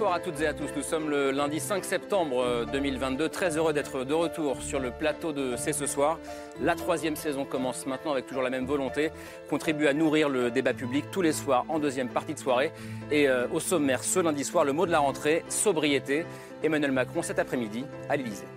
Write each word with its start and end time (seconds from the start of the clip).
Bonsoir 0.00 0.16
à 0.16 0.20
toutes 0.20 0.40
et 0.40 0.46
à 0.46 0.54
tous. 0.54 0.70
Nous 0.74 0.82
sommes 0.82 1.10
le 1.10 1.30
lundi 1.30 1.60
5 1.60 1.84
septembre 1.84 2.64
2022. 2.72 3.28
Très 3.28 3.58
heureux 3.58 3.74
d'être 3.74 4.02
de 4.02 4.14
retour 4.14 4.62
sur 4.62 4.80
le 4.80 4.90
plateau 4.90 5.34
de 5.34 5.56
C'est 5.58 5.74
ce 5.74 5.84
soir. 5.84 6.18
La 6.62 6.74
troisième 6.74 7.16
saison 7.16 7.44
commence 7.44 7.84
maintenant 7.84 8.12
avec 8.12 8.26
toujours 8.26 8.42
la 8.42 8.48
même 8.48 8.64
volonté. 8.64 9.10
Contribue 9.50 9.88
à 9.88 9.92
nourrir 9.92 10.30
le 10.30 10.50
débat 10.50 10.72
public 10.72 11.04
tous 11.12 11.20
les 11.20 11.34
soirs 11.34 11.66
en 11.68 11.78
deuxième 11.78 12.08
partie 12.08 12.32
de 12.32 12.38
soirée. 12.38 12.72
Et 13.10 13.28
euh, 13.28 13.46
au 13.52 13.60
sommaire 13.60 14.02
ce 14.02 14.20
lundi 14.20 14.42
soir, 14.42 14.64
le 14.64 14.72
mot 14.72 14.86
de 14.86 14.90
la 14.90 15.00
rentrée, 15.00 15.44
sobriété. 15.50 16.24
Emmanuel 16.62 16.92
Macron 16.92 17.20
cet 17.20 17.38
après-midi 17.38 17.84
à 18.08 18.16
l'Élysée. 18.16 18.48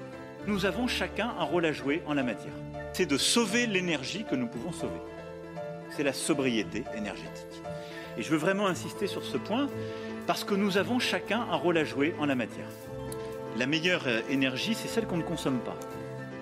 Nous 0.48 0.66
avons 0.66 0.88
chacun 0.88 1.34
un 1.38 1.44
rôle 1.44 1.66
à 1.66 1.74
jouer 1.74 2.04
en 2.08 2.14
la 2.14 2.24
matière. 2.24 2.54
C'est 2.94 3.06
de 3.06 3.18
sauver 3.18 3.68
l'énergie 3.68 4.24
que 4.24 4.36
nous 4.36 4.48
pouvons 4.48 4.72
sauver. 4.72 5.02
C'est 5.90 6.04
la 6.04 6.14
sobriété 6.14 6.86
énergétique. 6.96 7.62
Et 8.18 8.22
je 8.22 8.30
veux 8.30 8.38
vraiment 8.38 8.68
insister 8.68 9.08
sur 9.08 9.26
ce 9.26 9.38
point 9.38 9.68
parce 10.26 10.44
que 10.44 10.56
nous 10.56 10.78
avons 10.78 11.00
chacun 11.00 11.46
un 11.52 11.56
rôle 11.56 11.78
à 11.78 11.84
jouer 11.84 12.16
en 12.20 12.26
la 12.26 12.36
matière. 12.36 12.68
La 13.58 13.66
meilleure 13.66 14.04
euh, 14.08 14.22
énergie, 14.30 14.74
c'est 14.74 14.88
celle 14.88 15.06
qu'on 15.06 15.18
ne 15.18 15.24
consomme 15.24 15.60
pas. 15.60 15.76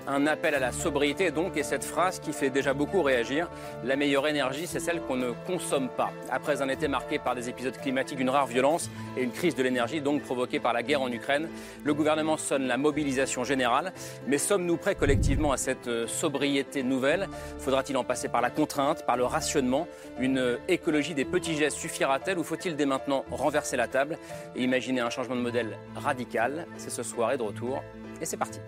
Un 0.08 0.26
appel 0.26 0.56
à 0.56 0.60
la 0.60 0.72
sobriété 0.72 1.30
donc, 1.30 1.58
et 1.58 1.64
cette 1.64 1.84
phrase 1.84 2.20
qui 2.20 2.34
fait 2.34 2.50
déjà 2.50 2.74
beaucoup 2.74 3.04
réagir, 3.04 3.48
la 3.84 3.96
meilleure 3.96 4.28
énergie, 4.28 4.66
c'est 4.66 4.80
celle 4.80 5.00
qu'on 5.02 5.16
ne 5.16 5.32
consomme 5.46 5.90
pas. 5.90 6.12
Après 6.32 6.62
un 6.62 6.70
été 6.70 6.88
marqué 6.88 7.20
par 7.20 7.36
des 7.36 7.50
épisodes 7.50 7.78
climatiques 7.78 8.18
d'une 8.18 8.30
rare 8.30 8.48
violence 8.48 8.90
et 9.16 9.22
une 9.22 9.32
crise 9.32 9.56
de 9.56 9.62
l'énergie 9.62 10.02
donc 10.02 10.24
provoquée 10.24 10.60
par 10.60 10.74
la 10.74 10.82
guerre 10.82 11.02
en 11.02 11.12
Ukraine, 11.12 11.50
le 11.84 11.94
gouvernement 11.94 12.38
sonne 12.38 12.66
la 12.68 12.78
mobilisation 12.78 13.44
générale. 13.44 13.94
Mais 14.28 14.40
sommes-nous 14.40 14.78
prêts 14.78 14.96
collectivement 14.96 15.52
à 15.52 15.58
cette 15.58 15.88
euh, 15.88 16.08
sobriété 16.08 16.82
nouvelle? 16.82 17.30
Faudra-t-il 17.60 17.96
en 17.96 18.04
passer 18.04 18.28
par 18.28 18.42
la 18.42 18.50
contrainte, 18.50 19.06
par 19.06 19.18
le 19.18 19.26
rationnement? 19.26 19.88
Une 20.20 20.40
euh, 20.40 20.58
écologie 20.68 21.14
des 21.14 21.26
petits 21.26 21.56
gestes 21.56 21.78
suffira-t-elle 21.78 22.40
ou 22.40 22.44
faut-il 22.44 22.76
dès 22.76 22.88
maintenant 22.88 23.24
renverser 23.30 23.78
la 23.78 23.88
table 23.88 24.18
et 24.56 24.64
imaginer 24.64 25.02
un 25.02 25.12
changement 25.12 25.36
de 25.36 25.42
modèle 25.42 25.78
radical? 25.96 26.66
C'est 26.78 26.90
ce 26.90 27.04
soir 27.04 27.32
et 27.32 27.38
de 27.38 27.44
retour 27.44 27.84
et 28.20 28.26
c'est 28.26 28.38
parti. 28.38 28.60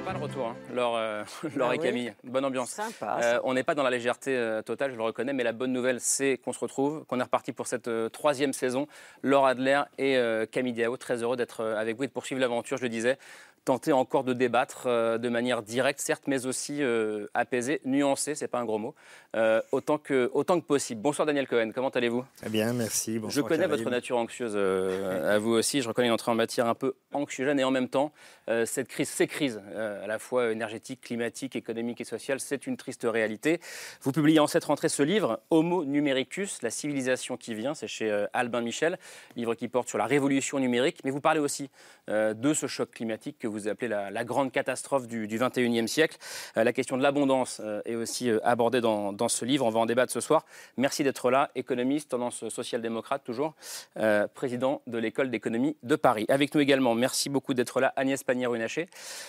Sympa 0.00 0.12
le 0.14 0.24
retour, 0.24 0.46
hein. 0.46 0.56
Laure, 0.72 0.96
euh, 0.96 1.24
Laure 1.56 1.68
Ah 1.72 1.74
et 1.74 1.78
oui. 1.78 1.84
Camille. 1.84 2.14
Bonne 2.24 2.46
ambiance. 2.46 2.70
Sympa. 2.70 3.18
Euh, 3.22 3.40
on 3.44 3.52
n'est 3.52 3.64
pas 3.64 3.74
dans 3.74 3.82
la 3.82 3.90
légèreté 3.90 4.34
euh, 4.34 4.62
totale, 4.62 4.92
je 4.92 4.96
le 4.96 5.02
reconnais, 5.02 5.34
mais 5.34 5.44
la 5.44 5.52
bonne 5.52 5.74
nouvelle, 5.74 6.00
c'est 6.00 6.38
qu'on 6.38 6.54
se 6.54 6.58
retrouve, 6.58 7.04
qu'on 7.04 7.20
est 7.20 7.22
reparti 7.22 7.52
pour 7.52 7.66
cette 7.66 7.90
troisième 8.10 8.54
saison. 8.54 8.86
Laure 9.22 9.44
Adler 9.44 9.82
et 9.98 10.18
Camille 10.50 10.72
Diao, 10.72 10.96
très 10.96 11.22
heureux 11.22 11.36
d'être 11.36 11.62
avec 11.62 11.98
vous 11.98 12.04
et 12.04 12.06
de 12.06 12.12
poursuivre 12.12 12.40
l'aventure, 12.40 12.78
je 12.78 12.84
le 12.84 12.88
disais. 12.88 13.18
Tenter 13.66 13.92
encore 13.92 14.24
de 14.24 14.32
débattre 14.32 14.84
euh, 14.86 15.18
de 15.18 15.28
manière 15.28 15.62
directe, 15.62 16.00
certes, 16.00 16.22
mais 16.26 16.46
aussi 16.46 16.82
euh, 16.82 17.26
apaisée, 17.34 17.82
nuancée, 17.84 18.34
c'est 18.34 18.48
pas 18.48 18.58
un 18.58 18.64
gros 18.64 18.78
mot, 18.78 18.94
euh, 19.36 19.60
autant, 19.70 19.98
que, 19.98 20.30
autant 20.32 20.58
que 20.58 20.64
possible. 20.64 21.02
Bonsoir 21.02 21.26
Daniel 21.26 21.46
Cohen, 21.46 21.70
comment 21.74 21.90
allez-vous? 21.90 22.24
Eh 22.46 22.48
bien, 22.48 22.72
merci. 22.72 23.20
Je 23.28 23.42
connais 23.42 23.66
votre 23.66 23.90
nature 23.90 24.16
anxieuse 24.16 24.56
à 24.56 25.38
vous 25.38 25.50
aussi. 25.50 25.82
Je 25.82 25.88
reconnais 25.88 26.08
une 26.08 26.14
entrée 26.14 26.30
en 26.30 26.36
matière 26.36 26.68
un 26.68 26.74
peu 26.74 26.94
anxiogène 27.12 27.60
et 27.60 27.64
en 27.64 27.70
même 27.70 27.88
temps, 27.88 28.12
cette 28.64 28.88
crise, 28.88 29.10
ces 29.10 29.26
crises, 29.26 29.60
à 29.76 30.06
la 30.06 30.18
fois 30.18 30.52
énergétique, 30.52 31.02
climatique, 31.02 31.54
économique 31.54 32.00
et 32.00 32.04
sociale, 32.04 32.40
c'est 32.40 32.66
une 32.66 32.78
triste 32.78 33.06
réalité. 33.08 33.60
Vous 34.00 34.10
publiez 34.10 34.40
en 34.40 34.46
cette 34.46 34.64
rentrée 34.64 34.88
ce 34.88 35.02
livre, 35.02 35.40
Homo 35.50 35.84
numericus, 35.84 36.62
la 36.62 36.70
civilisation 36.70 37.36
qui 37.36 37.54
vient. 37.54 37.74
C'est 37.74 37.88
chez 37.88 38.26
Albin 38.32 38.62
Michel, 38.62 38.98
livre 39.36 39.54
qui 39.54 39.68
porte 39.68 39.88
sur 39.88 39.98
la 39.98 40.06
révolution 40.06 40.58
numérique. 40.58 41.00
Mais 41.04 41.10
vous 41.10 41.20
parlez 41.20 41.40
aussi 41.40 41.70
de 42.08 42.54
ce 42.54 42.66
choc 42.66 42.90
climatique 42.90 43.36
que 43.38 43.49
vous 43.50 43.68
appelez 43.68 43.88
la, 43.88 44.10
la 44.10 44.24
grande 44.24 44.52
catastrophe 44.52 45.06
du, 45.06 45.26
du 45.26 45.38
21e 45.38 45.86
siècle. 45.86 46.16
Euh, 46.56 46.64
la 46.64 46.72
question 46.72 46.96
de 46.96 47.02
l'abondance 47.02 47.60
euh, 47.64 47.80
est 47.84 47.94
aussi 47.94 48.30
euh, 48.30 48.38
abordée 48.44 48.80
dans, 48.80 49.28
ce 49.28 49.44
livre. 49.44 49.66
On 49.66 49.70
va 49.70 49.80
en 49.80 49.86
débattre 49.86 50.12
ce 50.12 50.20
soir. 50.20 50.44
Merci 50.76 51.04
d'être 51.04 51.30
là, 51.30 51.50
économiste, 51.54 52.10
tendance 52.10 52.48
social-démocrate 52.48 53.22
toujours, 53.24 53.54
président 54.34 54.82
de 54.86 54.98
l'école 54.98 55.30
d'économie 55.30 55.76
de 55.82 55.94
Paris. 55.96 56.24
Avec 56.28 56.54
nous 56.54 56.60
également, 56.60 56.94
merci 56.94 57.28
beaucoup 57.28 57.54
d'être 57.54 57.80
là, 57.80 57.92
Agnès 57.96 58.22
Pannier-Runacher. 58.24 58.88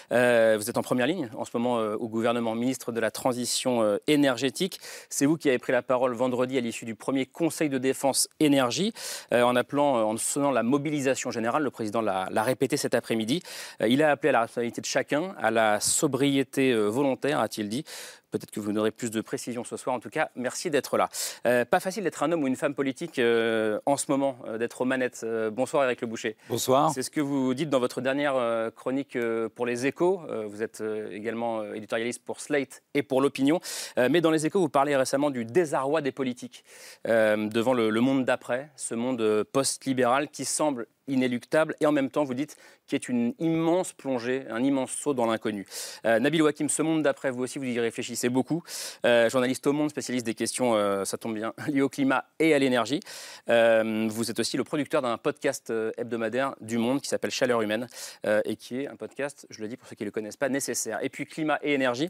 Vous 0.09 0.69
êtes 0.69 0.77
en 0.77 0.81
première 0.81 1.07
ligne 1.07 1.29
en 1.37 1.45
ce 1.45 1.51
moment 1.55 1.77
au 1.77 2.07
gouvernement, 2.07 2.55
ministre 2.55 2.91
de 2.91 2.99
la 2.99 3.11
Transition 3.11 3.99
énergétique. 4.07 4.79
C'est 5.09 5.25
vous 5.25 5.37
qui 5.37 5.49
avez 5.49 5.59
pris 5.59 5.71
la 5.71 5.81
parole 5.81 6.13
vendredi 6.13 6.57
à 6.57 6.61
l'issue 6.61 6.85
du 6.85 6.95
premier 6.95 7.25
Conseil 7.25 7.69
de 7.69 7.77
défense 7.77 8.29
énergie, 8.39 8.93
en 9.31 9.55
appelant, 9.55 10.09
en 10.09 10.17
sonnant 10.17 10.51
la 10.51 10.63
mobilisation 10.63 11.31
générale. 11.31 11.63
Le 11.63 11.71
président 11.71 12.01
l'a 12.01 12.43
répété 12.43 12.77
cet 12.77 12.95
après-midi. 12.95 13.43
Il 13.85 14.01
a 14.03 14.10
appelé 14.11 14.29
à 14.29 14.33
la 14.33 14.41
responsabilité 14.41 14.81
de 14.81 14.85
chacun, 14.85 15.35
à 15.37 15.51
la 15.51 15.79
sobriété 15.79 16.71
euh, 16.71 16.87
volontaire, 16.87 17.39
a-t-il 17.39 17.69
dit. 17.69 17.83
Peut-être 18.31 18.51
que 18.51 18.61
vous 18.61 18.75
aurez 18.77 18.91
plus 18.91 19.11
de 19.11 19.19
précisions 19.19 19.65
ce 19.65 19.75
soir. 19.75 19.95
En 19.95 19.99
tout 19.99 20.09
cas, 20.09 20.29
merci 20.35 20.69
d'être 20.69 20.97
là. 20.97 21.09
Euh, 21.45 21.65
pas 21.65 21.81
facile 21.81 22.05
d'être 22.05 22.23
un 22.23 22.31
homme 22.31 22.43
ou 22.43 22.47
une 22.47 22.55
femme 22.55 22.73
politique 22.73 23.19
euh, 23.19 23.79
en 23.85 23.97
ce 23.97 24.05
moment, 24.09 24.37
euh, 24.47 24.57
d'être 24.57 24.81
aux 24.81 24.85
manettes. 24.85 25.25
Bonsoir 25.51 25.83
Eric 25.83 26.01
Le 26.01 26.07
Boucher. 26.07 26.37
Bonsoir. 26.49 26.91
C'est 26.93 27.03
ce 27.03 27.11
que 27.11 27.19
vous 27.19 27.53
dites 27.53 27.69
dans 27.69 27.79
votre 27.79 27.99
dernière 27.99 28.71
chronique 28.75 29.17
pour 29.55 29.65
les 29.65 29.85
échos. 29.85 30.21
Vous 30.47 30.63
êtes 30.63 30.81
également 31.11 31.63
éditorialiste 31.73 32.23
pour 32.23 32.39
Slate 32.39 32.83
et 32.93 33.03
pour 33.03 33.21
l'opinion. 33.21 33.59
Mais 33.97 34.21
dans 34.21 34.31
les 34.31 34.45
échos, 34.45 34.59
vous 34.59 34.69
parlez 34.69 34.95
récemment 34.95 35.29
du 35.29 35.45
désarroi 35.45 36.01
des 36.01 36.11
politiques 36.11 36.63
devant 37.05 37.73
le, 37.73 37.89
le 37.89 38.01
monde 38.01 38.25
d'après, 38.25 38.69
ce 38.75 38.95
monde 38.95 39.43
post-libéral 39.51 40.29
qui 40.29 40.45
semble 40.45 40.87
inéluctable 41.07 41.75
et 41.79 41.85
en 41.85 41.91
même 41.91 42.09
temps, 42.09 42.23
vous 42.23 42.33
dites, 42.33 42.57
qui 42.87 42.95
est 42.95 43.09
une 43.09 43.33
immense 43.39 43.93
plongée, 43.93 44.45
un 44.49 44.63
immense 44.63 44.91
saut 44.91 45.13
dans 45.13 45.25
l'inconnu. 45.25 45.65
Euh, 46.05 46.19
Nabil 46.19 46.41
Wakim, 46.41 46.69
ce 46.69 46.81
monde 46.81 47.03
d'après, 47.03 47.31
vous 47.31 47.43
aussi, 47.43 47.59
vous 47.59 47.65
y 47.65 47.79
réfléchissez 47.79 48.20
beaucoup. 48.29 48.63
Euh, 49.05 49.29
journaliste 49.29 49.65
au 49.67 49.73
Monde, 49.73 49.89
spécialiste 49.89 50.25
des 50.25 50.33
questions, 50.33 50.75
euh, 50.75 51.05
ça 51.05 51.17
tombe 51.17 51.35
bien, 51.35 51.53
liées 51.67 51.81
au 51.81 51.89
climat 51.89 52.25
et 52.39 52.53
à 52.53 52.59
l'énergie. 52.59 52.99
Euh, 53.49 54.07
vous 54.09 54.29
êtes 54.31 54.39
aussi 54.39 54.57
le 54.57 54.63
producteur 54.63 55.01
d'un 55.01 55.17
podcast 55.17 55.71
hebdomadaire 55.97 56.55
du 56.61 56.77
Monde 56.77 57.01
qui 57.01 57.07
s'appelle 57.07 57.31
Chaleur 57.31 57.61
humaine 57.61 57.87
et 58.45 58.55
qui 58.55 58.81
est 58.81 58.87
un 58.87 58.95
podcast, 58.95 59.47
je 59.49 59.61
le 59.61 59.67
dis 59.67 59.77
pour 59.77 59.87
ceux 59.87 59.95
qui 59.95 60.03
ne 60.03 60.07
le 60.07 60.11
connaissent 60.11 60.37
pas, 60.37 60.49
nécessaire. 60.49 60.99
Et 61.01 61.09
puis 61.09 61.25
climat 61.25 61.59
et 61.61 61.73
énergie, 61.73 62.09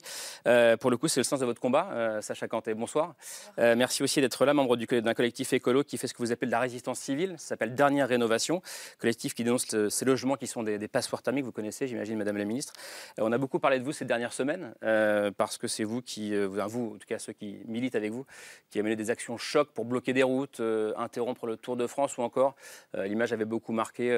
pour 0.80 0.92
le 0.92 0.98
coup, 0.98 1.08
c'est 1.08 1.20
le 1.20 1.24
sens 1.24 1.40
de 1.40 1.46
votre 1.46 1.62
combat. 1.62 2.20
Sacha 2.22 2.48
Cantet, 2.48 2.74
bonsoir. 2.74 3.16
Merci 3.58 4.04
aussi 4.04 4.22
d'être 4.22 4.46
là, 4.46 4.54
membre 4.54 4.78
du- 4.78 4.86
d'un 4.86 5.14
collectif 5.14 5.54
écolo 5.54 5.84
qui 5.84 5.98
fait 5.98 6.08
ce 6.08 6.14
que 6.14 6.20
vous 6.20 6.32
appelez 6.32 6.48
de 6.48 6.52
la 6.52 6.60
résistance 6.60 7.00
civile. 7.00 7.36
Ça 7.38 7.50
s'appelle 7.50 7.76
Dernière 7.76 8.08
Rénovation, 8.08 8.62
collectif 9.00 9.34
qui 9.34 9.44
dénonce 9.44 9.66
ces 9.90 10.06
logements 10.06 10.36
qui 10.36 10.48
sont 10.48 10.64
des, 10.64 10.78
des 10.78 10.88
passeports 10.88 11.22
thermiques. 11.22 11.46
Vous 11.46 11.52
connaissez, 11.52 11.88
j'imagine, 11.88 12.18
Madame 12.18 12.38
la 12.38 12.46
Ministre. 12.46 12.74
On 13.18 13.32
a 13.32 13.38
beaucoup 13.38 13.60
parlé 13.60 13.80
de 13.80 13.84
vous 13.84 13.92
ces 13.94 14.06
dernières 14.06 14.34
semaines 14.34 14.74
parce 15.38 15.58
que 15.58 15.68
c'est 15.68 15.84
vous 15.84 16.01
qui, 16.02 16.34
euh, 16.34 16.48
vous, 16.48 16.94
en 16.96 16.98
tout 16.98 17.08
cas 17.08 17.20
ceux 17.20 17.34
qui 17.34 17.60
militent 17.66 17.96
avec 17.96 18.12
vous, 18.12 18.26
qui 18.70 18.80
avez 18.80 18.84
mené 18.84 18.96
des 18.96 19.10
actions 19.10 19.38
choc 19.38 19.70
pour 19.74 19.86
bloquer 19.86 20.14
des 20.14 20.24
routes, 20.24 20.60
euh, 20.60 20.94
interrompre 20.98 21.46
le 21.46 21.58
Tour 21.58 21.76
de 21.78 21.88
France 21.88 22.18
ou 22.18 22.22
encore, 22.22 22.56
euh, 22.96 23.08
l'image 23.08 23.34
avait 23.34 23.46
beaucoup 23.46 23.72
marqué, 23.72 24.12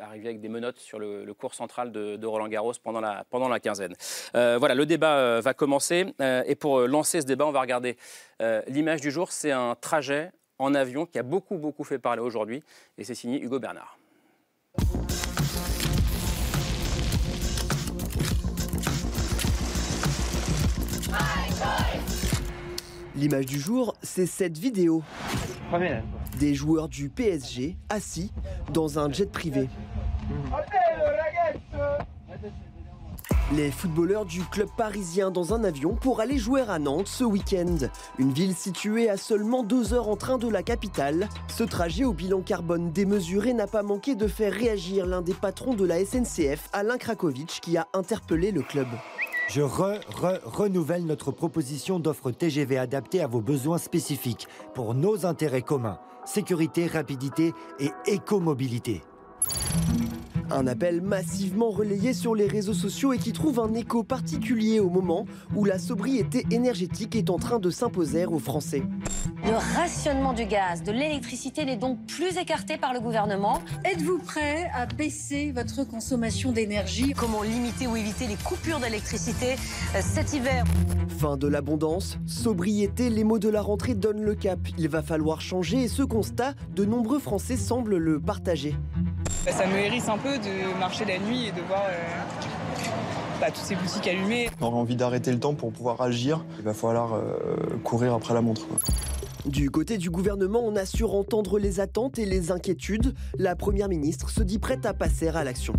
arriver 0.00 0.28
avec 0.28 0.40
des 0.40 0.48
menottes 0.48 0.78
sur 0.78 0.98
le, 0.98 1.24
le 1.24 1.34
cours 1.34 1.54
central 1.54 1.92
de, 1.92 2.16
de 2.16 2.26
Roland 2.26 2.48
Garros 2.48 2.72
pendant 2.82 3.00
la, 3.00 3.24
pendant 3.30 3.48
la 3.48 3.60
quinzaine. 3.60 3.94
Voilà, 4.32 4.74
le 4.74 4.86
débat 4.86 5.40
va 5.40 5.54
commencer 5.54 6.06
et 6.46 6.54
pour 6.54 6.80
lancer 6.80 7.20
ce 7.20 7.26
débat, 7.26 7.46
on 7.46 7.52
va 7.52 7.60
regarder 7.60 7.96
l'image 8.68 9.00
du 9.00 9.10
jour. 9.10 9.32
C'est 9.32 9.52
un 9.52 9.74
trajet 9.74 10.30
en 10.58 10.74
avion 10.74 11.06
qui 11.06 11.18
a 11.18 11.22
beaucoup, 11.22 11.58
beaucoup 11.58 11.84
fait 11.84 11.98
parler 11.98 12.22
aujourd'hui 12.22 12.62
et 12.98 13.04
c'est 13.04 13.14
signé 13.14 13.40
Hugo 13.40 13.58
Bernard. 13.58 13.98
L'image 23.22 23.46
du 23.46 23.60
jour, 23.60 23.94
c'est 24.02 24.26
cette 24.26 24.58
vidéo. 24.58 25.00
Des 26.40 26.56
joueurs 26.56 26.88
du 26.88 27.08
PSG 27.08 27.76
assis 27.88 28.32
dans 28.72 28.98
un 28.98 29.12
jet 29.12 29.30
privé. 29.30 29.68
Les 33.54 33.70
footballeurs 33.70 34.24
du 34.24 34.42
club 34.42 34.66
parisien 34.76 35.30
dans 35.30 35.54
un 35.54 35.62
avion 35.62 35.94
pour 35.94 36.18
aller 36.18 36.36
jouer 36.36 36.62
à 36.62 36.80
Nantes 36.80 37.06
ce 37.06 37.22
week-end. 37.22 37.76
Une 38.18 38.32
ville 38.32 38.56
située 38.56 39.08
à 39.08 39.16
seulement 39.16 39.62
deux 39.62 39.94
heures 39.94 40.08
en 40.08 40.16
train 40.16 40.38
de 40.38 40.48
la 40.48 40.64
capitale. 40.64 41.28
Ce 41.46 41.62
trajet 41.62 42.02
au 42.02 42.12
bilan 42.12 42.40
carbone 42.40 42.90
démesuré 42.90 43.52
n'a 43.52 43.68
pas 43.68 43.84
manqué 43.84 44.16
de 44.16 44.26
faire 44.26 44.52
réagir 44.52 45.06
l'un 45.06 45.22
des 45.22 45.34
patrons 45.34 45.74
de 45.74 45.84
la 45.84 46.04
SNCF, 46.04 46.68
Alain 46.72 46.98
Krakowicz, 46.98 47.60
qui 47.60 47.76
a 47.76 47.86
interpellé 47.94 48.50
le 48.50 48.62
club. 48.62 48.88
Je 49.48 49.62
re, 49.62 50.00
re, 50.08 50.40
renouvelle 50.44 51.04
notre 51.04 51.30
proposition 51.30 51.98
d'offre 51.98 52.30
TGV 52.30 52.78
adaptée 52.78 53.20
à 53.20 53.26
vos 53.26 53.40
besoins 53.40 53.78
spécifiques 53.78 54.48
pour 54.74 54.94
nos 54.94 55.26
intérêts 55.26 55.62
communs 55.62 55.98
sécurité, 56.24 56.86
rapidité 56.86 57.52
et 57.78 57.90
écomobilité. 58.06 59.02
Un 60.50 60.66
appel 60.66 61.00
massivement 61.00 61.70
relayé 61.70 62.12
sur 62.12 62.34
les 62.34 62.46
réseaux 62.46 62.74
sociaux 62.74 63.12
et 63.12 63.18
qui 63.18 63.32
trouve 63.32 63.60
un 63.60 63.72
écho 63.74 64.02
particulier 64.02 64.80
au 64.80 64.90
moment 64.90 65.26
où 65.54 65.64
la 65.64 65.78
sobriété 65.78 66.44
énergétique 66.50 67.16
est 67.16 67.30
en 67.30 67.38
train 67.38 67.58
de 67.58 67.70
s'imposer 67.70 68.26
aux 68.26 68.38
Français. 68.38 68.82
Le 69.44 69.54
rationnement 69.76 70.32
du 70.32 70.44
gaz, 70.44 70.82
de 70.82 70.92
l'électricité 70.92 71.64
n'est 71.64 71.76
donc 71.76 71.98
plus 72.06 72.36
écarté 72.36 72.76
par 72.76 72.92
le 72.92 73.00
gouvernement. 73.00 73.60
Êtes-vous 73.84 74.18
prêt 74.18 74.70
à 74.74 74.86
baisser 74.86 75.52
votre 75.52 75.84
consommation 75.84 76.52
d'énergie? 76.52 77.12
Comment 77.16 77.42
limiter 77.42 77.86
ou 77.86 77.96
éviter 77.96 78.26
les 78.26 78.36
coupures 78.36 78.78
d'électricité 78.78 79.54
euh, 79.94 80.00
cet 80.00 80.32
hiver? 80.32 80.64
Fin 81.18 81.36
de 81.36 81.48
l'abondance, 81.48 82.18
sobriété, 82.26 83.10
les 83.10 83.24
mots 83.24 83.38
de 83.38 83.48
la 83.48 83.62
rentrée 83.62 83.94
donnent 83.94 84.22
le 84.22 84.34
cap. 84.34 84.58
Il 84.78 84.88
va 84.88 85.02
falloir 85.02 85.40
changer 85.40 85.82
et 85.82 85.88
ce 85.88 86.02
constat, 86.02 86.54
de 86.74 86.84
nombreux 86.84 87.18
Français 87.18 87.56
semblent 87.56 87.96
le 87.96 88.20
partager. 88.20 88.74
Bah, 89.44 89.52
ça 89.52 89.66
me 89.66 89.76
hérisse 89.76 90.08
un 90.08 90.18
peu 90.18 90.38
de 90.38 90.78
marcher 90.78 91.04
la 91.04 91.18
nuit 91.18 91.46
et 91.46 91.52
de 91.52 91.60
voir 91.62 91.82
euh, 91.88 91.98
bah, 93.40 93.48
toutes 93.50 93.64
ces 93.64 93.74
boutiques 93.74 94.06
allumées. 94.06 94.48
On 94.60 94.66
aura 94.66 94.76
envie 94.76 94.96
d'arrêter 94.96 95.32
le 95.32 95.40
temps 95.40 95.54
pour 95.54 95.72
pouvoir 95.72 96.00
agir. 96.00 96.44
Il 96.58 96.64
va 96.64 96.74
falloir 96.74 97.14
euh, 97.14 97.36
courir 97.82 98.14
après 98.14 98.34
la 98.34 98.40
montre. 98.40 98.62
Du 99.44 99.70
côté 99.70 99.98
du 99.98 100.10
gouvernement, 100.10 100.60
on 100.62 100.76
assure 100.76 101.14
entendre 101.14 101.58
les 101.58 101.80
attentes 101.80 102.18
et 102.20 102.26
les 102.26 102.52
inquiétudes. 102.52 103.14
La 103.36 103.56
Première 103.56 103.88
ministre 103.88 104.30
se 104.30 104.42
dit 104.42 104.60
prête 104.60 104.86
à 104.86 104.94
passer 104.94 105.28
à 105.28 105.42
l'action. 105.42 105.74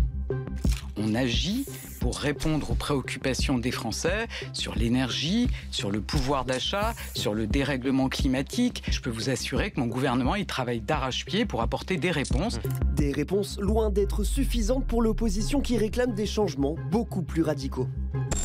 On 0.98 1.14
agit 1.14 1.64
pour 2.04 2.18
répondre 2.18 2.70
aux 2.70 2.74
préoccupations 2.74 3.56
des 3.56 3.70
Français 3.70 4.28
sur 4.52 4.74
l'énergie, 4.74 5.48
sur 5.70 5.90
le 5.90 6.02
pouvoir 6.02 6.44
d'achat, 6.44 6.92
sur 7.14 7.32
le 7.32 7.46
dérèglement 7.46 8.10
climatique. 8.10 8.82
Je 8.90 9.00
peux 9.00 9.08
vous 9.08 9.30
assurer 9.30 9.70
que 9.70 9.80
mon 9.80 9.86
gouvernement 9.86 10.34
il 10.34 10.44
travaille 10.44 10.82
d'arrache-pied 10.82 11.46
pour 11.46 11.62
apporter 11.62 11.96
des 11.96 12.10
réponses. 12.10 12.60
Des 12.94 13.10
réponses 13.10 13.58
loin 13.58 13.88
d'être 13.88 14.22
suffisantes 14.22 14.84
pour 14.84 15.00
l'opposition 15.00 15.62
qui 15.62 15.78
réclame 15.78 16.12
des 16.12 16.26
changements 16.26 16.76
beaucoup 16.90 17.22
plus 17.22 17.40
radicaux. 17.40 17.88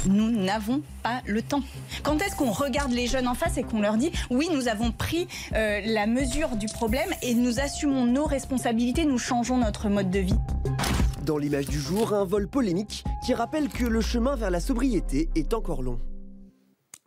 Nous 0.06 0.32
n'avons 0.32 0.82
pas 1.04 1.22
le 1.26 1.42
temps. 1.42 1.64
Quand 2.04 2.22
est-ce 2.22 2.38
qu'on 2.38 2.52
regarde 2.52 2.94
les 2.94 3.08
jeunes 3.08 3.28
en 3.28 3.36
face 3.36 3.58
et 3.58 3.64
qu'on 3.64 3.82
leur 3.82 3.98
dit 3.98 4.14
oui, 4.30 4.48
nous 4.54 4.70
avons 4.70 4.94
pris 4.94 5.28
euh, 5.54 5.82
la 5.84 6.08
mesure 6.08 6.56
du 6.56 6.68
problème 6.68 7.10
et 7.22 7.34
nous 7.34 7.60
assumons 7.60 8.06
nos 8.06 8.24
responsabilités, 8.24 9.04
nous 9.04 9.18
changeons 9.18 9.58
notre 9.58 9.90
mode 9.90 10.12
de 10.12 10.20
vie? 10.20 10.38
Dans 11.30 11.38
l'image 11.38 11.68
du 11.68 11.80
jour, 11.80 12.16
un 12.16 12.26
vol 12.26 12.48
polémique 12.48 13.04
qui 13.24 13.36
rappelle 13.36 13.49
que 13.52 13.86
le 13.86 14.00
chemin 14.00 14.36
vers 14.36 14.52
la 14.52 14.60
sobriété 14.60 15.28
est 15.36 15.54
encore 15.54 15.82
long. 15.82 16.00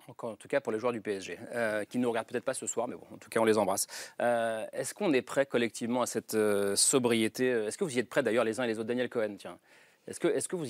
En 0.06 0.36
tout 0.36 0.48
cas 0.48 0.60
pour 0.60 0.72
les 0.72 0.78
joueurs 0.78 0.92
du 0.92 1.00
PSG, 1.00 1.38
euh, 1.54 1.84
qui 1.84 1.98
ne 1.98 2.02
nous 2.02 2.10
regardent 2.10 2.26
peut-être 2.26 2.44
pas 2.44 2.54
ce 2.54 2.66
soir, 2.66 2.86
mais 2.86 2.94
bon, 2.94 3.06
en 3.12 3.16
tout 3.16 3.30
cas 3.30 3.40
on 3.40 3.44
les 3.44 3.58
embrasse. 3.58 3.86
Euh, 4.20 4.64
est-ce 4.72 4.92
qu'on 4.92 5.12
est 5.12 5.22
prêt 5.22 5.46
collectivement 5.46 6.02
à 6.02 6.06
cette 6.06 6.34
euh, 6.34 6.76
sobriété? 6.76 7.46
Est-ce 7.46 7.78
que 7.78 7.84
vous 7.84 7.96
y 7.96 7.98
êtes 7.98 8.08
prêts 8.08 8.22
d'ailleurs 8.22 8.44
les 8.44 8.60
uns 8.60 8.64
et 8.64 8.66
les 8.66 8.78
autres? 8.78 8.88
Daniel 8.88 9.08
Cohen, 9.08 9.36
tiens. 9.38 9.58
Est-ce 10.08 10.18
que, 10.48 10.56
vous, 10.56 10.66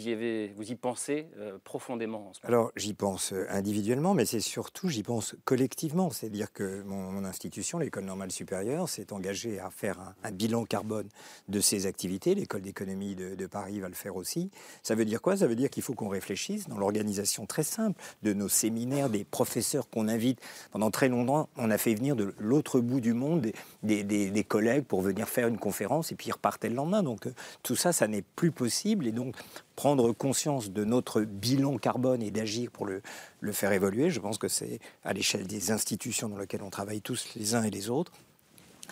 y 0.70 0.74
pensez 0.74 1.26
euh, 1.38 1.56
profondément 1.64 2.32
Alors, 2.42 2.70
j'y 2.76 2.92
pense 2.92 3.32
euh, 3.32 3.46
individuellement, 3.48 4.12
mais 4.12 4.26
c'est 4.26 4.40
surtout, 4.40 4.90
j'y 4.90 5.02
pense 5.02 5.36
collectivement. 5.46 6.10
C'est-à-dire 6.10 6.52
que 6.52 6.82
mon, 6.82 7.24
institution, 7.24 7.78
l'École 7.78 8.04
normale 8.04 8.30
supérieure, 8.30 8.90
s'est 8.90 9.10
engagée 9.10 9.58
à 9.58 9.70
faire 9.70 9.98
un, 10.22 10.32
bilan 10.32 10.66
carbone 10.66 11.08
de 11.48 11.60
ses 11.60 11.86
activités. 11.86 12.34
L'École 12.34 12.60
d'économie 12.60 13.14
de, 13.14 13.46
Paris 13.46 13.80
va 13.80 13.88
le 13.88 13.94
faire 13.94 14.16
aussi. 14.16 14.50
Ça 14.82 14.94
veut 14.94 15.06
dire 15.06 15.22
quoi? 15.22 15.38
Ça 15.38 15.46
veut 15.46 15.56
dire 15.56 15.70
qu'il 15.70 15.82
faut 15.82 15.94
qu'on 15.94 16.08
réfléchisse 16.08 16.68
dans 16.68 16.76
l'organisation 16.76 17.46
très 17.46 17.62
simple 17.62 17.98
de 18.22 18.34
nos 18.34 18.48
séminaires, 18.50 19.08
des 19.08 19.24
professeurs 19.24 19.88
qu'on 19.88 20.08
invite. 20.08 20.40
Pendant 20.72 20.90
très 20.90 21.08
longtemps, 21.08 21.48
on 21.56 21.70
a 21.70 21.78
fait 21.78 21.94
venir 21.94 22.16
de 22.16 22.34
l'autre 22.38 22.80
bout 22.80 23.00
du 23.00 23.14
monde 23.14 23.50
des, 23.82 24.44
collègues 24.46 24.84
pour 24.84 25.00
venir 25.00 25.26
faire 25.26 25.48
une 25.48 25.58
conférence 25.58 26.12
et 26.12 26.16
puis 26.16 26.28
ils 26.28 26.32
repartaient 26.32 26.68
le 26.68 26.74
lendemain. 26.74 27.02
Donc, 27.02 27.26
euh, 27.26 27.32
tout 27.62 27.76
ça, 27.76 27.92
ça 27.92 28.08
n'est 28.08 28.22
plus 28.22 28.50
possible. 28.50 29.06
Donc 29.24 29.36
prendre 29.76 30.12
conscience 30.12 30.70
de 30.70 30.84
notre 30.84 31.22
bilan 31.22 31.78
carbone 31.78 32.22
et 32.22 32.30
d'agir 32.30 32.70
pour 32.70 32.86
le, 32.86 33.02
le, 33.40 33.52
faire 33.52 33.72
évoluer, 33.72 34.10
je 34.10 34.20
pense 34.20 34.38
que 34.38 34.48
c'est 34.48 34.80
à 35.04 35.12
l'échelle 35.12 35.46
des 35.46 35.70
institutions 35.70 36.28
dans 36.28 36.38
lesquelles 36.38 36.62
on 36.62 36.70
travaille 36.70 37.00
tous 37.00 37.28
les 37.36 37.54
uns 37.54 37.62
et 37.62 37.70
les 37.70 37.90
autres. 37.90 38.12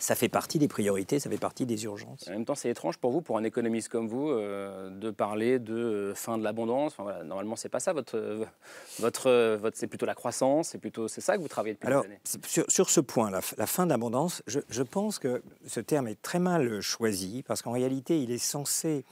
Ça 0.00 0.14
fait 0.14 0.30
partie 0.30 0.58
des 0.58 0.68
priorités, 0.68 1.20
ça 1.20 1.28
fait 1.28 1.36
partie 1.36 1.66
des 1.66 1.84
urgences. 1.84 2.26
En 2.26 2.30
même 2.30 2.46
temps, 2.46 2.54
c'est 2.54 2.70
étrange 2.70 2.96
pour 2.96 3.10
vous, 3.10 3.20
pour 3.20 3.36
un 3.36 3.44
économiste 3.44 3.90
comme 3.90 4.08
vous, 4.08 4.30
euh, 4.30 4.88
de 4.88 5.10
parler 5.10 5.58
de 5.58 5.74
euh, 5.74 6.14
fin 6.14 6.38
de 6.38 6.42
l'abondance. 6.42 6.92
Enfin, 6.92 7.02
voilà, 7.02 7.22
normalement, 7.22 7.54
c'est 7.54 7.68
pas 7.68 7.80
ça. 7.80 7.92
Votre, 7.92 8.16
euh, 8.16 8.44
votre, 8.98 9.56
votre 9.56 9.76
c'est 9.76 9.88
plutôt 9.88 10.06
la 10.06 10.14
croissance. 10.14 10.68
C'est 10.68 10.78
plutôt, 10.78 11.06
c'est 11.06 11.20
ça 11.20 11.36
que 11.36 11.42
vous 11.42 11.48
travaillez 11.48 11.74
depuis 11.74 11.86
Alors, 11.86 12.02
des 12.04 12.08
années. 12.08 12.20
Sur, 12.46 12.64
sur, 12.70 12.88
ce 12.88 13.00
point, 13.00 13.30
la, 13.30 13.40
la 13.58 13.66
fin 13.66 13.86
d'abondance, 13.86 14.42
je, 14.46 14.60
je 14.70 14.82
pense 14.82 15.18
que 15.18 15.42
ce 15.66 15.80
terme 15.80 16.08
est 16.08 16.22
très 16.22 16.38
mal 16.38 16.80
choisi 16.80 17.42
parce 17.46 17.60
qu'en 17.60 17.72
réalité, 17.72 18.22
il 18.22 18.30
est 18.30 18.38
censé 18.38 19.04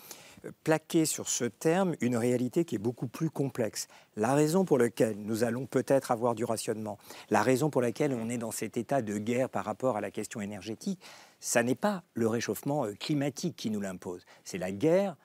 plaquer 0.64 1.04
sur 1.04 1.28
ce 1.28 1.44
terme 1.44 1.94
une 2.00 2.16
réalité 2.16 2.64
qui 2.64 2.74
est 2.74 2.78
beaucoup 2.78 3.06
plus 3.06 3.30
complexe. 3.30 3.88
La 4.16 4.34
raison 4.34 4.64
pour 4.64 4.78
laquelle 4.78 5.16
nous 5.18 5.44
allons 5.44 5.66
peut-être 5.66 6.10
avoir 6.10 6.34
du 6.34 6.44
rationnement, 6.44 6.98
la 7.30 7.42
raison 7.42 7.70
pour 7.70 7.82
laquelle 7.82 8.12
on 8.12 8.28
est 8.28 8.38
dans 8.38 8.50
cet 8.50 8.76
état 8.76 9.02
de 9.02 9.18
guerre 9.18 9.48
par 9.48 9.64
rapport 9.64 9.96
à 9.96 10.00
la 10.00 10.10
question 10.10 10.40
énergétique, 10.40 11.00
ça 11.40 11.62
n'est 11.62 11.74
pas 11.74 12.02
le 12.14 12.28
réchauffement 12.28 12.84
euh, 12.84 12.94
climatique 12.94 13.56
qui 13.56 13.70
nous 13.70 13.80
l'impose, 13.80 14.24
c'est 14.44 14.58
la 14.58 14.72
guerre 14.72 15.16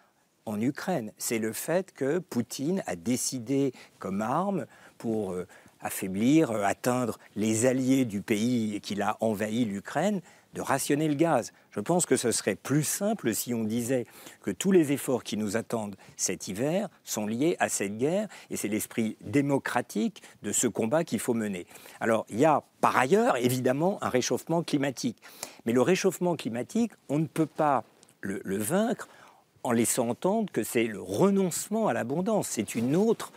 en 0.46 0.60
Ukraine. 0.60 1.12
C'est 1.18 1.40
le 1.40 1.54
fait 1.54 1.92
que 1.94 2.20
Poutine 2.20 2.84
a 2.86 2.96
décidé 2.96 3.74
comme 4.00 4.22
arme 4.22 4.66
pour 4.98 5.32
euh, 5.32 5.48
affaiblir, 5.80 6.52
euh, 6.52 6.64
atteindre 6.64 7.18
les 7.36 7.66
alliés 7.66 8.06
du 8.06 8.22
pays 8.22 8.80
qui 8.82 9.00
a 9.02 9.18
envahi 9.20 9.66
l'Ukraine, 9.66 10.22
de 10.54 10.62
rationner 10.62 11.08
le 11.08 11.16
gaz. 11.16 11.52
Je 11.72 11.80
pense 11.80 12.06
que 12.06 12.16
ce 12.16 12.32
serait 12.32 12.56
plus 12.56 12.84
simple 12.84 13.34
si 13.34 13.54
on 13.54 13.64
disait 13.64 14.06
que 14.42 14.52
tous 14.52 14.72
les 14.72 14.92
efforts 14.92 15.24
qui 15.24 15.38
nous 15.38 15.58
attendent 15.58 15.96
cet 16.18 16.48
hiver 16.48 16.90
sont 17.04 17.26
liés 17.26 17.56
à 17.60 17.70
cette 17.70 17.98
guerre 17.98 18.28
et 18.50 18.58
c'est 18.58 18.68
l'esprit 18.68 19.18
démocratique 19.22 20.22
de 20.44 20.52
ce 20.52 20.68
combat 20.68 21.04
qu'il 21.04 21.20
faut 21.20 21.34
mener. 21.34 21.66
Alors 22.00 22.26
il 22.30 22.40
y 22.40 22.46
a 22.46 22.64
par 22.82 22.98
ailleurs 22.98 23.38
évidemment 23.38 23.98
un 24.02 24.10
réchauffement 24.10 24.64
climatique. 24.64 25.18
Mais 25.66 25.74
le 25.74 25.82
réchauffement 25.82 26.36
climatique, 26.36 26.92
on 27.10 27.20
ne 27.20 27.28
peut 27.28 27.46
pas 27.46 27.84
le, 28.22 28.42
le 28.44 28.58
vaincre 28.58 29.08
en 29.64 29.72
laissant 29.72 30.10
entendre 30.10 30.52
que 30.52 30.64
c'est 30.64 30.86
le 30.86 31.02
renoncement 31.02 31.88
à 31.88 31.94
l'abondance. 31.94 32.48
C'est 32.50 32.76
une 32.76 32.96
autre 32.96 33.32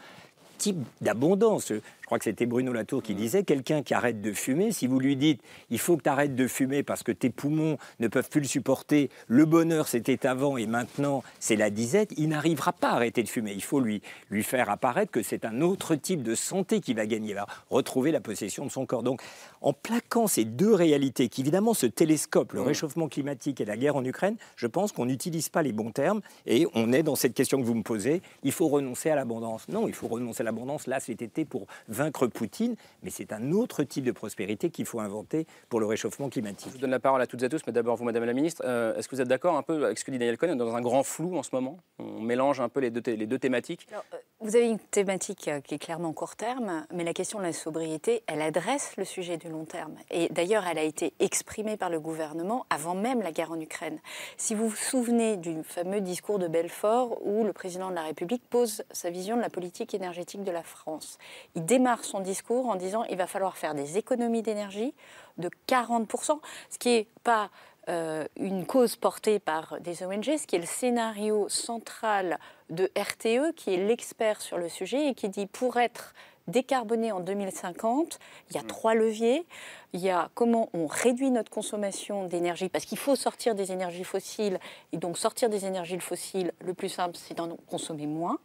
type 0.59 0.85
d'abondance. 1.01 1.73
Je 2.07 2.09
crois 2.09 2.19
que 2.21 2.25
c'était 2.25 2.47
Bruno 2.47 2.73
Latour 2.73 3.03
qui 3.03 3.17
disait 3.17 3.43
quelqu'un 3.43 3.83
qui 3.83 3.93
arrête 3.93 4.21
de 4.21 4.33
fumer, 4.33 4.71
si 4.71 4.87
vous 4.87 5.01
lui 5.01 5.17
dites 5.17 5.43
il 5.71 5.81
faut 5.81 5.97
que 5.97 6.05
tu 6.05 6.09
arrêtes 6.09 6.37
de 6.37 6.47
fumer 6.47 6.85
parce 6.85 7.03
que 7.03 7.11
tes 7.11 7.31
poumons 7.31 7.79
ne 7.99 8.07
peuvent 8.07 8.29
plus 8.29 8.41
le 8.41 8.47
supporter, 8.47 9.11
le 9.27 9.45
bonheur 9.45 9.89
c'était 9.89 10.25
avant 10.25 10.57
et 10.57 10.69
maintenant 10.69 11.25
c'est 11.41 11.57
la 11.57 11.69
disette, 11.69 12.13
il 12.17 12.29
n'arrivera 12.29 12.73
pas 12.73 12.91
à 12.91 12.95
arrêter 12.95 13.25
de 13.25 13.29
fumer. 13.29 13.55
Il 13.55 13.63
faut 13.65 13.81
lui, 13.81 14.03
lui 14.31 14.45
faire 14.45 14.71
apparaître 14.71 15.11
que 15.11 15.21
c'est 15.25 15.45
un 15.45 15.61
autre 15.63 15.97
type 15.97 16.23
de 16.23 16.37
santé 16.37 16.81
qui 16.81 16.95
va 16.95 17.07
gagner, 17.07 17.31
il 17.31 17.35
va 17.35 17.49
retrouver 17.71 18.13
la 18.13 18.21
possession 18.21 18.65
de 18.65 18.71
son 18.71 18.87
corps. 18.87 19.03
Donc 19.03 19.21
en 19.61 19.73
plaquant 19.73 20.29
ces 20.29 20.45
deux 20.45 20.75
réalités 20.75 21.29
qui 21.29 21.41
évidemment 21.41 21.75
se 21.75 21.87
télescopent, 21.87 22.53
le 22.53 22.63
réchauffement 22.63 23.09
climatique 23.09 23.61
et 23.61 23.65
la 23.65 23.77
guerre 23.77 23.97
en 23.97 24.05
Ukraine, 24.05 24.37
je 24.55 24.69
pense 24.69 24.93
qu'on 24.93 25.07
n'utilise 25.07 25.49
pas 25.49 25.63
les 25.63 25.73
bons 25.73 25.91
termes 25.91 26.21
et 26.47 26.69
on 26.73 26.93
est 26.93 27.03
dans 27.03 27.17
cette 27.17 27.35
question 27.35 27.59
que 27.59 27.67
vous 27.67 27.75
me 27.75 27.83
posez, 27.83 28.23
il 28.45 28.53
faut 28.53 28.69
renoncer 28.69 29.11
à 29.11 29.17
l'abondance. 29.17 29.69
Non, 29.69 29.89
il 29.89 29.95
faut 29.95 30.07
renoncer 30.07 30.43
à 30.43 30.45
l'abondance 30.45 30.87
là 30.87 31.01
cet 31.01 31.21
été 31.21 31.45
pour 31.45 31.67
vaincre 31.97 32.27
Poutine, 32.27 32.77
mais 33.03 33.11
c'est 33.11 33.33
un 33.33 33.53
autre 33.53 33.83
type 33.83 34.05
de 34.05 34.13
prospérité 34.13 34.71
qu'il 34.71 34.85
faut 34.85 35.01
inventer 35.01 35.47
pour 35.69 35.81
le 35.81 35.87
réchauffement 35.87 36.29
climatique. 36.29 36.69
Je 36.69 36.73
vous 36.75 36.81
donne 36.81 36.91
la 36.91 37.01
parole 37.01 37.23
à 37.23 37.27
toutes 37.27 37.43
et 37.43 37.47
à 37.47 37.49
tous, 37.49 37.63
mais 37.67 37.73
d'abord 37.73 37.97
vous, 37.97 38.05
Madame 38.05 38.25
la 38.25 38.35
Ministre, 38.35 38.63
euh, 38.65 38.95
est-ce 38.97 39.09
que 39.09 39.17
vous 39.17 39.23
êtes 39.23 39.29
d'accord 39.29 39.57
un 39.57 39.63
peu 39.63 39.85
avec 39.87 39.99
ce 39.99 40.05
que 40.05 40.11
dit 40.11 40.19
Daniel 40.19 40.37
Cohn, 40.37 40.55
dans 40.57 40.75
un 40.75 40.81
grand 40.83 41.03
flou 41.03 41.37
en 41.37 41.43
ce 41.43 41.51
moment? 41.53 41.79
On 41.99 42.21
mélange 42.21 42.61
un 42.61 42.69
peu 42.69 42.81
les 42.81 42.91
deux, 42.91 43.03
les 43.11 43.27
deux 43.27 43.39
thématiques 43.39 43.87
Alors, 43.91 44.05
euh, 44.13 44.19
Vous 44.41 44.57
avez 44.57 44.69
une 44.69 44.79
thématique 44.79 45.49
euh, 45.49 45.61
qui 45.61 45.75
est 45.75 45.79
clairement 45.79 46.13
court 46.13 46.37
terme, 46.37 46.87
mais 46.93 47.05
la 47.05 47.15
question 47.15 47.39
de 47.39 47.45
la 47.45 47.55
sobriété, 47.55 48.23
elle 48.27 48.43
adresse 48.43 48.97
le 48.99 49.05
sujet 49.05 49.39
du 49.39 49.49
long 49.49 49.65
terme. 49.65 49.95
Et 50.11 50.29
d'ailleurs, 50.29 50.67
elle 50.67 50.79
a 50.79 50.83
été 50.83 51.15
exprimée 51.19 51.79
par 51.79 51.89
le 51.89 51.99
gouvernement 51.99 52.67
avant 52.69 52.95
même 52.95 53.23
la 53.23 53.33
guerre 53.33 53.53
en 53.53 53.61
Ukraine. 53.61 53.99
Si 54.37 54.55
vous 54.55 54.69
vous 54.69 54.77
souvenez 54.77 55.39
du 55.39 55.63
fameux 55.63 56.03
discours 56.03 56.39
de 56.39 56.49
Belfort 56.49 57.27
où 57.27 57.45
le 57.45 57.53
président 57.53 57.89
de 57.89 57.95
la 57.95 58.03
République 58.03 58.43
pose 58.51 58.85
sa 58.91 59.09
vision 59.09 59.37
de 59.37 59.41
la 59.41 59.51
politique 59.51 59.95
énergétique 59.95 60.45
de 60.45 60.51
la 60.51 60.63
France, 60.63 61.19
il 61.55 61.65
démarre 61.65 61.86
son 62.03 62.21
discours 62.21 62.67
en 62.67 62.77
disant 62.77 63.05
il 63.05 63.17
va 63.17 63.27
falloir 63.27 63.57
faire 63.57 63.75
des 63.75 63.99
économies 63.99 64.43
d'énergie 64.43 64.95
de 65.39 65.51
40%, 65.69 66.39
ce 66.71 66.79
qui 66.79 66.89
n'est 66.89 67.09
pas 67.23 67.51
euh, 67.89 68.27
une 68.37 68.67
cause 68.67 68.97
portée 68.97 69.39
par 69.39 69.81
des 69.81 70.05
ONG, 70.05 70.37
ce 70.37 70.47
qui 70.47 70.57
est 70.57 70.61
le 70.61 70.67
scénario 70.67 71.49
central 71.49 72.39
de 72.71 72.91
RTE, 72.97 73.55
qui 73.55 73.75
est 73.75 73.87
l'expert 73.87 74.41
sur 74.41 74.59
le 74.59 74.69
sujet 74.69 75.09
et 75.09 75.15
qui 75.15 75.29
dit 75.29 75.47
pour 75.47 75.77
être 75.77 76.13
décarboné 76.49 77.13
en 77.13 77.21
2050, 77.21 78.19
il 78.51 78.57
y 78.57 78.59
a 78.59 78.63
trois 78.63 78.95
leviers. 78.95 79.47
Il 79.93 80.01
y 80.01 80.11
a 80.11 80.31
comment 80.35 80.69
on 80.75 80.87
réduit 80.87 81.31
notre 81.31 81.51
consommation 81.51 82.27
d'énergie, 82.27 82.69
parce 82.69 82.85
qu'il 82.85 82.99
faut 82.99 83.17
sortir 83.17 83.55
des 83.55 83.73
énergies 83.73 84.05
fossiles, 84.05 84.59
et 84.93 84.97
donc 84.97 85.19
sortir 85.19 85.49
des 85.49 85.65
énergies 85.65 85.99
fossiles, 86.01 86.53
le 86.61 86.75
plus 86.75 86.89
simple, 86.89 87.17
c'est 87.17 87.35
d'en 87.35 87.57
consommer 87.69 88.07
moins. 88.07 88.39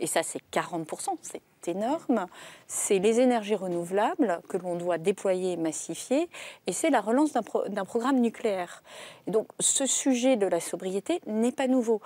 Et 0.00 0.06
ça, 0.06 0.22
c'est 0.22 0.40
40%, 0.52 1.16
c'est 1.20 1.42
énorme. 1.68 2.26
C'est 2.66 2.98
les 2.98 3.20
énergies 3.20 3.54
renouvelables 3.54 4.40
que 4.48 4.56
l'on 4.56 4.76
doit 4.76 4.98
déployer, 4.98 5.56
massifier, 5.56 6.28
et 6.66 6.72
c'est 6.72 6.90
la 6.90 7.00
relance 7.00 7.32
d'un 7.32 7.42
pro 7.42 7.64
programme 7.86 8.20
nucléaire. 8.20 8.82
Donc, 9.26 9.48
ce 9.60 9.86
sujet 9.86 10.36
de 10.36 10.46
la 10.46 10.60
sobriété 10.60 11.20
n'est 11.26 11.52
pas 11.52 11.66
nouveau 11.66 12.00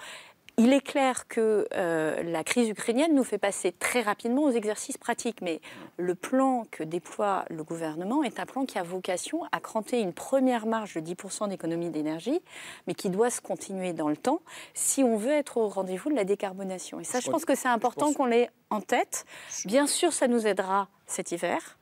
Il 0.58 0.72
est 0.72 0.80
clair 0.80 1.28
que 1.28 1.68
euh, 1.75 2.22
la 2.22 2.42
crise 2.42 2.70
ukrainienne 2.70 3.14
nous 3.14 3.25
fait 3.25 3.36
passer 3.36 3.72
très 3.72 4.00
rapidement 4.00 4.44
aux 4.44 4.50
exercices 4.50 4.96
pratiques, 4.96 5.42
mais 5.42 5.60
le 5.98 6.14
plan 6.14 6.64
que 6.70 6.82
déploie 6.82 7.44
le 7.50 7.62
gouvernement 7.62 8.22
est 8.22 8.40
un 8.40 8.46
plan 8.46 8.64
qui 8.64 8.78
a 8.78 8.82
vocation 8.82 9.42
à 9.52 9.60
cranter 9.60 10.00
une 10.00 10.14
première 10.14 10.64
marge 10.64 10.94
de 10.94 11.00
10% 11.00 11.50
d'économie 11.50 11.90
d'énergie, 11.90 12.40
mais 12.86 12.94
qui 12.94 13.10
doit 13.10 13.28
se 13.28 13.42
continuer 13.42 13.92
dans 13.92 14.08
le 14.08 14.16
temps 14.16 14.40
si 14.72 15.04
on 15.04 15.18
veut 15.18 15.32
être 15.32 15.58
au 15.58 15.68
rendez-vous 15.68 16.08
de 16.08 16.16
la 16.16 16.25
décarbonation. 16.25 17.00
Et 17.00 17.04
ça, 17.04 17.20
je 17.20 17.30
pense 17.30 17.44
que 17.44 17.54
c'est 17.54 17.68
important 17.68 18.14
qu'on 18.14 18.25
l'ait 18.25 18.48
en 18.70 18.80
tête. 18.80 19.26
Bien 19.66 19.86
sûr, 19.86 20.14
ça 20.14 20.26
nous 20.26 20.46
aidera 20.46 20.88
cet 21.06 21.32
hiver 21.32 21.76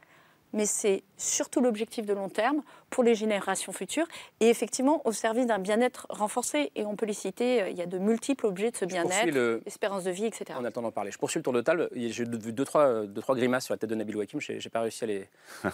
mais 0.54 0.64
c'est 0.64 1.02
surtout 1.18 1.60
l'objectif 1.60 2.06
de 2.06 2.14
long 2.14 2.30
terme 2.30 2.62
pour 2.88 3.04
les 3.04 3.14
générations 3.14 3.72
futures 3.72 4.06
et 4.40 4.48
effectivement 4.48 5.02
au 5.04 5.12
service 5.12 5.46
d'un 5.46 5.58
bien-être 5.58 6.06
renforcé. 6.08 6.70
Et 6.76 6.86
on 6.86 6.96
peut 6.96 7.06
les 7.06 7.12
citer, 7.12 7.62
euh, 7.62 7.68
il 7.68 7.76
y 7.76 7.82
a 7.82 7.86
de 7.86 7.98
multiples 7.98 8.46
objets 8.46 8.70
de 8.70 8.76
ce 8.76 8.84
bien-être, 8.86 9.60
espérance 9.66 10.04
de 10.04 10.10
vie, 10.10 10.24
etc. 10.24 10.58
En 10.58 10.64
attendant 10.64 10.88
de 10.88 10.94
parler, 10.94 11.10
je 11.10 11.18
poursuis 11.18 11.38
le 11.38 11.42
tour 11.42 11.52
de 11.52 11.60
table. 11.60 11.90
J'ai 11.94 12.24
vu 12.24 12.52
deux 12.52 12.64
trois, 12.64 13.04
deux, 13.04 13.20
trois 13.20 13.34
grimaces 13.34 13.66
sur 13.66 13.74
la 13.74 13.78
tête 13.78 13.90
de 13.90 13.94
Nabil 13.94 14.16
Wakim, 14.16 14.40
je 14.40 14.52
n'ai 14.52 14.60
pas 14.72 14.80
réussi 14.80 15.04
à 15.04 15.06
les, 15.08 15.28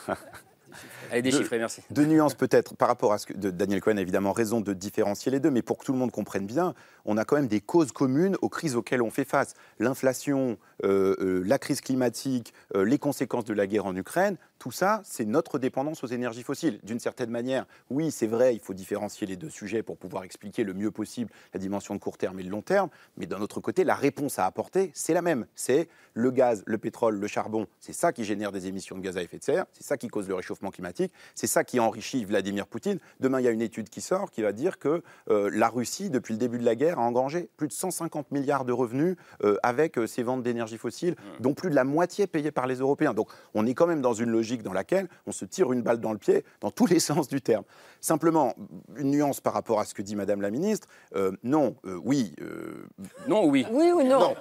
Allez, 1.11 1.23
déchiffrer, 1.23 1.59
merci. 1.59 1.83
Deux 1.91 2.05
nuances 2.05 2.35
peut-être 2.35 2.75
par 2.77 2.89
rapport 2.89 3.13
à 3.13 3.19
ce 3.19 3.27
que 3.27 3.33
de 3.33 3.51
Daniel 3.51 3.81
Cohen 3.81 3.97
a 3.97 4.01
évidemment 4.01 4.33
raison 4.33 4.61
de 4.61 4.73
différencier 4.73 5.33
les 5.33 5.41
deux, 5.41 5.51
mais 5.51 5.63
pour 5.63 5.79
que 5.79 5.85
tout 5.85 5.93
le 5.93 5.99
monde 5.99 6.13
comprenne 6.13 6.47
bien, 6.47 6.75
on 7.11 7.17
a 7.17 7.25
quand 7.25 7.35
même 7.35 7.49
des 7.49 7.61
causes 7.61 7.91
communes 7.91 8.37
aux 8.41 8.49
crises 8.49 8.77
auxquelles 8.77 9.03
on 9.03 9.11
fait 9.11 9.25
face. 9.25 9.55
L'inflation, 9.81 10.59
euh, 10.85 11.17
euh, 11.19 11.43
la 11.45 11.59
crise 11.59 11.81
climatique, 11.81 12.55
euh, 12.77 12.85
les 12.85 12.99
conséquences 12.99 13.45
de 13.45 13.53
la 13.53 13.67
guerre 13.67 13.87
en 13.87 13.97
Ukraine, 13.97 14.37
tout 14.61 14.71
ça, 14.71 15.01
c'est 15.05 15.25
notre 15.25 15.59
dépendance 15.59 16.05
aux 16.05 16.07
énergies 16.07 16.45
fossiles. 16.45 16.79
D'une 16.85 17.01
certaine 17.01 17.31
manière, 17.31 17.67
oui, 17.89 18.13
c'est 18.13 18.29
vrai, 18.29 18.55
il 18.55 18.61
faut 18.61 18.75
différencier 18.75 19.27
les 19.27 19.37
deux 19.37 19.51
sujets 19.51 19.83
pour 19.83 19.97
pouvoir 19.97 20.23
expliquer 20.23 20.63
le 20.63 20.73
mieux 20.73 20.93
possible 20.93 21.31
la 21.53 21.59
dimension 21.59 21.95
de 21.95 21.99
court 21.99 22.17
terme 22.17 22.39
et 22.39 22.45
de 22.45 22.51
long 22.51 22.63
terme, 22.63 22.91
mais 23.17 23.27
d'un 23.27 23.41
autre 23.41 23.61
côté, 23.61 23.83
la 23.83 23.95
réponse 23.95 24.39
à 24.39 24.47
apporter, 24.47 24.93
c'est 24.95 25.15
la 25.15 25.23
même. 25.23 25.47
C'est 25.57 25.89
le 26.15 26.31
gaz, 26.31 26.63
le 26.67 26.79
pétrole, 26.79 27.17
le 27.17 27.27
charbon, 27.27 27.67
c'est 27.81 27.95
ça 27.95 28.13
qui 28.13 28.23
génère 28.25 28.53
des 28.53 28.69
émissions 28.69 28.97
de 28.97 29.03
gaz 29.03 29.17
à 29.17 29.23
effet 29.23 29.39
de 29.39 29.45
serre, 29.45 29.65
c'est 29.73 29.85
ça 29.85 29.97
qui 29.97 30.09
cause 30.09 30.29
le 30.29 30.35
réchauffement 30.35 30.71
climatique, 30.71 31.13
c'est 31.35 31.47
ça 31.47 31.65
qui 31.65 31.81
enrichit 31.81 32.25
Vladimir 32.25 32.67
Poutine. 32.67 32.99
Demain, 33.19 33.41
il 33.41 33.45
y 33.45 33.49
a 33.49 33.53
une 33.53 33.63
étude 33.63 33.89
qui 33.89 34.01
sort 34.01 34.31
qui 34.31 34.43
va 34.43 34.53
dire 34.53 34.79
que 34.79 35.03
la 35.29 35.69
Russie, 35.69 36.11
depuis 36.11 36.35
le 36.35 36.39
début 36.39 36.59
de 36.59 36.65
la 36.65 36.75
guerre, 36.75 37.00
a 37.01 37.05
engrangé 37.05 37.51
plus 37.57 37.69
de 37.69 37.73
150 37.73 38.31
milliards 38.31 38.65
de 38.65 38.73
revenus 38.73 39.17
avec 39.63 39.99
ses 40.07 40.23
ventes 40.23 40.43
d'énergie 40.43 40.79
fossiles, 40.79 41.15
mmh. 41.15 41.43
dont 41.43 41.55
plus 41.55 41.71
de 41.71 41.75
la 41.75 41.85
moitié 41.85 42.27
payée 42.27 42.51
par 42.51 42.67
les 42.67 42.77
Européens. 42.77 43.15
Donc 43.15 43.29
on 43.55 43.67
est 43.67 43.75
quand 43.75 43.87
même 43.87 44.01
dans 44.01 44.15
une 44.15 44.31
logique 44.31 44.63
dans 44.63 44.73
laquelle 44.73 45.09
on 45.27 45.33
se 45.33 45.45
tire 45.45 45.73
une 45.73 45.83
balle 45.83 46.01
dans 46.01 46.13
le 46.13 46.19
pied 46.19 46.45
dans 46.61 46.71
tous 46.71 46.87
les 46.91 47.01
sens 47.01 47.29
du 47.29 47.41
terme. 47.41 47.65
Simplement, 48.01 48.55
une 48.97 49.11
nuance 49.11 49.41
par 49.41 49.53
rapport 49.53 49.81
à 49.81 49.85
ce 49.85 49.95
que 49.95 50.03
dit 50.03 50.17
Madame 50.17 50.41
la 50.41 50.51
Ministre. 50.51 50.89
Euh, 51.15 51.33
non, 51.43 51.77
euh, 51.85 52.01
oui. 52.03 52.35
Euh, 52.41 52.87
non, 53.29 53.45
oui. 53.47 53.67
Oui 53.71 53.91
ou 53.93 54.03
non, 54.03 54.35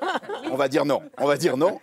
On 0.51 0.55
va 0.55 0.67
dire 0.67 0.85
non. 0.85 1.01
On 1.17 1.27
va 1.27 1.37
dire 1.37 1.57
non. 1.57 1.79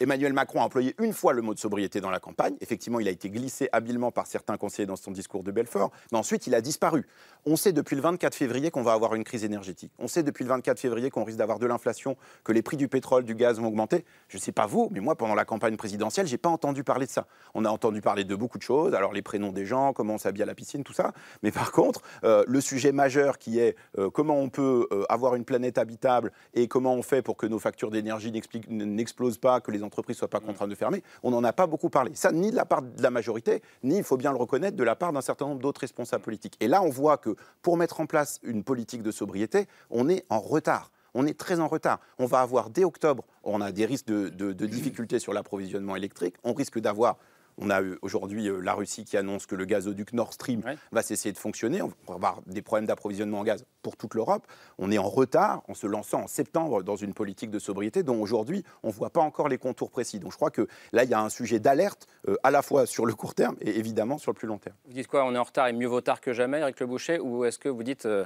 Emmanuel 0.00 0.32
Macron 0.32 0.60
a 0.60 0.64
employé 0.64 0.94
une 0.98 1.12
fois 1.12 1.32
le 1.32 1.42
mot 1.42 1.54
de 1.54 1.58
sobriété 1.58 2.00
dans 2.00 2.10
la 2.10 2.20
campagne. 2.20 2.54
Effectivement, 2.60 3.00
il 3.00 3.08
a 3.08 3.10
été 3.10 3.30
glissé 3.30 3.68
habilement 3.72 4.10
par 4.10 4.26
certains 4.26 4.56
conseillers 4.56 4.86
dans 4.86 4.96
son 4.96 5.12
discours 5.12 5.42
de 5.42 5.50
Belfort, 5.50 5.90
mais 6.12 6.18
ensuite 6.18 6.46
il 6.46 6.54
a 6.54 6.60
disparu. 6.60 7.06
On 7.46 7.56
sait 7.56 7.72
depuis 7.72 7.96
le 7.96 8.02
24 8.02 8.34
février 8.34 8.70
qu'on 8.70 8.82
va 8.82 8.92
avoir 8.92 9.14
une 9.14 9.24
crise 9.24 9.44
énergétique. 9.44 9.69
On 9.98 10.08
sait 10.08 10.22
depuis 10.22 10.44
le 10.44 10.50
24 10.50 10.78
février 10.78 11.10
qu'on 11.10 11.24
risque 11.24 11.38
d'avoir 11.38 11.58
de 11.58 11.66
l'inflation, 11.66 12.16
que 12.44 12.52
les 12.52 12.62
prix 12.62 12.76
du 12.76 12.88
pétrole, 12.88 13.24
du 13.24 13.34
gaz 13.34 13.58
vont 13.60 13.68
augmenter. 13.68 14.04
Je 14.28 14.36
ne 14.36 14.40
sais 14.40 14.52
pas 14.52 14.66
vous, 14.66 14.88
mais 14.92 15.00
moi, 15.00 15.16
pendant 15.16 15.34
la 15.34 15.44
campagne 15.44 15.76
présidentielle, 15.76 16.26
j'ai 16.26 16.38
pas 16.38 16.48
entendu 16.48 16.84
parler 16.84 17.06
de 17.06 17.10
ça. 17.10 17.26
On 17.54 17.64
a 17.64 17.70
entendu 17.70 18.00
parler 18.00 18.24
de 18.24 18.34
beaucoup 18.34 18.58
de 18.58 18.62
choses, 18.62 18.94
alors 18.94 19.12
les 19.12 19.22
prénoms 19.22 19.52
des 19.52 19.66
gens, 19.66 19.92
comment 19.92 20.14
on 20.14 20.18
s'habille 20.18 20.42
à 20.42 20.46
la 20.46 20.54
piscine, 20.54 20.84
tout 20.84 20.92
ça. 20.92 21.12
Mais 21.42 21.50
par 21.50 21.72
contre, 21.72 22.02
euh, 22.24 22.44
le 22.46 22.60
sujet 22.60 22.92
majeur 22.92 23.38
qui 23.38 23.58
est 23.58 23.76
euh, 23.98 24.10
comment 24.10 24.38
on 24.38 24.48
peut 24.48 24.86
euh, 24.92 25.04
avoir 25.08 25.34
une 25.34 25.44
planète 25.44 25.78
habitable 25.78 26.32
et 26.54 26.68
comment 26.68 26.94
on 26.94 27.02
fait 27.02 27.22
pour 27.22 27.36
que 27.36 27.46
nos 27.46 27.58
factures 27.58 27.90
d'énergie 27.90 28.32
n'explosent 28.68 29.38
pas, 29.38 29.60
que 29.60 29.70
les 29.70 29.82
entreprises 29.82 30.16
soient 30.16 30.28
pas 30.28 30.40
contraintes 30.40 30.70
de 30.70 30.74
fermer, 30.74 31.02
on 31.22 31.30
n'en 31.30 31.44
a 31.44 31.52
pas 31.52 31.66
beaucoup 31.66 31.90
parlé. 31.90 32.12
Ça, 32.14 32.32
ni 32.32 32.50
de 32.50 32.56
la 32.56 32.64
part 32.64 32.82
de 32.82 33.02
la 33.02 33.10
majorité, 33.10 33.62
ni, 33.82 33.98
il 33.98 34.04
faut 34.04 34.16
bien 34.16 34.32
le 34.32 34.38
reconnaître, 34.38 34.76
de 34.76 34.84
la 34.84 34.96
part 34.96 35.12
d'un 35.12 35.20
certain 35.20 35.46
nombre 35.46 35.60
d'autres 35.60 35.80
responsables 35.80 36.22
politiques. 36.22 36.56
Et 36.60 36.68
là, 36.68 36.82
on 36.82 36.90
voit 36.90 37.16
que 37.16 37.36
pour 37.62 37.76
mettre 37.76 38.00
en 38.00 38.06
place 38.06 38.40
une 38.42 38.64
politique 38.64 39.02
de 39.02 39.10
sobriété, 39.10 39.59
on 39.90 40.08
est 40.08 40.24
en 40.28 40.40
retard 40.40 40.90
on 41.14 41.26
est 41.26 41.38
très 41.38 41.60
en 41.60 41.68
retard. 41.68 42.00
On 42.18 42.26
va 42.26 42.40
avoir 42.40 42.70
dès 42.70 42.84
octobre, 42.84 43.24
on 43.44 43.60
a 43.60 43.72
des 43.72 43.86
risques 43.86 44.06
de, 44.06 44.52
difficultés 44.52 45.18
sur 45.18 45.32
l'approvisionnement 45.32 45.96
électrique. 45.96 46.36
On 46.44 46.54
risque 46.54 46.78
d'avoir 46.78 47.16
on 47.62 47.68
a 47.68 47.82
aujourd'hui 48.00 48.48
euh, 48.48 48.60
la 48.60 48.72
Russie 48.72 49.04
qui 49.04 49.18
annonce 49.18 49.44
que 49.44 49.54
le 49.54 49.66
gazoduc 49.66 50.14
Nord 50.14 50.32
Stream 50.32 50.62
va 50.92 51.02
cesser 51.02 51.30
de 51.30 51.36
fonctionner. 51.36 51.82
On 51.82 51.88
va 52.06 52.14
avoir 52.14 52.40
des 52.46 52.62
problèmes 52.62 52.86
d'approvisionnement 52.86 53.40
en 53.40 53.44
gaz 53.44 53.66
pour 53.82 53.96
toute 53.96 54.14
l'Europe. 54.14 54.46
On 54.78 54.90
est 54.90 54.96
en 54.96 55.08
retard 55.08 55.62
en 55.68 55.74
se 55.74 55.86
lançant 55.86 56.22
en 56.22 56.26
septembre 56.26 56.82
dans 56.82 56.96
une 56.96 57.12
politique 57.12 57.50
de 57.50 57.58
sobriété 57.58 58.02
dont 58.02 58.18
aujourd'hui 58.18 58.64
on 58.82 58.88
ne 58.88 58.92
voit 58.92 59.10
pas 59.10 59.20
encore 59.20 59.48
les 59.48 59.58
contours 59.58 59.90
précis. 59.90 60.20
Donc 60.20 60.32
je 60.32 60.36
crois 60.36 60.50
que 60.50 60.68
là 60.92 61.04
il 61.04 61.10
y 61.10 61.14
a 61.14 61.20
un 61.20 61.28
sujet 61.28 61.58
d'alerte 61.58 62.06
euh, 62.28 62.36
à 62.44 62.50
la 62.50 62.62
fois 62.62 62.86
sur 62.86 63.04
le 63.04 63.14
court 63.14 63.34
terme 63.34 63.56
et 63.60 63.78
évidemment 63.78 64.16
sur 64.16 64.30
le 64.30 64.36
plus 64.36 64.48
long 64.48 64.58
terme. 64.58 64.76
Vous 64.86 64.94
dites 64.94 65.08
quoi? 65.08 65.26
On 65.26 65.34
est 65.34 65.38
en 65.38 65.44
retard 65.44 65.66
et 65.66 65.74
mieux 65.74 65.88
vaut 65.88 66.00
tard 66.00 66.22
que 66.22 66.32
jamais, 66.32 66.60
Eric 66.60 66.80
Le 66.80 66.86
Boucher 66.86 67.18
Ou 67.18 67.44
est-ce 67.44 67.58
que 67.58 67.68
vous 67.68 67.82
dites 67.82 68.06
euh, 68.06 68.24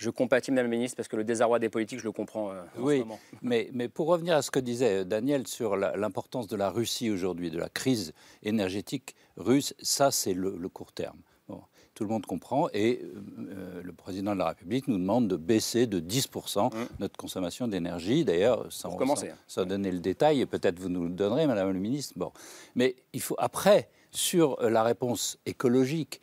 je 0.00 0.08
compatis, 0.08 0.50
Madame 0.50 0.70
la 0.70 0.76
Ministre, 0.76 0.96
parce 0.96 1.08
que 1.08 1.16
le 1.16 1.24
désarroi 1.24 1.58
des 1.58 1.68
politiques, 1.68 1.98
je 1.98 2.04
le 2.04 2.12
comprends 2.12 2.50
euh, 2.50 2.62
en 2.78 2.82
oui, 2.82 2.96
ce 2.96 3.00
moment. 3.00 3.20
Mais, 3.42 3.68
mais 3.72 3.88
pour 3.88 4.06
revenir 4.06 4.34
à 4.34 4.42
ce 4.42 4.50
que 4.50 4.58
disait 4.58 5.04
Daniel 5.04 5.46
sur 5.46 5.76
l'importance 5.76 6.46
de 6.46 6.56
la 6.56 6.70
Russie 6.70 7.10
aujourd'hui, 7.10 7.50
de 7.50 7.58
la 7.58 7.68
crise 7.68 8.14
énergétique 8.42 9.14
russe, 9.36 9.74
ça 9.80 10.10
c'est 10.10 10.32
le, 10.32 10.52
court 10.68 10.92
terme. 10.92 11.18
tout 11.94 12.04
le 12.04 12.10
monde 12.10 12.24
comprend 12.24 12.68
et 12.72 13.02
euh, 13.02 13.82
le 13.82 13.92
président 13.92 14.32
de 14.32 14.38
la 14.38 14.48
République 14.48 14.88
nous 14.88 14.98
demande 14.98 15.28
de 15.28 15.36
baisser 15.36 15.86
de 15.86 16.00
10% 16.00 16.74
mmh. 16.74 16.88
notre 16.98 17.16
consommation 17.18 17.68
d'énergie. 17.68 18.24
D'ailleurs, 18.24 18.66
sans, 18.70 18.98
sans, 18.98 19.24
sans, 19.46 19.64
donner 19.66 19.90
le 19.90 20.00
détail, 20.00 20.40
et 20.40 20.46
peut-être 20.46 20.78
vous 20.78 20.88
nous 20.88 21.04
le 21.04 21.10
donnerez, 21.10 21.46
Madame 21.46 21.72
la 21.72 21.78
Ministre. 21.78 22.14
Bon. 22.16 22.32
Mais 22.74 22.96
il 23.12 23.20
faut 23.20 23.36
après, 23.38 23.90
sur 24.12 24.60
la 24.62 24.82
réponse 24.82 25.38
écologique, 25.44 26.20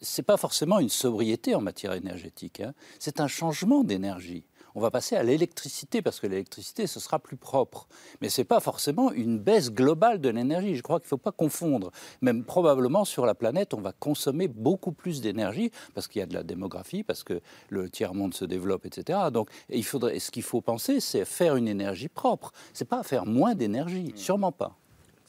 c'est 0.00 0.22
pas 0.22 0.36
forcément 0.36 0.78
une 0.78 0.88
sobriété 0.88 1.54
en 1.54 1.60
matière 1.60 1.92
énergétique, 1.92 2.60
hein. 2.60 2.74
c'est 2.98 3.20
un 3.20 3.28
changement 3.28 3.84
d'énergie. 3.84 4.44
On 4.74 4.80
va 4.80 4.92
passer 4.92 5.16
à 5.16 5.24
l'électricité 5.24 6.02
parce 6.02 6.20
que 6.20 6.28
l'électricité, 6.28 6.86
ce 6.86 7.00
sera 7.00 7.18
plus 7.18 7.36
propre. 7.36 7.88
Mais 8.20 8.28
ce 8.28 8.40
n'est 8.40 8.44
pas 8.44 8.60
forcément 8.60 9.10
une 9.10 9.38
baisse 9.38 9.72
globale 9.72 10.20
de 10.20 10.28
l'énergie. 10.28 10.76
Je 10.76 10.82
crois 10.82 11.00
qu'il 11.00 11.06
ne 11.06 11.08
faut 11.08 11.16
pas 11.16 11.32
confondre. 11.32 11.90
Même 12.20 12.44
probablement 12.44 13.04
sur 13.04 13.26
la 13.26 13.34
planète, 13.34 13.74
on 13.74 13.80
va 13.80 13.92
consommer 13.92 14.46
beaucoup 14.46 14.92
plus 14.92 15.20
d'énergie 15.20 15.72
parce 15.94 16.06
qu'il 16.06 16.20
y 16.20 16.22
a 16.22 16.26
de 16.26 16.34
la 16.34 16.44
démographie, 16.44 17.02
parce 17.02 17.24
que 17.24 17.40
le 17.70 17.90
tiers-monde 17.90 18.34
se 18.34 18.44
développe, 18.44 18.86
etc. 18.86 19.18
Donc 19.32 19.50
il 19.68 19.84
faudrait, 19.84 20.20
ce 20.20 20.30
qu'il 20.30 20.44
faut 20.44 20.60
penser, 20.60 21.00
c'est 21.00 21.24
faire 21.24 21.56
une 21.56 21.66
énergie 21.66 22.08
propre. 22.08 22.52
Ce 22.72 22.84
n'est 22.84 22.88
pas 22.88 23.02
faire 23.02 23.26
moins 23.26 23.56
d'énergie, 23.56 24.12
sûrement 24.14 24.52
pas. 24.52 24.76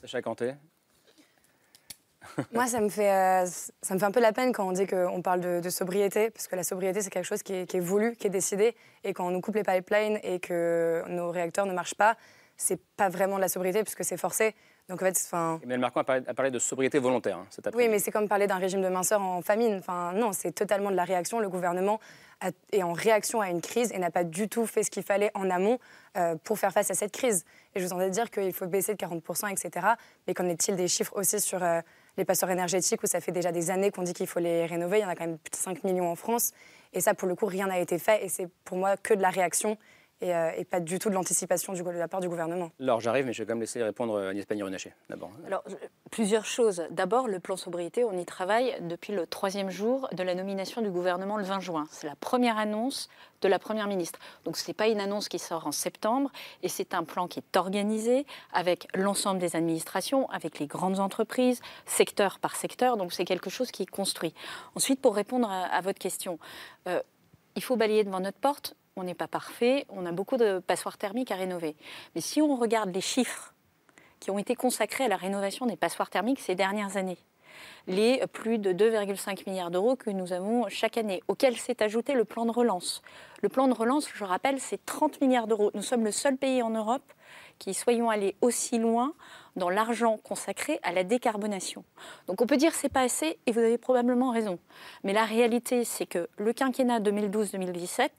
Sacha 0.02 0.22
Canté 0.22 0.54
moi, 2.54 2.68
ça 2.68 2.80
me, 2.82 2.90
fait, 2.90 3.12
euh, 3.12 3.46
ça 3.82 3.94
me 3.94 4.00
fait 4.00 4.06
un 4.06 4.12
peu 4.12 4.20
la 4.20 4.34
peine 4.34 4.52
quand 4.52 4.68
on 4.68 4.72
dit 4.72 4.88
qu'on 4.88 5.22
parle 5.22 5.62
de, 5.62 5.70
sobriété, 5.70 6.30
parce 6.30 6.48
que 6.48 6.56
la 6.56 6.64
sobriété, 6.64 7.02
c'est 7.02 7.10
quelque 7.10 7.26
chose 7.26 7.44
qui 7.44 7.54
est, 7.54 7.80
voulu, 7.80 8.16
qui 8.16 8.28
est 8.28 8.32
décidé. 8.32 8.76
Et 9.04 9.14
quand 9.14 9.28
on 9.28 9.32
nous 9.32 9.42
coupe 9.42 9.56
les 9.56 9.64
pipelines 9.64 10.20
et 10.24 10.40
que 10.40 11.04
nos 11.08 11.32
réacteurs 11.32 11.66
ne 11.66 11.74
marchent 11.74 11.96
pas, 11.96 12.16
c'est 12.58 12.80
pas 12.98 13.10
vraiment 13.10 13.38
de 13.38 13.42
la 13.42 13.48
sobriété, 13.48 13.84
puisque 13.84 14.04
c'est 14.04 14.18
forcé. 14.18 14.56
Donc 14.90 15.04
en 15.04 15.06
fait, 15.06 15.22
enfin. 15.26 15.60
Mais 15.66 15.78
Macron 15.78 16.02
a 16.02 16.04
parlé, 16.04 16.50
de 16.50 16.58
sobriété 16.58 16.98
volontaire 16.98 17.38
hein, 17.38 17.72
Oui, 17.76 17.88
mais 17.88 18.00
c'est 18.00 18.12
comme 18.12 18.28
parler 18.28 18.48
d'un 18.48 18.58
régime 18.58 18.82
de 18.82 18.88
minceur 18.88 19.22
en 19.22 19.42
famine. 19.44 19.76
Enfin, 19.78 20.14
non, 20.14 20.34
c'est 20.34 20.52
totalement 20.52 20.90
de 20.90 20.96
la 20.96 21.04
réaction. 21.04 21.40
Le 21.40 21.48
gouvernement 21.48 22.00
est 22.72 22.84
en 22.84 22.94
réaction 22.94 23.40
à 23.40 23.50
une 23.50 23.62
crise 23.62 23.92
et 23.92 24.00
n'a 24.00 24.10
pas 24.10 24.24
du 24.24 24.50
tout 24.50 24.66
fait 24.66 24.84
ce 24.84 24.90
qu'il 24.90 25.04
fallait 25.04 25.32
en 25.36 25.50
amont 25.50 25.78
euh, 26.18 26.36
pour 26.44 26.58
faire 26.58 26.72
face 26.72 26.90
à 26.90 26.96
cette 26.96 27.12
crise. 27.12 27.46
Et 27.76 27.80
je 27.80 27.86
vous 27.86 27.94
entendais 27.94 28.10
dire 28.10 28.32
qu'il 28.32 28.54
faut 28.54 28.66
baisser 28.66 28.96
de 28.96 28.98
40%, 28.98 29.52
etc. 29.52 29.88
Mais 30.28 30.34
qu'en 30.34 30.48
est-il 30.48 30.76
des 30.76 30.88
chiffres 30.88 31.14
aussi 31.16 31.40
sur 31.40 31.62
euh, 31.64 31.82
les 32.20 32.26
passeurs 32.26 32.52
énergétiques 32.52 33.02
où 33.02 33.08
ça 33.08 33.22
fait 33.22 33.32
déjà 33.32 33.52
des 33.52 33.72
années 33.72 33.90
qu'on 33.90 34.04
dit 34.04 34.14
qu'il 34.14 34.28
faut 34.28 34.40
les 34.40 34.66
rénover. 34.66 35.00
Il 35.00 35.02
y 35.02 35.06
en 35.06 35.10
a 35.10 35.16
quand 35.16 35.26
même 35.26 35.40
plus 35.40 35.52
de 35.52 35.56
5 35.56 35.84
millions 35.84 36.12
en 36.12 36.16
France. 36.16 36.52
Et 36.94 37.02
ça, 37.02 37.14
pour 37.14 37.28
le 37.28 37.36
coup, 37.36 37.46
rien 37.46 37.68
n'a 37.68 37.80
été 37.80 37.98
fait. 37.98 38.24
Et 38.24 38.30
c'est 38.30 38.48
pour 38.66 38.78
moi 38.78 38.98
que 38.98 39.14
de 39.14 39.22
la 39.22 39.30
réaction 39.30 39.78
euh, 40.24 40.52
et, 40.58 40.66
pas 40.66 40.80
du 40.80 41.00
tout 41.00 41.10
de 41.10 41.14
l'anticipation 41.14 41.74
de 41.74 41.90
la 41.92 42.08
part 42.08 42.20
du 42.20 42.30
gouvernement. 42.30 42.72
Alors 42.80 43.00
j'arrive, 43.00 43.26
mais 43.26 43.34
je 43.34 43.42
vais 43.42 43.46
quand 43.46 43.54
même 43.54 43.62
laisser 43.62 43.82
répondre 43.82 44.16
euh, 44.16 44.30
Agnès 44.30 44.46
Pannier-Runacher 44.46 44.94
d'abord. 45.10 45.32
Alors 45.46 45.64
plusieurs 46.12 46.46
choses. 46.46 46.84
D'abord, 46.92 47.28
le 47.28 47.40
plan 47.40 47.56
sobriété, 47.56 48.04
on 48.04 48.18
y 48.18 48.26
travaille 48.26 48.76
depuis 48.82 49.14
le 49.14 49.28
troisième 49.28 49.70
jour 49.70 50.10
de 50.12 50.24
la 50.24 50.36
nomination 50.36 50.82
du 50.82 50.90
gouvernement 50.90 51.38
le 51.38 51.44
20 51.44 51.60
juin. 51.60 51.88
C'est 51.92 52.08
la 52.08 52.16
première 52.16 52.58
annonce 52.58 53.10
de 53.42 53.48
la 53.48 53.60
Première 53.60 53.88
ministre. 53.88 54.20
Donc 54.46 54.58
ce 54.58 54.68
n'est 54.68 54.74
pas 54.74 54.88
une 54.88 55.00
annonce 55.00 55.30
qui 55.30 55.40
sort 55.40 55.68
en 55.68 55.72
septembre, 55.72 56.32
et 56.64 56.70
c'est 56.70 56.94
un 56.94 57.04
plan 57.04 57.28
qui 57.28 57.40
est 57.40 57.58
organisé 57.58 58.26
avec 58.54 58.88
l'ensemble 58.96 59.40
des 59.40 59.56
administrations, 59.56 60.30
avec 60.30 60.60
les 60.60 60.68
grandes 60.68 61.00
entreprises, 61.00 61.62
secteur 61.86 62.40
par 62.40 62.56
secteur. 62.56 62.98
Donc 62.98 63.14
c'est 63.14 63.26
quelque 63.26 63.50
chose 63.50 63.72
qui 63.72 63.84
est 63.84 63.90
construit. 63.90 64.34
Ensuite, 64.76 65.02
pour 65.02 65.16
répondre 65.16 65.50
à, 65.50 65.82
votre 65.82 66.00
question, 66.00 66.40
euh, 66.88 67.02
il 67.56 67.64
faut 67.64 67.76
balayer 67.76 68.04
devant 68.04 68.20
notre 68.20 68.40
porte 68.40 68.76
on 69.00 69.04
n'est 69.04 69.16
pas 69.16 69.28
parfait, 69.28 69.86
on 69.90 70.06
a 70.06 70.12
beaucoup 70.12 70.38
de 70.38 70.60
passoires 70.60 70.98
thermiques 70.98 71.32
à 71.32 71.36
rénover. 71.36 71.76
Mais 72.16 72.22
si 72.22 72.42
on 72.42 72.56
regarde 72.56 72.94
les 72.94 73.02
chiffres 73.02 73.54
qui 74.20 74.32
ont 74.32 74.38
été 74.38 74.56
consacrés 74.56 75.06
à 75.06 75.08
la 75.08 75.16
rénovation 75.16 75.66
des 75.66 75.78
passoires 75.78 76.10
thermiques 76.10 76.40
ces 76.40 76.56
dernières 76.56 76.98
années, 76.98 77.18
les 77.88 78.22
plus 78.32 78.58
de 78.58 78.72
2,5 78.72 79.50
milliards 79.50 79.72
d'euros 79.72 79.96
que 79.96 80.10
nous 80.10 80.34
avons 80.34 80.68
chaque 80.70 80.98
année, 80.98 81.24
auquel 81.28 81.58
s'est 81.58 81.82
ajouté 81.82 82.14
le 82.14 82.26
plan 82.26 82.46
de 82.46 82.52
relance. 82.52 83.02
Le 83.42 83.50
plan 83.50 83.68
de 83.68 83.74
relance, 83.74 84.08
je 84.14 84.24
rappelle, 84.24 84.60
c'est 84.60 84.86
30 84.86 85.22
milliards 85.22 85.48
d'euros. 85.48 85.72
Nous 85.74 85.82
sommes 85.82 86.04
le 86.04 86.12
seul 86.12 86.38
pays 86.38 86.62
en 86.62 86.70
Europe 86.70 87.14
qui 87.58 87.74
soyons 87.74 88.10
allés 88.10 88.36
aussi 88.42 88.78
loin 88.78 89.14
dans 89.60 89.70
l'argent 89.70 90.18
consacré 90.18 90.80
à 90.82 90.92
la 90.92 91.04
décarbonation. 91.04 91.84
Donc 92.28 92.42
on 92.42 92.48
peut 92.48 92.58
dire 92.58 92.74
c'est 92.74 92.90
pas 92.90 93.02
assez 93.02 93.38
et 93.46 93.52
vous 93.52 93.60
avez 93.60 93.78
probablement 93.78 94.32
raison. 94.32 94.58
Mais 95.04 95.14
la 95.14 95.26
réalité 95.26 95.84
c'est 95.84 96.08
que 96.08 96.28
le 96.38 96.54
quinquennat 96.54 97.00
2012-2017, 97.00 98.10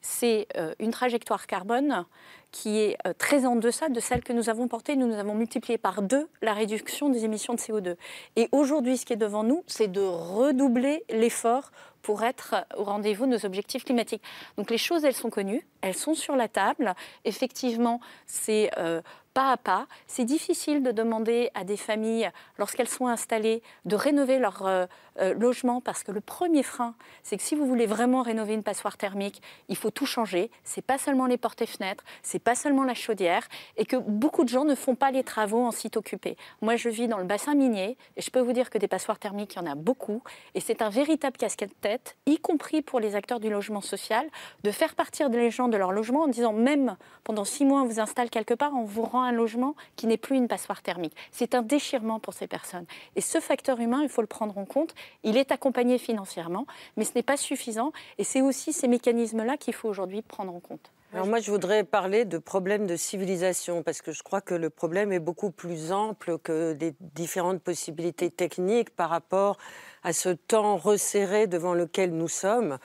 c'est 0.00 0.46
euh, 0.56 0.74
une 0.78 0.92
trajectoire 0.92 1.46
carbone 1.46 2.04
qui 2.52 2.78
est 2.78 2.96
euh, 3.06 3.12
très 3.12 3.44
en 3.44 3.56
deçà 3.56 3.88
de 3.88 4.00
celle 4.00 4.22
que 4.22 4.32
nous 4.32 4.48
avons 4.48 4.68
portée. 4.68 4.96
Nous, 4.96 5.06
nous 5.06 5.18
avons 5.18 5.34
multiplié 5.34 5.78
par 5.78 6.00
deux 6.00 6.28
la 6.40 6.54
réduction 6.54 7.08
des 7.08 7.24
émissions 7.24 7.54
de 7.54 7.58
CO2. 7.58 7.96
Et 8.36 8.48
aujourd'hui, 8.52 8.96
ce 8.96 9.04
qui 9.04 9.12
est 9.12 9.16
devant 9.16 9.44
nous, 9.44 9.62
c'est 9.66 9.88
de 9.88 10.00
redoubler 10.00 11.04
l'effort 11.10 11.70
pour 12.02 12.22
être 12.22 12.54
au 12.76 12.84
rendez-vous 12.84 13.26
de 13.26 13.32
nos 13.32 13.44
objectifs 13.44 13.84
climatiques. 13.84 14.22
Donc 14.56 14.70
les 14.70 14.78
choses, 14.78 15.04
elles 15.04 15.14
sont 15.14 15.28
connues, 15.28 15.66
elles 15.80 15.96
sont 15.96 16.14
sur 16.14 16.36
la 16.36 16.48
table. 16.48 16.94
Effectivement, 17.24 18.00
c'est 18.26 18.70
euh, 18.78 19.02
pas 19.36 19.52
à 19.52 19.58
pas. 19.58 19.86
C'est 20.06 20.24
difficile 20.24 20.82
de 20.82 20.92
demander 20.92 21.50
à 21.52 21.62
des 21.62 21.76
familles, 21.76 22.30
lorsqu'elles 22.56 22.88
sont 22.88 23.06
installées, 23.06 23.62
de 23.84 23.94
rénover 23.94 24.38
leur 24.38 24.88
euh, 25.20 25.34
logement 25.34 25.80
parce 25.80 26.02
que 26.02 26.12
le 26.12 26.20
premier 26.20 26.62
frein, 26.62 26.94
c'est 27.22 27.36
que 27.36 27.42
si 27.42 27.54
vous 27.54 27.66
voulez 27.66 27.86
vraiment 27.86 28.22
rénover 28.22 28.54
une 28.54 28.62
passoire 28.62 28.96
thermique, 28.96 29.42
il 29.68 29.76
faut 29.76 29.90
tout 29.90 30.06
changer. 30.06 30.50
C'est 30.64 30.82
pas 30.82 30.98
seulement 30.98 31.26
les 31.26 31.38
portes 31.38 31.62
et 31.62 31.66
fenêtres, 31.66 32.04
c'est 32.22 32.38
pas 32.38 32.54
seulement 32.54 32.84
la 32.84 32.94
chaudière, 32.94 33.46
et 33.76 33.86
que 33.86 33.96
beaucoup 33.96 34.44
de 34.44 34.48
gens 34.48 34.64
ne 34.64 34.74
font 34.74 34.94
pas 34.94 35.10
les 35.10 35.24
travaux 35.24 35.64
en 35.64 35.70
site 35.70 35.96
occupé. 35.96 36.36
Moi, 36.60 36.76
je 36.76 36.88
vis 36.88 37.08
dans 37.08 37.18
le 37.18 37.24
bassin 37.24 37.54
minier 37.54 37.96
et 38.16 38.20
je 38.20 38.30
peux 38.30 38.40
vous 38.40 38.52
dire 38.52 38.70
que 38.70 38.78
des 38.78 38.88
passoires 38.88 39.18
thermiques, 39.18 39.54
il 39.54 39.62
y 39.64 39.68
en 39.68 39.70
a 39.70 39.74
beaucoup, 39.74 40.22
et 40.54 40.60
c'est 40.60 40.82
un 40.82 40.90
véritable 40.90 41.36
casquette-tête, 41.36 42.16
y 42.26 42.38
compris 42.38 42.82
pour 42.82 43.00
les 43.00 43.14
acteurs 43.14 43.40
du 43.40 43.50
logement 43.50 43.80
social, 43.80 44.26
de 44.64 44.70
faire 44.70 44.94
partir 44.94 45.28
les 45.28 45.50
gens 45.50 45.68
de 45.68 45.76
leur 45.76 45.92
logement 45.92 46.22
en 46.22 46.28
disant 46.28 46.52
même 46.52 46.96
pendant 47.24 47.44
six 47.44 47.64
mois 47.64 47.82
on 47.82 47.86
vous 47.86 48.00
installe 48.00 48.30
quelque 48.30 48.54
part, 48.54 48.72
on 48.74 48.84
vous 48.84 49.02
rend 49.02 49.22
un 49.22 49.32
logement 49.32 49.74
qui 49.96 50.06
n'est 50.06 50.16
plus 50.16 50.36
une 50.36 50.48
passoire 50.48 50.82
thermique. 50.82 51.14
C'est 51.30 51.54
un 51.54 51.62
déchirement 51.62 52.20
pour 52.20 52.34
ces 52.34 52.46
personnes. 52.46 52.86
Et 53.14 53.20
ce 53.20 53.40
facteur 53.40 53.80
humain, 53.80 54.00
il 54.02 54.08
faut 54.08 54.22
le 54.22 54.26
prendre 54.26 54.56
en 54.58 54.64
compte. 54.64 54.94
Il 55.24 55.36
est 55.36 55.52
accompagné 55.52 55.98
financièrement, 55.98 56.66
mais 56.96 57.04
ce 57.04 57.12
n'est 57.14 57.22
pas 57.22 57.36
suffisant. 57.36 57.92
Et 58.18 58.24
c'est 58.24 58.42
aussi 58.42 58.72
ces 58.72 58.88
mécanismes-là 58.88 59.56
qu'il 59.56 59.74
faut 59.74 59.88
aujourd'hui 59.88 60.22
prendre 60.22 60.54
en 60.54 60.60
compte. 60.60 60.92
Alors 61.12 61.26
moi, 61.26 61.40
je 61.40 61.50
voudrais 61.50 61.84
parler 61.84 62.24
de 62.24 62.36
problème 62.36 62.86
de 62.86 62.96
civilisation, 62.96 63.82
parce 63.82 64.02
que 64.02 64.12
je 64.12 64.22
crois 64.22 64.40
que 64.40 64.54
le 64.54 64.70
problème 64.70 65.12
est 65.12 65.20
beaucoup 65.20 65.50
plus 65.50 65.92
ample 65.92 66.38
que 66.38 66.72
des 66.72 66.94
différentes 67.00 67.62
possibilités 67.62 68.30
techniques 68.30 68.90
par 68.90 69.10
rapport 69.10 69.56
à 70.02 70.12
ce 70.12 70.30
temps 70.30 70.76
resserré 70.76 71.46
devant 71.46 71.74
lequel 71.74 72.12
nous 72.12 72.28
sommes. 72.28 72.78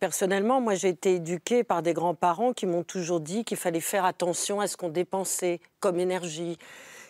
Personnellement, 0.00 0.60
moi, 0.60 0.74
j'ai 0.74 0.88
été 0.88 1.16
éduquée 1.16 1.64
par 1.64 1.82
des 1.82 1.94
grands-parents 1.94 2.52
qui 2.52 2.66
m'ont 2.66 2.84
toujours 2.84 3.20
dit 3.20 3.44
qu'il 3.44 3.56
fallait 3.56 3.80
faire 3.80 4.04
attention 4.04 4.60
à 4.60 4.66
ce 4.66 4.76
qu'on 4.76 4.88
dépensait 4.88 5.60
comme 5.80 5.98
énergie, 5.98 6.58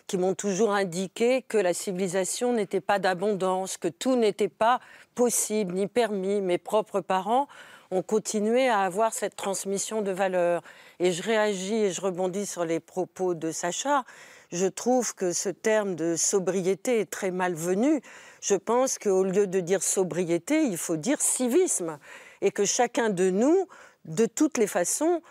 qui 0.07 0.17
m'ont 0.17 0.35
toujours 0.35 0.71
indiqué 0.71 1.41
que 1.41 1.57
la 1.57 1.73
civilisation 1.73 2.53
n'était 2.53 2.81
pas 2.81 2.99
d'abondance, 2.99 3.77
que 3.77 3.87
tout 3.87 4.15
n'était 4.15 4.49
pas 4.49 4.79
possible 5.15 5.73
ni 5.73 5.87
permis. 5.87 6.41
Mes 6.41 6.57
propres 6.57 7.01
parents 7.01 7.47
ont 7.91 8.01
continué 8.01 8.67
à 8.67 8.81
avoir 8.81 9.13
cette 9.13 9.35
transmission 9.35 10.01
de 10.01 10.11
valeurs. 10.11 10.61
Et 10.99 11.11
je 11.11 11.23
réagis 11.23 11.75
et 11.75 11.91
je 11.91 12.01
rebondis 12.01 12.45
sur 12.45 12.65
les 12.65 12.79
propos 12.79 13.33
de 13.33 13.51
Sacha. 13.51 14.03
Je 14.51 14.67
trouve 14.67 15.15
que 15.15 15.31
ce 15.31 15.49
terme 15.49 15.95
de 15.95 16.15
sobriété 16.15 16.99
est 16.99 17.09
très 17.09 17.31
malvenu. 17.31 18.01
Je 18.41 18.55
pense 18.55 18.99
qu'au 18.99 19.23
lieu 19.23 19.47
de 19.47 19.59
dire 19.59 19.81
sobriété, 19.81 20.63
il 20.63 20.77
faut 20.77 20.97
dire 20.97 21.21
civisme 21.21 21.97
et 22.41 22.51
que 22.51 22.65
chacun 22.65 23.09
de 23.09 23.29
nous, 23.29 23.67
de 24.05 24.25
toutes 24.25 24.57
les 24.57 24.67
façons, 24.67 25.21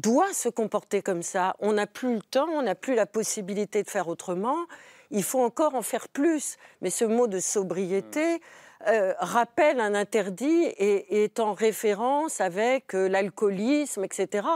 doit 0.00 0.32
se 0.32 0.48
comporter 0.48 1.02
comme 1.02 1.22
ça. 1.22 1.56
On 1.60 1.74
n'a 1.74 1.86
plus 1.86 2.14
le 2.14 2.22
temps, 2.22 2.48
on 2.52 2.62
n'a 2.62 2.74
plus 2.74 2.94
la 2.94 3.06
possibilité 3.06 3.82
de 3.82 3.90
faire 3.90 4.08
autrement. 4.08 4.66
Il 5.10 5.22
faut 5.22 5.42
encore 5.42 5.74
en 5.74 5.82
faire 5.82 6.08
plus. 6.08 6.56
Mais 6.82 6.90
ce 6.90 7.04
mot 7.04 7.26
de 7.26 7.40
sobriété 7.40 8.40
euh, 8.86 9.12
rappelle 9.18 9.80
un 9.80 9.94
interdit 9.94 10.64
et 10.64 11.24
est 11.24 11.40
en 11.40 11.52
référence 11.52 12.40
avec 12.40 12.94
euh, 12.94 13.08
l'alcoolisme, 13.08 14.04
etc. 14.04 14.46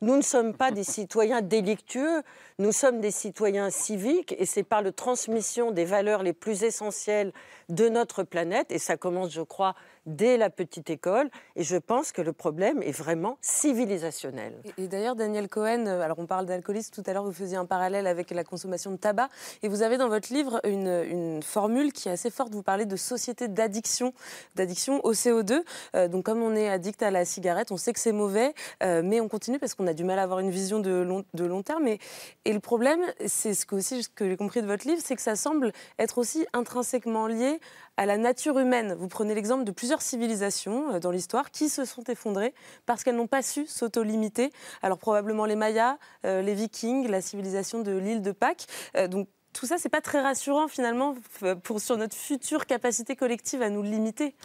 Nous 0.00 0.16
ne 0.16 0.22
sommes 0.22 0.54
pas 0.54 0.70
des 0.70 0.84
citoyens 0.98 1.42
délictueux, 1.42 2.22
nous 2.58 2.72
sommes 2.72 3.00
des 3.00 3.10
citoyens 3.10 3.68
civiques 3.68 4.34
et 4.38 4.46
c'est 4.46 4.62
par 4.62 4.80
la 4.80 4.90
transmission 4.90 5.72
des 5.72 5.84
valeurs 5.84 6.22
les 6.22 6.32
plus 6.32 6.62
essentielles 6.62 7.32
de 7.68 7.88
notre 7.88 8.22
planète, 8.22 8.70
et 8.70 8.78
ça 8.78 8.96
commence, 8.96 9.32
je 9.32 9.42
crois, 9.42 9.74
dès 10.06 10.36
la 10.36 10.50
petite 10.50 10.88
école. 10.88 11.28
Et 11.56 11.64
je 11.64 11.76
pense 11.76 12.12
que 12.12 12.22
le 12.22 12.32
problème 12.32 12.82
est 12.82 12.96
vraiment 12.96 13.38
civilisationnel. 13.40 14.54
Et, 14.78 14.86
d'ailleurs, 14.86 15.16
Daniel 15.16 15.48
Cohen, 15.48 15.86
euh, 15.86 16.00
alors 16.00 16.18
on 16.18 16.26
parle 16.26 16.46
d'alcoolisme, 16.46 16.94
tout 16.94 17.02
à 17.06 17.12
l'heure 17.12 17.24
vous 17.24 17.32
faisiez 17.32 17.56
un 17.56 17.66
parallèle 17.66 18.06
avec 18.06 18.30
la 18.30 18.44
consommation 18.44 18.92
de 18.92 18.96
tabac. 18.96 19.28
Et 19.62 19.68
vous 19.68 19.82
avez 19.82 19.98
dans 19.98 20.08
votre 20.08 20.32
livre 20.32 20.60
une, 20.64 21.42
formule 21.42 21.92
qui 21.92 22.08
est 22.08 22.12
assez 22.12 22.30
forte. 22.30 22.52
Vous 22.52 22.62
parlez 22.62 22.86
de 22.86 22.96
société 22.96 23.48
d'addiction, 23.48 24.14
d'addiction 24.54 25.04
au 25.04 25.12
CO2. 25.12 25.62
Euh, 25.94 26.08
donc 26.08 26.24
comme 26.24 26.42
on 26.42 26.54
est 26.54 26.68
addict 26.68 27.02
à 27.02 27.10
la 27.10 27.24
cigarette, 27.24 27.72
on 27.72 27.76
sait 27.76 27.92
que 27.92 28.00
c'est 28.00 28.12
mauvais, 28.12 28.54
euh, 28.82 29.02
mais 29.04 29.20
on 29.20 29.28
continue 29.28 29.58
parce 29.58 29.74
qu'on 29.74 29.86
a 29.86 29.92
du 29.92 30.04
mal 30.04 30.18
à 30.18 30.22
avoir 30.22 30.38
une 30.38 30.50
vision 30.50 30.78
de 30.78 30.90
long, 31.34 31.62
terme. 31.62 31.88
Et, 31.88 32.45
et 32.46 32.52
le 32.52 32.60
problème, 32.60 33.00
c'est 33.26 33.54
ce 33.54 33.66
que, 33.66 33.74
aussi, 33.74 34.06
que 34.14 34.28
j'ai 34.28 34.36
compris 34.36 34.62
de 34.62 34.68
votre 34.68 34.86
livre, 34.86 35.02
c'est 35.04 35.16
que 35.16 35.20
ça 35.20 35.34
semble 35.34 35.72
être 35.98 36.18
aussi 36.18 36.46
intrinsèquement 36.52 37.26
lié 37.26 37.58
à 37.96 38.06
la 38.06 38.18
nature 38.18 38.60
humaine. 38.60 38.94
Vous 38.96 39.08
prenez 39.08 39.34
l'exemple 39.34 39.64
de 39.64 39.72
plusieurs 39.72 40.00
civilisations 40.00 40.94
euh, 40.94 41.00
dans 41.00 41.10
l'histoire 41.10 41.50
qui 41.50 41.68
se 41.68 41.84
sont 41.84 42.04
effondrées 42.04 42.54
parce 42.86 43.02
qu'elles 43.02 43.16
n'ont 43.16 43.26
pas 43.26 43.42
su 43.42 43.66
s'auto-limiter. 43.66 44.52
Alors 44.80 44.98
probablement 44.98 45.44
les 45.44 45.56
Mayas, 45.56 45.98
euh, 46.24 46.40
les 46.40 46.54
Vikings, 46.54 47.08
la 47.08 47.20
civilisation 47.20 47.82
de 47.82 47.96
l'île 47.96 48.22
de 48.22 48.30
Pâques. 48.30 48.66
Euh, 48.96 49.08
donc 49.08 49.26
tout 49.52 49.66
ça, 49.66 49.76
c'est 49.76 49.88
pas 49.88 50.00
très 50.00 50.20
rassurant 50.20 50.68
finalement 50.68 51.16
pour, 51.64 51.80
sur 51.80 51.96
notre 51.96 52.14
future 52.14 52.66
capacité 52.66 53.16
collective 53.16 53.60
à 53.60 53.70
nous 53.70 53.82
limiter. 53.82 54.36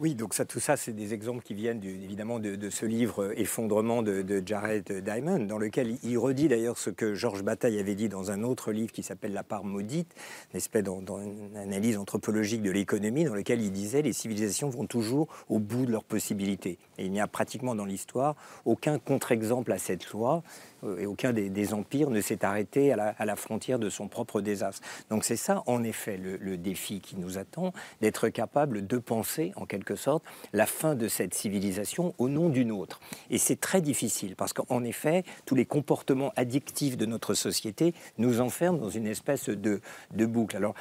Oui, 0.00 0.16
donc 0.16 0.34
ça, 0.34 0.44
tout 0.44 0.58
ça, 0.58 0.76
c'est 0.76 0.92
des 0.92 1.14
exemples 1.14 1.44
qui 1.44 1.54
viennent 1.54 1.80
évidemment 1.84 2.40
de, 2.40 2.68
ce 2.68 2.84
livre 2.84 3.26
euh, 3.26 3.38
Effondrement 3.38 4.02
de, 4.02 4.42
Jared 4.44 4.90
Diamond, 5.04 5.38
dans 5.38 5.56
lequel 5.56 5.98
il 6.02 6.18
redit 6.18 6.48
d'ailleurs 6.48 6.78
ce 6.78 6.90
que 6.90 7.14
Georges 7.14 7.44
Bataille 7.44 7.78
avait 7.78 7.94
dit 7.94 8.08
dans 8.08 8.32
un 8.32 8.42
autre 8.42 8.72
livre 8.72 8.90
qui 8.90 9.04
s'appelle 9.04 9.32
La 9.32 9.44
part 9.44 9.62
maudite, 9.62 10.12
une 10.52 10.56
espèce 10.56 10.82
dans, 10.82 10.98
une 11.20 11.56
analyse 11.56 11.96
anthropologique 11.96 12.60
de 12.62 12.72
l'économie, 12.72 13.22
dans 13.22 13.36
lequel 13.36 13.62
il 13.62 13.70
disait 13.70 14.02
les 14.02 14.12
civilisations 14.12 14.68
vont 14.68 14.86
toujours 14.86 15.28
au 15.48 15.60
bout 15.60 15.86
de 15.86 15.92
leurs 15.92 16.02
possibilités. 16.02 16.76
Et 16.98 17.04
il 17.04 17.12
n'y 17.12 17.20
a 17.20 17.28
pratiquement 17.28 17.76
dans 17.76 17.84
l'histoire 17.84 18.34
aucun 18.64 18.98
contre-exemple 18.98 19.70
à 19.70 19.78
cette 19.78 20.10
loi. 20.10 20.42
Euh, 20.84 20.98
et 20.98 21.06
aucun 21.06 21.32
des, 21.32 21.74
empires 21.74 22.10
ne 22.10 22.20
s'est 22.20 22.44
arrêté 22.44 22.92
à 22.92 23.24
la, 23.24 23.36
frontière 23.36 23.78
de 23.78 23.88
son 23.88 24.08
propre 24.08 24.40
désastre. 24.40 24.82
Donc 25.10 25.24
c'est 25.24 25.36
ça, 25.36 25.62
en 25.66 25.82
effet, 25.82 26.18
le, 26.18 26.56
défi 26.56 27.00
qui 27.00 27.16
nous 27.16 27.38
attend, 27.38 27.72
d'être 28.00 28.28
capable 28.28 28.86
de 28.86 28.98
penser, 28.98 29.52
en 29.56 29.66
quelque 29.66 29.96
sorte, 29.96 30.22
la 30.52 30.66
fin 30.66 30.94
de 30.94 31.08
cette 31.08 31.34
civilisation 31.34 32.14
au 32.18 32.28
nom 32.28 32.48
d'une 32.48 32.70
autre. 32.70 33.00
Et 33.30 33.38
c'est 33.38 33.60
très 33.60 33.80
difficile, 33.80 34.36
parce 34.36 34.52
qu'en 34.52 34.84
effet, 34.84 35.24
tous 35.46 35.54
les 35.54 35.64
comportements 35.64 36.32
addictifs 36.36 36.96
de 36.96 37.06
notre 37.06 37.34
société 37.34 37.94
nous 38.18 38.40
enferment 38.40 38.78
dans 38.78 38.90
une 38.90 39.06
espèce 39.06 39.48
de, 39.48 39.80
boucle. 40.12 40.56
Alors, 40.56 40.74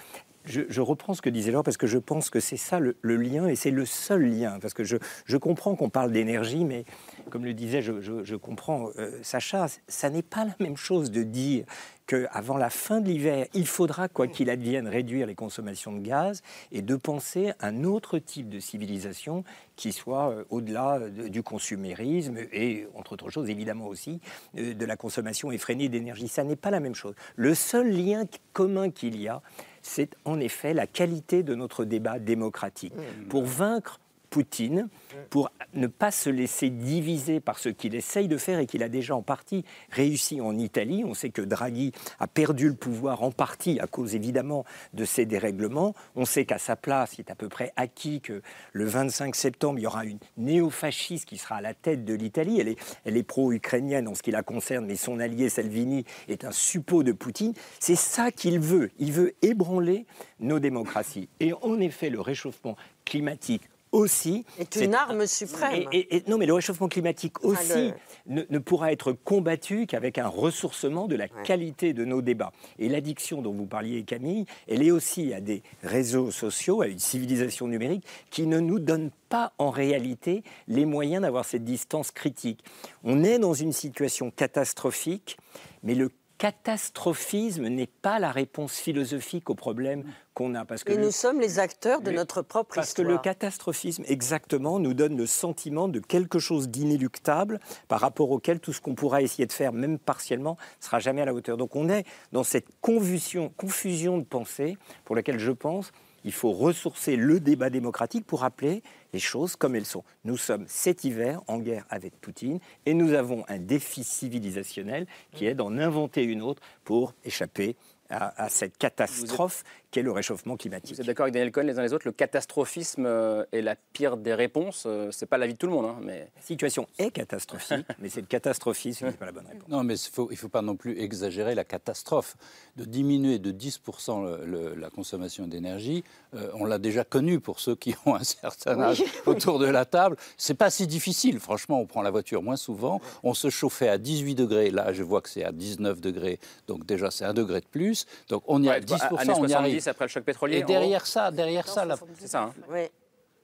je, 0.45 0.81
reprends 0.81 1.13
ce 1.13 1.21
que 1.21 1.29
disait 1.29 1.51
Laure 1.51 1.63
parce 1.63 1.77
que 1.77 1.87
je 1.87 1.97
pense 1.97 2.29
que 2.29 2.39
c'est 2.39 2.57
ça 2.57 2.79
le, 2.79 2.95
lien 3.01 3.47
et 3.47 3.55
c'est 3.55 3.71
le 3.71 3.85
seul 3.85 4.25
lien. 4.25 4.59
Parce 4.61 4.73
que 4.73 4.83
je, 4.83 4.97
je 5.25 5.37
comprends 5.37 5.75
qu'on 5.75 5.89
parle 5.89 6.11
d'énergie, 6.11 6.65
mais 6.65 6.85
comme 7.29 7.45
le 7.45 7.53
disait, 7.53 7.81
je, 7.81 8.35
comprends 8.35 8.89
euh, 8.97 9.19
Sacha, 9.21 9.67
ça 9.87 10.09
n'est 10.09 10.21
pas 10.21 10.45
la 10.45 10.55
même 10.59 10.77
chose 10.77 11.11
de 11.11 11.23
dire 11.23 11.65
qu'avant 12.05 12.57
la 12.57 12.69
fin 12.69 12.99
de 12.99 13.07
l'hiver, 13.07 13.47
il 13.53 13.65
faudra, 13.65 14.07
quoi 14.09 14.27
qu'il 14.27 14.49
advienne, 14.49 14.87
réduire 14.87 15.25
les 15.25 15.35
consommations 15.35 15.93
de 15.93 16.01
gaz 16.01 16.41
et 16.71 16.81
de 16.81 16.95
penser 16.95 17.53
un 17.61 17.83
autre 17.85 18.19
type 18.19 18.49
de 18.49 18.59
civilisation 18.59 19.43
qui 19.75 19.91
soit 19.91 20.29
euh, 20.29 20.43
au-delà 20.49 20.99
du 21.09 21.43
consumérisme 21.43 22.37
et, 22.51 22.87
entre 22.95 23.13
autres 23.13 23.29
choses, 23.29 23.49
évidemment 23.49 23.87
aussi, 23.87 24.19
euh, 24.57 24.73
de 24.73 24.85
la 24.85 24.97
consommation 24.97 25.51
effrénée 25.51 25.89
d'énergie. 25.89 26.27
Ça 26.27 26.43
n'est 26.43 26.55
pas 26.55 26.71
la 26.71 26.79
même 26.79 26.95
chose. 26.95 27.15
Le 27.35 27.55
seul 27.55 27.89
lien 27.89 28.25
commun 28.51 28.89
qu'il 28.89 29.19
y 29.19 29.27
a, 29.27 29.41
c'est 29.81 30.15
en 30.25 30.39
effet 30.39 30.73
la 30.73 30.87
qualité 30.87 31.43
de 31.43 31.55
notre 31.55 31.85
débat 31.85 32.19
démocratique. 32.19 32.93
Mmh. 32.95 33.27
Pour 33.27 33.45
vaincre 33.45 33.99
Poutine 34.33 34.89
pour 35.29 35.51
ne 35.75 35.85
pas 35.85 36.09
se 36.09 36.31
laisser 36.31 36.71
diviser 36.71 37.39
par 37.39 37.59
ce 37.59 37.69
qu'il 37.69 37.93
essaye 37.93 38.27
de 38.27 38.37
faire 38.37 38.57
et 38.57 38.65
qu'il 38.65 38.81
a 38.81 38.89
déjà 38.89 39.15
en 39.15 39.21
partie 39.21 39.63
réussi 39.91 40.41
en 40.41 40.57
Italie. 40.57 41.03
On 41.05 41.13
sait 41.13 41.29
que 41.29 41.43
Draghi 41.43 41.91
a 42.19 42.25
perdu 42.25 42.67
le 42.67 42.73
pouvoir 42.73 43.21
en 43.21 43.29
partie 43.29 43.79
à 43.79 43.85
cause 43.85 44.15
évidemment 44.15 44.65
de 44.95 45.05
ces 45.05 45.27
dérèglements. 45.27 45.93
On 46.15 46.25
sait 46.25 46.45
qu'à 46.45 46.57
sa 46.57 46.75
place, 46.75 47.13
il 47.19 47.21
est 47.21 47.29
à 47.29 47.35
peu 47.35 47.47
près 47.47 47.73
acquis 47.75 48.21
que 48.21 48.41
le 48.71 48.85
25 48.85 49.35
septembre, 49.35 49.77
il 49.77 49.83
y 49.83 49.87
aura 49.87 50.03
une 50.03 50.17
néo-fasciste 50.37 51.25
qui 51.25 51.37
sera 51.37 51.57
à 51.57 51.61
la 51.61 51.75
tête 51.75 52.03
de 52.03 52.15
l'Italie. 52.15 52.59
Elle 52.59 52.69
est, 52.69 52.79
elle 53.05 53.17
est 53.17 53.23
pro-ukrainienne 53.23 54.07
en 54.07 54.15
ce 54.15 54.23
qui 54.23 54.31
la 54.31 54.41
concerne, 54.41 54.87
mais 54.87 54.95
son 54.95 55.19
allié 55.19 55.49
Salvini 55.49 56.05
est 56.27 56.43
un 56.43 56.51
suppôt 56.51 57.03
de 57.03 57.11
Poutine. 57.11 57.53
C'est 57.79 57.95
ça 57.95 58.31
qu'il 58.31 58.59
veut. 58.59 58.89
Il 58.97 59.11
veut 59.11 59.35
ébranler 59.43 60.07
nos 60.39 60.57
démocraties. 60.57 61.29
Et 61.39 61.53
en 61.61 61.79
effet, 61.79 62.09
le 62.09 62.19
réchauffement 62.19 62.75
climatique 63.05 63.69
aussi. 63.93 64.43
Est 64.59 64.75
une 64.75 64.95
arme 64.95 65.25
suprême. 65.25 65.85
Et, 65.93 66.23
non, 66.27 66.37
mais 66.37 66.45
le 66.45 66.53
réchauffement 66.53 66.89
climatique 66.89 67.45
aussi 67.45 67.93
ne, 68.25 68.59
pourra 68.59 68.91
être 68.91 69.13
combattu 69.13 69.85
qu'avec 69.85 70.17
un 70.17 70.27
ressourcement 70.27 71.07
de 71.07 71.15
la 71.15 71.29
qualité 71.29 71.93
de 71.93 72.03
nos 72.03 72.21
débats. 72.21 72.51
Et 72.79 72.89
l'addiction 72.89 73.41
dont 73.41 73.53
vous 73.53 73.67
parliez, 73.67 74.03
Camille, 74.03 74.45
elle 74.67 74.83
est 74.83 74.91
aussi 74.91 75.33
à 75.33 75.39
des 75.39 75.63
réseaux 75.83 76.31
sociaux, 76.31 76.81
à 76.81 76.87
une 76.87 76.99
civilisation 76.99 77.67
numérique 77.67 78.05
qui 78.31 78.47
ne 78.47 78.59
nous 78.59 78.79
donne 78.79 79.11
pas 79.29 79.53
en 79.57 79.69
réalité 79.69 80.43
les 80.67 80.85
moyens 80.85 81.21
d'avoir 81.21 81.45
cette 81.45 81.63
distance 81.63 82.11
critique. 82.11 82.63
On 83.03 83.23
est 83.23 83.39
dans 83.39 83.53
une 83.53 83.73
situation 83.73 84.31
catastrophique, 84.31 85.37
mais 85.83 85.95
le 85.95 86.09
catastrophisme 86.43 87.69
n'est 87.69 87.87
pas 87.87 88.19
la 88.19 88.29
réponse 88.29 88.73
philosophique 88.73 89.49
au 89.49 89.55
problème 89.55 90.03
qu'on 90.33 90.55
a. 90.55 90.65
Parce 90.65 90.83
que 90.83 90.91
Et 90.91 90.97
nous 90.97 91.11
sommes 91.11 91.39
les 91.39 91.57
acteurs 91.57 92.01
de 92.01 92.11
notre 92.11 92.41
propre 92.41 92.75
parce 92.75 92.89
histoire. 92.89 93.07
Parce 93.07 93.15
que 93.15 93.17
le 93.17 93.23
catastrophisme, 93.23 94.03
exactement, 94.07 94.77
nous 94.77 94.93
donne 94.93 95.15
le 95.15 95.25
sentiment 95.25 95.87
de 95.87 96.01
quelque 96.01 96.39
chose 96.39 96.67
d'inéluctable 96.67 97.61
par 97.87 98.01
rapport 98.01 98.29
auquel 98.29 98.59
tout 98.59 98.73
ce 98.73 98.81
qu'on 98.81 98.93
pourra 98.93 99.21
essayer 99.21 99.45
de 99.45 99.53
faire, 99.53 99.71
même 99.71 99.97
partiellement, 99.97 100.57
ne 100.81 100.85
sera 100.85 100.99
jamais 100.99 101.21
à 101.21 101.25
la 101.25 101.33
hauteur. 101.33 101.55
Donc 101.55 101.77
on 101.77 101.87
est 101.87 102.03
dans 102.33 102.43
cette 102.43 102.67
confusion, 102.81 103.47
confusion 103.55 104.17
de 104.17 104.25
pensée 104.25 104.77
pour 105.05 105.15
laquelle 105.15 105.39
je 105.39 105.51
pense 105.51 105.93
il 106.23 106.31
faut 106.31 106.51
ressourcer 106.51 107.15
le 107.15 107.39
débat 107.39 107.69
démocratique 107.69 108.25
pour 108.25 108.41
rappeler 108.41 108.83
les 109.13 109.19
choses 109.19 109.55
comme 109.55 109.75
elles 109.75 109.85
sont. 109.85 110.03
Nous 110.23 110.37
sommes 110.37 110.65
cet 110.67 111.03
hiver 111.03 111.41
en 111.47 111.59
guerre 111.59 111.85
avec 111.89 112.19
Poutine 112.19 112.59
et 112.85 112.93
nous 112.93 113.13
avons 113.13 113.43
un 113.47 113.59
défi 113.59 114.03
civilisationnel 114.03 115.07
qui 115.33 115.45
est 115.45 115.55
d'en 115.55 115.77
inventer 115.77 116.23
une 116.23 116.41
autre 116.41 116.61
pour 116.83 117.13
échapper 117.23 117.75
à, 118.09 118.49
cette 118.49 118.77
catastrophe 118.77 119.63
qu'est 119.93 120.01
le 120.01 120.11
réchauffement 120.11 120.57
climatique. 120.57 120.95
Vous 120.95 121.01
êtes 121.01 121.07
d'accord 121.07 121.25
avec 121.25 121.35
Daniel 121.35 121.51
Cohen 121.51 121.63
les 121.63 121.77
uns 121.77 121.83
les 121.83 121.93
autres 121.93 122.07
Le 122.07 122.11
catastrophisme 122.11 123.05
euh, 123.05 123.45
est 123.51 123.61
la 123.61 123.75
pire 123.75 124.17
des 124.17 124.33
réponses. 124.33 124.85
Euh, 124.87 125.09
c'est 125.11 125.27
pas 125.27 125.37
l'avis 125.37 125.53
de 125.53 125.57
tout 125.59 125.67
le 125.67 125.71
monde. 125.71 125.85
Hein, 125.85 125.97
mais... 126.01 126.31
La 126.35 126.41
situation 126.41 126.87
est 126.97 127.11
catastrophique, 127.11 127.85
mais 127.99 128.09
c'est 128.09 128.21
le 128.21 128.27
catastrophisme 128.27 129.05
qui 129.05 129.11
n'est 129.11 129.17
pas 129.17 129.27
la 129.27 129.31
bonne 129.31 129.45
réponse. 129.45 129.69
Non, 129.69 129.83
mais 129.83 129.93
il 129.95 130.31
ne 130.31 130.35
faut 130.35 130.49
pas 130.49 130.63
non 130.63 130.75
plus 130.75 130.99
exagérer 130.99 131.53
la 131.53 131.63
catastrophe. 131.63 132.35
De 132.75 132.85
diminuer 132.85 133.37
de 133.37 133.51
10% 133.51 134.73
la 134.75 134.89
consommation 134.89 135.45
d'énergie, 135.45 136.03
euh, 136.33 136.49
on 136.55 136.65
l'a 136.65 136.79
déjà 136.79 137.03
connu 137.03 137.39
pour 137.39 137.59
ceux 137.59 137.75
qui 137.75 137.93
ont 138.07 138.15
un 138.15 138.23
certain 138.23 138.79
âge 138.81 139.03
autour 139.27 139.59
de 139.59 139.67
la 139.67 139.85
table. 139.85 140.17
C'est 140.37 140.55
pas 140.55 140.71
si 140.71 140.87
difficile. 140.87 141.39
Franchement, 141.39 141.79
on 141.79 141.85
prend 141.85 142.01
la 142.01 142.09
voiture 142.09 142.41
moins 142.41 142.55
souvent. 142.55 142.99
On 143.21 143.35
se 143.35 143.51
chauffait 143.51 143.89
à 143.89 143.99
18 143.99 144.33
degrés. 144.33 144.71
Là, 144.71 144.91
je 144.91 145.03
vois 145.03 145.21
que 145.21 145.29
c'est 145.29 145.43
à 145.43 145.51
19 145.51 146.01
degrés. 146.01 146.39
Donc 146.67 146.87
déjà, 146.87 147.11
c'est 147.11 147.25
un 147.25 147.35
degré 147.35 147.59
de 147.61 147.67
plus. 147.67 148.07
Donc 148.29 148.41
on 148.47 148.63
y 148.63 148.69
a 148.69 148.79
10%, 148.79 149.35
on 149.37 149.47
y 149.47 149.53
arrive 149.53 149.82
après 149.89 150.05
le 150.05 150.09
choc 150.09 150.23
pétrolier. 150.23 150.57
Et 150.57 150.63
derrière 150.63 151.05
ça, 151.05 151.31
derrière 151.31 151.67
ça, 151.67 151.85
c'est 152.17 152.27
ça. 152.27 152.43
Hein. 152.43 152.53
Oui. 152.69 152.89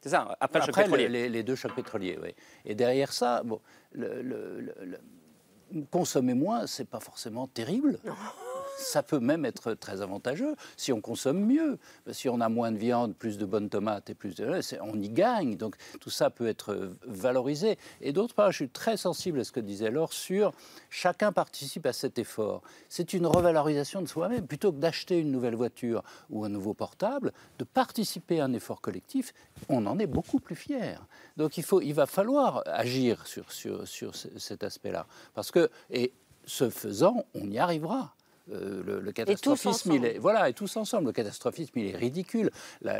C'est 0.01 0.09
ça, 0.09 0.35
après, 0.39 0.59
le 0.59 0.65
choc 0.65 0.75
pétrolier. 0.75 1.29
Les, 1.29 1.43
deux 1.43 1.55
chocs 1.55 1.75
pétroliers, 1.75 2.17
oui. 2.21 2.33
Et 2.65 2.73
derrière 2.73 3.11
ça, 3.11 3.43
bon, 3.43 3.59
le, 3.91 4.73
consommer 5.91 6.33
moins, 6.33 6.67
c'est 6.67 6.87
pas 6.89 6.99
forcément 6.99 7.47
terrible 7.47 7.99
ça 8.79 9.03
peut 9.03 9.19
même 9.19 9.45
être 9.45 9.73
très 9.73 10.01
avantageux 10.01 10.55
si 10.77 10.91
on 10.93 11.01
consomme 11.01 11.45
mieux. 11.45 11.77
Si 12.11 12.29
on 12.29 12.41
a 12.41 12.49
moins 12.49 12.71
de 12.71 12.77
viande, 12.77 13.15
plus 13.15 13.37
de 13.37 13.45
bonnes 13.45 13.69
tomates 13.69 14.09
et 14.09 14.15
plus 14.15 14.35
de... 14.35 14.59
On 14.81 14.99
y 14.99 15.09
gagne. 15.09 15.55
Donc 15.57 15.75
tout 15.99 16.09
ça 16.09 16.29
peut 16.29 16.47
être 16.47 16.91
valorisé. 17.05 17.77
Et 18.01 18.13
d'autre 18.13 18.33
part, 18.33 18.51
je 18.51 18.57
suis 18.57 18.69
très 18.69 18.97
sensible 18.97 19.39
à 19.39 19.43
ce 19.43 19.51
que 19.51 19.59
disait 19.59 19.91
Laure 19.91 20.13
sur 20.13 20.53
chacun 20.89 21.31
participe 21.31 21.85
à 21.85 21.93
cet 21.93 22.17
effort. 22.19 22.61
C'est 22.87 23.13
une 23.13 23.27
revalorisation 23.27 24.01
de 24.01 24.07
soi-même. 24.07 24.47
Plutôt 24.47 24.71
que 24.71 24.77
d'acheter 24.77 25.19
une 25.19 25.31
nouvelle 25.31 25.55
voiture 25.55 26.03
ou 26.29 26.45
un 26.45 26.49
nouveau 26.49 26.73
portable, 26.73 27.33
de 27.57 27.63
participer 27.63 28.39
à 28.39 28.45
un 28.45 28.53
effort 28.53 28.81
collectif, 28.81 29.33
on 29.67 29.85
en 29.85 29.99
est 29.99 30.07
beaucoup 30.07 30.39
plus 30.39 30.55
fier. 30.55 31.05
Donc 31.37 31.57
il, 31.57 31.63
faut, 31.63 31.81
il 31.81 31.93
va 31.93 32.05
falloir 32.05 32.63
agir 32.65 33.27
sur, 33.27 33.51
sur, 33.51 33.87
sur 33.87 34.15
cet 34.15 34.63
aspect-là. 34.63 35.05
Parce 35.33 35.51
que, 35.51 35.69
et 35.89 36.13
ce 36.45 36.69
faisant, 36.69 37.25
on 37.35 37.49
y 37.49 37.59
arrivera. 37.59 38.15
Euh, 38.51 39.01
le, 39.01 39.11
catastrophisme, 39.11 39.93
il 39.93 40.05
est, 40.05 40.17
voilà, 40.17 40.49
et 40.49 40.53
tous 40.53 40.75
ensemble, 40.77 41.07
le 41.07 41.11
catastrophisme, 41.11 41.77
il 41.79 41.87
est 41.87 41.97
ridicule. 41.97 42.51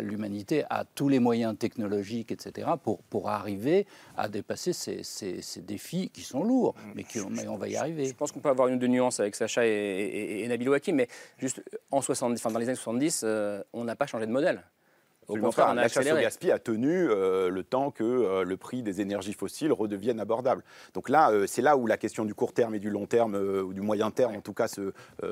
L'humanité 0.02 0.64
a 0.70 0.86
tous 0.86 1.10
les 1.10 1.20
moyens 1.20 1.58
technologiques, 1.58 2.32
etc., 2.32 2.68
pour, 2.82 3.02
pour 3.04 3.30
arriver 3.30 3.88
à 4.18 4.28
dépasser 4.28 4.74
ces, 4.74 5.04
ces, 5.04 5.62
défis 5.62 6.10
qui 6.10 6.22
sont 6.22 6.44
lourds, 6.44 6.76
mmh. 6.76 6.92
mais, 6.96 7.04
qui, 7.04 7.20
on 7.20 7.58
va 7.58 7.68
y 7.68 7.76
arriver. 7.76 8.06
Je 8.06 8.14
pense 8.14 8.32
qu'on 8.32 8.40
peut 8.40 8.50
avoir 8.50 8.68
une 8.68 8.80
de 8.80 8.88
nuance 8.88 9.20
avec 9.20 9.36
Sacha 9.36 9.66
et, 9.66 10.42
et, 10.44 10.48
Nabil 10.48 10.70
Wakim, 10.70 10.96
mais 10.96 11.08
juste 11.38 11.62
en 11.92 12.02
70, 12.02 12.42
dans 12.42 12.60
les 12.60 12.68
années 12.68 12.76
70, 12.76 13.22
euh, 13.24 13.64
on 13.74 13.84
n'a 13.84 13.96
pas 13.96 14.06
changé 14.06 14.26
de 14.26 14.32
modèle. 14.32 14.64
Au 15.30 15.38
contraire, 15.38 15.68
on 15.70 15.78
a 15.78 15.82
la 15.82 15.88
chasse 15.88 16.08
au 16.12 16.52
a 16.52 16.60
tenu 16.60 17.10
euh, 17.10 17.50
le 17.50 17.64
temps 17.64 17.92
que 17.92 18.04
euh, 18.04 18.44
le 18.44 18.58
prix 18.58 18.82
des 18.82 19.02
énergies 19.02 19.34
fossiles 19.34 19.72
redevienne 19.72 20.20
abordable. 20.20 20.64
Donc 20.94 21.10
là, 21.10 21.32
euh, 21.32 21.46
c'est 21.48 21.62
là 21.62 21.78
où 21.78 21.86
la 21.86 21.98
question 21.98 22.26
du 22.26 22.34
court 22.34 22.54
terme 22.54 22.74
et 22.76 22.80
du 22.80 22.90
long 22.90 23.06
terme, 23.06 23.36
ou 23.36 23.74
du 23.74 23.82
moyen 23.82 24.12
terme 24.12 24.36
en 24.36 24.42
tout 24.42 24.54
cas, 24.54 24.68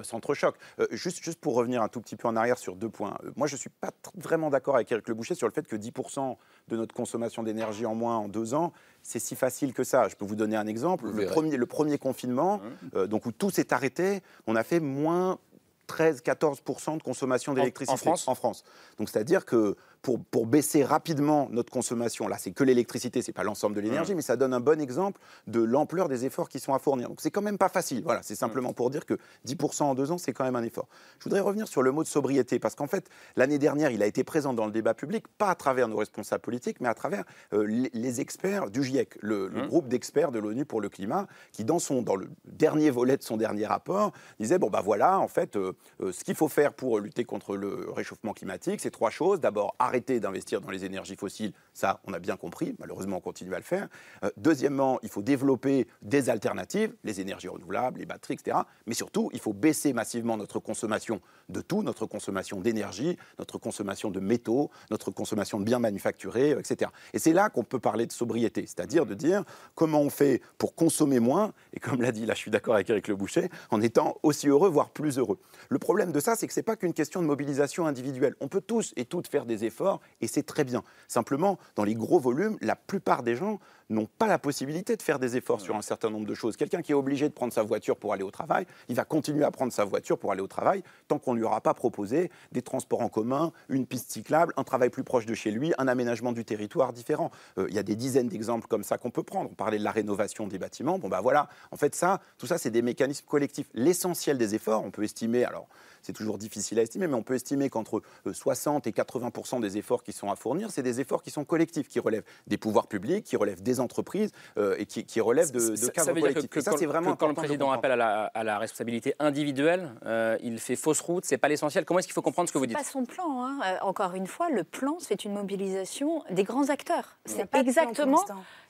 s'entrechoquent. 0.03 0.57
juste, 0.91 1.23
juste 1.23 1.39
pour 1.39 1.55
revenir 1.55 1.81
un 1.81 1.87
tout 1.87 2.01
petit 2.01 2.15
peu 2.15 2.27
en 2.27 2.35
arrière 2.35 2.57
sur 2.57 2.75
deux 2.75 2.89
points. 2.89 3.17
moi, 3.35 3.47
je 3.47 3.55
ne 3.55 3.59
suis 3.59 3.69
pas 3.69 3.91
vraiment 4.15 4.49
d'accord 4.49 4.75
avec 4.75 4.91
Eric 4.91 5.07
Le 5.07 5.13
Boucher 5.13 5.35
sur 5.35 5.47
le 5.47 5.53
fait 5.53 5.67
que 5.67 5.75
10% 5.75 6.37
de 6.67 6.77
notre 6.77 6.93
consommation 6.93 7.43
d'énergie 7.43 7.85
en 7.85 7.95
moins 7.95 8.17
en 8.17 8.27
deux 8.27 8.53
ans, 8.53 8.73
c'est 9.01 9.19
si 9.19 9.35
facile 9.35 9.73
que 9.73 9.83
ça. 9.83 10.07
Je 10.09 10.15
peux 10.15 10.25
vous 10.25 10.35
donner 10.35 10.55
un 10.55 10.67
exemple. 10.67 11.05
Le 11.09 11.25
premier, 11.25 11.57
le 11.57 11.65
premier, 11.65 11.97
confinement, 11.97 12.61
mmh. 12.93 13.05
donc 13.05 13.25
où 13.25 13.31
tout 13.31 13.49
s'est 13.49 13.73
arrêté, 13.73 14.21
on 14.45 14.55
a 14.55 14.63
fait 14.63 14.79
moins 14.79 15.39
13-14% 15.87 16.97
de 16.97 17.03
consommation 17.03 17.53
d'électricité 17.53 18.09
en, 18.27 18.35
France. 18.35 18.63
Donc 18.97 19.09
c'est-à-dire 19.09 19.45
que 19.45 19.75
pour, 20.01 20.23
pour, 20.23 20.45
baisser 20.45 20.83
rapidement 20.83 21.49
notre 21.51 21.71
consommation, 21.71 22.27
là 22.27 22.37
c'est 22.37 22.51
que 22.51 22.63
l'électricité, 22.63 23.21
c'est 23.21 23.33
pas 23.33 23.43
l'ensemble 23.43 23.75
de 23.75 23.81
l'énergie, 23.81 24.13
mmh. 24.13 24.15
mais 24.15 24.21
ça 24.21 24.35
donne 24.35 24.53
un 24.53 24.59
bon 24.59 24.79
exemple 24.79 25.19
de 25.47 25.61
l'ampleur 25.61 26.07
des 26.07 26.25
efforts 26.25 26.49
qui 26.49 26.59
sont 26.59 26.73
à 26.73 26.79
fournir. 26.79 27.09
Donc 27.09 27.19
c'est 27.21 27.31
quand 27.31 27.41
même 27.41 27.57
pas 27.57 27.69
facile. 27.69 28.03
Voilà, 28.03 28.21
c'est 28.23 28.35
simplement 28.35 28.73
pour 28.73 28.89
dire 28.89 29.05
que 29.05 29.15
10% 29.45 29.83
en 29.83 29.95
deux 29.95 30.11
ans, 30.11 30.17
c'est 30.17 30.33
quand 30.33 30.43
même 30.43 30.55
un 30.55 30.63
effort. 30.63 30.87
Je 31.19 31.25
voudrais 31.25 31.39
revenir 31.39 31.67
sur 31.67 31.81
le 31.81 31.91
mot 31.91 32.03
de 32.03 32.07
sobriété, 32.07 32.59
parce 32.59 32.75
qu'en 32.75 32.87
fait, 32.87 33.09
l'année 33.35 33.59
dernière, 33.59 33.91
il 33.91 34.01
a 34.03 34.05
été 34.05 34.23
présent 34.23 34.53
dans 34.53 34.65
le 34.65 34.71
débat 34.71 34.93
public, 34.93 35.25
pas 35.37 35.49
à 35.49 35.55
travers 35.55 35.87
nos 35.87 35.97
responsables 35.97 36.41
politiques, 36.41 36.79
mais 36.79 36.89
à 36.89 36.93
travers 36.93 37.23
euh, 37.53 37.65
les, 37.65 38.21
experts 38.21 38.69
du 38.69 38.83
GIEC, 38.83 39.17
le, 39.21 39.49
mmh. 39.49 39.67
groupe 39.67 39.87
d'experts 39.87 40.31
de 40.31 40.39
l'ONU 40.39 40.65
pour 40.65 40.81
le 40.81 40.89
climat, 40.89 41.27
qui 41.51 41.63
dans, 41.63 41.79
son, 41.79 42.01
dans 42.01 42.15
le 42.15 42.29
dernier 42.45 42.89
volet 42.89 43.17
de 43.17 43.23
son 43.23 43.37
dernier 43.37 43.65
rapport, 43.65 44.11
disait, 44.39 44.57
bon 44.57 44.69
bah 44.69 44.81
voilà, 44.83 45.19
en 45.19 45.27
fait, 45.27 45.55
euh, 45.55 45.73
euh, 46.01 46.11
ce 46.11 46.23
qu'il 46.23 46.35
faut 46.35 46.47
faire 46.47 46.73
pour 46.73 46.99
lutter 46.99 47.25
contre 47.25 47.55
le 47.55 47.89
réchauffement 47.89 48.33
climatique, 48.33 48.79
c'est 48.79 48.91
trois 48.91 49.09
choses. 49.09 49.39
D'abord, 49.39 49.75
arrêter 49.87 50.19
d'investir 50.19 50.61
dans 50.61 50.69
les 50.69 50.85
énergies 50.85 51.15
fossiles, 51.15 51.53
ça, 51.73 52.01
on 52.05 52.13
a 52.13 52.19
bien 52.19 52.37
compris. 52.37 52.75
Malheureusement, 52.79 53.17
on 53.17 53.21
continue 53.21 53.53
à 53.53 53.57
le 53.57 53.63
faire. 53.63 53.87
Euh, 54.23 54.29
deuxièmement, 54.37 54.99
il 55.03 55.09
faut 55.09 55.21
développer 55.21 55.87
des 56.01 56.29
alternatives, 56.29 56.93
les 57.03 57.21
énergies 57.21 57.47
renouvelables, 57.47 57.99
les 57.99 58.05
batteries, 58.05 58.35
etc. 58.35 58.57
Mais 58.85 58.93
surtout, 58.93 59.29
il 59.33 59.39
faut 59.39 59.53
baisser 59.53 59.93
massivement 59.93 60.37
notre 60.37 60.59
consommation 60.59 61.21
de 61.49 61.61
tout, 61.61 61.81
notre 61.81 62.05
consommation 62.05 62.59
d'énergie, 62.59 63.17
notre 63.39 63.57
consommation 63.57 64.11
de 64.11 64.19
métaux, 64.19 64.69
notre 64.91 65.11
consommation 65.11 65.59
de 65.59 65.65
biens 65.65 65.79
manufacturés, 65.79 66.51
etc. 66.51 66.91
Et 67.13 67.19
c'est 67.19 67.33
là 67.33 67.49
qu'on 67.49 67.63
peut 67.63 67.79
parler 67.79 68.05
de 68.05 68.11
sobriété, 68.11 68.61
c'est-à-dire 68.61 69.05
de 69.05 69.13
dire 69.13 69.43
comment 69.75 70.01
on 70.01 70.09
fait 70.09 70.41
pour 70.57 70.75
consommer 70.75 71.19
moins, 71.19 71.53
et 71.73 71.79
comme 71.79 72.01
l'a 72.01 72.11
dit, 72.11 72.25
là 72.25 72.33
je 72.33 72.39
suis 72.39 72.51
d'accord 72.51 72.75
avec 72.75 72.89
Eric 72.89 73.07
Le 73.07 73.15
Boucher, 73.15 73.49
en 73.71 73.81
étant 73.81 74.17
aussi 74.23 74.47
heureux, 74.47 74.69
voire 74.69 74.89
plus 74.89 75.17
heureux. 75.17 75.39
Le 75.69 75.79
problème 75.79 76.11
de 76.11 76.19
ça, 76.19 76.35
c'est 76.35 76.47
que 76.47 76.53
ce 76.53 76.59
n'est 76.59 76.63
pas 76.63 76.75
qu'une 76.75 76.93
question 76.93 77.21
de 77.21 77.27
mobilisation 77.27 77.87
individuelle. 77.87 78.35
On 78.41 78.47
peut 78.47 78.61
tous 78.61 78.93
et 78.95 79.05
toutes 79.05 79.27
faire 79.27 79.45
des 79.45 79.65
efforts, 79.65 79.76
et 80.21 80.27
c'est 80.27 80.43
très 80.43 80.63
bien. 80.63 80.83
Simplement, 81.07 81.57
dans 81.75 81.83
les 81.83 81.95
gros 81.95 82.19
volumes, 82.19 82.57
la 82.61 82.75
plupart 82.75 83.23
des 83.23 83.35
gens 83.35 83.59
n'ont 83.89 84.07
pas 84.17 84.27
la 84.27 84.37
possibilité 84.37 84.95
de 84.95 85.01
faire 85.01 85.19
des 85.19 85.37
efforts 85.37 85.61
sur 85.61 85.75
un 85.75 85.81
certain 85.81 86.09
nombre 86.09 86.25
de 86.25 86.33
choses. 86.33 86.57
Quelqu'un 86.57 86.81
qui 86.81 86.91
est 86.91 86.95
obligé 86.95 87.29
de 87.29 87.33
prendre 87.33 87.53
sa 87.53 87.63
voiture 87.63 87.97
pour 87.97 88.13
aller 88.13 88.23
au 88.23 88.31
travail, 88.31 88.65
il 88.89 88.95
va 88.95 89.05
continuer 89.05 89.43
à 89.43 89.51
prendre 89.51 89.71
sa 89.71 89.85
voiture 89.85 90.17
pour 90.17 90.31
aller 90.31 90.41
au 90.41 90.47
travail 90.47 90.83
tant 91.07 91.19
qu'on 91.19 91.33
ne 91.33 91.39
lui 91.39 91.45
aura 91.45 91.61
pas 91.61 91.73
proposé 91.73 92.31
des 92.51 92.61
transports 92.61 93.01
en 93.01 93.09
commun, 93.09 93.51
une 93.69 93.85
piste 93.85 94.11
cyclable, 94.11 94.53
un 94.57 94.63
travail 94.63 94.89
plus 94.89 95.03
proche 95.03 95.25
de 95.25 95.33
chez 95.33 95.51
lui, 95.51 95.73
un 95.77 95.87
aménagement 95.87 96.31
du 96.31 96.43
territoire 96.43 96.93
différent. 96.93 97.31
Euh, 97.57 97.67
il 97.69 97.75
y 97.75 97.79
a 97.79 97.83
des 97.83 97.95
dizaines 97.95 98.27
d'exemples 98.27 98.67
comme 98.67 98.83
ça 98.83 98.97
qu'on 98.97 99.11
peut 99.11 99.23
prendre. 99.23 99.49
On 99.51 99.55
parlait 99.55 99.79
de 99.79 99.83
la 99.83 99.91
rénovation 99.91 100.47
des 100.47 100.57
bâtiments. 100.57 100.99
Bon, 100.99 101.07
ben 101.07 101.21
voilà, 101.21 101.47
en 101.71 101.77
fait, 101.77 101.95
ça, 101.95 102.21
tout 102.37 102.47
ça, 102.47 102.57
c'est 102.57 102.71
des 102.71 102.81
mécanismes 102.81 103.25
collectifs. 103.25 103.67
L'essentiel 103.73 104.37
des 104.37 104.55
efforts, 104.55 104.83
on 104.83 104.91
peut 104.91 105.03
estimer, 105.03 105.45
alors 105.45 105.67
c'est 106.01 106.13
toujours 106.13 106.37
difficile 106.37 106.79
à 106.79 106.83
estimer, 106.83 107.07
mais 107.07 107.15
on 107.15 107.23
peut 107.23 107.35
estimer 107.35 107.69
qu'entre 107.69 108.01
60 108.31 108.87
euh, 108.87 108.89
et 108.89 108.93
80% 108.93 109.61
des 109.61 109.77
efforts 109.77 110.03
qui 110.03 110.13
sont 110.13 110.31
à 110.31 110.35
fournir, 110.35 110.71
c'est 110.71 110.83
des 110.83 111.01
efforts 111.01 111.21
qui 111.21 111.31
sont 111.31 111.43
collectifs, 111.43 111.87
qui 111.87 111.99
relèvent 111.99 112.23
des 112.47 112.57
pouvoirs 112.57 112.87
publics, 112.87 113.25
qui 113.25 113.35
relèvent 113.35 113.61
des 113.61 113.76
entreprises 113.79 114.31
euh, 114.57 114.75
et 114.77 114.85
qui, 114.85 115.21
relèvent 115.21 115.51
de, 115.51 115.59
de 115.59 115.87
cadres. 115.87 116.47
Que, 116.47 116.61
ça, 116.61 116.73
c'est 116.77 116.85
vraiment 116.85 117.15
quand 117.15 117.27
le 117.27 117.33
président 117.33 117.71
appelle 117.71 117.99
à 117.99 118.43
la, 118.43 118.57
responsabilité 118.57 119.13
individuelle, 119.19 119.91
euh, 120.05 120.37
il 120.41 120.59
fait 120.59 120.75
fausse 120.75 121.01
route, 121.01 121.25
c'est 121.25 121.37
pas 121.37 121.47
l'essentiel. 121.47 121.85
Comment 121.85 121.99
est-ce 121.99 122.07
qu'il 122.07 122.13
faut 122.13 122.21
comprendre 122.21 122.49
ce 122.49 122.53
que 122.53 122.57
vous 122.57 122.65
dites 122.65 122.77
Pas 122.77 122.83
son 122.83 123.05
plan. 123.05 123.43
Hein. 123.43 123.59
encore 123.81 124.15
une 124.15 124.27
fois, 124.27 124.49
le 124.49 124.63
plan, 124.63 124.97
c'est 124.99 125.25
une 125.25 125.33
mobilisation 125.33 126.23
des 126.31 126.43
grands 126.43 126.69
acteurs. 126.69 127.17
C'est 127.25 127.53
exactement. 127.55 128.23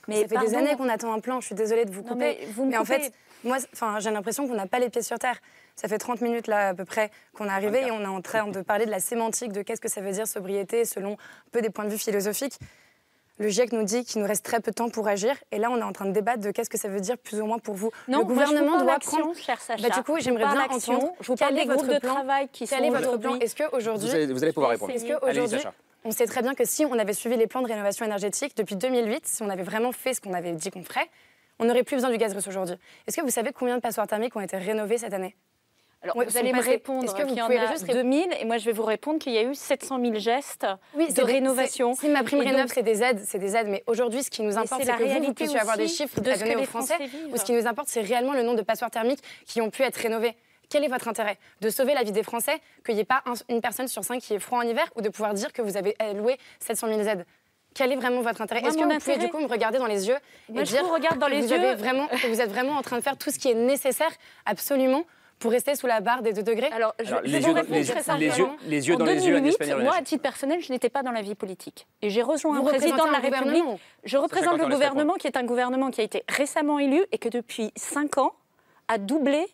Mais 0.08 0.22
ça 0.22 0.40
fait 0.40 0.48
des 0.48 0.56
années 0.56 0.76
qu'on 0.76 0.90
attend 0.90 1.14
un 1.14 1.20
plan. 1.20 1.42
Je 1.42 1.48
suis 1.48 1.56
désolée 1.56 1.86
de 1.86 1.92
vous 1.92 2.04
couper. 2.04 2.38
mais, 2.40 2.48
vous 2.54 2.66
me 2.66 2.78
en 2.78 2.86
fait, 2.86 3.12
moi, 3.44 3.58
j'ai 4.00 4.12
l'impression 4.12 4.48
qu'on 4.48 4.56
n'a 4.56 4.68
pas 4.68 4.80
les 4.80 4.90
pieds 4.90 5.02
sur 5.02 5.20
terre. 5.20 5.40
Ça 5.76 5.88
fait 5.88 5.98
30 5.98 6.22
minutes 6.22 6.48
là 6.48 6.70
à 6.70 6.74
peu 6.74 6.86
près 6.86 7.12
qu'on 7.34 7.46
est 7.46 7.50
arrivé 7.50 7.86
et 7.86 7.92
on 7.92 8.02
est 8.02 8.08
en 8.08 8.22
train 8.22 8.48
de 8.48 8.62
parler 8.62 8.86
de 8.86 8.92
la 8.92 9.00
sémantique, 9.00 9.52
de 9.52 9.62
qu'est-ce 9.62 9.82
que 9.82 9.90
ça 9.90 10.02
veut 10.02 10.12
dire 10.12 10.28
sobriété 10.28 10.86
selon 10.86 11.14
un 11.14 11.50
peu 11.52 11.62
des 11.62 11.70
points 11.70 11.86
de 11.86 11.90
vue 11.90 11.98
philosophiques. 11.98 12.58
Le 13.40 13.50
GIEC 13.50 13.72
nous 13.72 13.84
dit 13.84 14.04
qu'il 14.04 14.22
nous 14.22 14.28
reste 14.28 14.44
très 14.44 14.60
peu 14.60 14.72
de 14.72 14.76
temps 14.76 14.90
pour 14.90 15.08
agir. 15.08 15.36
Et 15.52 15.60
là, 15.60 15.70
on 15.70 15.78
est 15.78 15.84
en 15.84 15.94
train 15.94 16.06
de 16.06 16.12
débattre 16.12 16.40
de 16.40 16.52
qu'est-ce 16.52 16.70
que 16.70 16.78
ça 16.78 16.88
veut 16.88 17.00
dire 17.00 17.18
plus 17.18 17.40
ou 17.40 17.46
moins 17.46 17.60
pour 17.60 17.76
vous. 17.76 17.92
Non, 18.08 18.20
le 18.20 18.26
gouvernement 18.26 18.80
doit 18.80 18.98
prendre. 19.00 19.36
Cher 19.36 19.62
Sacha. 19.62 19.88
Bah, 19.88 19.96
du 19.96 20.04
coup, 20.04 20.18
j'aimerais 20.20 20.46
bien 20.46 20.66
entendre. 20.70 21.14
Je 21.22 21.28
vous 21.28 21.36
parle 21.36 21.56
des 21.56 21.66
groupes 21.66 21.88
de 21.88 22.00
travail 22.00 22.50
qui 22.52 22.66
quel 22.68 22.86
est 22.86 22.90
votre 22.90 23.18
plan? 23.18 23.36
Est-ce 23.40 23.56
qu'aujourd'hui. 23.56 24.26
Vous, 24.26 24.34
vous 24.34 24.44
allez 24.44 24.54
pouvoir 24.54 24.72
répondre. 24.72 24.92
Est-ce 24.92 25.06
qu'aujourd'hui. 25.06 25.60
On 26.04 26.12
sait 26.12 26.26
très 26.26 26.42
bien 26.42 26.56
que 26.56 26.64
si 26.64 26.86
on 26.86 26.98
avait 26.98 27.14
suivi 27.14 27.36
les 27.36 27.48
plans 27.48 27.62
de 27.62 27.68
rénovation 27.68 28.06
énergétique 28.06 28.56
depuis 28.56 28.78
2008, 28.78 29.28
si 29.28 29.44
on 29.44 29.50
avait 29.50 29.64
vraiment 29.64 29.92
fait 29.92 30.14
ce 30.14 30.22
qu'on 30.22 30.34
avait 30.34 30.54
dit 30.54 30.72
qu'on 30.72 30.84
ferait, 30.84 31.10
on 31.60 31.66
n'aurait 31.66 31.84
plus 31.84 31.98
besoin 31.98 32.12
du 32.12 32.18
gaz 32.18 32.34
russe 32.34 32.48
aujourd'hui. 32.48 32.76
Est-ce 33.08 33.18
que 33.18 33.22
vous 33.22 33.30
savez 33.30 33.52
combien 33.52 33.76
de 33.76 33.82
passoires 33.82 34.08
thermiques 34.08 34.36
ont 34.36 34.42
été 34.42 34.58
rénovées 34.58 35.00
cette 35.00 35.14
année? 35.14 35.36
Alors, 36.04 36.16
vous 36.16 36.38
allez 36.38 36.54
me 36.54 36.62
répondre 36.62 37.12
qu'il 37.14 37.36
y 37.36 37.42
en 37.42 37.50
a 37.50 37.72
juste 37.72 37.88
2000 37.88 38.30
et 38.40 38.46
moi 38.46 38.58
je 38.58 38.66
vais 38.66 38.72
vous 38.72 38.84
répondre 38.84 39.20
qu'il 39.20 39.34
y 39.34 39.38
a 39.38 39.44
eu 39.44 39.56
700 39.56 40.00
000 40.00 40.16
gestes 40.16 40.68
de 40.96 41.22
rénovation. 41.22 41.96
Si 41.96 42.08
ma 42.08 42.24
prime 42.24 42.40
rénov, 42.40 42.68
c'est 42.72 42.84
des 42.84 43.02
aides, 43.02 43.22
c'est 43.26 43.40
des 43.40 43.56
aides. 43.56 43.68
Mais 43.68 43.84
aujourd'hui, 43.88 44.24
ce 44.24 44.30
qui 44.30 44.44
nous 44.44 44.58
importe, 44.58 44.84
c'est 44.84 44.96
que 44.96 45.04
vous, 45.04 45.26
vous 45.26 45.34
puissiez 45.34 45.60
avoir 45.60 45.78
des 45.78 45.88
chiffres 45.88 46.22
de 46.22 46.30
à 46.30 46.38
donner 46.38 46.56
aux 46.56 46.66
Français. 46.66 46.98
Ou 47.32 47.38
ce 47.38 47.44
qui 47.44 47.54
nous 47.54 47.66
importe, 47.66 47.88
c'est 47.90 48.02
réellement 48.02 48.34
le 48.34 48.44
nombre 48.44 48.58
de 48.58 48.64
passoires 48.64 48.92
thermiques 48.92 49.22
qui 49.46 49.60
ont 49.62 49.70
pu 49.70 49.82
être 49.84 49.98
rénovées. 49.98 50.36
Quel 50.70 50.84
est 50.84 50.90
votre 50.90 51.08
intérêt? 51.08 51.38
De 51.62 51.70
sauver 51.70 51.94
la 51.94 52.04
vie 52.04 52.12
des 52.12 52.24
Français, 52.24 52.60
qu'il 52.86 52.96
n'y 52.96 53.02
ait 53.02 53.06
pas 53.06 53.24
une 53.50 53.62
personne 53.62 53.88
sur 53.88 54.04
cinq 54.04 54.22
qui 54.22 54.34
est 54.34 54.40
froid 54.40 54.60
en 54.60 54.64
hiver, 54.64 54.86
ou 54.96 55.02
de 55.02 55.10
pouvoir 55.10 55.34
dire 55.34 55.54
que 55.54 55.62
vous 55.62 55.78
avez 55.78 55.96
loué 56.14 56.38
700 56.60 56.88
000 56.90 57.02
aides? 57.02 57.26
Quel 57.74 57.92
est 57.92 57.96
vraiment 57.96 58.22
votre 58.22 58.42
intérêt? 58.42 58.62
Est-ce 58.62 58.78
que 58.78 58.84
vous 58.84 59.00
pouvez 59.00 59.18
du 59.18 59.30
coup 59.30 59.40
me 59.40 59.48
regarder 59.48 59.78
dans 59.78 59.86
les 59.86 60.08
yeux 60.08 60.18
et 60.54 60.64
dire 60.64 60.84
vous 60.84 60.94
regarde 60.94 61.20
dans 61.20 61.28
les 61.28 61.42
vous 61.42 61.54
yeux. 61.54 61.76
vraiment, 61.76 62.08
que 62.08 62.28
vous 62.28 62.42
êtes 62.42 62.50
vraiment 62.50 62.74
en 62.74 62.82
train 62.82 62.98
de 62.98 63.04
faire 63.04 63.18
tout 63.18 63.32
ce 63.32 63.40
qui 63.40 63.50
est 63.50 63.56
nécessaire 63.56 64.12
absolument 64.46 65.04
pour 65.40 65.52
rester 65.52 65.76
sous 65.76 65.88
la 65.88 66.00
barre 66.00 66.22
des 66.22 66.34
2 66.34 66.44
degrés 66.44 66.70
Alors, 66.72 66.94
je, 67.00 67.16
les, 67.24 67.32
yeux, 67.32 67.54
les, 67.54 67.80
les, 67.80 67.88
yeux, 67.88 67.96
les, 68.66 68.88
yeux, 68.88 68.96
dans 68.96 69.06
les 69.06 69.28
yeux, 69.28 69.40
Moi, 69.82 69.96
à 69.96 70.02
titre 70.02 70.22
personnel, 70.22 70.62
je 70.62 70.72
n'étais 70.72 70.90
pas 70.90 71.04
dans 71.04 71.12
la 71.12 71.22
vie 71.22 71.36
politique. 71.36 71.88
Et 72.02 72.10
j'ai 72.10 72.22
rejoint 72.22 72.58
un 72.58 72.64
président 72.64 73.06
de 73.06 73.12
la 73.12 73.20
République. 73.20 73.64
Je 74.04 74.18
représente 74.18 74.58
le 74.58 74.68
gouvernement 74.68 75.14
qui 75.16 75.28
est 75.28 75.38
un 75.38 75.44
gouvernement 75.44 75.92
qui 75.92 76.02
a 76.02 76.04
été 76.04 76.24
récemment 76.28 76.80
élu 76.80 77.04
et 77.12 77.18
que 77.18 77.30
depuis 77.30 77.72
5 77.76 78.18
ans 78.18 78.34
a 78.88 78.98
doublé 78.98 79.46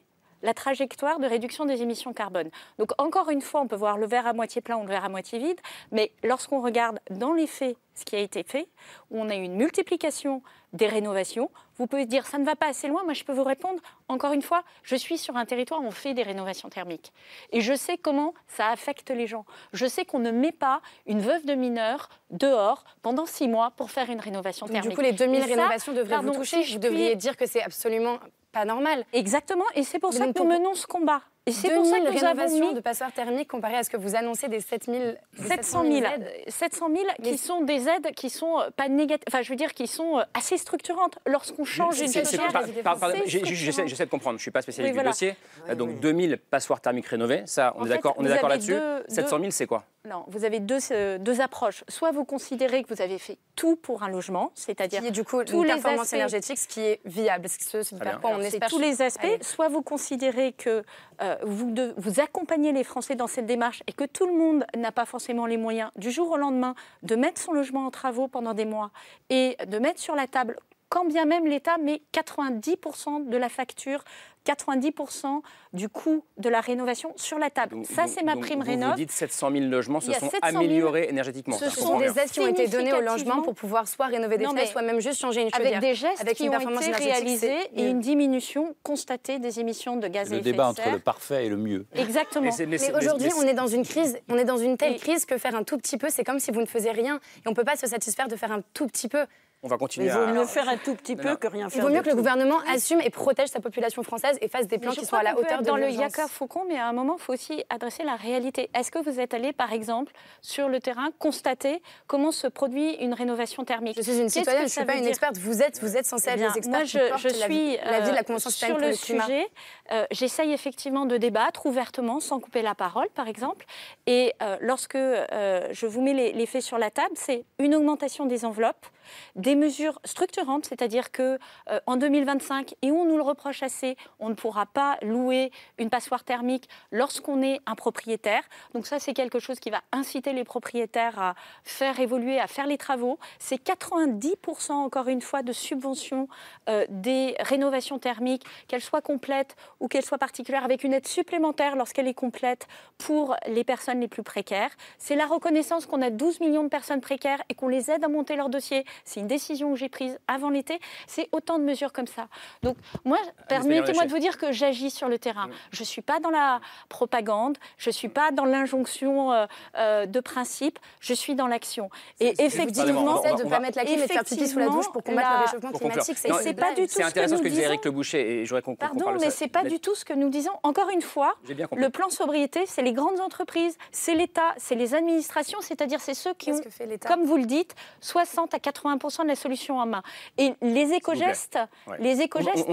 la 0.44 0.54
trajectoire 0.54 1.20
de 1.20 1.26
réduction 1.26 1.66
des 1.66 1.82
émissions 1.82 2.14
carbone. 2.14 2.50
Donc 2.78 2.92
encore 2.98 3.30
une 3.30 3.42
fois, 3.42 3.62
on 3.62 3.68
peut 3.68 3.78
voir 3.78 3.98
le 3.98 4.06
verre 4.06 4.28
à 4.28 4.34
moitié 4.34 4.62
plein 4.62 4.78
ou 4.78 4.82
le 4.82 4.90
verre 4.90 5.06
à 5.06 5.10
moitié 5.10 5.40
vide, 5.40 5.60
mais 5.92 6.12
lorsqu'on 6.24 6.62
regarde 6.62 7.00
dans 7.10 7.34
les 7.34 7.48
faits 7.48 7.78
ce 7.96 8.06
qui 8.06 8.16
a 8.16 8.20
été 8.20 8.44
fait, 8.44 8.68
où 9.12 9.20
on 9.20 9.30
a 9.30 9.36
eu 9.36 9.44
une 9.44 9.56
multiplication 9.56 10.42
des 10.74 10.88
rénovations, 10.88 11.52
vous 11.78 11.88
pouvez 11.88 12.06
dire 12.06 12.26
ça 12.26 12.38
ne 12.38 12.46
va 12.46 12.56
pas 12.56 12.68
assez 12.68 12.88
loin. 12.88 13.04
Moi, 13.04 13.14
je 13.14 13.24
peux 13.24 13.34
vous 13.34 13.44
répondre, 13.44 13.82
encore 14.08 14.34
une 14.34 14.42
fois, 14.42 14.64
je 14.84 14.96
suis 14.96 15.18
sur 15.18 15.36
un 15.38 15.46
territoire 15.46 15.82
où 15.82 15.86
on 15.86 15.92
fait 15.92 16.14
des 16.14 16.24
rénovations 16.24 16.70
thermiques. 16.70 17.14
Et 17.52 17.62
je 17.62 17.74
sais 17.74 17.98
comment 17.98 18.34
ça 18.48 18.70
affecte 18.70 19.10
les 19.12 19.28
gens. 19.28 19.46
Je 19.74 19.86
sais 19.86 20.06
qu'on 20.06 20.20
ne 20.20 20.32
met 20.32 20.52
pas 20.52 20.82
une 21.06 21.20
veuve 21.20 21.46
de 21.46 21.54
mineur 21.54 22.10
dehors 22.32 22.84
pendant 23.02 23.26
six 23.26 23.48
mois 23.48 23.72
pour 23.72 23.92
faire 23.92 24.10
une 24.10 24.20
rénovation 24.20 24.68
thermique. 24.68 24.90
Du 24.90 24.96
coup, 24.96 25.02
les 25.02 25.14
2000 25.14 25.44
rénovations 25.44 25.94
devraient 25.94 26.20
vous 26.22 26.32
toucher. 26.32 26.64
vous 26.64 26.80
devriez 26.80 27.16
dire 27.16 27.38
que 27.38 27.46
c'est 27.46 27.62
absolument 27.62 28.20
pas 28.52 28.66
normal. 28.66 29.04
Exactement, 29.14 29.66
et 29.76 29.84
c'est 29.84 30.00
pour 30.00 30.14
ça 30.14 30.28
que 30.28 30.40
nous 30.40 30.48
menons 30.48 30.76
ce 30.76 30.88
combat. 30.88 31.22
Et 31.46 31.52
c'est 31.52 31.74
pour 31.74 31.86
ça 31.86 32.00
que 32.00 32.10
nous 32.10 32.24
avons 32.24 32.70
mis... 32.70 32.74
de 32.74 32.80
passoires 32.80 33.12
thermiques 33.12 33.50
comparé 33.50 33.76
à 33.76 33.84
ce 33.84 33.90
que 33.90 33.98
vous 33.98 34.16
annoncez 34.16 34.48
des 34.48 34.62
7000 34.62 35.18
700 35.46 35.84
000 35.84 36.06
700 36.48 36.88
000 36.90 37.04
qui 37.22 37.38
sont 37.38 37.62
des 37.64 37.90
aides 37.90 38.12
qui 38.16 38.30
sont 38.30 38.60
euh, 38.60 38.70
pas 38.74 38.88
négatives, 38.88 39.26
enfin 39.28 39.42
je 39.42 39.50
veux 39.50 39.58
dire 39.58 39.74
qui 39.74 39.88
sont 39.88 40.20
euh, 40.20 40.24
assez 40.34 40.58
structurantes 40.58 41.20
lorsqu'on 41.26 41.66
change 41.66 42.00
une. 42.00 42.08
J'essaie 42.08 42.38
de 42.38 44.10
comprendre, 44.10 44.38
je 44.38 44.42
suis 44.42 44.52
pas 44.52 44.62
spécialiste 44.62 44.98
du 44.98 45.04
dossier. 45.04 45.36
Donc 45.76 46.00
2000 46.00 46.38
passoires 46.38 46.80
thermiques 46.80 47.08
rénovées, 47.08 47.44
ça 47.46 47.74
on 47.78 47.86
est 47.86 47.90
d'accord, 47.90 48.14
on 48.18 48.26
est 48.26 48.30
d'accord 48.30 48.50
là-dessus. 48.50 48.76
700 49.10 49.40
000 49.40 49.52
c'est 49.52 49.68
quoi 49.68 49.84
Non, 50.10 50.24
vous 50.28 50.46
avez 50.46 50.62
deux, 50.62 50.80
euh, 50.92 51.18
deux 51.18 51.42
approches. 51.42 51.84
Soit 51.90 52.12
vous 52.12 52.24
considérez 52.24 52.84
que 52.84 52.94
vous 52.94 53.02
avez 53.02 53.18
fait 53.18 53.38
tout 53.58 53.76
pour 53.76 54.04
un 54.04 54.10
logement, 54.10 54.52
c'est-à-dire 54.56 55.12
du 55.12 55.26
coup 55.26 55.44
tous 55.44 55.64
les 55.64 55.74
performances 55.74 56.14
énergétiques, 56.14 56.58
ce 56.58 56.68
qui 56.70 56.80
est 56.80 57.02
viable, 57.04 57.50
ce, 57.50 57.84
ce 57.84 57.96
quoi 57.96 58.32
on 58.32 58.40
espère. 58.40 58.70
Tous 58.70 58.80
les 58.80 59.02
aspects. 59.02 59.28
Soit 59.42 59.68
vous 59.68 59.82
considérez 59.82 60.54
que 60.54 60.84
euh, 61.24 61.36
vous, 61.44 61.74
vous 61.98 62.20
accompagnez 62.20 62.72
les 62.72 62.84
Français 62.84 63.16
dans 63.16 63.28
cette 63.28 63.46
démarche 63.46 63.82
et 63.88 63.94
que 63.94 64.04
tout 64.04 64.28
le 64.28 64.34
monde 64.34 64.66
n'a 64.76 64.92
pas 64.92 65.06
forcément 65.06 65.46
les 65.46 65.58
moyens 65.58 65.90
du 65.96 66.12
jour 66.12 66.32
au 66.32 66.38
lendemain 66.38 66.76
de 67.02 67.16
mettre 67.16 67.40
son 67.40 67.54
logement 67.54 67.86
en 67.86 67.92
travaux 67.92 68.28
pendant 68.28 68.54
des 68.54 68.66
mois 68.66 68.92
et 69.30 69.56
de 69.68 69.80
mettre 69.80 70.00
sur 70.00 70.16
la 70.16 70.28
table 70.28 70.58
quand 70.94 71.06
bien 71.06 71.26
même 71.26 71.48
l'État 71.48 71.80
met 71.80 72.04
90% 72.14 73.28
de 73.28 73.36
la 73.36 73.50
facture 73.50 74.04
90% 74.46 75.42
du 75.72 75.90
coût 75.90 76.24
de 76.38 76.50
la 76.50 76.62
rénovation 76.62 77.14
sur 77.16 77.40
la 77.40 77.50
table. 77.50 77.78
ça, 77.84 78.06
c'est 78.08 78.22
ma 78.22 78.36
prime 78.36 78.62
rénov. 78.62 78.92
Vous 78.92 78.98
dites 78.98 79.12
700 79.12 79.52
000 79.54 79.66
logements 79.66 80.02
se 80.02 80.12
sont 80.12 80.30
améliorés 80.44 81.08
énergétiquement. 81.10 81.58
Ce 81.58 81.72
sont 81.72 81.98
des 81.98 82.20
aides 82.20 82.30
qui 82.30 82.42
ont 82.42 82.48
été 82.48 82.68
données 82.68 82.94
au 82.94 83.02
logement 83.02 83.42
pour 83.42 83.56
pouvoir 83.56 83.88
soit 83.88 84.06
rénover 84.06 84.38
des 84.38 84.46
fenêtres, 84.46 84.72
soit 84.72 84.84
même 84.84 85.00
juste 85.00 85.20
changer 85.20 85.42
une 85.42 85.50
chaudière. 85.50 85.78
Avec 85.78 85.80
des 85.80 85.96
gestes 85.96 86.22
avec 86.22 86.38
qui 86.38 86.48
ont 86.48 86.80
été 86.80 86.92
réalisés 86.92 87.58
et 87.76 87.90
une 87.90 88.00
diminution 88.00 88.76
constatée 88.84 89.40
des 89.40 89.60
émissions 89.60 89.96
de 89.96 90.08
gaz 90.08 90.32
à 90.32 90.36
effet 90.36 90.42
de 90.42 90.44
serre. 90.44 90.44
Le 90.44 90.52
débat 90.52 90.68
entre 90.68 90.92
le 90.92 91.00
parfait 91.00 91.48
et 91.48 91.50
le 91.50 91.58
mieux. 91.58 91.88
Exactement. 91.96 92.52
Mais, 92.68 92.96
aujourd'hui, 92.96 93.32
on 93.40 93.48
est 93.48 93.56
dans 93.56 93.68
une 93.68 93.86
crise, 93.86 94.20
on 94.30 94.38
est 94.38 94.46
dans 94.46 94.58
une 94.58 94.78
telle 94.78 94.98
crise 94.98 95.26
que 95.26 95.40
faire 95.40 95.56
un 95.56 95.64
tout 95.64 95.78
petit 95.78 95.98
peu, 95.98 96.10
c'est 96.10 96.24
comme 96.24 96.40
si 96.40 96.52
vous 96.52 96.62
ne 96.62 96.68
faisiez 96.68 96.92
rien. 96.92 97.20
Et 97.38 97.48
on 97.48 97.52
ne 97.52 97.56
peut 97.56 97.64
pas 97.64 97.78
se 97.78 97.88
satisfaire 97.88 98.28
de 98.28 98.36
faire 98.36 98.52
un 98.52 98.62
tout 98.74 98.86
petit 98.86 99.08
peu. 99.08 99.26
On 99.66 99.70
va 99.70 99.78
continuer 99.78 100.08
il 100.08 100.12
vaut 100.12 100.28
mieux 100.28 100.46
faire 100.46 100.68
un 100.68 100.76
tout 100.76 100.94
petit 100.94 101.16
peu 101.16 101.38
que 101.38 101.48
rien 101.48 101.70
faire. 101.70 101.80
Il 101.80 101.88
vaut 101.88 101.94
mieux 101.94 102.02
que 102.02 102.10
le 102.10 102.16
gouvernement 102.16 102.60
assume 102.68 103.00
et 103.00 103.10
protège 103.10 103.48
sa 103.48 103.62
population 103.62 104.04
française 104.04 104.38
et 104.42 104.50
fasse 104.50 104.68
des 104.68 104.78
plans 104.78 104.92
qui 104.92 105.06
soient 105.06 105.20
à 105.20 105.24
la 105.24 105.38
hauteur 105.38 105.62
de 105.62 105.66
dans 105.66 105.78
le 105.78 105.90
Yaka 105.90 106.28
Faucon, 106.28 106.66
mais 106.68 106.78
à 106.78 106.88
un 106.88 106.94
moment, 106.94 107.16
il 107.18 107.22
faut 107.22 107.32
aussi 107.32 107.64
adresser 107.70 108.04
la 108.04 108.18
réalité. 108.18 108.70
Est-ce 108.74 108.92
que 108.92 109.00
vous 109.00 109.22
êtes 109.22 109.34
allé, 109.34 109.54
par 109.54 109.72
exemple, 109.72 110.12
sur 110.42 110.68
le 110.68 110.82
terrain, 110.82 111.10
constater 111.18 111.82
comment 112.08 112.32
se 112.32 112.48
produit 112.48 112.96
une 112.96 113.14
rénovation 113.14 113.64
thermique 113.64 113.96
Je 113.96 114.02
suis 114.02 114.20
une 114.20 114.28
citoyenne, 114.28 114.62
je 114.62 114.66
ne 114.66 114.70
suis 114.70 114.86
pas 114.86 114.96
une 114.96 115.06
experte. 115.06 115.38
Vous 115.38 115.62
êtes, 115.62 115.82
vous 115.82 115.96
êtes 115.96 116.06
censée 116.06 116.32
être 116.32 116.52
des 116.52 116.58
experts 116.58 116.74
moi, 116.74 116.84
je, 116.84 117.00
je 117.18 117.30
suis 117.30 117.78
la, 117.78 118.02
vie 118.02 118.12
de 118.12 118.16
la 118.16 118.24
Convention 118.24 118.50
sur 118.50 118.78
le, 118.78 118.92
sujet. 118.94 119.48
Euh, 119.92 120.06
j'essaye 120.12 120.52
effectivement 120.52 121.06
de 121.06 121.16
débattre 121.16 121.66
ouvertement, 121.66 122.20
sans 122.20 122.42
couper 122.42 122.62
la 122.64 122.76
parole, 122.76 123.08
par 123.16 123.30
exemple. 123.30 123.66
Et 124.08 124.34
euh, 124.42 124.58
lorsque 124.60 124.96
euh, 124.96 125.68
je 125.72 125.86
vous 125.86 126.02
mets 126.02 126.14
les, 126.14 126.34
les 126.34 126.46
faits 126.46 126.64
sur 126.64 126.78
la 126.78 126.92
table, 126.92 127.14
c'est 127.16 127.46
une 127.60 127.76
augmentation 127.76 128.26
des 128.26 128.44
enveloppes 128.44 128.86
des 129.36 129.56
mesures 129.56 130.00
structurantes, 130.06 130.66
c'est-à-dire 130.66 131.12
que 131.12 131.40
euh, 131.70 131.80
en 131.86 131.98
2025, 131.98 132.76
et 132.82 132.92
on 132.92 133.06
nous 133.06 133.18
le 133.18 133.24
reproche 133.24 133.64
assez, 133.64 133.98
on 134.20 134.30
ne 134.30 134.34
pourra 134.34 134.66
pas 134.66 134.98
louer 135.02 135.52
une 135.78 135.90
passoire 135.90 136.24
thermique 136.24 136.70
lorsqu'on 136.92 137.42
est 137.42 137.60
un 137.66 137.76
propriétaire. 137.76 138.44
Donc 138.74 138.88
ça, 138.88 139.00
c'est 139.00 139.14
quelque 139.14 139.40
chose 139.40 139.60
qui 139.60 139.70
va 139.70 139.82
inciter 139.92 140.34
les 140.34 140.44
propriétaires 140.44 141.20
à 141.20 141.36
faire 141.64 142.00
évoluer, 142.00 142.40
à 142.40 142.48
faire 142.48 142.68
les 142.68 142.78
travaux. 142.78 143.20
C'est 143.40 143.62
90% 143.64 144.72
encore 144.72 145.08
une 145.08 145.22
fois 145.22 145.44
de 145.44 145.54
subvention 145.54 146.28
euh, 146.70 146.86
des 146.90 147.36
rénovations 147.40 148.00
thermiques, 148.00 148.46
qu'elles 148.68 148.82
soient 148.82 149.02
complètes 149.02 149.56
ou 149.80 149.88
qu'elles 149.88 150.06
soient 150.06 150.18
particulières, 150.18 150.64
avec 150.64 150.84
une 150.84 150.94
aide 150.94 151.08
supplémentaire 151.08 151.76
lorsqu'elle 151.76 152.08
est 152.08 152.14
complète 152.14 152.68
pour 152.98 153.36
les 153.48 153.64
personnes 153.64 154.00
les 154.00 154.08
plus 154.08 154.24
précaires. 154.24 154.72
C'est 154.98 155.16
la 155.16 155.26
reconnaissance 155.26 155.86
qu'on 155.86 156.02
a 156.02 156.10
12 156.10 156.40
millions 156.40 156.64
de 156.64 156.70
personnes 156.70 157.02
précaires 157.02 157.42
et 157.50 157.56
qu'on 157.56 157.68
les 157.68 157.92
aide 157.92 158.04
à 158.04 158.08
monter 158.08 158.36
leur 158.36 158.50
dossier 158.50 158.86
c'est 159.06 159.20
une 159.20 159.28
décision 159.28 159.72
que 159.72 159.80
j'ai 159.80 159.90
prise 159.90 160.18
avant 160.28 160.50
l'été. 160.50 160.80
C'est 161.08 161.30
autant 161.32 161.60
de 161.60 161.64
mesures 161.64 161.94
comme 161.94 162.08
ça. 162.08 162.28
Donc, 162.62 162.78
moi, 163.06 163.18
permettez-moi 163.48 164.06
de 164.06 164.12
vous 164.12 164.20
dire 164.20 164.38
que 164.38 164.52
j'agis 164.52 164.92
sur 164.92 165.08
le 165.08 165.20
terrain. 165.20 165.50
Je 165.72 165.82
ne 165.82 165.86
suis 165.86 166.02
pas 166.02 166.20
dans 166.20 166.30
la 166.30 166.62
propagande, 166.90 167.58
je 167.78 167.90
ne 167.90 167.94
suis 167.94 168.10
pas 168.10 168.32
dans 168.32 168.46
l'injonction 168.46 169.32
euh, 169.32 169.46
euh, 169.78 170.06
de 170.06 170.20
principe, 170.20 170.80
je 171.00 171.14
suis 171.14 171.36
dans 171.36 171.48
l'action. 171.48 171.90
Et 172.20 172.34
effectivement, 172.40 173.22
c'est 173.24 173.36
de 173.36 173.44
ne 173.44 173.50
pas 173.50 173.60
mettre 173.60 173.78
la 173.78 173.86
clé, 173.86 173.98
mais 173.98 174.08
de 174.08 174.12
faire 174.12 174.24
pipi 174.24 174.48
sous 174.48 174.60
la 174.60 174.70
douche 174.70 174.92
pour 174.92 175.04
combattre 175.04 175.30
le 175.30 175.46
réchauffement 175.46 175.72
climatique. 175.72 176.18
C'est 176.18 176.54
pas 176.54 176.74
du 176.74 176.88
tout 176.88 176.94
C'est 176.94 177.04
intéressant 177.04 177.38
ce 177.38 177.42
que, 177.42 177.48
disait 177.48 177.64
Eric 177.64 177.86
Le 177.86 177.92
Boucher, 177.92 178.42
et 178.42 178.46
je 178.46 178.56
qu'on 178.64 178.76
Pardon, 178.76 179.18
mais 179.20 179.30
c'est 179.30 179.48
pas 179.48 179.64
du 179.64 179.80
tout 179.80 179.96
ce 179.96 180.06
que 180.06 180.14
nous 180.14 180.30
disons. 180.30 180.52
Encore 180.64 180.90
une 180.90 181.02
fois, 181.02 181.36
le 181.76 181.90
plan 181.90 182.10
sobriété, 182.10 182.66
c'est 182.66 182.82
les 182.82 182.94
grandes 182.94 183.20
entreprises, 183.20 183.78
c'est 183.92 184.16
l'État, 184.16 184.54
c'est 184.58 184.76
les 184.76 184.96
administrations, 184.96 185.60
c'est-à-dire 185.62 186.00
c'est 186.02 186.14
ceux 186.14 186.34
qui 186.34 186.52
ont, 186.52 186.62
comme 187.06 187.24
vous 187.26 187.38
le 187.38 187.46
dites, 187.46 187.76
60 188.02 188.54
à 188.54 188.60
80 188.60 188.83
de 188.84 189.28
la 189.28 189.36
solution 189.36 189.80
en 189.80 189.86
main. 189.86 190.04
Et 190.38 190.54
les 190.62 190.94
éco-gestes, 190.94 191.60
les 192.00 192.22
éco-gestes, 192.22 192.68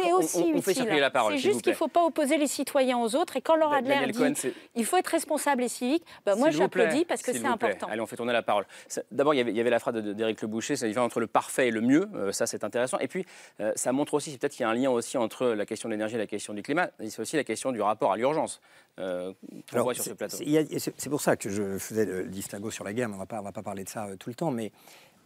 c'est 0.00 0.12
aussi 0.12 0.50
utile. 0.50 0.64
C'est 0.64 1.38
juste 1.38 1.62
qu'il 1.62 1.72
ne 1.72 1.76
faut 1.76 1.88
pas 1.88 2.04
opposer 2.04 2.36
les 2.36 2.46
citoyens 2.46 2.98
aux 2.98 3.14
autres. 3.14 3.36
Et 3.36 3.40
quand 3.40 3.56
Laura 3.56 3.76
Adler 3.76 4.12
dit 4.12 4.52
il 4.74 4.84
faut 4.84 4.96
être 4.96 5.08
responsable 5.08 5.62
et 5.62 5.68
civique, 5.68 6.04
bah, 6.24 6.36
moi 6.36 6.50
j'applaudis 6.50 7.04
parce 7.04 7.22
que 7.22 7.32
c'est 7.32 7.44
important. 7.44 7.86
Allez, 7.88 8.00
on 8.00 8.06
fait 8.06 8.16
tourner 8.16 8.32
la 8.32 8.42
parole. 8.42 8.66
D'abord, 9.10 9.34
il 9.34 9.50
y 9.50 9.60
avait 9.60 9.70
la 9.70 9.78
phrase 9.78 9.94
d'Éric 9.94 10.42
Le 10.42 10.48
Boucher, 10.48 10.76
ça 10.76 10.86
entre 11.02 11.20
le 11.20 11.26
parfait 11.26 11.68
et 11.68 11.70
le 11.70 11.80
mieux. 11.80 12.08
Euh, 12.14 12.32
ça, 12.32 12.46
c'est 12.46 12.64
intéressant. 12.64 12.98
Et 12.98 13.08
puis, 13.08 13.26
euh, 13.60 13.72
ça 13.74 13.92
montre 13.92 14.14
aussi, 14.14 14.36
peut-être 14.38 14.52
qu'il 14.52 14.62
y 14.62 14.64
a 14.64 14.70
un 14.70 14.74
lien 14.74 14.90
aussi 14.90 15.16
entre 15.16 15.46
la 15.46 15.66
question 15.66 15.88
de 15.88 15.94
l'énergie 15.94 16.14
et 16.14 16.18
la 16.18 16.26
question 16.26 16.54
du 16.54 16.62
climat. 16.62 16.90
C'est 17.08 17.20
aussi 17.20 17.36
la 17.36 17.44
question 17.44 17.72
du 17.72 17.82
rapport 17.82 18.12
à 18.12 18.16
l'urgence. 18.16 18.60
Euh, 19.00 19.32
sur 19.68 20.04
ce 20.04 20.10
plateau. 20.10 20.36
C'est 20.36 21.10
pour 21.10 21.20
ça 21.20 21.36
que 21.36 21.50
je 21.50 21.78
faisais 21.78 22.04
le 22.04 22.28
distinguo 22.28 22.70
sur 22.70 22.84
la 22.84 22.92
guerre, 22.92 23.08
mais 23.08 23.16
on 23.16 23.18
ne 23.18 23.44
va 23.44 23.52
pas 23.52 23.62
parler 23.62 23.82
de 23.82 23.88
ça 23.88 24.06
tout 24.18 24.30
le 24.30 24.36
temps. 24.36 24.52
Mais 24.52 24.70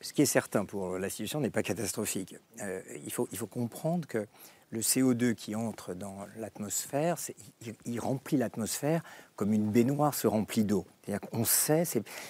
ce 0.01 0.13
qui 0.13 0.23
est 0.23 0.27
certain 0.27 0.65
pour 0.65 0.99
la 0.99 1.09
situation 1.09 1.41
n'est 1.41 1.51
pas 1.51 1.63
catastrophique. 1.63 2.37
il, 3.05 3.13
faut, 3.13 3.29
il 3.33 3.39
faut 3.39 3.47
comprendre 3.47 4.07
que 4.07 4.27
le 4.71 4.81
CO2 4.81 5.35
qui 5.35 5.55
entre 5.55 5.95
dans 5.95 6.27
l'atmosphère, 6.37 7.17
il, 7.87 8.01
remplit 8.01 8.37
l'atmosphère 8.37 9.03
comme 9.37 9.53
une 9.53 9.71
baignoire 9.71 10.15
se 10.15 10.27
remplit 10.27 10.65
d'eau. 10.65 10.85
On 11.33 11.45
sait, 11.45 11.85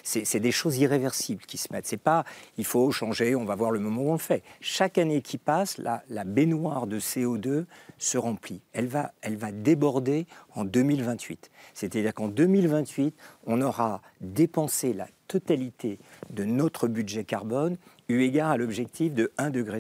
c'est 0.05 0.41
des 0.41 0.53
choses 0.53 0.79
irréversibles 0.79 1.45
qui 1.45 1.59
se 1.59 1.73
mettent. 1.73 1.87
C'est 1.87 1.97
pas, 1.97 2.25
il 2.57 2.65
faut 2.65 2.91
changer, 2.93 3.35
on 3.35 3.45
va 3.45 3.57
voir 3.57 3.71
le 3.71 3.81
moment 3.81 4.03
où 4.03 4.11
on 4.11 4.13
le 4.13 4.19
fait. 4.19 4.45
Chaque 4.61 4.99
année 4.99 5.21
qui 5.21 5.39
passe, 5.39 5.79
la, 5.79 6.03
la 6.09 6.25
baignoire 6.25 6.87
de 6.87 7.01
CO2 7.01 7.65
se 7.97 8.19
remplit. 8.19 8.61
Elle 8.73 8.87
va, 8.87 9.13
elle 9.23 9.37
va 9.37 9.51
déborder 9.51 10.27
en 10.55 10.65
2028. 10.65 11.51
C'est-à-dire 11.75 12.15
qu'en 12.15 12.29
2028, 12.29 13.17
on 13.47 13.63
aura 13.63 14.03
dépensé 14.21 14.93
la 14.93 15.09
totalité 15.29 15.99
de 16.31 16.45
notre 16.45 16.89
budget 16.89 17.25
carbone 17.25 17.77
eu 18.09 18.23
égard 18.23 18.51
à 18.51 18.57
l'objectif 18.57 19.13
de 19.13 19.33
1,5 19.39 19.51
degré. 19.51 19.79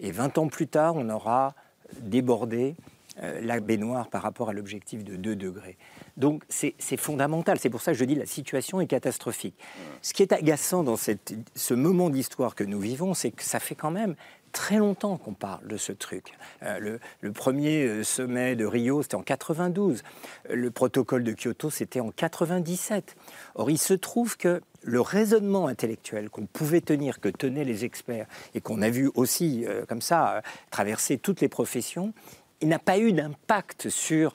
Et 0.00 0.10
20 0.10 0.38
ans 0.38 0.48
plus 0.48 0.66
tard, 0.66 0.96
on 0.96 1.08
aura 1.08 1.54
débordé 2.00 2.74
euh, 3.22 3.40
la 3.42 3.60
baignoire 3.60 4.08
par 4.08 4.22
rapport 4.22 4.48
à 4.48 4.52
l'objectif 4.52 5.04
de 5.04 5.14
2 5.14 5.36
degrés. 5.36 5.76
Donc 6.16 6.42
c'est 6.48 6.96
fondamental. 6.96 7.58
C'est 7.60 7.70
pour 7.70 7.80
ça 7.80 7.92
que 7.92 7.98
je 7.98 8.04
dis 8.04 8.16
la 8.16 8.26
situation 8.26 8.80
est 8.80 8.86
catastrophique. 8.86 9.54
Ce 10.02 10.12
qui 10.12 10.22
est 10.22 10.32
agaçant 10.32 10.82
dans 10.82 10.96
ce 10.96 11.74
moment 11.74 12.10
d'histoire 12.10 12.54
que 12.54 12.64
nous 12.64 12.80
vivons, 12.80 13.14
c'est 13.14 13.30
que 13.30 13.42
ça 13.42 13.60
fait 13.60 13.76
quand 13.76 13.92
même 13.92 14.16
très 14.54 14.78
longtemps 14.78 15.18
qu'on 15.18 15.34
parle 15.34 15.66
de 15.66 15.76
ce 15.76 15.92
truc. 15.92 16.32
Euh, 16.62 16.98
le, 17.20 17.32
premier 17.32 17.84
euh, 17.86 18.04
sommet 18.04 18.56
de 18.56 18.64
Rio, 18.64 19.02
c'était 19.02 19.16
en 19.16 19.22
92. 19.22 20.02
Le 20.48 20.70
protocole 20.70 21.24
de 21.24 21.32
Kyoto, 21.32 21.68
c'était 21.68 22.00
en 22.00 22.10
97. 22.10 23.16
Or, 23.56 23.70
il 23.70 23.78
se 23.78 23.92
trouve 23.92 24.38
que 24.38 24.62
le 24.82 25.00
raisonnement 25.00 25.66
intellectuel 25.66 26.30
qu'on 26.30 26.46
pouvait 26.46 26.80
tenir, 26.80 27.20
que 27.20 27.28
tenaient 27.28 27.64
les 27.64 27.84
experts, 27.84 28.26
et 28.54 28.60
qu'on 28.60 28.80
a 28.80 28.90
vu 28.90 29.10
aussi 29.14 29.66
euh, 29.66 29.84
comme 29.86 30.00
ça 30.00 30.40
traverser 30.70 31.18
toutes 31.18 31.40
les 31.40 31.48
professions, 31.48 32.14
il 32.60 32.68
n'a 32.68 32.78
pas 32.78 32.98
eu 32.98 33.12
d'impact 33.12 33.88
sur 33.88 34.32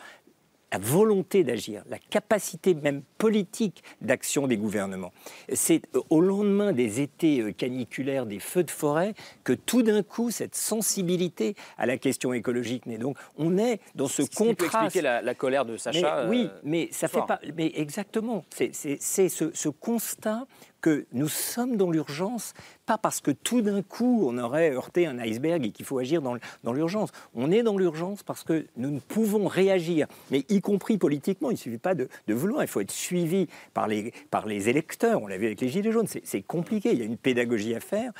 la 0.71 0.79
volonté 0.79 1.43
d'agir, 1.43 1.83
la 1.89 1.97
capacité 1.97 2.73
même 2.73 3.01
politique 3.17 3.83
d'action 4.01 4.47
des 4.47 4.57
gouvernements. 4.57 5.11
C'est 5.53 5.81
euh, 5.95 6.01
au 6.09 6.21
lendemain 6.21 6.73
des 6.73 7.01
étés 7.01 7.41
euh, 7.41 7.51
caniculaires, 7.51 8.25
des 8.25 8.39
feux 8.39 8.63
de 8.63 8.71
forêt, 8.71 9.13
que 9.43 9.53
tout 9.53 9.81
d'un 9.81 10.03
coup, 10.03 10.31
cette 10.31 10.55
sensibilité 10.55 11.55
à 11.77 11.85
la 11.85 11.97
question 11.97 12.33
écologique 12.33 12.85
naît. 12.85 12.97
Donc, 12.97 13.17
on 13.37 13.57
est 13.57 13.79
dans 13.95 14.07
ce, 14.07 14.23
ce 14.23 14.29
contraste. 14.29 14.49
Qui 14.49 14.55
peut 14.55 14.85
expliquer 14.85 15.01
la, 15.01 15.35
colère 15.35 15.65
de 15.65 15.77
Sacha. 15.77 16.27
oui, 16.29 16.49
euh, 16.51 16.59
mais 16.63 16.89
ça 16.91 17.07
fait 17.07 17.25
pas. 17.27 17.39
Mais 17.55 17.71
exactement. 17.75 18.45
C'est 18.51 18.73
ce, 19.29 19.51
ce 19.53 19.69
constat 19.69 20.45
que 20.81 21.05
nous 21.11 21.27
sommes 21.27 21.77
dans 21.77 21.91
l'urgence, 21.91 22.53
pas 22.85 22.97
parce 22.97 23.21
que 23.21 23.31
tout 23.31 23.61
d'un 23.61 23.81
coup 23.81 24.23
on 24.27 24.37
aurait 24.37 24.71
heurté 24.71 25.05
un 25.05 25.19
iceberg 25.19 25.65
et 25.65 25.71
qu'il 25.71 25.85
faut 25.85 25.99
agir 25.99 26.21
dans, 26.21 26.35
l'urgence. 26.71 27.09
On 27.35 27.51
est 27.51 27.63
dans 27.63 27.77
l'urgence 27.77 28.23
parce 28.23 28.43
que 28.43 28.65
nous 28.77 28.91
ne 28.91 28.99
pouvons 28.99 29.47
réagir, 29.47 30.07
mais 30.31 30.45
y 30.49 30.61
compris 30.61 30.97
politiquement. 30.97 31.49
Il 31.49 31.55
ne 31.55 31.59
suffit 31.59 31.77
pas 31.77 31.95
de, 31.95 32.07
vouloir, 32.27 32.63
il 32.63 32.67
faut 32.67 32.81
être 32.81 32.91
suivi 32.91 33.47
par 33.73 33.87
les, 33.87 34.13
par 34.31 34.45
les 34.45 34.69
électeurs. 34.69 35.21
On 35.21 35.27
l'a 35.27 35.37
vu 35.37 35.45
avec 35.47 35.61
les 35.61 35.69
Gilets 35.69 35.91
jaunes, 35.91 36.07
c'est 36.07 36.41
compliqué, 36.41 36.91
il 36.91 36.99
y 36.99 37.01
a 37.01 37.05
une 37.05 37.17
pédagogie 37.17 37.75
à 37.75 37.79
faire 37.79 38.11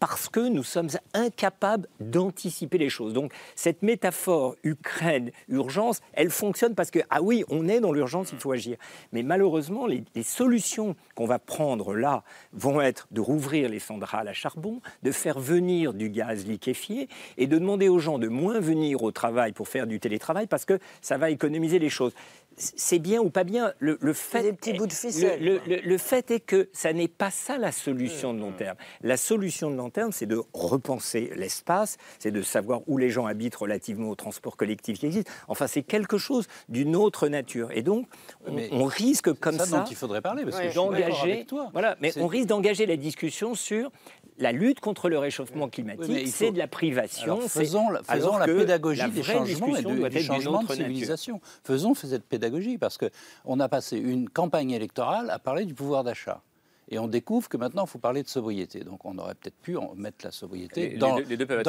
parce 0.00 0.30
que 0.30 0.48
nous 0.48 0.64
sommes 0.64 0.88
incapables 1.12 1.86
d'anticiper 2.00 2.78
les 2.78 2.88
choses. 2.88 3.12
Donc 3.12 3.32
cette 3.54 3.82
métaphore 3.82 4.56
Ukraine-urgence, 4.64 6.00
elle 6.14 6.30
fonctionne 6.30 6.74
parce 6.74 6.90
que, 6.90 7.00
ah 7.10 7.22
oui, 7.22 7.44
on 7.50 7.68
est 7.68 7.80
dans 7.80 7.92
l'urgence, 7.92 8.32
il 8.32 8.38
faut 8.38 8.50
agir. 8.50 8.78
Mais 9.12 9.22
malheureusement, 9.22 9.86
les, 9.86 10.02
solutions 10.22 10.96
qu'on 11.14 11.26
va 11.26 11.38
prendre 11.38 11.94
là 11.94 12.24
vont 12.52 12.80
être 12.80 13.08
de 13.10 13.20
rouvrir 13.20 13.68
les 13.68 13.78
centrales 13.78 14.28
à 14.28 14.32
charbon, 14.32 14.80
de 15.02 15.12
faire 15.12 15.38
venir 15.38 15.92
du 15.92 16.08
gaz 16.08 16.46
liquéfié 16.46 17.08
et 17.36 17.46
de 17.46 17.58
demander 17.58 17.88
aux 17.88 17.98
gens 17.98 18.18
de 18.18 18.28
moins 18.28 18.60
venir 18.60 19.02
au 19.02 19.12
travail 19.12 19.52
pour 19.52 19.68
faire 19.68 19.86
du 19.86 20.00
télétravail 20.00 20.46
parce 20.46 20.64
que 20.64 20.78
ça 21.02 21.18
va 21.18 21.30
économiser 21.30 21.78
les 21.78 21.90
choses 21.90 22.14
c'est 22.56 22.98
bien 22.98 23.20
ou 23.20 23.30
pas 23.30 23.44
bien. 23.44 23.72
Le, 23.78 23.96
fait, 24.12 24.42
des 24.42 24.52
petits 24.52 24.72
bouts 24.74 24.86
de 24.86 24.92
ficelle. 24.92 25.60
Le, 25.66 25.98
fait 25.98 26.30
est 26.30 26.40
que 26.40 26.68
ça 26.72 26.92
n'est 26.92 27.08
pas 27.08 27.30
ça 27.30 27.58
la 27.58 27.72
solution 27.72 28.34
de 28.34 28.40
long 28.40 28.52
terme. 28.52 28.76
La 29.02 29.16
solution 29.16 29.70
de 29.70 29.76
long 29.76 29.90
terme, 29.90 30.12
c'est 30.12 30.26
de 30.26 30.40
repenser 30.52 31.32
l'espace, 31.36 31.96
c'est 32.18 32.30
de 32.30 32.42
savoir 32.42 32.80
où 32.86 32.98
les 32.98 33.10
gens 33.10 33.26
habitent 33.26 33.56
relativement 33.56 34.10
au 34.10 34.14
transport 34.14 34.56
collectif 34.56 34.98
qui 34.98 35.06
existe. 35.06 35.30
Enfin, 35.48 35.66
c'est 35.66 35.82
quelque 35.82 36.18
chose 36.18 36.46
d'une 36.68 36.96
autre 36.96 37.28
nature. 37.28 37.70
Et 37.72 37.82
donc, 37.82 38.06
on, 38.46 38.84
risque 38.84 39.32
comme 39.34 39.58
ça, 39.58 39.66
ça 39.66 39.78
dont 39.78 39.84
il 39.84 39.96
faudrait 39.96 40.20
parler, 40.20 40.44
parce 40.44 40.60
que 40.60 40.74
d'engager. 40.74 41.46
Voilà, 41.72 41.96
mais 42.00 42.16
on 42.18 42.26
risque 42.26 42.48
d'engager 42.48 42.86
la 42.86 42.96
discussion 42.96 43.54
sur 43.54 43.90
la 44.40 44.52
lutte 44.52 44.80
contre 44.80 45.08
le 45.08 45.18
réchauffement 45.18 45.68
climatique, 45.68 46.28
c'est 46.28 46.50
de 46.50 46.58
la 46.58 46.66
privation. 46.66 47.40
faisons, 47.42 47.88
faisons 48.02 48.38
la 48.38 48.46
pédagogie 48.46 49.10
des 49.10 49.22
changements 49.22 49.76
et 49.76 49.82
de, 49.82 50.08
du 50.08 50.22
changement 50.22 50.62
de 50.62 50.72
civilisation. 50.72 51.40
Faisons 51.62 51.94
cette 51.94 52.24
pédagogie 52.24 52.78
parce 52.78 52.98
qu'on 52.98 53.60
a 53.60 53.68
passé 53.68 53.98
une 53.98 54.28
campagne 54.28 54.70
électorale 54.70 55.30
à 55.30 55.38
parler 55.38 55.64
du 55.64 55.74
pouvoir 55.74 56.02
d'achat. 56.02 56.42
Et 56.90 56.98
on 56.98 57.06
découvre 57.06 57.48
que 57.48 57.56
maintenant, 57.56 57.84
il 57.84 57.88
faut 57.88 57.98
parler 57.98 58.22
de 58.22 58.28
sobriété. 58.28 58.80
Donc 58.80 59.04
on 59.04 59.16
aurait 59.18 59.34
peut-être 59.34 59.58
pu 59.60 59.76
mettre 59.94 60.24
la 60.24 60.32
sobriété 60.32 60.96
dans, 60.96 61.16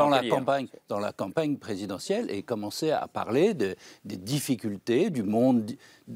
la 0.10 0.18
hein. 0.18 0.30
campagne, 0.30 0.68
dans 0.90 1.00
la 1.00 1.14
campagne 1.14 1.58
présidentielle 1.58 2.32
et 2.32 2.42
commencer 2.42 2.92
à 2.92 3.08
parler 3.08 3.54
des 3.54 3.76
difficultés 4.06 5.10
du 5.10 5.24
monde 5.24 5.72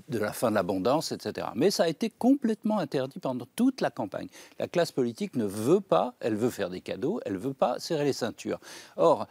de 0.09 0.19
la 0.19 0.33
fin 0.33 0.49
de 0.49 0.55
l'abondance, 0.55 1.11
etc. 1.11 1.47
Mais 1.55 1.71
ça 1.71 1.83
a 1.83 1.87
été 1.87 2.09
complètement 2.09 2.79
interdit 2.79 3.19
pendant 3.19 3.45
toute 3.55 3.81
la 3.81 3.91
campagne. 3.91 4.27
La 4.59 4.67
classe 4.67 4.91
politique 4.91 5.35
ne 5.35 5.45
veut 5.45 5.81
pas, 5.81 6.15
elle 6.19 6.35
veut 6.35 6.49
faire 6.49 6.69
des 6.69 6.81
cadeaux, 6.81 7.19
elle 7.25 7.33
ne 7.33 7.37
veut 7.37 7.53
pas 7.53 7.79
serrer 7.79 8.05
les 8.05 8.13
ceintures. 8.13 8.59
Or, 8.97 9.27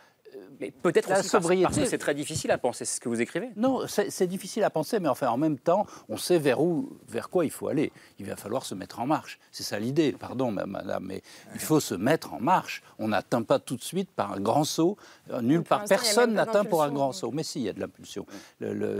peut-être 0.82 1.08
la 1.08 1.22
sobriété. 1.22 1.64
Parce, 1.64 1.78
que 1.78 1.84
c'est 1.86 1.98
très 1.98 2.14
difficile 2.14 2.50
à 2.50 2.58
penser, 2.58 2.84
c'est 2.84 2.96
ce 2.96 3.00
que 3.00 3.08
vous 3.08 3.20
écrivez. 3.20 3.50
Non, 3.56 3.82
c'est 3.86 4.26
difficile 4.26 4.64
à 4.64 4.70
penser, 4.70 5.00
mais 5.00 5.08
enfin, 5.08 5.28
en 5.28 5.36
même 5.36 5.58
temps, 5.58 5.86
on 6.08 6.16
sait 6.16 6.38
vers 6.38 6.60
où, 6.60 6.98
vers 7.08 7.28
quoi 7.28 7.44
il 7.44 7.50
faut 7.50 7.68
aller. 7.68 7.92
Il 8.18 8.26
va 8.26 8.36
falloir 8.36 8.64
se 8.64 8.74
mettre 8.74 9.00
en 9.00 9.06
marche. 9.06 9.38
C'est 9.50 9.62
ça 9.62 9.78
l'idée, 9.78 10.12
pardon, 10.12 10.50
madame, 10.50 11.04
mais 11.06 11.22
il 11.54 11.60
faut 11.60 11.80
se 11.80 11.94
mettre 11.94 12.34
en 12.34 12.40
marche. 12.40 12.82
On 12.98 13.08
n'atteint 13.08 13.42
pas 13.42 13.58
tout 13.58 13.76
de 13.76 13.82
suite 13.82 14.10
par 14.10 14.32
un 14.32 14.40
grand 14.40 14.64
saut. 14.64 14.96
Euh, 15.30 15.40
nulle 15.40 15.62
part, 15.62 15.84
personne 15.84 16.34
n'atteint 16.34 16.64
pour 16.64 16.82
un 16.82 16.92
grand 16.92 17.12
saut. 17.12 17.30
Mais 17.32 17.42
si, 17.42 17.60
il 17.60 17.64
y 17.64 17.68
a 17.68 17.72
de 17.72 17.80
l'impulsion. 17.80 18.26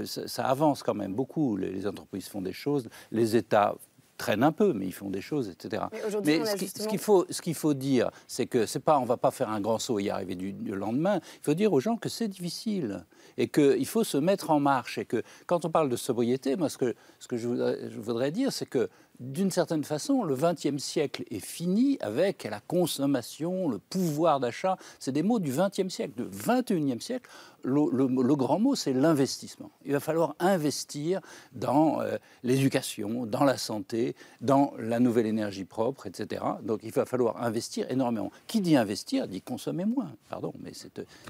ça 0.04 0.44
avance 0.44 0.82
quand 0.82 0.94
même 0.94 1.14
beaucoup. 1.14 1.56
Les 1.56 1.86
entreprises 1.86 2.28
font 2.28 2.42
des 2.42 2.52
choses, 2.52 2.88
les 3.10 3.36
États 3.36 3.74
traînent 4.16 4.42
un 4.42 4.52
peu, 4.52 4.72
mais 4.72 4.86
ils 4.86 4.92
font 4.92 5.10
des 5.10 5.20
choses, 5.20 5.48
etc. 5.48 5.84
Mais, 6.24 6.44
ce 6.44 6.88
qu'il 6.88 6.98
faut, 6.98 7.26
ce 7.30 7.42
qu'il 7.42 7.54
faut 7.54 7.74
dire, 7.74 8.10
c'est 8.26 8.46
que 8.46 8.66
c'est 8.66 8.80
pas, 8.80 8.98
on 8.98 9.04
va 9.04 9.16
pas 9.16 9.30
faire 9.30 9.50
un 9.50 9.60
grand 9.60 9.78
saut 9.78 9.98
et 9.98 10.04
y 10.04 10.10
arriver 10.10 10.34
du, 10.34 10.52
lendemain. 10.74 11.20
Il 11.40 11.44
faut 11.44 11.54
dire 11.54 11.72
aux 11.72 11.80
gens 11.80 11.96
que 11.96 12.08
c'est 12.08 12.28
difficile 12.28 13.04
et 13.36 13.48
qu'il 13.48 13.86
faut 13.86 14.04
se 14.04 14.16
mettre 14.16 14.50
en 14.50 14.60
marche 14.60 14.98
et 14.98 15.04
que 15.04 15.22
quand 15.46 15.64
on 15.64 15.70
parle 15.70 15.88
de 15.88 15.96
sobriété, 15.96 16.56
moi, 16.56 16.68
ce 16.68 16.78
que, 16.78 16.94
ce 17.18 17.28
que 17.28 17.36
je, 17.36 17.48
voudrais, 17.48 17.90
je 17.90 18.00
voudrais 18.00 18.30
dire, 18.30 18.52
c'est 18.52 18.66
que 18.66 18.88
d'une 19.20 19.50
certaine 19.50 19.84
façon, 19.84 20.24
le 20.24 20.34
XXe 20.34 20.82
siècle 20.82 21.24
est 21.30 21.44
fini 21.44 21.98
avec 22.00 22.44
la 22.44 22.60
consommation, 22.60 23.68
le 23.68 23.78
pouvoir 23.78 24.40
d'achat. 24.40 24.76
C'est 24.98 25.12
des 25.12 25.22
mots 25.22 25.38
du 25.38 25.52
XXe 25.52 25.88
siècle. 25.88 26.14
Du 26.16 26.24
XXIe 26.24 27.00
siècle, 27.00 27.30
le, 27.62 28.34
grand 28.34 28.58
mot, 28.58 28.74
c'est 28.74 28.92
l'investissement. 28.92 29.70
Il 29.84 29.92
va 29.92 30.00
falloir 30.00 30.34
investir 30.38 31.20
dans 31.52 32.00
euh, 32.00 32.16
l'éducation, 32.42 33.24
dans 33.26 33.44
la 33.44 33.56
santé, 33.56 34.16
dans 34.40 34.72
la 34.78 35.00
nouvelle 35.00 35.26
énergie 35.26 35.64
propre, 35.64 36.06
etc. 36.06 36.42
Donc 36.62 36.80
il 36.82 36.92
va 36.92 37.06
falloir 37.06 37.42
investir 37.42 37.90
énormément. 37.90 38.30
Qui 38.46 38.60
dit 38.60 38.76
investir 38.76 39.28
dit 39.28 39.40
consommer 39.40 39.84
moins. 39.84 40.12
Pardon, 40.28 40.52
mais 40.62 40.72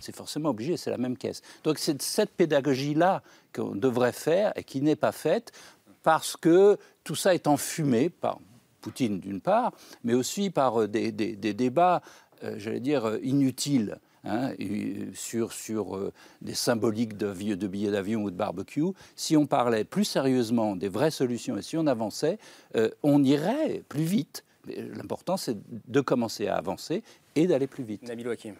c'est 0.01 0.16
forcément 0.16 0.51
obligé, 0.51 0.77
c'est 0.77 0.90
la 0.90 0.99
même 0.99 1.16
caisse. 1.16 1.42
Donc 1.62 1.79
c'est 1.79 2.01
cette 2.03 2.31
pédagogie-là 2.31 3.23
qu'on 3.55 3.75
devrait 3.77 4.12
faire 4.12 4.53
et 4.57 4.64
qui 4.64 4.81
n'est 4.81 4.97
pas 4.97 5.12
faite 5.12 5.53
parce 6.05 6.37
que 6.37 6.79
tout 7.03 7.17
ça 7.17 7.35
est 7.35 7.49
enfumé 7.49 8.09
par 8.09 8.38
Poutine 8.81 9.19
d'une 9.19 9.40
part, 9.40 9.73
mais 10.05 10.14
aussi 10.14 10.51
par 10.51 10.83
euh, 10.83 10.87
des, 10.87 11.11
débats, 11.11 12.03
euh, 12.45 12.55
j'allais 12.59 12.81
dire, 12.81 13.19
inutiles. 13.23 13.99
Hein, 14.27 14.55
sur, 15.12 15.53
sur 15.53 15.97
euh, 15.97 16.11
des 16.40 16.55
symboliques 16.55 17.19
de, 17.19 17.31
billets 17.67 17.90
d'avion 17.90 18.23
ou 18.23 18.31
de 18.31 18.37
barbecue, 18.37 18.93
si 19.17 19.37
on 19.37 19.45
parlait 19.45 19.85
plus 19.85 20.07
sérieusement 20.07 20.77
des 20.77 20.88
vraies 20.88 21.11
solutions 21.11 21.59
et 21.59 21.62
si 21.62 21.77
on 21.77 21.87
avançait, 21.87 22.38
euh, 22.75 22.88
on 23.03 23.23
irait 23.23 23.83
plus 23.87 24.03
vite. 24.03 24.45
L'important, 24.66 25.37
c'est 25.37 25.59
de 25.68 26.01
commencer 26.01 26.47
à 26.47 26.57
avancer 26.57 27.03
et 27.35 27.47
d'aller 27.47 27.66
plus 27.66 27.85
vite. 27.85 28.03
Nabil 28.03 28.26
Hakim. 28.31 28.55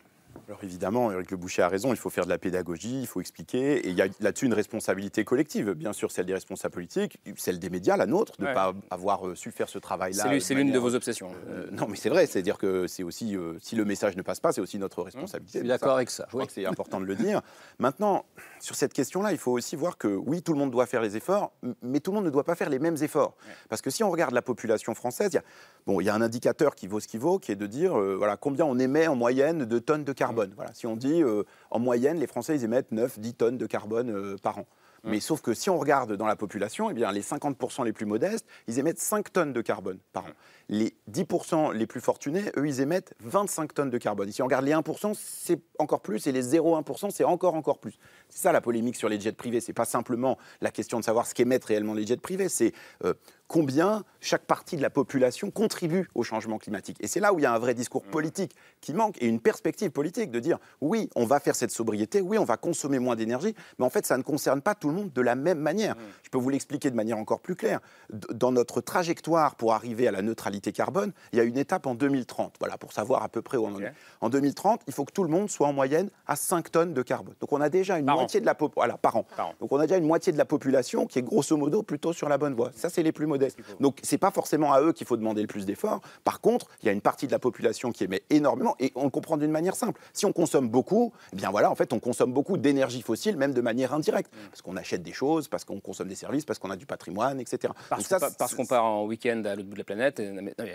Alors 0.49 0.63
évidemment, 0.63 1.11
Eric 1.11 1.31
Le 1.31 1.37
Boucher 1.37 1.63
a 1.63 1.69
raison, 1.69 1.93
il 1.93 1.97
faut 1.97 2.11
faire 2.11 2.25
de 2.25 2.31
la 2.31 2.39
pédagogie, 2.39 3.01
il 3.01 3.07
faut 3.07 3.21
expliquer, 3.21 3.79
et 3.79 3.89
il 3.89 3.95
y 3.95 4.03
a 4.03 4.07
là-dessus 4.21 4.47
une 4.47 4.55
responsabilité 4.55 5.25
collective, 5.25 5.73
bien 5.73 5.93
sûr 5.93 6.11
celle 6.11 6.27
des 6.27 6.35
responsables 6.35 6.75
politiques, 6.75 7.19
celle 7.37 7.59
des 7.59 7.71
médias, 7.71 7.97
la 7.97 8.07
nôtre, 8.07 8.35
de 8.39 8.47
ne 8.47 8.55
pas 8.55 8.75
avoir 8.91 9.27
euh, 9.27 9.35
su 9.35 9.51
faire 9.51 9.69
ce 9.69 9.79
travail-là. 9.79 10.39
C'est 10.41 10.55
l'une 10.55 10.73
de 10.73 10.79
vos 10.79 10.95
obsessions. 10.95 11.31
Euh, 11.49 11.69
non, 11.73 11.87
mais 11.89 11.97
c'est 11.97 12.09
vrai, 12.09 12.27
c'est-à-dire 12.27 12.59
que 12.59 12.87
c'est 12.87 13.03
aussi, 13.03 13.37
euh, 13.37 13.57
si 13.61 13.77
le 13.77 13.85
message 13.85 14.17
ne 14.17 14.23
passe 14.23 14.41
pas, 14.41 14.53
c'est 14.53 14.61
aussi 14.61 14.79
notre 14.79 15.03
responsabilité. 15.03 15.59
Je 15.59 15.63
suis 15.65 15.69
d'accord 15.69 15.97
avec 15.97 16.11
ça. 16.11 16.25
Je 16.29 16.35
crois 16.35 16.47
que 16.47 16.53
c'est 16.53 16.67
important 16.67 17.01
de 17.01 17.07
le 17.07 17.15
dire. 17.15 17.41
Maintenant, 17.79 18.25
sur 18.61 18.77
cette 18.77 18.93
question-là, 18.93 19.33
il 19.33 19.39
faut 19.39 19.53
aussi 19.53 19.77
voir 19.77 19.99
que 19.99 20.09
oui, 20.09 20.43
tout 20.43 20.53
le 20.53 20.59
monde 20.59 20.71
doit 20.71 20.87
faire 20.87 21.03
les 21.03 21.17
efforts, 21.17 21.53
mais 21.83 22.01
tout 22.01 22.11
le 22.11 22.17
monde 22.17 22.27
ne 22.27 22.31
doit 22.31 22.45
pas 22.45 22.55
faire 22.55 22.71
les 22.71 22.79
mêmes 22.79 22.97
efforts. 23.01 23.35
Parce 23.69 23.83
que 23.83 23.91
si 23.91 24.05
on 24.05 24.11
regarde 24.11 24.35
la 24.35 24.43
population 24.43 24.95
française, 24.95 25.31
il 25.33 25.37
y 25.37 25.39
a, 25.39 25.45
bon, 25.87 26.01
y 26.01 26.09
a 26.09 26.15
un 26.15 26.23
indicateur 26.23 26.75
qui 26.75 26.87
vaut 26.87 27.01
ce 27.01 27.09
qu'il 27.09 27.21
vaut, 27.21 27.39
qui 27.39 27.53
est 27.53 27.57
de 27.57 27.67
dire 27.67 27.95
voilà, 27.95 28.37
combien 28.37 28.65
on 28.65 28.79
émet 28.79 29.07
en 29.07 29.17
moyenne 29.17 29.65
de 29.65 29.79
tonnes 29.79 30.05
de 30.05 30.13
carbone. 30.25 30.53
Voilà, 30.57 30.73
si 30.73 30.87
on 30.87 30.97
dit 30.97 31.23
euh, 31.23 31.43
en 31.71 31.79
moyenne, 31.79 32.19
les 32.19 32.27
Français 32.27 32.57
ils 32.57 32.65
émettent 32.65 32.93
9-10 32.93 33.35
tonnes 33.35 33.59
de 33.59 33.67
carbone 33.67 34.11
euh, 34.11 34.37
par 34.43 34.59
an. 34.59 34.67
Mais 35.07 35.21
sauf 35.21 35.43
que 35.43 35.53
si 35.53 35.69
on 35.69 35.79
regarde 35.79 36.17
dans 36.17 36.27
la 36.27 36.35
population, 36.35 36.89
eh 36.89 36.95
bien, 36.95 37.13
les 37.13 37.21
50% 37.21 37.85
les 37.85 37.93
plus 37.93 38.07
modestes, 38.07 38.47
ils 38.69 38.79
émettent 38.79 38.99
5 38.99 39.31
tonnes 39.35 39.53
de 39.53 39.61
carbone 39.61 39.99
par 40.15 40.25
an. 40.25 40.31
Les 40.69 40.95
10% 41.13 41.75
les 41.75 41.87
plus 41.87 42.01
fortunés, 42.01 42.45
eux, 42.57 42.67
ils 42.67 42.81
émettent 42.81 43.13
25 43.21 43.75
tonnes 43.75 43.91
de 43.91 43.99
carbone. 43.99 44.29
Et 44.29 44.33
si 44.33 44.41
on 44.41 44.47
regarde 44.47 44.65
les 44.65 44.73
1%, 44.73 45.13
c'est 45.15 45.61
encore 45.79 46.01
plus, 46.01 46.27
et 46.27 46.33
les 46.33 46.43
0,1%, 46.43 47.11
c'est 47.11 47.25
encore, 47.25 47.55
encore 47.55 47.79
plus. 47.79 47.99
C'est 48.31 48.41
ça 48.43 48.53
la 48.53 48.63
polémique 48.63 48.97
sur 48.97 49.11
les 49.11 49.21
jets 49.21 49.33
privés. 49.33 49.61
C'est 49.61 49.75
pas 49.75 49.85
simplement 49.85 50.39
la 50.63 50.71
question 50.71 50.99
de 50.99 51.05
savoir 51.05 51.27
ce 51.27 51.35
qu'émettent 51.35 51.67
réellement 51.67 51.93
les 51.93 52.07
jets 52.07 52.17
privés, 52.17 52.49
c'est 52.49 52.73
euh, 53.05 53.13
combien 53.47 54.05
chaque 54.21 54.47
partie 54.47 54.77
de 54.77 54.83
la 54.83 54.89
population 54.89 55.51
contribue 55.51 56.09
au 56.15 56.23
changement 56.23 56.59
climatique. 56.59 56.97
Et 57.01 57.09
c'est 57.09 57.21
là 57.21 57.35
où 57.35 57.39
il 57.39 57.43
y 57.43 57.47
a 57.47 57.53
un 57.53 57.59
vrai 57.59 57.75
discours 57.75 58.03
politique 58.03 58.55
qui 58.81 58.95
manque 58.95 59.21
et 59.21 59.27
une 59.27 59.41
perspective 59.41 59.91
politique 59.91 60.31
de 60.31 60.41
dire 60.41 60.59
oui, 60.81 61.11
on 61.15 61.27
va 61.27 61.41
faire 61.41 61.55
cette 61.55 61.73
sobriété, 61.73 62.23
oui, 62.23 62.39
on 62.39 62.45
va 62.45 62.57
consommer 62.57 62.99
moins 62.99 63.17
d'énergie, 63.17 63.55
mais 63.79 63.85
en 63.85 63.91
fait, 63.91 64.07
ça 64.07 64.17
ne 64.17 64.23
concerne 64.23 64.63
pas 64.63 64.75
tout 64.75 64.89
le 64.89 64.95
monde 64.95 65.13
de 65.13 65.21
la 65.21 65.35
même 65.35 65.59
manière. 65.59 65.95
Mmh. 65.95 66.01
Je 66.23 66.31
peux 66.31 66.39
vous 66.39 66.49
l'expliquer 66.49 66.91
de 66.91 66.97
manière 66.97 67.19
encore 67.19 67.41
plus 67.41 67.55
claire. 67.55 67.81
Dans 68.11 68.51
notre 68.51 68.81
trajectoire 68.81 69.57
pour 69.57 69.75
arriver 69.75 70.09
à 70.09 70.11
la 70.11 70.23
neutralité 70.23 70.54
carbone, 70.61 71.13
il 71.33 71.39
y 71.39 71.41
a 71.41 71.45
une 71.45 71.59
étape 71.59 71.87
en 71.87 71.95
2030, 71.95 72.57
voilà, 72.59 72.77
pour 72.77 72.93
savoir 72.93 73.23
à 73.23 73.29
peu 73.29 73.43
près 73.43 73.57
où 73.57 73.67
on 73.67 73.75
en 73.75 73.81
est. 73.81 73.93
En 74.21 74.29
2030, 74.29 74.83
il 74.87 74.93
faut 74.93 75.05
que 75.05 75.13
tout 75.13 75.25
le 75.25 75.31
monde 75.31 75.51
soit 75.51 75.67
en 75.67 75.73
moyenne 75.73 76.11
à 76.27 76.37
5 76.37 76.71
tonnes 76.71 76.95
de 76.95 77.03
carbone. 77.03 77.35
Donc 77.41 77.53
on 77.53 77.61
a 77.61 77.69
déjà 77.69 77.99
une 77.99 78.07
moitié 78.07 78.41
de 78.41 78.47
la 78.47 78.57
voilà, 78.77 78.97
par 78.97 79.17
an. 79.17 79.27
Donc 79.61 79.73
on 79.73 79.79
a 79.79 79.87
déjà 79.87 79.99
une 79.99 80.07
moitié 80.07 80.33
de 80.33 80.39
la 80.39 80.45
population 80.45 81.07
qui 81.07 81.19
est 81.19 81.23
grosso 81.23 81.57
modo 81.57 81.83
plutôt 81.83 82.13
sur 82.13 82.29
la 82.29 82.39
bonne 82.39 82.55
voie. 82.55 82.71
Ça, 82.75 82.89
c'est 82.89 83.03
les 83.03 83.13
plus 83.13 83.27
modestes. 83.27 83.59
Donc 83.81 83.99
c'est 84.03 84.19
pas 84.19 84.31
forcément 84.31 84.73
à 84.73 84.81
eux 84.81 84.93
qu'il 84.93 85.07
faut 85.07 85.17
demander 85.17 85.43
le 85.43 85.47
plus 85.47 85.67
d'efforts. 85.67 86.01
Par 86.25 86.41
contre, 86.41 86.67
il 86.83 86.87
y 86.87 86.89
a 86.89 86.93
une 86.93 87.01
partie 87.01 87.27
de 87.27 87.33
la 87.33 87.39
population 87.39 87.93
qui 87.93 88.05
émet 88.05 88.23
énormément 88.31 88.77
et 88.81 88.93
on 88.95 89.05
le 89.05 89.11
comprend 89.11 89.37
d'une 89.37 89.51
manière 89.51 89.77
simple. 89.77 90.01
Si 90.13 90.27
on 90.27 90.33
consomme 90.33 90.69
beaucoup, 90.69 91.13
eh 91.33 91.37
bien 91.37 91.51
voilà, 91.51 91.71
en 91.71 91.75
fait, 91.75 91.93
on 91.93 91.99
consomme 91.99 92.33
beaucoup 92.33 92.57
d'énergie 92.57 93.03
fossile, 93.03 93.37
même 93.37 93.53
de 93.53 93.61
manière 93.61 93.95
indirecte, 93.95 94.33
mm. 94.33 94.49
parce 94.51 94.63
qu'on 94.63 94.77
achète 94.77 95.03
des 95.03 95.13
choses, 95.13 95.49
parce 95.49 95.65
qu'on 95.65 95.81
consomme 95.81 96.09
des 96.09 96.15
services, 96.15 96.45
parce 96.45 96.59
qu'on 96.59 96.71
a 96.71 96.77
du 96.77 96.87
patrimoine, 96.87 97.41
etc. 97.41 97.73
Parce, 97.89 98.55
qu'on 98.55 98.67
part 98.67 98.85
en 98.85 99.05
week-end 99.07 99.43
à 99.45 99.55
l'autre 99.55 99.69
bout 99.69 99.75
de 99.75 99.79
la 99.79 99.85
planète. 99.85 100.21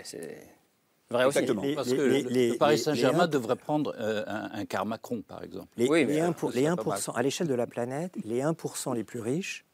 C'est 0.04 0.46
vrai 1.10 1.24
aussi. 1.24 1.38
Exactement. 1.38 1.74
parce 1.74 1.88
que 1.88 1.94
le 1.94 2.56
Paris 2.56 2.78
Saint-Germain 2.78 3.26
devrait 3.26 3.56
prendre 3.56 3.94
euh, 3.98 4.22
un, 4.26 4.60
un, 4.60 4.64
car 4.64 4.86
Macron, 4.86 5.22
par 5.22 5.42
exemple. 5.42 5.68
Les, 5.76 5.88
oui, 5.88 6.04
les 6.04 6.20
1%, 6.20 6.54
les 6.54 6.66
1% 6.66 7.14
à 7.14 7.22
l'échelle 7.22 7.48
de 7.48 7.54
la 7.54 7.66
planète, 7.66 8.14
les 8.24 8.42
1% 8.42 8.94
les 8.94 9.04
plus 9.04 9.20
riches 9.20 9.64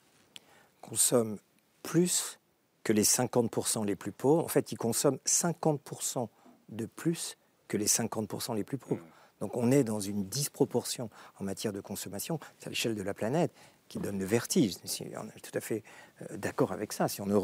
consomment 0.80 1.38
plus 1.82 2.38
que 2.84 2.92
les 2.92 3.04
50% 3.04 3.84
les 3.84 3.96
plus 3.96 4.12
pauvres. 4.12 4.44
En 4.44 4.48
fait, 4.48 4.72
ils 4.72 4.78
consomment 4.78 5.18
50% 5.26 6.28
de 6.68 6.86
plus 6.86 7.36
que 7.68 7.76
les 7.76 7.86
50% 7.86 8.54
les 8.54 8.64
plus 8.64 8.78
pauvres. 8.78 9.02
Donc 9.40 9.56
on 9.56 9.70
est 9.70 9.84
dans 9.84 10.00
une 10.00 10.24
disproportion 10.26 11.10
en 11.38 11.44
matière 11.44 11.72
de 11.72 11.80
consommation 11.80 12.38
à 12.64 12.68
l'échelle 12.68 12.94
de 12.94 13.02
la 13.02 13.14
planète 13.14 13.52
qui 13.88 13.98
donne 13.98 14.18
le 14.18 14.24
vertige. 14.24 14.74
Tout 14.76 15.50
à 15.54 15.60
fait 15.60 15.82
euh, 15.82 16.05
d'accord 16.30 16.72
avec 16.72 16.92
ça. 16.92 17.08
Si 17.08 17.20
on 17.20 17.26
ne, 17.26 17.36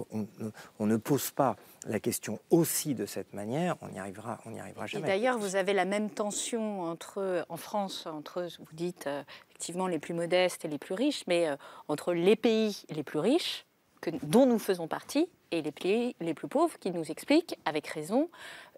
on, 0.78 0.86
ne, 0.86 0.96
pose 0.96 1.30
pas 1.30 1.56
la 1.86 2.00
question 2.00 2.38
aussi 2.50 2.94
de 2.94 3.06
cette 3.06 3.32
manière, 3.34 3.76
on 3.82 3.88
n'y 3.88 3.98
arrivera, 3.98 4.40
on 4.46 4.50
n'y 4.50 4.60
arrivera 4.60 4.86
jamais. 4.86 5.06
D'ailleurs, 5.06 5.38
vous 5.38 5.56
avez 5.56 5.72
la 5.72 5.84
même 5.84 6.10
tension 6.10 6.82
entre, 6.82 7.44
en 7.48 7.56
France, 7.56 8.06
entre, 8.06 8.48
vous 8.58 8.74
dites 8.74 9.06
euh, 9.06 9.22
effectivement 9.50 9.86
les 9.86 9.98
plus 9.98 10.14
modestes 10.14 10.64
et 10.64 10.68
les 10.68 10.78
plus 10.78 10.94
riches, 10.94 11.24
mais 11.26 11.48
euh, 11.48 11.56
entre 11.88 12.14
les 12.14 12.36
pays 12.36 12.84
les 12.90 13.02
plus 13.02 13.18
riches, 13.18 13.66
que, 14.00 14.10
dont 14.22 14.46
nous 14.46 14.58
faisons 14.58 14.88
partie, 14.88 15.28
et 15.50 15.60
les 15.60 15.72
pays 15.72 16.16
les 16.20 16.34
plus 16.34 16.48
pauvres 16.48 16.78
qui 16.78 16.90
nous 16.90 17.10
expliquent, 17.10 17.56
avec 17.64 17.86
raison, 17.86 18.30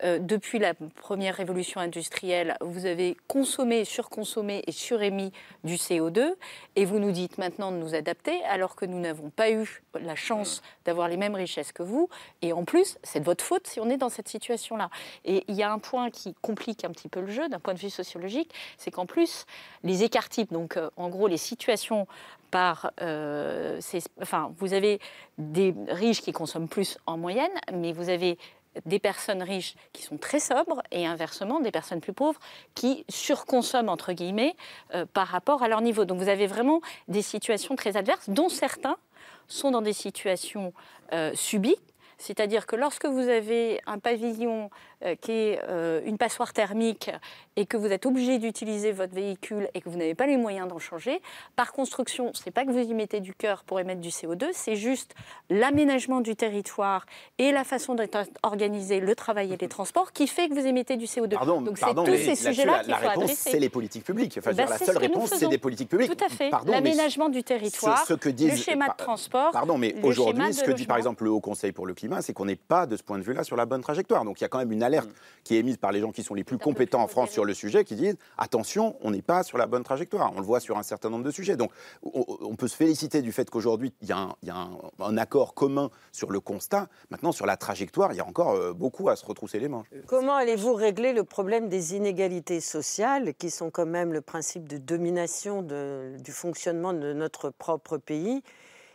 euh, 0.02 0.18
depuis 0.18 0.58
la 0.58 0.74
première 0.74 1.36
révolution 1.36 1.80
industrielle, 1.80 2.56
vous 2.60 2.86
avez 2.86 3.16
consommé, 3.28 3.84
surconsommé 3.84 4.62
et 4.66 4.72
surémis 4.72 5.32
du 5.62 5.76
CO2, 5.76 6.34
et 6.74 6.84
vous 6.84 6.98
nous 6.98 7.12
dites 7.12 7.38
maintenant 7.38 7.70
de 7.70 7.76
nous 7.76 7.94
adapter, 7.94 8.42
alors 8.44 8.74
que 8.74 8.86
nous 8.86 8.98
n'avons 8.98 9.30
pas 9.30 9.50
eu 9.50 9.82
la 10.00 10.16
chance 10.16 10.62
d'avoir 10.84 11.08
les 11.08 11.16
mêmes 11.16 11.34
richesses 11.34 11.72
que 11.72 11.82
vous, 11.82 12.08
et 12.42 12.52
en 12.52 12.64
plus, 12.64 12.98
c'est 13.02 13.20
de 13.20 13.24
votre 13.24 13.44
faute 13.44 13.66
si 13.66 13.78
on 13.78 13.88
est 13.88 13.96
dans 13.96 14.08
cette 14.08 14.28
situation-là. 14.28 14.90
Et 15.24 15.44
il 15.48 15.54
y 15.54 15.62
a 15.62 15.72
un 15.72 15.78
point 15.78 16.10
qui 16.10 16.34
complique 16.42 16.84
un 16.84 16.90
petit 16.90 17.08
peu 17.08 17.20
le 17.20 17.30
jeu 17.30 17.48
d'un 17.48 17.60
point 17.60 17.74
de 17.74 17.78
vue 17.78 17.90
sociologique, 17.90 18.52
c'est 18.78 18.90
qu'en 18.90 19.06
plus, 19.06 19.46
les 19.84 20.02
écarts 20.02 20.28
types, 20.28 20.52
donc 20.52 20.76
euh, 20.76 20.90
en 20.96 21.08
gros 21.08 21.28
les 21.28 21.36
situations 21.36 22.06
par, 22.50 22.92
euh, 23.00 23.80
enfin, 24.22 24.52
vous 24.58 24.74
avez 24.74 25.00
des 25.38 25.74
riches 25.88 26.20
qui 26.20 26.30
consomment 26.30 26.68
plus 26.68 26.98
en 27.04 27.16
moyenne, 27.16 27.50
mais 27.72 27.92
vous 27.92 28.10
avez 28.10 28.38
des 28.86 28.98
personnes 28.98 29.42
riches 29.42 29.74
qui 29.92 30.02
sont 30.02 30.16
très 30.16 30.40
sobres 30.40 30.82
et 30.90 31.06
inversement 31.06 31.60
des 31.60 31.70
personnes 31.70 32.00
plus 32.00 32.12
pauvres 32.12 32.40
qui 32.74 33.04
surconsomment 33.08 33.88
entre 33.88 34.12
guillemets 34.12 34.56
euh, 34.94 35.06
par 35.12 35.28
rapport 35.28 35.62
à 35.62 35.68
leur 35.68 35.80
niveau. 35.80 36.04
Donc 36.04 36.18
vous 36.18 36.28
avez 36.28 36.46
vraiment 36.46 36.80
des 37.08 37.22
situations 37.22 37.76
très 37.76 37.96
adverses 37.96 38.28
dont 38.28 38.48
certains 38.48 38.96
sont 39.48 39.70
dans 39.70 39.82
des 39.82 39.92
situations 39.92 40.72
euh, 41.12 41.32
subies 41.34 41.76
c'est-à-dire 42.18 42.66
que 42.66 42.76
lorsque 42.76 43.06
vous 43.06 43.28
avez 43.28 43.80
un 43.86 43.98
pavillon 43.98 44.70
qui 45.20 45.32
est 45.32 45.60
euh, 45.68 46.00
une 46.04 46.18
passoire 46.18 46.52
thermique 46.52 47.10
et 47.56 47.66
que 47.66 47.76
vous 47.76 47.86
êtes 47.86 48.06
obligé 48.06 48.38
d'utiliser 48.38 48.92
votre 48.92 49.14
véhicule 49.14 49.68
et 49.74 49.80
que 49.80 49.88
vous 49.88 49.96
n'avez 49.96 50.14
pas 50.14 50.26
les 50.26 50.36
moyens 50.36 50.68
d'en 50.68 50.78
changer, 50.78 51.20
par 51.56 51.72
construction, 51.72 52.30
ce 52.34 52.42
n'est 52.46 52.52
pas 52.52 52.64
que 52.64 52.70
vous 52.70 52.78
y 52.78 52.94
mettez 52.94 53.20
du 53.20 53.34
cœur 53.34 53.64
pour 53.64 53.78
émettre 53.78 54.00
du 54.00 54.08
CO2, 54.08 54.46
c'est 54.52 54.76
juste 54.76 55.14
l'aménagement 55.50 56.20
du 56.20 56.36
territoire 56.36 57.06
et 57.38 57.52
la 57.52 57.64
façon 57.64 57.94
d'être 57.94 58.18
organisé 58.42 59.00
le 59.00 59.14
travail 59.14 59.52
et 59.52 59.56
les 59.56 59.68
transports 59.68 60.12
qui 60.12 60.26
fait 60.26 60.48
que 60.48 60.54
vous 60.54 60.66
émettez 60.66 60.96
du 60.96 61.04
CO2. 61.04 61.34
Pardon, 61.34 61.60
Donc 61.60 61.78
c'est 61.78 61.94
tous 61.94 62.16
ces 62.16 62.34
sujets-là 62.34 62.82
qu'il 62.82 62.94
faut 62.94 63.08
réponse, 63.08 63.32
C'est 63.32 63.60
les 63.60 63.68
politiques 63.68 64.04
publiques. 64.04 64.36
Enfin, 64.38 64.52
ben, 64.52 64.68
la 64.68 64.78
seule 64.78 64.98
réponse, 64.98 65.30
c'est 65.34 65.48
des 65.48 65.58
politiques 65.58 65.90
publiques. 65.90 66.16
Tout 66.16 66.24
à 66.24 66.28
fait. 66.28 66.50
L'aménagement 66.66 67.28
du 67.28 67.42
territoire, 67.44 68.04
ce, 68.06 68.14
que 68.14 68.28
disent, 68.28 68.52
le 68.52 68.56
schéma 68.56 68.88
de 68.88 68.96
transport. 68.96 69.50
Pardon, 69.52 69.78
mais 69.78 69.94
aujourd'hui, 70.02 70.52
ce 70.54 70.64
que 70.64 70.72
dit 70.72 70.86
par 70.86 70.96
exemple 70.96 71.24
le 71.24 71.30
Haut 71.30 71.40
Conseil 71.40 71.72
pour 71.72 71.86
le 71.86 71.94
climat, 71.94 72.22
c'est 72.22 72.32
qu'on 72.32 72.46
n'est 72.46 72.56
pas 72.56 72.86
de 72.86 72.96
ce 72.96 73.02
point 73.02 73.18
de 73.18 73.22
vue-là 73.22 73.44
sur 73.44 73.56
la 73.56 73.66
bonne 73.66 73.82
trajectoire. 73.82 74.24
Donc 74.24 74.40
il 74.40 74.44
y 74.44 74.46
a 74.46 74.48
quand 74.48 74.58
même 74.58 74.72
une 74.72 74.82
alerte 74.82 74.93
qui 75.44 75.56
est 75.56 75.58
émise 75.58 75.76
par 75.76 75.92
les 75.92 76.00
gens 76.00 76.10
qui 76.10 76.22
sont 76.22 76.34
les 76.34 76.42
plus 76.42 76.58
compétents 76.58 77.02
en 77.02 77.06
France 77.06 77.30
sur 77.30 77.44
le 77.44 77.54
sujet, 77.54 77.84
qui 77.84 77.94
disent 77.94 78.16
attention, 78.38 78.96
on 79.02 79.10
n'est 79.10 79.22
pas 79.22 79.42
sur 79.42 79.58
la 79.58 79.66
bonne 79.66 79.84
trajectoire. 79.84 80.32
On 80.34 80.40
le 80.40 80.46
voit 80.46 80.60
sur 80.60 80.78
un 80.78 80.82
certain 80.82 81.10
nombre 81.10 81.24
de 81.24 81.30
sujets. 81.30 81.56
Donc 81.56 81.70
on, 82.02 82.56
peut 82.56 82.68
se 82.68 82.76
féliciter 82.76 83.20
du 83.22 83.30
fait 83.30 83.48
qu'aujourd'hui 83.50 83.92
il 84.00 84.08
y 84.08 84.12
a, 84.12 84.28
un, 84.98 85.16
accord 85.18 85.54
commun 85.54 85.90
sur 86.12 86.30
le 86.30 86.40
constat. 86.40 86.88
Maintenant 87.10 87.32
sur 87.32 87.46
la 87.46 87.56
trajectoire, 87.56 88.12
il 88.12 88.16
y 88.16 88.20
a 88.20 88.26
encore 88.26 88.52
euh, 88.52 88.72
beaucoup 88.72 89.08
à 89.08 89.16
se 89.16 89.26
retrousser 89.26 89.60
les 89.60 89.68
manches. 89.68 89.86
Comment 90.06 90.34
allez-vous 90.34 90.74
régler 90.74 91.12
le 91.12 91.24
problème 91.24 91.68
des 91.68 91.94
inégalités 91.94 92.60
sociales, 92.60 93.34
qui 93.34 93.50
sont 93.50 93.70
quand 93.70 93.86
même 93.86 94.12
le 94.12 94.22
principe 94.22 94.66
de 94.66 94.78
domination 94.78 95.62
du 95.62 96.32
fonctionnement 96.32 96.92
de 96.92 97.12
notre 97.12 97.50
propre 97.50 97.98
pays? 97.98 98.42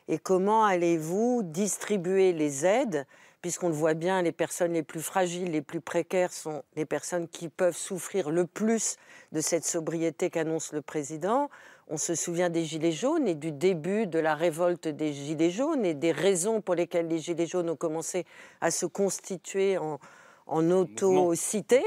Et 0.07 0.17
comment 0.17 0.65
allez-vous 0.65 1.43
distribuer 1.43 2.33
les 2.33 2.65
aides 2.65 3.05
puisqu'on 3.41 3.67
le 3.69 3.73
voit 3.73 3.93
bien, 3.93 4.21
les 4.21 4.31
personnes 4.31 4.73
les 4.73 4.83
plus 4.83 5.01
fragiles, 5.01 5.51
les 5.51 5.61
plus 5.61 5.81
précaires 5.81 6.33
sont 6.33 6.63
les 6.75 6.85
personnes 6.85 7.27
qui 7.27 7.49
peuvent 7.49 7.75
souffrir 7.75 8.29
le 8.29 8.45
plus 8.45 8.97
de 9.31 9.41
cette 9.41 9.65
sobriété 9.65 10.29
qu'annonce 10.29 10.73
le 10.73 10.81
président. 10.81 11.49
On 11.87 11.97
se 11.97 12.15
souvient 12.15 12.49
des 12.49 12.65
Gilets 12.65 12.91
jaunes 12.91 13.27
et 13.27 13.35
du 13.35 13.51
début 13.51 14.07
de 14.07 14.19
la 14.19 14.35
révolte 14.35 14.87
des 14.87 15.13
Gilets 15.13 15.49
jaunes 15.51 15.85
et 15.85 15.93
des 15.93 16.11
raisons 16.11 16.61
pour 16.61 16.75
lesquelles 16.75 17.07
les 17.07 17.19
Gilets 17.19 17.47
jaunes 17.47 17.69
ont 17.69 17.75
commencé 17.75 18.25
à 18.61 18.71
se 18.71 18.85
constituer 18.85 19.77
en, 19.77 19.99
en 20.45 20.71
auto-cité 20.71 21.83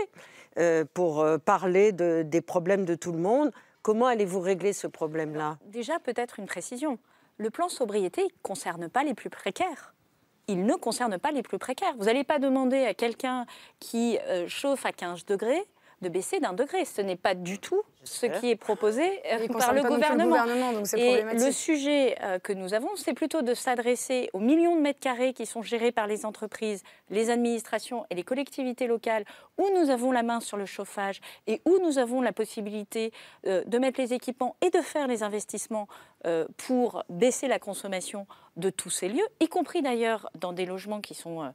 euh, 0.59 0.85
pour 0.93 1.21
euh, 1.21 1.39
parler 1.39 1.93
de, 1.93 2.25
des 2.27 2.41
problèmes 2.41 2.85
de 2.85 2.95
tout 2.95 3.13
le 3.13 3.19
monde. 3.19 3.53
Comment 3.83 4.07
allez-vous 4.07 4.41
régler 4.41 4.73
ce 4.73 4.87
problème-là? 4.87 5.59
Déjà, 5.67 5.99
peut-être 5.99 6.39
une 6.39 6.47
précision. 6.47 6.99
Le 7.39 7.51
plan 7.51 7.69
sobriété 7.69 8.23
ne 8.23 8.29
concerne 8.43 8.89
pas 8.89 9.05
les 9.05 9.15
plus 9.15 9.31
précaires. 9.31 9.95
Il 10.49 10.65
ne 10.65 10.75
concerne 10.75 11.19
pas 11.19 11.31
les 11.31 11.43
plus 11.43 11.59
précaires. 11.59 11.95
Vous 11.99 12.07
n'allez 12.07 12.25
pas 12.25 12.39
demander 12.39 12.85
à 12.85 12.95
quelqu'un 12.95 13.47
qui 13.79 14.19
euh, 14.27 14.49
chauffe 14.49 14.85
à 14.85 14.93
15 14.93 15.25
degrés 15.25 15.65
de 16.01 16.09
baisser 16.09 16.41
d'un 16.41 16.53
degré. 16.53 16.85
Ce 16.85 17.01
n'est 17.01 17.17
pas 17.17 17.35
du 17.35 17.59
tout 17.59 17.83
ce 18.05 18.27
qui 18.27 18.51
est 18.51 18.57
proposé 18.57 19.03
euh, 19.33 19.47
par 19.49 19.73
le 19.73 19.83
gouvernement. 19.83 20.37
Et 20.97 21.23
le 21.23 21.53
sujet 21.53 22.17
euh, 22.23 22.39
que 22.39 22.53
nous 22.53 22.75
avons, 22.75 22.91
c'est 22.97 23.15
plutôt 23.15 23.43
de 23.43 23.55
s'adresser 23.55 24.29
aux 24.33 24.41
millions 24.41 24.77
de 24.77 24.81
mètres 24.81 25.01
carrés 25.01 25.33
qui 25.33 25.47
sont 25.47 25.63
gérés 25.63 25.93
par 25.93 26.07
les 26.07 26.27
entreprises, 26.27 26.83
les 27.11 27.31
administrations 27.31 28.05
et 28.11 28.15
les 28.15 28.25
collectivités 28.25 28.87
locales, 28.87 29.25
où 29.59 29.69
nous 29.79 29.91
avons 29.91 30.11
la 30.11 30.23
main 30.23 30.41
sur 30.41 30.57
le 30.57 30.67
chauffage 30.67 31.21
et 31.47 31.63
où 31.65 31.79
nous 31.83 31.99
avons 31.99 32.23
la 32.23 32.33
possibilité 32.33 33.13
euh, 33.47 33.63
de 33.65 33.79
mettre 33.79 34.01
les 34.01 34.13
équipements 34.13 34.57
et 34.61 34.71
de 34.71 34.81
faire 34.81 35.07
les 35.07 35.23
investissements 35.23 35.87
pour 36.57 37.03
baisser 37.09 37.49
la 37.49 37.59
consommation 37.59 38.29
de 38.55 38.71
tous 38.71 38.91
ces 38.91 39.09
lieux, 39.09 39.27
y 39.41 39.49
compris 39.49 39.83
d'ailleurs 39.83 40.31
dans 40.39 40.53
des 40.53 40.67
logements 40.67 41.01
qui 41.01 41.15
sont 41.15 41.53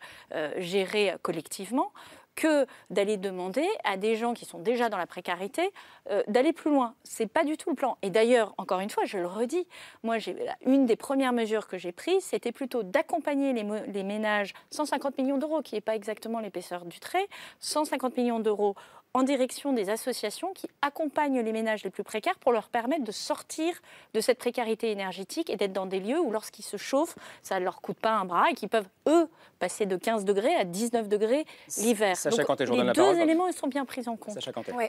gérés 0.58 1.16
collectivement 1.22 1.94
que 2.38 2.68
d'aller 2.92 3.18
demander 3.18 3.68
à 3.84 3.98
des 3.98 4.16
gens 4.16 4.34
qui 4.34 4.46
sont 4.46 4.60
déjà 4.60 4.88
dans 4.88 4.98
la 4.98 5.08
précarité 5.08 5.72
euh, 6.10 6.24
d'aller 6.28 6.54
plus 6.54 6.72
loin. 6.72 6.94
Ce 7.04 7.24
n'est 7.24 7.28
pas 7.28 7.44
du 7.44 7.58
tout 7.58 7.72
le 7.72 7.76
plan. 7.76 7.98
Et 8.04 8.10
d'ailleurs, 8.10 8.54
encore 8.58 8.80
une 8.80 8.92
fois, 8.92 9.04
je 9.06 9.18
le 9.18 9.26
redis, 9.26 9.68
moi, 10.04 10.18
une 10.66 10.86
des 10.86 10.96
premières 10.96 11.34
mesures 11.34 11.68
que 11.68 11.78
j'ai 11.78 11.92
prises, 11.92 12.24
c'était 12.24 12.52
plutôt 12.52 12.84
d'accompagner 12.84 13.52
les, 13.52 13.66
les, 13.88 14.04
ménages, 14.04 14.54
150 14.70 15.18
millions 15.18 15.40
d'euros, 15.40 15.62
qui 15.62 15.76
n'est 15.76 15.82
pas 15.82 15.96
exactement 15.96 16.40
l'épaisseur 16.40 16.86
du 16.86 17.00
trait, 17.00 17.28
150 17.60 18.16
millions 18.16 18.40
d'euros 18.40 18.76
en 19.14 19.24
direction 19.24 19.74
des 19.74 19.90
associations 19.90 20.54
qui 20.54 20.68
accompagnent 20.82 21.42
les 21.42 21.52
ménages 21.52 21.84
les 21.84 21.90
plus 21.90 22.04
précaires 22.04 22.38
pour 22.40 22.52
leur 22.52 22.70
permettre 22.70 23.04
de 23.04 23.12
sortir 23.12 23.74
de 24.14 24.22
cette 24.22 24.38
précarité 24.38 24.92
énergétique 24.92 25.50
et 25.50 25.56
d'être 25.56 25.74
dans 25.74 25.86
des 25.86 26.00
lieux 26.00 26.20
où 26.20 26.32
lorsqu'ils 26.32 26.66
se 26.66 26.78
chauffent, 26.78 27.16
ça 27.42 27.60
ne 27.60 27.64
leur 27.64 27.82
coûte 27.82 27.98
pas 27.98 28.12
un 28.12 28.26
bras 28.26 28.50
et 28.52 28.54
qu'ils 28.54 28.70
peuvent, 28.70 28.88
eux, 29.08 29.28
passer 29.60 29.86
de 29.86 29.96
15 29.96 30.24
degrés 30.26 30.56
à 30.56 30.66
19 30.66 31.08
degrés 31.08 31.46
l'hiver. 31.78 32.16
Les 32.86 32.94
deux 32.94 33.18
éléments 33.20 33.48
ils 33.48 33.54
sont 33.54 33.68
bien 33.68 33.86
pris 33.86 34.08
en 34.08 34.16
compte. 34.16 34.38
Oui. 34.76 34.86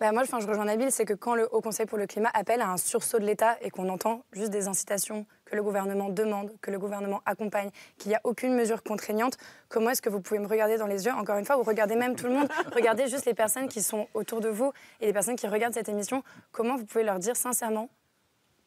Bah, 0.00 0.12
moi, 0.12 0.24
je 0.24 0.46
rejoins 0.46 0.64
Nabil, 0.64 0.90
c'est 0.90 1.04
que 1.04 1.14
quand 1.14 1.34
le 1.34 1.48
Haut 1.54 1.60
Conseil 1.60 1.86
pour 1.86 1.98
le 1.98 2.06
climat 2.06 2.30
appelle 2.34 2.60
à 2.60 2.68
un 2.68 2.76
sursaut 2.76 3.18
de 3.18 3.24
l'État 3.24 3.56
et 3.62 3.70
qu'on 3.70 3.88
entend 3.88 4.24
juste 4.32 4.50
des 4.50 4.68
incitations 4.68 5.26
que 5.52 5.56
le 5.56 5.62
gouvernement 5.62 6.08
demande, 6.08 6.50
que 6.62 6.70
le 6.70 6.78
gouvernement 6.78 7.20
accompagne, 7.26 7.70
qu'il 7.98 8.08
n'y 8.08 8.14
a 8.14 8.20
aucune 8.24 8.54
mesure 8.54 8.82
contraignante, 8.82 9.36
comment 9.68 9.90
est-ce 9.90 10.00
que 10.00 10.08
vous 10.08 10.22
pouvez 10.22 10.40
me 10.40 10.46
regarder 10.46 10.78
dans 10.78 10.86
les 10.86 11.04
yeux, 11.04 11.12
encore 11.12 11.36
une 11.36 11.44
fois, 11.44 11.58
ou 11.58 11.62
regardez 11.62 11.94
même 11.94 12.16
tout 12.16 12.24
le 12.24 12.32
monde, 12.32 12.48
regardez 12.74 13.06
juste 13.06 13.26
les 13.26 13.34
personnes 13.34 13.68
qui 13.68 13.82
sont 13.82 14.08
autour 14.14 14.40
de 14.40 14.48
vous 14.48 14.72
et 15.02 15.06
les 15.06 15.12
personnes 15.12 15.36
qui 15.36 15.46
regardent 15.46 15.74
cette 15.74 15.90
émission, 15.90 16.22
comment 16.52 16.76
vous 16.76 16.86
pouvez 16.86 17.04
leur 17.04 17.18
dire 17.18 17.36
sincèrement 17.36 17.90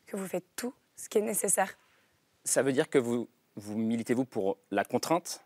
que 0.05 0.15
vous 0.15 0.27
faites 0.27 0.45
tout 0.55 0.75
ce 0.95 1.09
qui 1.09 1.17
est 1.17 1.21
nécessaire? 1.21 1.75
Ça 2.43 2.61
veut 2.61 2.71
dire 2.71 2.87
que 2.87 2.99
vous, 2.99 3.27
vous 3.55 3.77
militez-vous 3.79 4.25
pour 4.25 4.57
la 4.69 4.85
contrainte? 4.85 5.43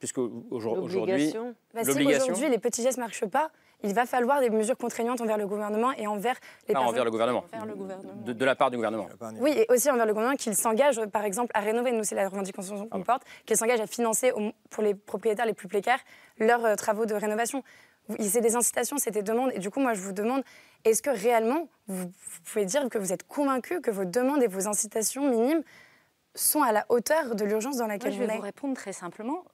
Puisque 0.00 0.18
aujourd'hui, 0.18 1.32
bah, 1.74 1.84
si 1.84 1.90
aujourd'hui 1.90 2.48
les 2.48 2.58
petits 2.58 2.82
gestes 2.82 2.98
ne 2.98 3.02
marchent 3.02 3.26
pas, 3.26 3.50
il 3.84 3.94
va 3.94 4.06
falloir 4.06 4.40
des 4.40 4.50
mesures 4.50 4.76
contraignantes 4.76 5.20
envers 5.20 5.38
le 5.38 5.46
gouvernement 5.46 5.92
et 5.92 6.06
envers 6.06 6.36
les 6.68 6.74
envers 6.74 7.04
le 7.04 7.10
gouvernement. 7.10 7.44
De, 8.24 8.44
la 8.44 8.56
part 8.56 8.70
du 8.70 8.76
gouvernement. 8.76 9.08
Oui, 9.40 9.52
et 9.52 9.66
aussi 9.68 9.88
envers 9.90 10.06
le 10.06 10.12
gouvernement 10.12 10.36
qu'il 10.36 10.56
s'engage, 10.56 11.00
par 11.06 11.24
exemple, 11.24 11.52
à 11.54 11.60
rénover. 11.60 11.92
Nous, 11.92 12.02
c'est 12.02 12.16
la 12.16 12.28
revendication 12.28 12.88
qu'on 12.88 13.02
porte, 13.02 13.22
qu'il 13.46 13.56
s'engage 13.56 13.80
à 13.80 13.86
financer 13.86 14.32
pour 14.70 14.82
les 14.82 14.94
propriétaires 14.94 15.46
les 15.46 15.54
plus 15.54 15.68
précaires 15.68 16.00
leurs 16.38 16.64
euh, 16.64 16.74
travaux 16.74 17.06
de 17.06 17.14
rénovation. 17.14 17.62
C'est 18.20 18.40
des 18.40 18.56
incitations, 18.56 18.96
c'est 18.98 19.10
des 19.10 19.22
demandes. 19.22 19.52
Et 19.54 19.58
du 19.58 19.70
coup, 19.70 19.80
moi, 19.80 19.94
je 19.94 20.00
vous 20.00 20.12
demande, 20.12 20.42
est-ce 20.84 21.02
que 21.02 21.10
réellement, 21.10 21.68
vous, 21.88 22.10
pouvez 22.44 22.64
dire 22.64 22.88
que 22.88 22.98
vous 22.98 23.12
êtes 23.12 23.26
convaincu 23.26 23.80
que 23.80 23.90
vos 23.90 24.04
demandes 24.04 24.42
et 24.42 24.46
vos 24.46 24.66
incitations 24.66 25.28
minimes 25.28 25.62
sont 26.34 26.62
à 26.62 26.72
la 26.72 26.86
hauteur 26.88 27.34
de 27.34 27.44
l'urgence 27.44 27.76
dans 27.76 27.86
laquelle 27.86 28.14
Moi, 28.14 28.26
je 28.26 28.30
vais 28.30 28.36
vous 28.36 28.42
répondre 28.42 28.74
très 28.74 28.92
simplement. 28.92 29.44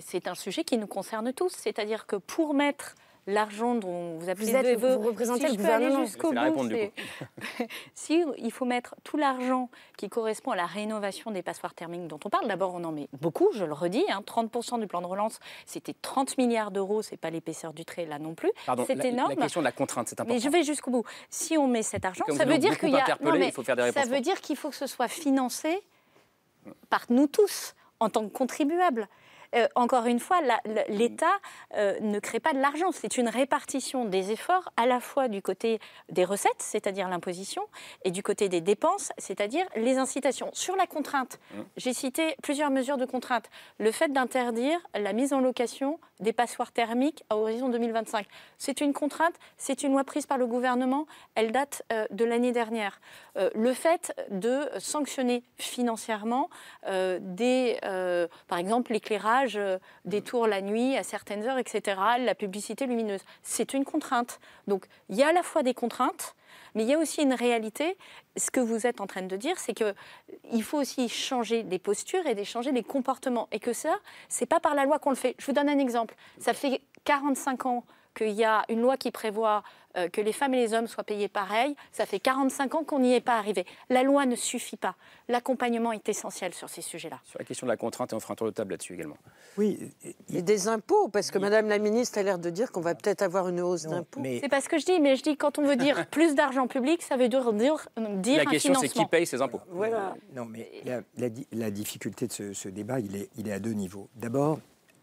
C'est 0.00 0.26
un 0.26 0.34
sujet 0.34 0.64
qui 0.64 0.78
nous 0.78 0.86
concerne 0.86 1.32
tous. 1.32 1.52
C'est-à-dire 1.54 2.06
que 2.06 2.16
pour 2.16 2.54
mettre 2.54 2.94
l'argent 3.28 3.74
dont 3.74 4.16
vous 4.18 4.28
appelez 4.28 4.74
vous, 4.74 4.80
vous, 4.80 5.02
vous 5.02 5.08
représentez 5.08 5.48
le 5.48 5.56
gouvernement 5.56 6.04
jusqu'au 6.04 6.32
bout. 6.32 6.68
si 7.94 8.24
il 8.38 8.50
faut 8.50 8.64
mettre 8.64 8.96
tout 9.04 9.16
l'argent 9.16 9.68
qui 9.96 10.08
correspond 10.08 10.52
à 10.52 10.56
la 10.56 10.66
rénovation 10.66 11.30
des 11.30 11.42
passoires 11.42 11.74
thermiques 11.74 12.08
dont 12.08 12.18
on 12.24 12.30
parle, 12.30 12.48
d'abord 12.48 12.74
on 12.74 12.82
en 12.84 12.92
met 12.92 13.08
beaucoup, 13.20 13.50
je 13.52 13.64
le 13.64 13.72
redis, 13.72 14.04
hein, 14.08 14.22
30% 14.26 14.80
du 14.80 14.86
plan 14.86 15.02
de 15.02 15.06
relance, 15.06 15.38
c'était 15.66 15.94
30 16.00 16.38
milliards 16.38 16.70
d'euros, 16.70 17.02
c'est 17.02 17.18
pas 17.18 17.30
l'épaisseur 17.30 17.74
du 17.74 17.84
trait 17.84 18.06
là 18.06 18.18
non 18.18 18.34
plus. 18.34 18.50
C'est 18.86 19.04
énorme. 19.04 19.30
La 19.30 19.36
question 19.36 19.60
de 19.60 19.66
la 19.66 19.72
contrainte, 19.72 20.08
c'est 20.08 20.18
important. 20.18 20.34
Mais 20.34 20.40
je 20.40 20.48
vais 20.48 20.62
jusqu'au 20.62 20.90
bout. 20.90 21.04
Si 21.28 21.58
on 21.58 21.68
met 21.68 21.82
cet 21.82 22.06
argent, 22.06 22.24
ça 22.34 22.46
veut 22.46 22.58
dire 22.58 22.78
qu'il 22.78 22.90
y 22.90 22.96
a, 22.96 23.06
ça 23.92 24.06
veut 24.06 24.20
dire 24.20 24.40
qu'il 24.40 24.56
faut 24.56 24.70
que 24.70 24.76
ce 24.76 24.86
soit 24.86 25.08
financé 25.08 25.82
par 26.88 27.04
nous 27.10 27.26
tous 27.26 27.74
en 28.00 28.08
tant 28.08 28.26
que 28.26 28.32
contribuables. 28.32 29.06
Euh, 29.54 29.66
encore 29.74 30.06
une 30.06 30.20
fois, 30.20 30.38
l'État 30.88 31.26
euh, 31.74 31.98
ne 32.00 32.18
crée 32.18 32.40
pas 32.40 32.52
de 32.52 32.60
l'argent. 32.60 32.92
C'est 32.92 33.16
une 33.16 33.28
répartition 33.28 34.04
des 34.04 34.30
efforts 34.30 34.70
à 34.76 34.86
la 34.86 35.00
fois 35.00 35.28
du 35.28 35.42
côté 35.42 35.80
des 36.10 36.24
recettes, 36.24 36.52
c'est-à-dire 36.58 37.08
l'imposition, 37.08 37.62
et 38.04 38.10
du 38.10 38.22
côté 38.22 38.48
des 38.48 38.60
dépenses, 38.60 39.12
c'est-à-dire 39.18 39.66
les 39.76 39.98
incitations. 39.98 40.50
Sur 40.52 40.76
la 40.76 40.86
contrainte, 40.86 41.38
mmh. 41.38 41.60
j'ai 41.76 41.92
cité 41.92 42.36
plusieurs 42.42 42.70
mesures 42.70 42.98
de 42.98 43.06
contrainte. 43.06 43.48
Le 43.78 43.90
fait 43.90 44.12
d'interdire 44.12 44.78
la 44.94 45.12
mise 45.12 45.32
en 45.32 45.40
location 45.40 45.98
des 46.20 46.32
passoires 46.32 46.72
thermiques 46.72 47.24
à 47.30 47.36
horizon 47.36 47.68
2025. 47.68 48.26
C'est 48.58 48.80
une 48.80 48.92
contrainte, 48.92 49.34
c'est 49.56 49.84
une 49.84 49.92
loi 49.92 50.02
prise 50.02 50.26
par 50.26 50.36
le 50.36 50.46
gouvernement, 50.46 51.06
elle 51.36 51.52
date 51.52 51.84
euh, 51.92 52.06
de 52.10 52.24
l'année 52.24 52.52
dernière. 52.52 53.00
le 53.54 53.72
fait 53.72 54.12
de 54.30 54.68
sanctionner 54.78 55.44
financièrement 55.58 56.50
des, 57.20 57.78
par 58.48 58.58
exemple, 58.58 58.92
l'éclairage 58.92 59.37
euh, 59.56 59.78
des 60.04 60.22
tours 60.22 60.46
la 60.46 60.60
nuit 60.60 60.96
à 60.96 61.02
certaines 61.02 61.44
heures, 61.44 61.58
etc., 61.58 62.00
la 62.18 62.34
publicité 62.34 62.86
lumineuse. 62.86 63.20
C'est 63.42 63.74
une 63.74 63.84
contrainte. 63.84 64.40
Donc 64.66 64.86
il 65.08 65.16
y 65.16 65.22
a 65.22 65.28
à 65.28 65.32
la 65.32 65.42
fois 65.42 65.62
des 65.62 65.74
contraintes, 65.74 66.34
mais 66.74 66.84
il 66.84 66.88
y 66.88 66.94
a 66.94 66.98
aussi 66.98 67.22
une 67.22 67.34
réalité. 67.34 67.96
Ce 68.36 68.50
que 68.50 68.60
vous 68.60 68.86
êtes 68.86 69.00
en 69.00 69.06
train 69.06 69.22
de 69.22 69.36
dire, 69.36 69.58
c'est 69.58 69.74
qu'il 69.74 70.62
faut 70.62 70.78
aussi 70.78 71.08
changer 71.08 71.62
des 71.62 71.78
postures 71.78 72.26
et 72.26 72.44
changer 72.44 72.72
des 72.72 72.82
comportements. 72.82 73.48
Et 73.52 73.60
que 73.60 73.72
ça, 73.72 73.96
c'est 74.28 74.46
pas 74.46 74.60
par 74.60 74.74
la 74.74 74.84
loi 74.84 74.98
qu'on 74.98 75.10
le 75.10 75.16
fait. 75.16 75.34
Je 75.38 75.46
vous 75.46 75.52
donne 75.52 75.68
un 75.68 75.78
exemple. 75.78 76.14
Ça 76.38 76.54
fait 76.54 76.82
45 77.04 77.66
ans 77.66 77.84
qu'il 78.18 78.32
y 78.32 78.44
a 78.44 78.64
une 78.68 78.82
loi 78.82 78.96
qui 78.96 79.10
prévoit 79.10 79.62
euh, 79.96 80.08
que 80.08 80.20
les 80.20 80.32
femmes 80.32 80.54
et 80.54 80.58
les 80.58 80.74
hommes 80.74 80.86
soient 80.86 81.04
payés 81.04 81.28
pareil. 81.28 81.74
Ça 81.92 82.04
fait 82.04 82.18
45 82.18 82.74
ans 82.74 82.84
qu'on 82.84 82.98
n'y 82.98 83.14
est 83.14 83.20
pas 83.20 83.36
arrivé. 83.36 83.64
La 83.88 84.02
loi 84.02 84.26
ne 84.26 84.36
suffit 84.36 84.76
pas. 84.76 84.96
L'accompagnement 85.28 85.92
est 85.92 86.08
essentiel 86.08 86.52
sur 86.52 86.68
ces 86.68 86.82
sujets-là. 86.82 87.20
Sur 87.24 87.38
la 87.38 87.44
question 87.44 87.66
de 87.66 87.70
la 87.70 87.76
contrainte, 87.76 88.12
et 88.12 88.16
on 88.16 88.20
fera 88.20 88.32
un 88.32 88.36
tour 88.36 88.46
de 88.46 88.52
table 88.52 88.72
là-dessus 88.72 88.94
également. 88.94 89.16
Oui. 89.56 89.90
Et 90.32 90.42
des 90.42 90.68
impôts, 90.68 91.08
parce 91.08 91.30
que 91.30 91.38
Madame 91.38 91.68
la 91.68 91.78
ministre 91.78 92.18
a 92.18 92.22
l'air 92.22 92.38
de 92.38 92.50
dire 92.50 92.72
qu'on 92.72 92.80
va 92.80 92.94
peut-être 92.94 93.22
avoir 93.22 93.48
une 93.48 93.60
hausse 93.60 93.84
d'impôts. 93.84 94.20
Mais... 94.20 94.40
C'est 94.40 94.48
pas 94.48 94.60
ce 94.60 94.68
que 94.68 94.78
je 94.78 94.84
dis, 94.84 95.00
mais 95.00 95.16
je 95.16 95.22
dis 95.22 95.36
quand 95.36 95.58
on 95.58 95.62
veut 95.62 95.76
dire 95.76 96.06
plus 96.10 96.34
d'argent 96.34 96.66
public, 96.66 97.02
ça 97.02 97.16
veut 97.16 97.28
dire, 97.28 97.52
dire, 97.52 97.88
dire 97.96 98.38
La 98.38 98.50
question, 98.50 98.74
c'est 98.74 98.88
qui 98.88 99.06
paye 99.06 99.26
ces 99.26 99.40
impôts. 99.40 99.60
Voilà. 99.68 100.14
Non, 100.34 100.44
mais 100.44 100.70
la, 101.52 101.70
difficulté 101.70 102.26
de 102.26 102.32
ce, 102.32 102.52
ce, 102.52 102.68
débat, 102.68 103.00
il 103.00 103.16
est, 103.16 103.30
il 103.36 103.48
est 103.48 103.52
à 103.52 103.58
deux 103.58 103.72
niveaux. 103.72 104.08
D'abord, 104.16 104.58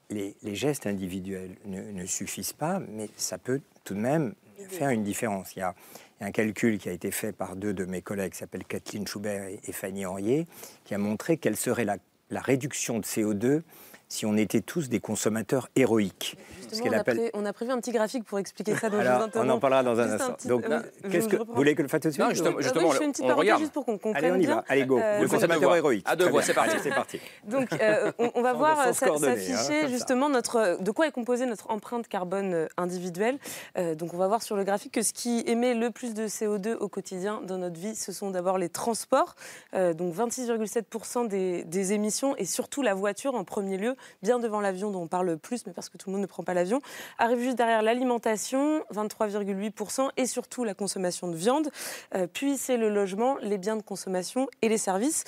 les, 0.10 0.36
gestes 0.56 0.88
individuels 0.88 1.56
ne, 1.66 2.06
suffisent 2.06 2.54
pas, 2.54 2.80
mais 2.80 3.10
ça 3.18 3.38
peut 3.38 3.62
tout 3.84 3.94
de 3.94 4.00
même 4.00 4.34
faire 4.70 4.90
une 4.90 5.04
différence. 5.04 5.56
Il 5.56 5.60
y, 5.60 5.62
a, 5.62 5.76
un 6.22 6.32
calcul 6.32 6.78
qui 6.78 6.90
a 6.90 6.92
été 6.92 7.12
fait 7.12 7.34
par 7.34 7.56
deux 7.56 7.74
de 7.74 7.86
mes 7.86 8.02
collègues, 8.02 8.32
qui 8.32 8.40
s'appellent 8.40 8.66
Kathleen 8.66 9.06
Schubert 9.06 9.48
et, 9.48 9.72
Fanny 9.72 10.06
Henrier, 10.06 10.48
qui 10.86 10.94
a 10.94 10.98
montré 10.98 11.38
quelle 11.38 11.58
serait 11.58 11.86
la, 11.86 11.98
réduction 12.32 13.00
de 13.00 13.06
CO2 13.06 13.62
si 14.08 14.26
on 14.26 14.36
était 14.38 14.62
tous 14.62 14.90
des 14.90 15.00
consommateurs 15.00 15.70
héroïques. 15.76 16.38
Justement, 16.70 16.96
on 16.96 17.00
a, 17.00 17.04
pré- 17.04 17.32
on 17.34 17.46
a 17.46 17.54
prévu 17.54 17.72
un 17.72 17.80
petit 17.80 17.92
graphique 17.92 18.24
pour 18.26 18.40
expliquer 18.40 18.76
ça. 18.76 18.90
Donc 18.90 19.02
je 19.02 19.06
vous 19.06 19.12
Alors, 19.12 19.30
on 19.36 19.50
en 19.50 19.60
parlera 19.60 19.84
dans 19.84 20.00
un 20.00 20.10
instant. 20.12 20.34
petit- 20.34 20.48
Donc, 20.48 20.66
euh, 20.66 20.82
qu'est-ce 21.12 21.30
je- 21.30 21.38
que 21.38 21.44
vous 21.44 21.54
voulez 21.54 21.76
que 21.76 21.82
le 21.82 21.88
fasse 21.88 22.02
tout 22.02 22.08
de 22.10 22.14
suite 22.14 22.24
Non, 22.24 22.30
justement, 22.32 22.52
Ah 22.54 22.58
oui, 22.58 22.64
justement, 22.64 22.92
je 22.92 22.98
fais 22.98 23.06
une 23.06 23.12
petite 23.12 23.26
on 23.26 23.28
parenthèse 23.28 23.44
regarde. 23.46 23.62
juste 23.62 23.74
pour 23.74 23.86
qu'on 23.86 23.98
comprenne 23.98 24.16
Allez, 24.26 24.32
on 24.32 24.36
y 24.36 24.46
bien. 24.46 24.56
va. 24.56 24.64
Allez, 24.68 24.86
go. 24.86 25.00
Euh, 25.00 25.22
le 25.22 25.28
consommateur 25.28 25.76
héroïque. 25.76 26.06
À 26.08 26.16
deux 26.16 26.30
voix, 26.30 26.42
c'est 26.42 26.54
parti. 26.54 26.76
C'est 26.82 26.90
parti. 26.90 27.20
Donc, 27.46 27.68
euh, 27.82 28.12
on, 28.20 28.32
on 28.36 28.42
va 28.42 28.54
voir 28.54 28.80
euh, 28.80 28.90
hein, 28.90 28.94
s'afficher 28.94 29.54
ça. 29.82 29.88
justement 29.88 30.30
notre, 30.30 30.78
de 30.82 30.92
quoi 30.92 31.08
est 31.08 31.12
composée 31.12 31.46
notre 31.46 31.70
empreinte 31.70 32.08
carbone 32.08 32.54
euh, 32.54 32.68
individuelle. 32.78 33.38
Euh, 33.78 33.96
donc, 33.96 34.14
on 34.14 34.18
va 34.18 34.28
voir 34.28 34.42
sur 34.44 34.56
le 34.56 34.64
graphique 34.64 34.94
que 34.94 35.02
ce 35.02 35.14
qui 35.14 35.44
émet 35.48 35.74
le 35.74 35.92
plus 35.92 36.14
de 36.14 36.28
CO2 36.28 36.76
au 36.80 36.88
quotidien 36.88 37.42
dans 37.44 37.58
notre 37.58 37.80
vie, 37.80 37.96
ce 37.96 38.12
sont 38.12 38.32
d'abord 38.32 38.58
les 38.58 38.70
transports, 38.70 39.36
euh, 39.76 39.94
donc 39.94 40.14
26,7% 40.60 41.28
des, 41.28 41.64
des 41.64 41.94
émissions, 41.94 42.36
et 42.38 42.46
surtout 42.46 42.82
la 42.82 42.94
voiture 42.94 43.36
en 43.36 43.44
premier 43.44 43.78
lieu, 43.78 43.96
bien 44.24 44.40
devant 44.40 44.62
l'avion 44.62 44.92
dont 44.92 45.02
on 45.04 45.08
parle 45.08 45.38
plus, 45.38 45.66
mais 45.68 45.74
parce 45.74 45.90
que 45.90 45.98
tout 45.98 46.10
le 46.10 46.14
monde 46.14 46.22
ne 46.22 46.28
prend 46.28 46.44
pas 46.44 46.54
l'avion. 46.56 46.82
Arrive 47.18 47.40
juste 47.40 47.58
derrière 47.58 47.82
l'alimentation, 47.82 48.84
23,8%, 48.94 50.10
et 50.18 50.26
surtout 50.26 50.64
la 50.64 50.74
consommation 50.74 51.28
de 51.28 51.36
viande. 51.36 51.70
Euh, 52.16 52.28
puis 52.32 52.58
c'est 52.58 52.78
le 52.78 52.90
logement, 52.90 53.38
les 53.42 53.58
biens 53.58 53.76
de 53.76 53.84
consommation 53.84 54.48
et 54.62 54.70
les 54.70 54.78
services. 54.78 55.24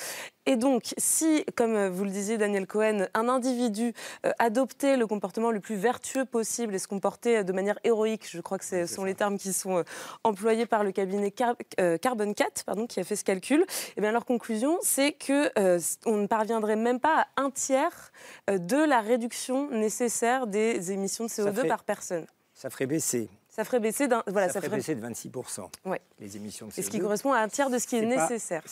Et 0.50 0.56
donc, 0.56 0.94
si, 0.98 1.44
comme 1.56 1.76
euh, 1.76 1.90
vous 1.90 2.06
le 2.06 2.10
disiez, 2.10 2.38
Daniel 2.38 2.66
Cohen, 2.66 3.08
un 3.14 3.28
individu 3.28 3.94
euh, 4.26 4.32
adoptait 4.40 4.96
le 4.96 5.06
comportement 5.06 5.52
le 5.52 5.60
plus 5.60 5.76
vertueux 5.76 6.24
possible 6.24 6.74
et 6.74 6.80
se 6.80 6.88
comportait 6.88 7.38
euh, 7.40 7.44
de 7.44 7.52
manière 7.52 7.78
héroïque, 7.84 8.26
je 8.30 8.40
crois 8.40 8.58
que 8.58 8.64
ce 8.64 8.86
sont 8.86 9.04
les 9.04 9.14
termes 9.14 9.38
qui 9.38 9.52
sont 9.52 9.84
employés 10.24 10.66
par 10.66 10.86
le 10.86 10.92
cabinet 10.94 11.32
Car- 11.32 11.56
euh, 11.82 11.98
Carbon 11.98 12.34
4, 12.34 12.64
pardon, 12.64 12.88
qui 12.88 13.00
a 13.02 13.04
fait 13.04 13.18
ce 13.18 13.26
calcul, 13.26 13.66
et 13.98 14.02
bien 14.02 14.12
leur 14.14 14.24
conclusion, 14.26 14.78
c'est 14.82 15.12
que 15.12 15.52
euh, 15.60 15.80
on 16.06 16.16
ne 16.16 16.28
parviendrait 16.28 16.78
même 16.78 17.02
pas 17.02 17.28
à 17.36 17.42
un 17.42 17.52
tiers 17.52 18.12
de 18.50 18.78
la 18.78 19.02
réduction 19.02 19.70
nécessaire 19.70 20.48
des 20.48 20.94
émissions 20.94 21.26
de 21.26 21.30
CO2 21.30 21.54
ferait- 21.54 21.68
par 21.68 21.84
personne. 21.84 22.26
Ça 22.54 22.70
ferait 22.70 22.86
baisser. 22.88 23.30
Ça 23.50 23.66
ferait 23.66 23.80
baisser 23.82 24.08
d'un, 24.08 24.24
voilà, 24.28 24.48
ça, 24.48 24.54
ça, 24.54 24.60
ferait 24.62 24.70
ferait, 24.70 24.78
baisser 24.78 24.96
de 24.96 25.02
26% 25.02 25.70
Ouais. 25.86 26.00
les 26.20 26.38
émissions 26.38 26.68
de 26.68 26.72
CO2. 26.72 26.80
et 26.80 26.84
ce 26.84 26.90
qui 26.90 27.00
correspond 27.00 27.34
à 27.34 27.40
un 27.40 27.50
tiers 27.50 27.70
de 27.70 27.78
ce 27.80 27.86
qui 27.88 27.98
est, 27.98 28.02
pas- 28.16 28.22
nécessaire. 28.30 28.64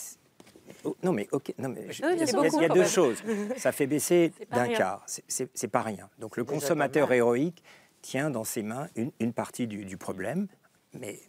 Oh, 0.83 0.95
non, 1.03 1.11
mais 1.13 1.27
ok. 1.31 1.53
Non, 1.57 1.69
mais 1.69 1.91
je- 1.91 2.03
Ah 2.03 2.07
oui, 2.09 2.13
il 2.15 2.19
y 2.19 2.29
a, 2.29 2.33
beaucoup, 2.33 2.59
il 2.59 2.63
y 2.63 2.67
deux 2.69 2.79
même. 2.81 2.89
choses. 2.89 3.23
Ça 3.57 3.71
fait 3.71 3.87
baisser 3.87 4.31
d'un 4.51 4.67
quart. 4.77 5.03
C'est- 5.05 5.67
pas 5.67 5.81
rien. 5.81 6.09
Donc 6.19 6.37
le 6.37 6.43
consommateur 6.43 7.11
héroïque 7.11 7.63
tient 8.01 8.29
dans 8.29 8.43
ses 8.43 8.63
mains 8.63 8.87
une, 8.95 9.11
une 9.19 9.33
partie 9.33 9.67
du, 9.67 9.85
du 9.85 9.97
problème, 9.97 10.47
mais 10.93 11.19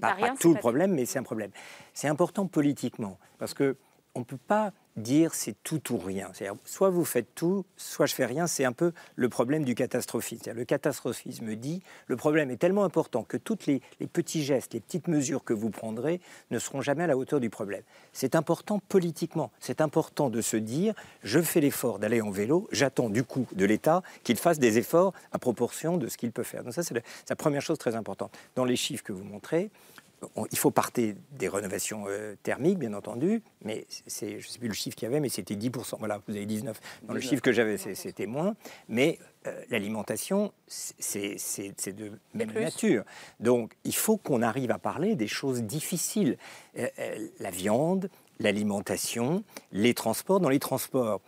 pas, 0.00 0.08
pas 0.08 0.14
rien, 0.14 0.26
pas 0.28 0.32
c'est 0.36 0.42
tout 0.42 0.54
le 0.54 0.58
problème, 0.60 0.94
mais 0.94 1.04
c'est 1.04 1.18
un 1.18 1.22
problème. 1.22 1.50
C'est 1.92 2.08
important 2.08 2.46
politiquement 2.46 3.18
parce 3.38 3.52
que 3.54 3.76
on 4.14 4.20
ne 4.20 4.24
peut 4.24 4.36
pas 4.36 4.72
dire 4.96 5.34
c'est 5.34 5.54
tout 5.62 5.92
ou 5.92 5.98
rien. 5.98 6.30
Soit 6.64 6.90
vous 6.90 7.04
faites 7.04 7.34
tout, 7.34 7.64
soit 7.76 8.06
je 8.06 8.14
fais 8.14 8.26
rien. 8.26 8.46
C'est 8.46 8.64
un 8.64 8.72
peu 8.72 8.92
le 9.16 9.28
problème 9.28 9.64
du 9.64 9.74
catastrophisme. 9.74 10.52
Le 10.52 10.64
catastrophisme 10.64 11.54
dit 11.54 11.82
le 12.06 12.16
problème 12.16 12.50
est 12.50 12.56
tellement 12.56 12.84
important 12.84 13.22
que 13.22 13.36
tous 13.36 13.66
les, 13.66 13.80
petits 14.12 14.44
gestes, 14.44 14.74
les 14.74 14.80
petites 14.80 15.08
mesures 15.08 15.44
que 15.44 15.54
vous 15.54 15.70
prendrez 15.70 16.20
ne 16.50 16.58
seront 16.58 16.82
jamais 16.82 17.04
à 17.04 17.06
la 17.06 17.16
hauteur 17.16 17.40
du 17.40 17.48
problème. 17.48 17.82
C'est 18.12 18.34
important 18.34 18.80
politiquement. 18.88 19.50
C'est 19.60 19.80
important 19.80 20.28
de 20.28 20.40
se 20.40 20.56
dire 20.56 20.94
je 21.22 21.40
fais 21.40 21.60
l'effort 21.60 21.98
d'aller 21.98 22.20
en 22.20 22.30
vélo, 22.30 22.68
j'attends 22.70 23.08
du 23.08 23.24
coup 23.24 23.46
de 23.52 23.64
l'État 23.64 24.02
qu'il 24.24 24.36
fasse 24.36 24.58
des 24.58 24.78
efforts 24.78 25.14
à 25.32 25.38
proportion 25.38 25.96
de 25.96 26.08
ce 26.08 26.18
qu'il 26.18 26.32
peut 26.32 26.42
faire. 26.42 26.64
Donc 26.64 26.74
ça, 26.74 26.82
c'est 26.82 27.02
la 27.28 27.36
première 27.36 27.62
chose 27.62 27.78
très 27.78 27.94
importante. 27.94 28.36
Dans 28.56 28.64
les 28.64 28.76
chiffres 28.76 29.02
que 29.02 29.12
vous 29.12 29.24
montrez, 29.24 29.70
on- 30.36 30.46
il 30.50 30.58
faut 30.58 30.70
partir 30.70 31.14
des 31.32 31.48
rénovations 31.48 32.04
euh, 32.08 32.34
thermiques, 32.42 32.78
bien 32.78 32.94
entendu, 32.94 33.42
mais 33.64 33.86
c'est, 34.06 34.40
je 34.40 34.46
ne 34.46 34.52
sais 34.52 34.58
plus 34.58 34.68
le 34.68 34.74
chiffre 34.74 34.96
qu'il 34.96 35.06
y 35.06 35.10
avait, 35.10 35.20
mais 35.20 35.28
c'était 35.28 35.54
10%. 35.56 35.96
Voilà, 35.98 36.20
vous 36.28 36.34
avez 36.36 36.46
19. 36.46 36.80
Dans 37.02 37.12
le 37.14 37.20
19. 37.20 37.30
chiffre 37.30 37.42
que 37.42 37.52
j'avais, 37.52 37.76
c'était 37.78 38.26
moins. 38.26 38.54
Mais 38.88 39.18
euh, 39.46 39.60
l'alimentation, 39.70 40.52
c'est, 40.66 41.36
de 41.92 42.12
même 42.34 42.52
nature. 42.52 43.04
Donc, 43.40 43.72
il 43.84 43.94
faut 43.94 44.16
qu'on 44.16 44.42
arrive 44.42 44.70
à 44.70 44.78
parler 44.78 45.14
des 45.16 45.28
choses 45.28 45.62
difficiles. 45.62 46.36
Euh, 46.78 46.88
la 47.40 47.50
viande, 47.50 48.08
l'alimentation, 48.38 49.42
les 49.72 49.94
transports. 49.94 50.40
Dans 50.40 50.48
les 50.48 50.58
transports, 50.60 51.20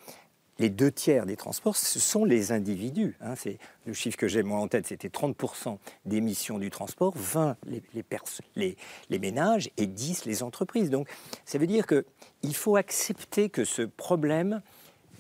les 0.59 0.71
deux 0.71 0.93
tiers 0.93 1.27
des 1.27 1.37
transports, 1.37 1.77
ce 1.77 1.99
sont 1.99 2.25
les 2.25 2.53
individus. 2.53 3.17
hein. 3.21 3.35
C'est 3.37 3.59
le 3.87 3.93
chiffre 3.93 4.17
que 4.17 4.29
j'ai 4.29 4.43
moi 4.43 4.59
en 4.61 4.69
tête, 4.69 4.87
c'était 4.87 5.09
30% 5.09 5.79
d'émissions 6.05 6.59
du 6.59 6.71
transport, 6.71 7.13
20 7.17 7.57
les, 7.67 7.83
les, 7.93 8.03
pers- 8.03 8.23
les- 8.55 8.77
les 9.11 9.19
ménages 9.19 9.71
et 9.77 9.87
10 9.87 10.25
les 10.27 10.43
entreprises. 10.43 10.91
Donc, 10.91 11.09
ça 11.45 11.59
veut 11.59 11.67
dire 11.67 11.87
que 11.87 12.05
il 12.43 12.55
faut 12.55 12.77
accepter 12.77 13.49
que 13.49 13.65
ce 13.65 13.83
problème 13.83 14.63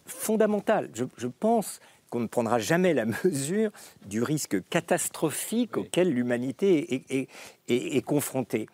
fondamental, 0.06 0.90
je, 0.94 1.04
je 1.16 1.26
pense 1.28 1.80
qu'on 2.10 2.20
ne 2.20 2.26
prendra 2.26 2.58
jamais 2.58 2.94
la 2.94 3.06
mesure 3.24 3.70
du 4.06 4.22
risque 4.22 4.66
catastrophique 4.68 5.76
auquel 5.76 6.10
l'humanité 6.12 6.94
est- 6.94 7.10
est- 7.10 7.28
est- 7.68 7.96
est 7.96 8.02
confrontée. 8.02 8.66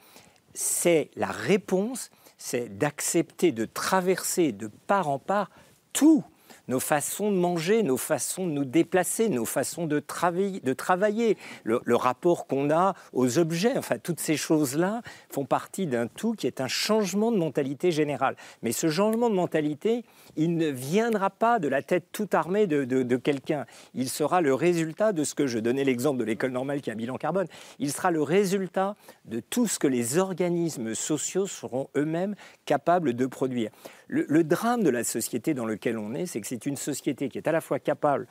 C'est 0.53 1.11
la 1.17 1.29
réponse, 1.29 2.11
c'est 2.37 2.77
d'accepter 2.77 3.53
de 3.53 3.65
traverser 3.65 4.53
de 4.53 4.69
part 4.87 5.09
en 5.09 5.19
part 5.19 5.51
tout 5.93 6.25
nos 6.71 6.79
façons 6.79 7.33
de 7.33 7.37
manger, 7.37 7.83
nos 7.83 7.97
façons 7.97 8.47
de 8.47 8.53
nous 8.53 8.64
déplacer, 8.64 9.29
nos 9.29 9.45
façons 9.45 9.87
de 9.87 9.99
travailler, 9.99 10.61
de 10.61 10.73
travailler 10.73 11.37
le, 11.64 11.81
rapport 11.97 12.47
qu'on 12.47 12.71
a 12.71 12.95
aux 13.12 13.39
objets, 13.39 13.77
enfin 13.77 13.99
toutes 13.99 14.21
ces 14.21 14.37
choses-là 14.37 15.03
font 15.31 15.45
partie 15.45 15.89
d'un 15.89 16.07
tout 16.07 16.33
qui 16.33 16.47
est 16.47 16.61
un 16.61 16.68
changement 16.68 17.33
de 17.33 17.37
mentalité 17.39 17.91
générale. 17.91 18.37
Mais 18.62 18.71
ce 18.71 18.89
changement 18.89 19.29
de 19.29 19.35
mentalité, 19.35 20.05
il 20.37 20.57
ne 20.57 20.68
viendra 20.68 21.29
pas 21.29 21.59
de 21.59 21.66
la 21.66 21.83
tête 21.83 22.05
toute 22.12 22.35
armée 22.35 22.68
de, 22.68 22.85
de- 22.85 23.03
de 23.03 23.16
quelqu'un. 23.16 23.66
Il 23.95 24.09
sera 24.09 24.41
le 24.41 24.55
résultat 24.55 25.12
de 25.12 25.25
ce 25.25 25.35
que 25.35 25.49
je 25.49 25.59
donnais 25.59 25.83
l'exemple 25.83 26.21
de 26.21 26.25
l'école 26.25 26.53
normale 26.53 26.81
qui 26.83 26.91
a 26.91 26.93
un 26.93 26.97
bilan 26.97 27.16
carbone. 27.16 27.49
Il 27.81 27.91
sera 27.93 28.12
le 28.12 28.23
résultat 28.23 28.95
de 29.25 29.41
tout 29.41 29.66
ce 29.66 29.81
que 29.81 29.89
les 29.89 30.18
organismes 30.18 30.95
sociaux 30.95 31.49
seront 31.49 31.89
eux-mêmes 31.97 32.37
capables 32.64 33.14
de 33.14 33.27
produire. 33.27 33.71
Le, 34.13 34.43
drame 34.43 34.83
de 34.83 34.91
la 34.91 35.05
société 35.05 35.55
dans 35.55 35.67
laquelle 35.67 35.97
on 35.97 36.15
est, 36.15 36.27
c'est 36.27 36.41
que 36.41 36.47
c'est 36.49 36.67
une 36.67 36.77
société 36.77 37.29
qui 37.29 37.39
est 37.39 37.47
à 37.47 37.53
la 37.53 37.61
fois 37.61 37.79
capable 37.79 38.27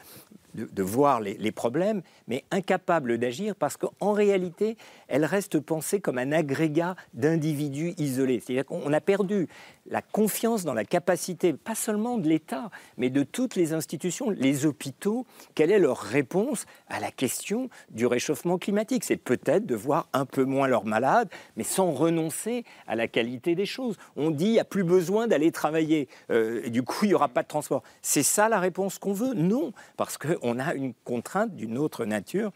de, 0.55 0.83
voir 0.83 1.19
les, 1.21 1.51
problèmes, 1.51 2.01
mais 2.27 2.43
incapable 2.51 3.17
d'agir 3.17 3.55
parce 3.55 3.77
qu'en 3.77 4.13
réalité, 4.13 4.77
elle 5.07 5.25
reste 5.25 5.59
pensée 5.59 5.99
comme 5.99 6.17
un 6.17 6.31
agrégat 6.31 6.95
d'individus 7.13 7.93
isolés. 7.97 8.39
C'est-à-dire 8.39 8.65
qu'on 8.65 8.93
a 8.93 9.01
perdu 9.01 9.47
la 9.89 10.01
confiance 10.01 10.63
dans 10.63 10.73
la 10.73 10.85
capacité, 10.85 11.53
pas 11.53 11.75
seulement 11.75 12.17
de 12.17 12.27
l'État, 12.27 12.69
mais 12.97 13.09
de 13.09 13.23
toutes 13.23 13.55
les 13.55 13.73
institutions, 13.73 14.29
les 14.29 14.65
hôpitaux, 14.65 15.25
quelle 15.55 15.71
est 15.71 15.79
leur 15.79 15.97
réponse 15.97 16.65
à 16.87 16.99
la 16.99 17.11
question 17.11 17.69
du 17.89 18.05
réchauffement 18.05 18.57
climatique? 18.57 19.03
C'est 19.03 19.17
peut-être 19.17 19.65
de 19.65 19.75
voir 19.75 20.07
un 20.13 20.25
peu 20.25 20.43
moins 20.43 20.67
leurs 20.67 20.85
malades, 20.85 21.29
mais 21.57 21.63
sans 21.63 21.91
renoncer 21.91 22.65
à 22.87 22.95
la 22.95 23.07
qualité 23.07 23.55
des 23.55 23.65
choses. 23.65 23.97
On 24.15 24.29
dit, 24.29 24.45
il 24.45 24.51
n'y 24.51 24.59
a 24.59 24.65
plus 24.65 24.83
besoin 24.83 25.27
d'aller 25.27 25.51
travailler, 25.51 26.07
euh, 26.29 26.69
du 26.69 26.83
coup, 26.83 27.05
il 27.05 27.09
n'y 27.09 27.13
aura 27.13 27.29
pas 27.29 27.43
de 27.43 27.47
transport. 27.47 27.83
C'est 28.01 28.23
ça 28.23 28.47
la 28.49 28.59
réponse 28.59 28.99
qu'on 28.99 29.13
veut? 29.13 29.33
Non, 29.33 29.73
parce 29.97 30.17
qu'on 30.39 30.59
a 30.59 30.73
une 30.73 30.93
contrainte 31.03 31.55
d'une 31.55 31.77
autre 31.77 32.05
nature 32.05 32.51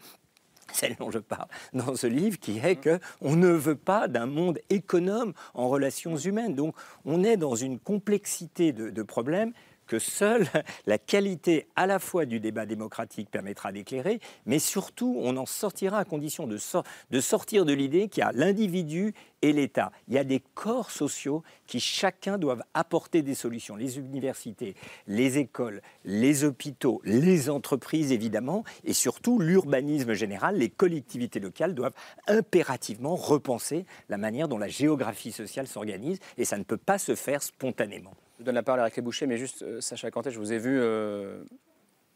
celle 0.72 0.96
dont 0.96 1.10
je 1.10 1.18
parle 1.18 1.46
dans 1.72 1.94
ce 1.94 2.06
livre, 2.06 2.38
qui 2.38 2.58
est 2.58 2.76
que 2.76 2.98
on 3.20 3.36
ne 3.36 3.48
veut 3.48 3.76
pas 3.76 4.08
d'un 4.08 4.26
monde 4.26 4.58
économe 4.70 5.32
en 5.54 5.68
relations 5.68 6.16
humaines. 6.16 6.54
Donc, 6.54 6.74
on 7.04 7.22
est 7.22 7.36
dans 7.36 7.54
une 7.54 7.78
complexité 7.78 8.72
de, 8.72 8.90
de 8.90 9.02
problèmes 9.02 9.52
que 9.86 9.98
seule 9.98 10.46
la 10.86 10.98
qualité 10.98 11.66
à 11.76 11.86
la 11.86 11.98
fois 11.98 12.24
du 12.26 12.40
débat 12.40 12.66
démocratique 12.66 13.30
permettra 13.30 13.72
d'éclairer, 13.72 14.20
mais 14.46 14.58
surtout 14.58 15.16
on 15.20 15.36
en 15.36 15.46
sortira 15.46 15.98
à 15.98 16.04
condition 16.04 16.46
de, 16.46 16.56
sor- 16.56 16.84
de 17.10 17.20
sortir 17.20 17.64
de 17.64 17.72
l'idée 17.72 18.08
qu'il 18.08 18.20
y 18.20 18.24
a 18.24 18.32
l'individu 18.32 19.14
et 19.42 19.52
l'État. 19.52 19.92
Il 20.08 20.14
y 20.14 20.18
a 20.18 20.24
des 20.24 20.40
corps 20.54 20.90
sociaux 20.90 21.42
qui 21.66 21.78
chacun 21.78 22.38
doivent 22.38 22.62
apporter 22.72 23.20
des 23.20 23.34
solutions. 23.34 23.76
Les 23.76 23.98
universités, 23.98 24.74
les 25.06 25.36
écoles, 25.36 25.82
les 26.04 26.44
hôpitaux, 26.44 27.02
les 27.04 27.50
entreprises 27.50 28.10
évidemment, 28.10 28.64
et 28.84 28.94
surtout 28.94 29.38
l'urbanisme 29.38 30.14
général, 30.14 30.56
les 30.56 30.70
collectivités 30.70 31.40
locales 31.40 31.74
doivent 31.74 31.94
impérativement 32.26 33.16
repenser 33.16 33.84
la 34.08 34.16
manière 34.16 34.48
dont 34.48 34.58
la 34.58 34.68
géographie 34.68 35.32
sociale 35.32 35.66
s'organise, 35.66 36.20
et 36.38 36.44
ça 36.46 36.56
ne 36.56 36.64
peut 36.64 36.78
pas 36.78 36.98
se 36.98 37.14
faire 37.14 37.42
spontanément. 37.42 38.14
Je 38.38 38.44
donne 38.44 38.54
la 38.54 38.62
parole 38.62 38.80
à 38.80 38.88
Eric 38.88 39.00
Boucher, 39.00 39.26
mais 39.26 39.36
juste, 39.36 39.62
euh, 39.62 39.80
Sacha 39.80 40.10
Cantet, 40.10 40.30
je 40.30 40.38
vous 40.38 40.52
ai 40.52 40.58
vu 40.58 40.80
euh, 40.80 41.44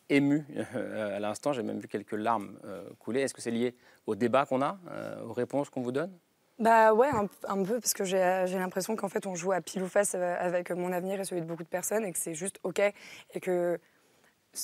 ému 0.08 0.44
euh, 0.74 1.16
à 1.16 1.20
l'instant. 1.20 1.52
J'ai 1.52 1.62
même 1.62 1.78
vu 1.78 1.86
quelques 1.86 2.12
larmes 2.12 2.58
euh, 2.64 2.88
couler. 2.98 3.20
Est-ce 3.20 3.34
que 3.34 3.40
c'est 3.40 3.52
lié 3.52 3.74
au 4.06 4.14
débat 4.14 4.44
qu'on 4.44 4.62
a, 4.62 4.78
aux 5.24 5.32
réponses 5.32 5.70
qu'on 5.70 5.82
vous 5.82 5.92
donne? 5.92 6.12
Bah 6.58 6.92
ouais, 6.92 7.08
un, 7.46 7.62
peu, 7.62 7.78
parce 7.78 7.94
que 7.94 8.02
j'ai 8.02 8.18
l'impression 8.18 8.96
qu'en 8.96 9.08
fait, 9.08 9.26
on 9.26 9.36
joue 9.36 9.52
à 9.52 9.60
pile 9.60 9.82
ou 9.84 9.86
face 9.86 10.16
avec 10.16 10.72
mon 10.72 10.90
avenir 10.90 11.20
et 11.20 11.24
celui 11.24 11.40
de 11.40 11.46
beaucoup 11.46 11.62
de 11.62 11.68
personnes 11.68 12.04
et 12.04 12.10
que 12.10 12.18
c'est 12.18 12.34
juste 12.34 12.58
OK 12.64 12.80
et 12.80 13.40
que 13.40 13.78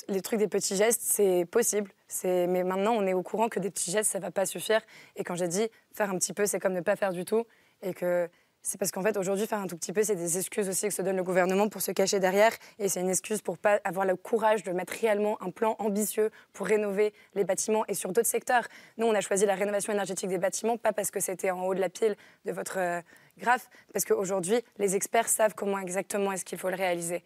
les 0.09 0.21
trucs 0.21 0.41
des 0.41 0.49
petits 0.49 0.75
gestes, 0.75 1.03
c'est 1.03 1.47
possible. 1.49 1.93
Mais 2.25 2.65
maintenant, 2.65 2.95
on 2.95 3.07
est 3.07 3.13
au 3.13 3.23
courant 3.23 3.49
que 3.49 3.61
des 3.61 3.71
petits 3.71 3.93
gestes, 3.93 4.11
ça 4.11 4.19
va 4.19 4.33
pas 4.33 4.45
suffire. 4.45 4.81
Et 5.15 5.23
quand 5.23 5.37
j'ai 5.37 5.47
dit 5.47 5.69
faire 5.93 6.11
un 6.11 6.19
petit 6.19 6.33
peu, 6.33 6.47
c'est 6.47 6.59
comme 6.59 6.73
ne 6.73 6.81
pas 6.81 6.97
faire 6.97 7.13
du 7.13 7.25
tout. 7.25 7.45
Et 7.83 7.95
que 7.95 8.29
c'est 8.67 8.79
parce 8.79 8.91
qu'en 8.91 9.03
fait, 9.03 9.19
aujourd'hui, 9.19 9.47
faire 9.47 9.59
un 9.59 9.67
tout 9.67 9.77
petit 9.77 9.93
peu, 9.93 10.03
c'est 10.03 10.17
des 10.17 10.39
excuses 10.39 10.71
aussi 10.71 10.89
que 10.89 10.95
se 10.95 11.03
donne 11.03 11.17
le 11.17 11.23
gouvernement 11.23 11.69
pour 11.69 11.83
se 11.83 11.93
cacher 11.93 12.19
derrière. 12.19 12.51
Et 12.79 12.89
c'est 12.89 13.01
une 13.01 13.11
excuse 13.11 13.43
pour 13.43 13.59
pas 13.59 13.79
avoir 13.85 14.07
le 14.07 14.17
courage 14.17 14.63
de 14.63 14.73
mettre 14.73 14.95
réellement 14.99 15.37
un 15.43 15.51
plan 15.51 15.77
ambitieux 15.79 16.31
pour 16.55 16.67
rénover 16.67 17.13
les 17.35 17.45
bâtiments 17.45 17.85
et 17.89 17.95
sur 17.95 18.11
d'autres 18.11 18.27
secteurs. 18.27 18.67
Nous, 18.97 19.07
on 19.07 19.15
a 19.15 19.21
choisi 19.21 19.45
la 19.45 19.55
rénovation 19.55 19.93
énergétique 19.93 20.31
des 20.31 20.39
bâtiments, 20.39 20.79
pas 20.79 20.95
parce 20.95 21.11
que 21.11 21.21
c'était 21.21 21.51
en 21.51 21.63
haut 21.67 21.75
de 21.75 21.81
la 21.81 21.91
pile 21.91 22.17
de 22.47 22.53
votre 22.53 22.79
euh, 22.79 23.03
graphe, 23.37 23.69
parce 23.93 24.07
qu'aujourd'hui, 24.07 24.63
les 24.79 24.97
experts 24.97 25.29
savent 25.29 25.55
comment 25.55 25.79
exactement 25.79 26.33
est-ce 26.33 26.47
qu'il 26.47 26.59
faut 26.59 26.71
le 26.71 26.77
réaliser. 26.77 27.23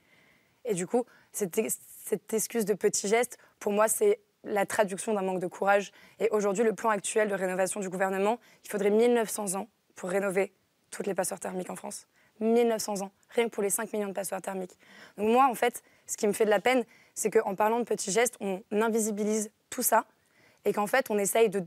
Et 0.64 0.74
du 0.74 0.88
coup, 0.88 1.04
cette, 1.30 1.56
cette 2.04 2.34
excuse 2.34 2.64
de 2.64 2.74
petit 2.74 3.06
geste, 3.06 3.38
pour 3.60 3.70
moi, 3.70 3.86
c'est 3.86 4.18
la 4.42 4.66
traduction 4.66 5.14
d'un 5.14 5.22
manque 5.22 5.40
de 5.40 5.46
courage. 5.46 5.92
Et 6.18 6.28
aujourd'hui, 6.32 6.64
le 6.64 6.72
plan 6.72 6.90
actuel 6.90 7.28
de 7.28 7.34
rénovation 7.34 7.78
du 7.78 7.88
gouvernement, 7.88 8.40
il 8.64 8.70
faudrait 8.70 8.90
1900 8.90 9.54
ans 9.54 9.68
pour 9.94 10.10
rénover 10.10 10.52
toutes 10.90 11.06
les 11.06 11.14
passoires 11.14 11.40
thermiques 11.40 11.70
en 11.70 11.76
France. 11.76 12.06
1900 12.40 13.02
ans, 13.02 13.10
rien 13.30 13.46
que 13.46 13.50
pour 13.50 13.62
les 13.62 13.70
5 13.70 13.92
millions 13.92 14.08
de 14.08 14.12
passoires 14.12 14.40
thermiques. 14.40 14.76
Donc 15.16 15.28
moi, 15.28 15.48
en 15.50 15.54
fait, 15.54 15.82
ce 16.06 16.16
qui 16.16 16.26
me 16.26 16.32
fait 16.32 16.44
de 16.44 16.50
la 16.50 16.60
peine, 16.60 16.84
c'est 17.14 17.30
qu'en 17.30 17.54
parlant 17.54 17.80
de 17.80 17.84
petits 17.84 18.12
gestes, 18.12 18.36
on 18.40 18.62
invisibilise 18.70 19.50
tout 19.70 19.82
ça 19.82 20.04
et 20.64 20.72
qu'en 20.72 20.86
fait, 20.86 21.10
on 21.10 21.18
essaye 21.18 21.48
de 21.48 21.64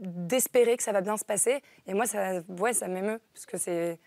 d'espérer 0.00 0.76
que 0.76 0.82
ça 0.82 0.92
va 0.92 1.00
bien 1.00 1.16
se 1.16 1.24
passer. 1.24 1.62
Et 1.86 1.94
moi, 1.94 2.06
ça, 2.06 2.40
ouais, 2.48 2.72
ça 2.72 2.88
m'émeut, 2.88 3.20
parce 3.32 3.46
que 3.46 3.58
c'est... 3.58 3.98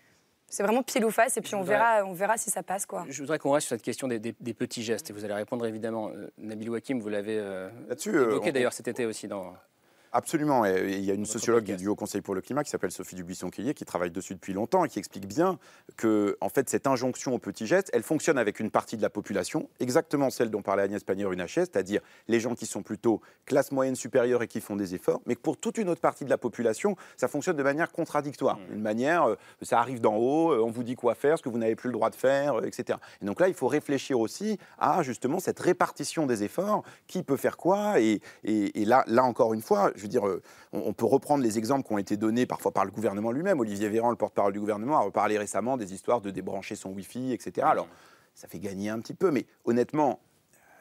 C'est 0.49 0.64
vraiment 0.64 0.82
pile 0.82 1.03
ou 1.03 1.12
face, 1.12 1.36
et 1.36 1.41
puis 1.41 1.55
on 1.55 1.62
verra, 1.62 2.05
on 2.05 2.14
verra 2.14 2.38
si 2.38 2.49
ça 2.49 2.64
passe. 2.64 2.86
Quoi. 2.86 3.05
Je 3.10 3.22
voudrais 3.22 3.38
qu'on 3.38 3.51
reste 3.51 3.68
sur 3.68 3.76
cette 3.76 3.84
question 3.84 4.08
des, 4.08 4.18
des, 4.18 4.53
petits 4.53 4.82
gestes, 4.82 5.10
et 5.10 5.14
vous 5.14 5.26
allez 5.26 5.34
répondre 5.34 5.66
évidemment. 5.66 6.08
Euh, 6.08 6.32
Nabil 6.38 6.70
Wakim, 6.70 7.01
vous 7.01 7.10
l'avez 7.10 7.38
euh, 7.38 7.70
évoqué 8.05 8.53
d'ailleurs 8.53 8.72
cet 8.72 8.88
été 8.88 9.05
aussi 9.05 9.28
dans, 9.28 9.53
Absolument. 10.12 10.66
Et 10.66 10.93
il 10.93 11.05
y 11.05 11.12
a 11.12 11.14
une 11.14 11.26
sociologue 11.26 11.64
du 11.76 11.88
Haut 11.88 11.95
Conseil 11.95 12.22
pour 12.22 12.36
le 12.36 12.41
climat 12.41 12.64
qui 12.64 12.70
s'appelle 12.70 12.91
Sophie 12.91 13.16
Dubuisson-Quillier 13.16 13.74
qui 13.74 13.86
travaille 13.86 14.12
dessus 14.12 14.34
depuis 14.34 14.53
longtemps 14.53 14.86
et 14.86 14.89
qui 14.89 14.99
explique 14.99 15.28
bien 15.28 15.60
que, 15.95 16.38
en 16.41 16.49
fait, 16.49 16.70
cette 16.70 16.88
injonction 16.88 17.34
au 17.34 17.39
petit 17.39 17.68
geste, 17.68 17.89
elle 17.93 18.03
fonctionne 18.03 18.38
avec 18.38 18.60
une 18.60 18.72
partie 18.72 18.97
de 18.97 19.01
la 19.01 19.10
population, 19.10 19.70
exactement 19.80 20.30
celle 20.30 20.49
dont 20.49 20.62
parlait 20.62 20.84
Agnès 20.84 21.03
Pannier-Runacher, 21.03 21.62
c'est-à-dire 21.62 22.01
les 22.28 22.39
gens 22.39 22.55
qui 22.55 22.66
sont 22.66 22.84
plutôt 22.84 23.22
classe 23.45 23.72
moyenne 23.72 23.95
supérieure 23.95 24.43
et 24.43 24.47
qui 24.47 24.62
font 24.62 24.76
des 24.76 24.95
efforts, 24.95 25.22
mais 25.26 25.36
que 25.36 25.41
pour 25.41 25.58
toute 25.58 25.78
une 25.78 25.89
autre 25.89 26.01
partie 26.01 26.26
de 26.26 26.30
la 26.30 26.38
population, 26.38 26.95
ça 27.18 27.28
fonctionne 27.28 27.58
de 27.58 27.64
manière 27.64 27.91
contradictoire. 27.91 28.58
Mmh. 28.58 28.74
Une 28.74 28.82
manière, 28.82 29.30
euh, 29.30 29.36
ça 29.62 29.80
arrive 29.80 30.01
d'en 30.01 30.16
haut, 30.16 30.51
euh, 30.51 30.64
on 30.64 30.72
vous 30.72 30.84
dit 30.84 30.95
quoi 30.95 31.16
faire, 31.16 31.38
ce 31.38 31.43
que 31.43 31.49
vous 31.49 31.58
n'avez 31.58 31.76
plus 31.76 31.88
le 31.88 31.93
droit 31.93 32.10
de 32.10 32.16
faire, 32.16 32.60
euh, 32.60 32.66
etc. 32.66 32.99
Et 33.22 33.26
donc 33.26 33.39
là, 33.39 33.47
il 33.47 33.53
faut 33.53 33.68
réfléchir 33.68 34.20
aussi 34.20 34.58
à 34.78 35.03
justement 35.03 35.39
cette 35.39 35.60
répartition 35.60 36.26
des 36.26 36.43
efforts, 36.43 36.84
qui 37.08 37.24
peut 37.24 37.38
faire 37.38 37.58
quoi, 37.58 37.99
et, 37.99 38.22
et, 38.43 38.82
et 38.82 38.86
là, 38.86 39.03
là 39.08 39.24
encore 39.24 39.53
une 39.53 39.62
fois, 39.62 39.91
je 39.98 40.02
veux 40.04 40.08
dire, 40.08 40.24
on, 40.72 40.93
peut 40.93 41.06
reprendre 41.06 41.43
les 41.43 41.58
exemples 41.58 41.86
qui 41.86 41.93
ont 41.93 41.98
été 41.98 42.16
donnés 42.16 42.45
parfois 42.45 42.72
par 42.72 42.86
le 42.86 42.91
gouvernement 42.91 43.32
lui-même. 43.32 43.60
Olivier 43.60 43.89
Véran, 43.89 44.12
le 44.12 44.16
porte-parole 44.16 44.54
du 44.54 44.60
gouvernement, 44.60 44.98
a 44.98 45.02
reparlé 45.02 45.38
récemment 45.38 45.76
des 45.76 45.93
histoires 45.93 46.22
de 46.22 46.30
débrancher 46.30 46.76
son 46.76 46.91
Wi-Fi, 46.91 47.34
etc. 47.34 47.68
Alors, 47.70 47.88
ça 48.34 48.48
fait 48.48 48.60
gagner 48.60 48.89
un 48.89 49.00
petit 49.00 49.16
peu, 49.16 49.32
mais 49.32 49.45
honnêtement, 49.66 50.20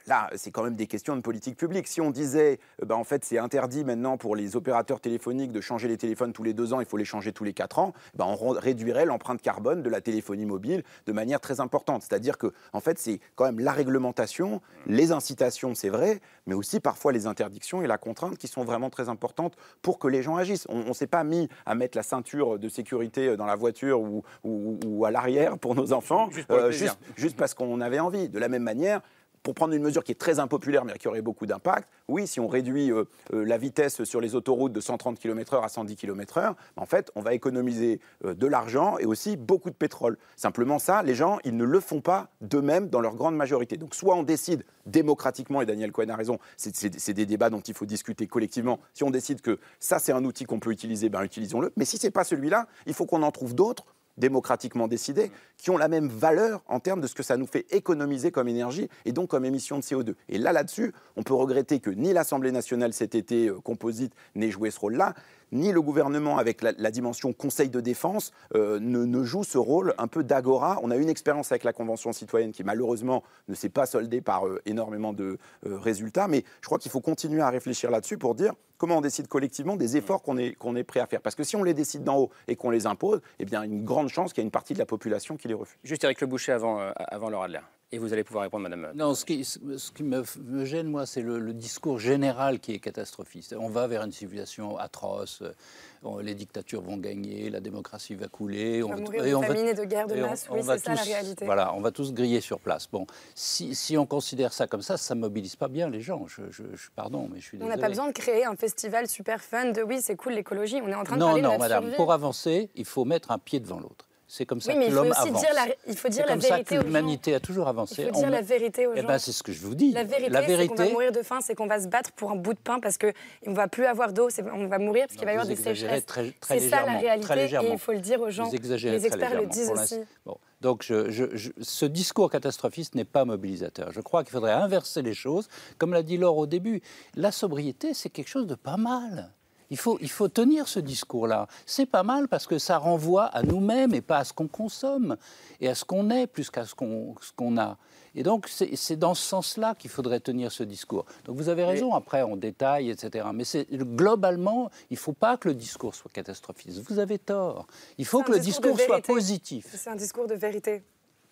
Là, 0.08 0.30
c'est 0.36 0.52
quand 0.52 0.62
même 0.62 0.76
des 0.76 0.86
questions 0.86 1.16
de 1.16 1.20
politique 1.20 1.56
publique. 1.56 1.88
Si 1.88 2.00
on 2.00 2.10
disait, 2.10 2.60
euh, 2.80 2.86
bah, 2.86 2.96
en 2.96 3.02
fait, 3.02 3.24
c'est 3.24 3.38
interdit 3.38 3.84
maintenant 3.84 4.16
pour 4.16 4.36
les 4.36 4.54
opérateurs 4.54 5.00
téléphoniques 5.00 5.50
de 5.50 5.60
changer 5.60 5.88
les 5.88 5.96
téléphones 5.96 6.32
tous 6.32 6.44
les 6.44 6.54
deux 6.54 6.72
ans, 6.72 6.80
il 6.80 6.86
faut 6.86 6.96
les 6.96 7.04
changer 7.04 7.32
tous 7.32 7.42
les 7.42 7.52
quatre 7.52 7.80
ans, 7.80 7.92
bah, 8.14 8.24
on 8.26 8.50
réduirait 8.50 9.04
l'empreinte 9.04 9.42
carbone 9.42 9.82
de 9.82 9.90
la 9.90 10.00
téléphonie 10.00 10.46
mobile 10.46 10.84
de 11.06 11.12
manière 11.12 11.40
très 11.40 11.58
importante. 11.58 12.02
C'est-à-dire 12.02 12.38
que, 12.38 12.52
en 12.72 12.80
fait, 12.80 12.98
c'est 13.00 13.20
quand 13.34 13.44
même 13.44 13.58
la 13.58 13.72
réglementation, 13.72 14.60
les 14.86 15.10
incitations, 15.10 15.74
c'est 15.74 15.88
vrai, 15.88 16.20
mais 16.46 16.54
aussi 16.54 16.78
parfois 16.78 17.10
les 17.10 17.26
interdictions 17.26 17.82
et 17.82 17.88
la 17.88 17.98
contrainte 17.98 18.38
qui 18.38 18.46
sont 18.46 18.64
vraiment 18.64 18.90
très 18.90 19.08
importantes 19.08 19.56
pour 19.82 19.98
que 19.98 20.06
les 20.06 20.22
gens 20.22 20.36
agissent. 20.36 20.66
On 20.68 20.84
ne 20.84 20.92
s'est 20.92 21.08
pas 21.08 21.24
mis 21.24 21.48
à 21.64 21.74
mettre 21.74 21.96
la 21.96 22.04
ceinture 22.04 22.60
de 22.60 22.68
sécurité 22.68 23.36
dans 23.36 23.46
la 23.46 23.56
voiture 23.56 24.00
ou, 24.00 24.22
ou, 24.44 25.04
à 25.04 25.10
l'arrière 25.10 25.58
pour 25.58 25.74
nos 25.74 25.92
enfants, 25.92 26.30
juste, 26.30 26.50
euh, 26.50 26.70
juste 27.16 27.36
parce 27.36 27.54
qu'on 27.54 27.80
avait 27.80 27.98
envie. 27.98 28.28
De 28.28 28.38
la 28.38 28.48
même 28.48 28.62
manière, 28.62 29.00
pour 29.46 29.54
prendre 29.54 29.74
une 29.74 29.82
mesure 29.84 30.02
qui 30.02 30.10
est 30.10 30.16
très 30.16 30.40
impopulaire 30.40 30.84
mais 30.84 30.94
qui 30.94 31.06
aurait 31.06 31.22
beaucoup 31.22 31.46
d'impact, 31.46 31.88
oui, 32.08 32.26
si 32.26 32.40
on 32.40 32.48
réduit 32.48 32.90
euh, 32.90 33.04
euh, 33.32 33.44
la 33.44 33.58
vitesse 33.58 34.02
sur 34.02 34.20
les 34.20 34.34
autoroutes 34.34 34.72
de 34.72 34.80
130 34.80 35.20
km/h 35.20 35.62
à 35.62 35.68
110 35.68 35.94
km/h, 35.94 36.54
en 36.76 36.84
fait, 36.84 37.12
on 37.14 37.20
va 37.20 37.32
économiser 37.32 38.00
euh, 38.24 38.34
de 38.34 38.48
l'argent 38.48 38.98
et 38.98 39.04
aussi 39.04 39.36
beaucoup 39.36 39.70
de 39.70 39.76
pétrole. 39.76 40.18
Simplement 40.34 40.80
ça, 40.80 41.04
les 41.04 41.14
gens, 41.14 41.38
ils 41.44 41.56
ne 41.56 41.62
le 41.62 41.78
font 41.78 42.00
pas 42.00 42.26
d'eux-mêmes 42.40 42.88
dans 42.88 43.00
leur 43.00 43.14
grande 43.14 43.36
majorité. 43.36 43.76
Donc 43.76 43.94
soit 43.94 44.16
on 44.16 44.24
décide 44.24 44.64
démocratiquement, 44.84 45.62
et 45.62 45.66
Daniel 45.66 45.92
Cohen 45.92 46.08
a 46.08 46.16
raison, 46.16 46.40
c'est 46.56 47.12
des 47.12 47.26
débats 47.26 47.48
dont 47.48 47.60
il 47.60 47.74
faut 47.74 47.86
discuter 47.86 48.26
collectivement. 48.26 48.80
Si 48.94 49.04
on 49.04 49.10
décide 49.10 49.42
que 49.42 49.60
ça, 49.78 50.00
c'est 50.00 50.12
un 50.12 50.24
outil 50.24 50.44
qu'on 50.44 50.58
peut 50.58 50.72
utiliser, 50.72 51.08
ben 51.08 51.22
utilisons-le. 51.22 51.72
Mais 51.76 51.84
si 51.84 51.98
ce 51.98 52.08
n'est 52.08 52.12
pas 52.12 52.24
celui-là, 52.24 52.66
il 52.86 52.94
faut 52.94 53.06
qu'on 53.06 53.22
en 53.22 53.30
trouve 53.30 53.54
d'autres 53.54 53.84
démocratiquement 54.18 54.88
décidés, 54.88 55.30
qui 55.56 55.70
ont 55.70 55.76
la 55.76 55.88
même 55.88 56.08
valeur 56.08 56.62
en 56.68 56.80
termes 56.80 57.00
de 57.00 57.06
ce 57.06 57.14
que 57.14 57.22
ça 57.22 57.36
nous 57.36 57.46
fait 57.46 57.66
économiser 57.70 58.30
comme 58.30 58.48
énergie 58.48 58.88
et 59.04 59.12
donc 59.12 59.30
comme 59.30 59.44
émission 59.44 59.78
de 59.78 59.82
CO2. 59.82 60.14
Et 60.28 60.38
là, 60.38 60.52
là-dessus, 60.52 60.92
on 61.16 61.22
peut 61.22 61.34
regretter 61.34 61.80
que 61.80 61.90
ni 61.90 62.12
l'Assemblée 62.12 62.52
nationale 62.52 62.92
cet 62.92 63.14
été 63.14 63.48
euh, 63.48 63.60
composite 63.60 64.12
n'ait 64.34 64.50
joué 64.50 64.70
ce 64.70 64.80
rôle-là, 64.80 65.14
ni 65.52 65.72
le 65.72 65.80
gouvernement, 65.82 66.38
avec 66.38 66.62
la, 66.62 66.90
dimension 66.90 67.32
Conseil 67.32 67.68
de 67.68 67.80
défense, 67.80 68.32
euh, 68.54 68.78
ne, 68.80 69.22
joue 69.22 69.44
ce 69.44 69.58
rôle 69.58 69.94
un 69.98 70.06
peu 70.06 70.24
d'agora. 70.24 70.78
On 70.82 70.90
a 70.90 70.96
une 70.96 71.08
expérience 71.08 71.52
avec 71.52 71.64
la 71.64 71.72
Convention 71.72 72.12
citoyenne 72.12 72.52
qui, 72.52 72.64
malheureusement, 72.64 73.22
ne 73.48 73.54
s'est 73.54 73.68
pas 73.68 73.86
soldée 73.86 74.20
par 74.20 74.46
euh, 74.46 74.60
énormément 74.66 75.12
de 75.12 75.38
résultats. 75.62 76.28
Mais 76.28 76.44
je 76.60 76.66
crois 76.66 76.78
qu'il 76.78 76.90
faut 76.90 77.00
continuer 77.00 77.40
à 77.40 77.50
réfléchir 77.50 77.90
là-dessus 77.90 78.18
pour 78.18 78.34
dire 78.34 78.52
comment 78.78 78.98
on 78.98 79.00
décide 79.00 79.28
collectivement 79.28 79.76
des 79.76 79.96
efforts 79.96 80.22
qu'on 80.22 80.38
est, 80.38 80.54
qu'on 80.54 80.76
est 80.76 80.84
prêt 80.84 81.00
à 81.00 81.06
faire. 81.06 81.20
Parce 81.20 81.34
que 81.34 81.44
si 81.44 81.56
on 81.56 81.62
les 81.62 81.74
décide 81.74 82.04
d'en 82.04 82.18
haut 82.18 82.30
et 82.48 82.56
qu'on 82.56 82.70
les 82.70 82.86
impose, 82.86 83.20
eh 83.38 83.44
bien, 83.44 83.62
une 83.62 83.84
grande 83.84 84.08
chance 84.08 84.32
qu'il 84.32 84.42
y 84.42 84.44
ait 84.44 84.46
une 84.46 84.50
partie 84.50 84.74
de 84.74 84.78
la 84.78 84.86
population 84.86 85.36
qui 85.36 85.48
les 85.48 85.54
refuse. 85.54 85.78
Juste 85.84 86.04
Eric 86.04 86.20
Le 86.20 86.26
Boucher 86.26 86.52
avant, 86.52 86.80
euh, 86.80 86.90
avant 86.96 87.30
Laura 87.30 87.46
Adler. 87.46 87.60
Et 87.96 87.98
vous 87.98 88.12
allez 88.12 88.24
pouvoir 88.24 88.42
répondre, 88.42 88.68
Madame. 88.68 88.92
Non, 88.94 89.14
ce 89.14 89.24
qui, 89.24 89.42
ce 89.42 89.58
qui 89.90 90.02
me, 90.02 90.22
gêne, 90.66 90.86
moi, 90.86 91.06
c'est 91.06 91.22
le, 91.22 91.54
discours 91.54 91.98
général 91.98 92.60
qui 92.60 92.74
est 92.74 92.78
catastrophiste. 92.78 93.56
On 93.58 93.70
va 93.70 93.86
vers 93.86 94.02
une 94.02 94.12
civilisation 94.12 94.76
atroce, 94.76 95.40
euh, 95.40 96.22
les 96.22 96.34
dictatures 96.34 96.82
vont 96.82 96.98
gagner, 96.98 97.48
la 97.48 97.60
démocratie 97.60 98.14
va 98.14 98.28
couler. 98.28 98.82
On 98.82 98.90
va 98.90 98.96
mourir 98.96 99.40
de 99.40 99.46
famine 99.46 99.68
et 99.68 99.72
de 99.72 99.84
guerre 99.84 100.08
de 100.08 100.20
masse, 100.20 100.46
oui, 100.50 100.60
c'est 100.62 100.78
ça 100.78 100.94
la 100.94 101.00
réalité. 101.00 101.46
Voilà, 101.46 101.72
on 101.72 101.80
va 101.80 101.90
tous 101.90 102.12
griller 102.12 102.42
sur 102.42 102.60
place. 102.60 102.86
Bon, 102.86 103.06
si, 103.34 103.74
si 103.74 103.96
on 103.96 104.04
considère 104.04 104.52
ça 104.52 104.66
comme 104.66 104.82
ça, 104.82 104.98
ça 104.98 105.14
ne 105.14 105.20
mobilise 105.20 105.56
pas 105.56 105.68
bien 105.68 105.88
les 105.88 106.02
gens. 106.02 106.26
Je, 106.26 106.42
je, 106.50 106.64
pardon, 106.94 107.30
mais 107.32 107.40
je 107.40 107.46
suis 107.46 107.56
désolé. 107.56 107.72
On 107.72 107.74
n'a 107.74 107.80
pas 107.80 107.88
besoin 107.88 108.08
de 108.08 108.12
créer 108.12 108.44
un 108.44 108.56
festival 108.56 109.08
super 109.08 109.40
fun 109.40 109.72
de 109.72 109.80
oui, 109.80 110.00
c'est 110.02 110.16
cool 110.16 110.34
l'écologie. 110.34 110.82
On 110.84 110.88
est 110.88 110.94
en 110.94 111.04
train 111.04 111.16
de 111.16 111.20
non, 111.20 111.28
parler 111.28 111.40
non, 111.40 111.54
de 111.54 111.58
madame, 111.60 111.92
pour 111.96 112.12
avancer, 112.12 112.68
il 112.74 112.84
faut 112.84 113.06
mettre 113.06 113.30
un 113.30 113.38
pied 113.38 113.58
devant 113.58 113.80
l'autre. 113.80 114.06
C'est 114.36 114.44
comme 114.44 114.60
ça 114.60 114.74
que 114.74 114.90
l'homme 114.90 115.12
avance. 115.16 115.40
Dire 115.40 115.54
la, 115.54 115.66
il 115.86 115.96
faut 115.96 116.08
dire 116.10 116.26
la 116.26 116.36
vérité. 116.36 116.46
C'est 116.46 116.48
comme 116.50 116.78
ça 116.78 116.82
que 116.82 116.86
l'humanité 116.86 117.34
a 117.34 117.40
toujours 117.40 117.68
avancé. 117.68 118.02
Il 118.02 118.12
faut 118.12 118.20
dire 118.20 118.28
la 118.28 118.42
vérité 118.42 118.86
aux 118.86 118.92
eh 118.94 119.00
gens. 119.00 119.08
Ben, 119.08 119.18
c'est 119.18 119.32
ce 119.32 119.42
que 119.42 119.50
je 119.50 119.60
vous 119.60 119.74
dis. 119.74 119.92
La 119.92 120.04
vérité, 120.04 120.28
la 120.28 120.42
vérité... 120.42 120.68
c'est 120.68 120.76
qu'on 120.76 120.84
va 120.84 120.90
mourir 120.90 121.12
de 121.12 121.22
faim, 121.22 121.38
c'est 121.40 121.54
qu'on 121.54 121.66
va 121.66 121.80
se 121.80 121.88
battre 121.88 122.12
pour 122.12 122.30
un 122.32 122.36
bout 122.36 122.52
de 122.52 122.58
pain 122.58 122.78
parce 122.78 122.98
qu'on 122.98 123.12
ne 123.46 123.54
va 123.54 123.66
plus 123.66 123.86
avoir 123.86 124.12
d'eau, 124.12 124.28
on 124.52 124.66
va 124.66 124.78
mourir 124.78 125.06
parce 125.06 125.16
qu'il 125.16 125.24
va 125.24 125.32
y 125.32 125.36
avoir 125.36 125.46
des 125.46 125.56
sécheresses. 125.56 126.04
C'est 126.42 126.68
ça 126.68 126.84
la 126.84 126.98
réalité 126.98 127.56
et 127.62 127.72
il 127.72 127.78
faut 127.78 127.92
le 127.92 128.00
dire 128.00 128.20
aux 128.20 128.30
gens. 128.30 128.50
Les 128.50 129.06
experts 129.06 129.40
le 129.40 129.46
disent 129.46 129.70
aussi. 129.70 130.00
Bon. 130.26 130.36
Donc 130.60 130.82
je, 130.82 131.10
je, 131.10 131.50
ce 131.60 131.86
discours 131.86 132.30
catastrophiste 132.30 132.94
n'est 132.94 133.04
pas 133.04 133.24
mobilisateur. 133.24 133.92
Je 133.92 134.00
crois 134.00 134.22
qu'il 134.22 134.32
faudrait 134.32 134.52
inverser 134.52 135.00
les 135.02 135.14
choses. 135.14 135.48
Comme 135.78 135.92
l'a 135.92 136.02
dit 136.02 136.16
Laure 136.18 136.36
au 136.36 136.46
début, 136.46 136.82
la 137.14 137.32
sobriété, 137.32 137.94
c'est 137.94 138.10
quelque 138.10 138.28
chose 138.28 138.46
de 138.46 138.54
pas 138.54 138.76
mal. 138.76 139.30
Il 139.70 139.76
faut, 139.76 139.98
il 140.00 140.10
faut 140.10 140.28
tenir 140.28 140.68
ce 140.68 140.78
discours-là. 140.80 141.48
C'est 141.64 141.86
pas 141.86 142.02
mal 142.02 142.28
parce 142.28 142.46
que 142.46 142.58
ça 142.58 142.78
renvoie 142.78 143.24
à 143.24 143.42
nous-mêmes 143.42 143.94
et 143.94 144.00
pas 144.00 144.18
à 144.18 144.24
ce 144.24 144.32
qu'on 144.32 144.48
consomme 144.48 145.16
et 145.60 145.68
à 145.68 145.74
ce 145.74 145.84
qu'on 145.84 146.10
est 146.10 146.26
plus 146.26 146.50
qu'à 146.50 146.64
ce 146.64 146.74
qu'on 146.74 147.58
a. 147.58 147.76
Et 148.14 148.22
donc, 148.22 148.48
c'est 148.48 148.96
dans 148.96 149.14
ce 149.14 149.22
sens-là 149.22 149.74
qu'il 149.74 149.90
faudrait 149.90 150.20
tenir 150.20 150.50
ce 150.50 150.62
discours. 150.62 151.04
Donc, 151.26 151.36
vous 151.36 151.50
avez 151.50 151.64
raison, 151.64 151.94
après, 151.94 152.22
on 152.22 152.36
détaille, 152.36 152.88
etc. 152.88 153.26
Mais 153.34 153.44
globalement, 153.70 154.70
il 154.88 154.94
ne 154.94 154.98
faut 154.98 155.12
pas 155.12 155.36
que 155.36 155.48
le 155.48 155.54
discours 155.54 155.94
soit 155.94 156.10
catastrophiste. 156.10 156.80
Vous 156.88 156.98
avez 156.98 157.18
tort. 157.18 157.66
Il 157.98 158.06
faut 158.06 158.22
que 158.22 158.32
le 158.32 158.38
discours 158.38 158.80
soit 158.80 159.02
positif. 159.02 159.66
C'est 159.76 159.90
un 159.90 159.96
discours 159.96 160.26
de 160.26 160.34
vérité. 160.34 160.82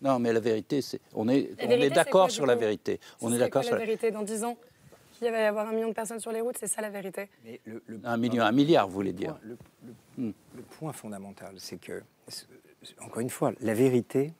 Non, 0.01 0.19
mais 0.19 0.31
la 0.31 0.39
vérité, 0.39 0.81
c'est 0.83 0.99
on 1.13 1.27
est, 1.27 1.55
est 1.57 1.89
d'accord 1.89 2.29
sur 2.29 2.45
la 2.45 2.55
vérité. 2.55 2.99
On 3.21 3.33
est 3.33 3.39
d'accord 3.39 3.63
sur 3.63 3.73
la 3.73 3.79
vérité 3.79 4.11
dans 4.11 4.21
10 4.21 4.43
ans? 4.43 4.57
Il 5.21 5.31
va 5.31 5.39
y 5.39 5.43
avoir 5.43 5.67
un 5.67 5.71
million 5.73 5.89
de 5.89 5.93
personnes 5.93 6.19
sur 6.19 6.31
les 6.31 6.41
routes, 6.41 6.57
c'est 6.57 6.67
ça 6.67 6.81
la 6.81 6.89
vérité. 6.89 7.29
un 8.03 8.17
million, 8.17 8.43
un 8.43 8.51
milliard, 8.51 8.87
vous 8.87 8.93
voulez 8.93 9.13
dire. 9.13 9.37
Hmm. 10.17 10.31
Le, 10.55 10.61
point 10.77 10.93
fondamental, 10.93 11.55
c'est 11.57 11.79
que, 11.79 12.03
encore 12.99 13.19
une 13.21 13.29
fois, 13.29 13.53
la 13.61 13.73
vérité, 13.73 14.33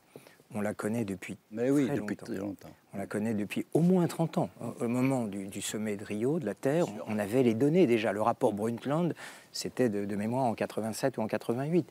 on 0.54 0.62
la 0.62 0.74
connaît 0.74 1.06
depuis 1.06 1.38
Mais 1.52 1.70
oui, 1.70 1.88
très 1.88 1.96
depuis 1.96 2.16
longtemps. 2.16 2.26
très 2.26 2.38
longtemps. 2.38 2.70
On 2.96 2.98
la 2.98 3.06
connaît 3.06 3.34
depuis 3.34 3.66
au 3.74 3.82
moins 3.82 4.08
30 4.08 4.38
ans. 4.38 4.50
Au 4.80 4.88
moment 4.88 5.26
du, 5.26 5.62
sommet 5.62 5.98
de 5.98 6.06
Rio, 6.06 6.40
de 6.40 6.46
la 6.46 6.56
Terre, 6.56 6.86
on 7.08 7.20
avait 7.20 7.44
les 7.44 7.54
données 7.54 7.88
déjà. 7.88 8.14
Le 8.14 8.22
rapport 8.22 8.54
Brundtland, 8.54 9.14
c'était 9.52 9.90
de, 9.90 10.06
de, 10.06 10.16
mémoire 10.16 10.46
en 10.46 10.54
87 10.54 11.18
ou 11.18 11.22
en 11.22 11.28
88. 11.28 11.86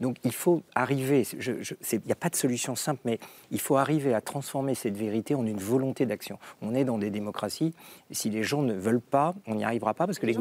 Donc 0.00 0.16
il 0.24 0.32
faut 0.32 0.62
arriver, 0.74 1.26
il 1.32 2.00
n'y 2.04 2.12
a 2.12 2.16
pas 2.16 2.28
de 2.28 2.36
solution 2.36 2.76
simple, 2.76 3.00
mais 3.04 3.18
il 3.50 3.60
faut 3.60 3.76
arriver 3.76 4.12
à 4.12 4.20
transformer 4.20 4.74
cette 4.74 4.96
vérité 4.96 5.34
en 5.34 5.46
une 5.46 5.58
volonté 5.58 6.04
d'action. 6.04 6.38
On 6.60 6.74
est 6.74 6.84
dans 6.84 6.98
des 6.98 7.10
démocraties, 7.10 7.72
si 8.10 8.28
les 8.28 8.42
gens 8.42 8.62
ne 8.62 8.74
veulent 8.74 9.00
pas, 9.00 9.34
on 9.46 9.54
n'y 9.54 9.64
arrivera 9.64 9.94
pas 9.94 10.06
parce 10.06 10.18
que 10.18 10.26
les, 10.26 10.36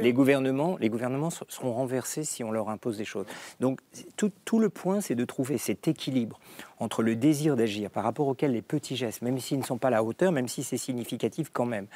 les, 0.00 0.12
gouvernements, 0.12 0.76
les 0.80 0.88
gouvernements 0.88 1.30
seront 1.30 1.72
renversés 1.72 2.24
si 2.24 2.42
on 2.42 2.50
leur 2.50 2.68
impose 2.68 2.98
des 2.98 3.04
choses. 3.04 3.26
Donc 3.60 3.80
tout, 4.16 4.32
tout 4.44 4.58
le 4.58 4.70
point, 4.70 5.00
c'est 5.00 5.14
de 5.14 5.24
trouver 5.24 5.58
cet 5.58 5.86
équilibre 5.86 6.40
entre 6.80 7.02
le 7.02 7.14
désir 7.14 7.56
d'agir 7.56 7.90
par 7.90 8.02
rapport 8.02 8.26
auquel 8.26 8.52
les 8.52 8.62
petits 8.62 8.96
gestes, 8.96 9.22
même 9.22 9.38
ne 9.56 9.64
sont 9.64 9.78
pas 9.78 9.88
à 9.88 9.92
la 9.92 10.04
hauteur, 10.04 10.32
même 10.32 10.48
si 10.48 10.62
c'est 10.62 10.76
significatif 10.78 11.50
quand 11.52 11.66
même, 11.66 11.86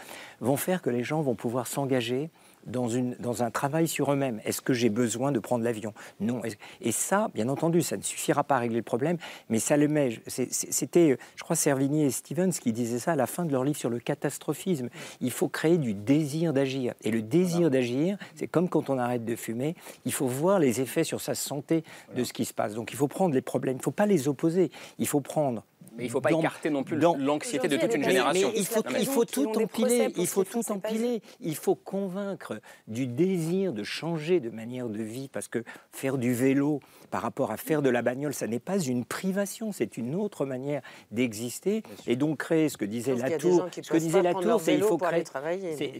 vont 0.41 0.57
faire 0.57 0.83
que 0.83 0.91
les 0.91 1.05
gens 1.05 1.21
vont 1.23 1.35
pouvoir 1.35 1.67
s'engager 1.67 2.31
dans, 2.67 2.89
une, 2.89 3.15
dans 3.21 3.43
un 3.43 3.51
travail 3.51 3.89
sur 3.89 4.13
eux-mêmes. 4.13 4.41
Est-ce 4.45 4.61
que 4.61 4.73
j'ai 4.73 4.91
besoin 4.91 5.33
de 5.33 5.39
prendre 5.39 5.65
l'avion? 5.65 5.95
Non. 6.21 6.43
Et 6.81 6.93
ça, 6.93 7.31
bien 7.35 7.49
entendu, 7.49 7.83
ça 7.83 7.97
ne 7.97 8.03
suffira 8.03 8.45
pas 8.45 8.57
à 8.57 8.59
régler 8.59 8.79
le 8.79 8.83
problème, 8.83 9.17
mais 9.49 9.59
ça 9.59 9.77
le 9.77 9.89
met. 9.89 10.21
C'était, 10.27 11.19
je 11.37 11.43
crois, 11.43 11.57
Servigny 11.57 12.05
et 12.05 12.11
Stevens 12.11 12.51
qui 12.51 12.73
disaient 12.73 12.99
ça 12.99 13.13
à 13.13 13.17
la 13.17 13.27
fin 13.27 13.45
de 13.45 13.53
leur 13.53 13.65
livre 13.65 13.79
sur 13.79 13.91
le 13.91 13.99
catastrophisme. 13.99 14.89
Il 15.21 15.31
faut 15.31 15.49
créer 15.49 15.79
du 15.79 15.95
désir 15.95 16.53
d'agir. 16.53 16.95
Et 17.03 17.11
le 17.11 17.23
désir 17.23 17.71
d'agir, 17.71 18.19
c'est 18.35 18.47
comme 18.47 18.69
quand 18.69 18.91
on 18.91 18.99
arrête 18.99 19.25
de 19.25 19.37
fumer, 19.37 19.75
il 20.05 20.13
faut 20.13 20.27
voir 20.27 20.59
les 20.59 20.81
effets 20.81 21.05
sur 21.05 21.21
sa 21.21 21.35
santé 21.35 21.85
de 22.15 22.25
ce 22.25 22.33
qui 22.33 22.45
se 22.45 22.55
passe. 22.55 22.75
Donc 22.75 22.93
il 22.93 22.97
faut 22.97 23.09
prendre 23.09 23.35
les 23.35 23.43
problèmes, 23.43 23.77
il 23.77 23.79
ne 23.79 23.83
faut 23.83 23.91
pas 23.91 24.07
les 24.07 24.29
opposer, 24.29 24.71
il 24.99 25.07
faut 25.07 25.21
prendre 25.21 25.65
mais 25.97 26.05
il 26.05 26.07
ne 26.07 26.13
faut 26.13 26.21
pas 26.21 26.33
écarter 26.33 26.71
non 26.71 26.85
plus 26.85 26.97
l'anxiété 26.99 27.69
de 27.69 27.77
toute 27.77 27.95
une 27.95 28.05
génération. 28.05 28.53
il 28.55 28.67
faut, 28.67 28.83
il 28.99 29.07
faut 29.07 29.25
tout 29.25 29.49
empiler, 29.59 30.13
il 30.17 30.27
faut 30.27 30.45
tout 30.45 30.71
empiler. 30.71 31.23
Il 31.41 31.57
faut 31.57 31.75
convaincre 31.75 32.61
du 32.87 33.07
désir 33.07 33.73
de 33.73 33.83
changer 33.83 34.41
de 34.41 34.51
manière 34.51 34.89
de 34.89 35.03
vie, 35.03 35.29
parce 35.29 35.49
que 35.49 35.65
faire 35.91 36.19
du 36.19 36.33
vélo 36.33 36.81
par 37.11 37.23
rapport 37.23 37.51
à 37.51 37.57
faire 37.57 37.83
de 37.83 37.91
la 37.91 38.03
bagnole, 38.03 38.35
ça 38.35 38.47
n'est 38.47 38.61
pas 38.61 38.79
une 38.79 39.05
privation, 39.05 39.73
c'est 39.73 39.97
une 39.97 40.15
autre 40.15 40.47
manière 40.47 40.83
d'exister. 41.11 41.83
Et 42.07 42.17
donc 42.17 42.39
créer 42.39 42.69
ce 42.69 42.77
que 42.77 42.85
disait 42.85 43.15
Latour, 43.15 43.69
ce 43.73 43.91
que 43.91 43.97
disait 43.97 44.23
Latour, 44.23 44.61
c'est 44.61 44.75
il 44.75 44.83
faut 44.83 44.99
créer. 44.99 45.25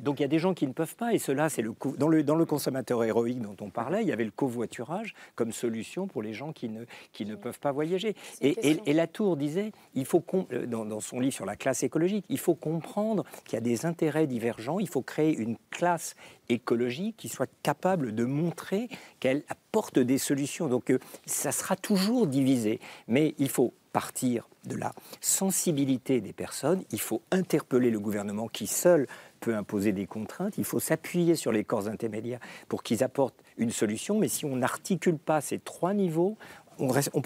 Donc 0.01 0.21
il 0.21 0.23
y 0.23 0.25
a 0.25 0.29
des 0.29 0.39
gens 0.39 0.55
qui 0.55 0.67
ne 0.67 0.73
peuvent 0.73 0.97
pas, 0.97 1.13
et 1.13 1.19
cela, 1.19 1.49
c'est 1.49 1.63
le 1.63 1.75
dans 1.99 2.09
le 2.09 2.23
dans 2.23 2.37
le 2.37 2.45
consommateur 2.45 3.03
héroïque 3.05 3.41
dont 3.41 3.57
on 3.61 3.71
parlait, 3.71 4.03
il 4.03 4.09
y 4.09 4.13
avait 4.13 4.25
le 4.25 4.31
covoiturage 4.31 5.15
comme 5.35 5.53
solution 5.53 6.07
pour 6.07 6.23
les 6.23 6.33
gens 6.33 6.53
qui 6.53 6.69
ne 6.69 6.85
qui 7.13 7.27
ne 7.27 7.35
peuvent 7.35 7.61
pas 7.61 7.73
voyager. 7.73 8.15
Et, 8.41 8.71
et, 8.71 8.81
et 8.87 8.93
Latour 8.93 9.37
disait 9.37 9.73
il 9.95 10.05
faut, 10.05 10.25
euh, 10.53 10.67
dans, 10.67 11.01
son 11.01 11.21
livre 11.21 11.35
sur 11.35 11.47
la 11.47 11.57
classe 11.57 11.83
écologique, 11.83 12.25
il 12.29 12.39
faut 12.39 12.55
comprendre 12.55 13.25
qu'il 13.45 13.55
y 13.55 13.57
a 13.57 13.61
des 13.61 13.87
intérêts 13.87 14.27
divergents, 14.27 14.79
il 14.79 14.89
faut 14.89 15.03
créer 15.03 15.35
une 15.35 15.57
classe 15.71 16.15
écologique 16.49 17.17
qui 17.17 17.29
soit 17.29 17.51
capable 17.63 18.15
de 18.15 18.25
montrer 18.25 18.89
qu'elle 19.21 19.45
apporte 19.71 20.01
des 20.01 20.19
solutions. 20.19 20.67
Donc 20.67 20.91
euh, 20.91 20.99
ça 21.27 21.53
sera 21.53 21.77
toujours 21.77 22.27
divisé, 22.27 22.81
mais 23.07 23.37
il 23.39 23.49
faut 23.49 23.73
partir 23.93 24.49
de 24.65 24.75
la 24.75 24.93
sensibilité 25.21 26.21
des 26.21 26.33
personnes, 26.33 26.83
il 26.91 27.01
faut 27.01 27.23
interpeller 27.31 27.91
le 27.91 28.01
gouvernement 28.01 28.49
qui 28.49 28.67
seul 28.67 29.07
peut 29.39 29.55
imposer 29.55 29.93
des 29.93 30.07
contraintes, 30.07 30.59
il 30.59 30.65
faut 30.65 30.81
s'appuyer 30.81 31.37
sur 31.37 31.53
les 31.53 31.63
corps 31.63 31.87
intermédiaires 31.87 32.41
pour 32.69 32.83
qu'ils 32.83 33.05
apportent 33.05 33.43
une 33.59 33.71
solution, 33.71 34.19
mais 34.19 34.29
si 34.29 34.45
on 34.45 34.57
n'articule 34.57 35.19
pas 35.19 35.41
ces 35.41 35.61
trois 35.61 35.95
niveaux, 35.95 36.37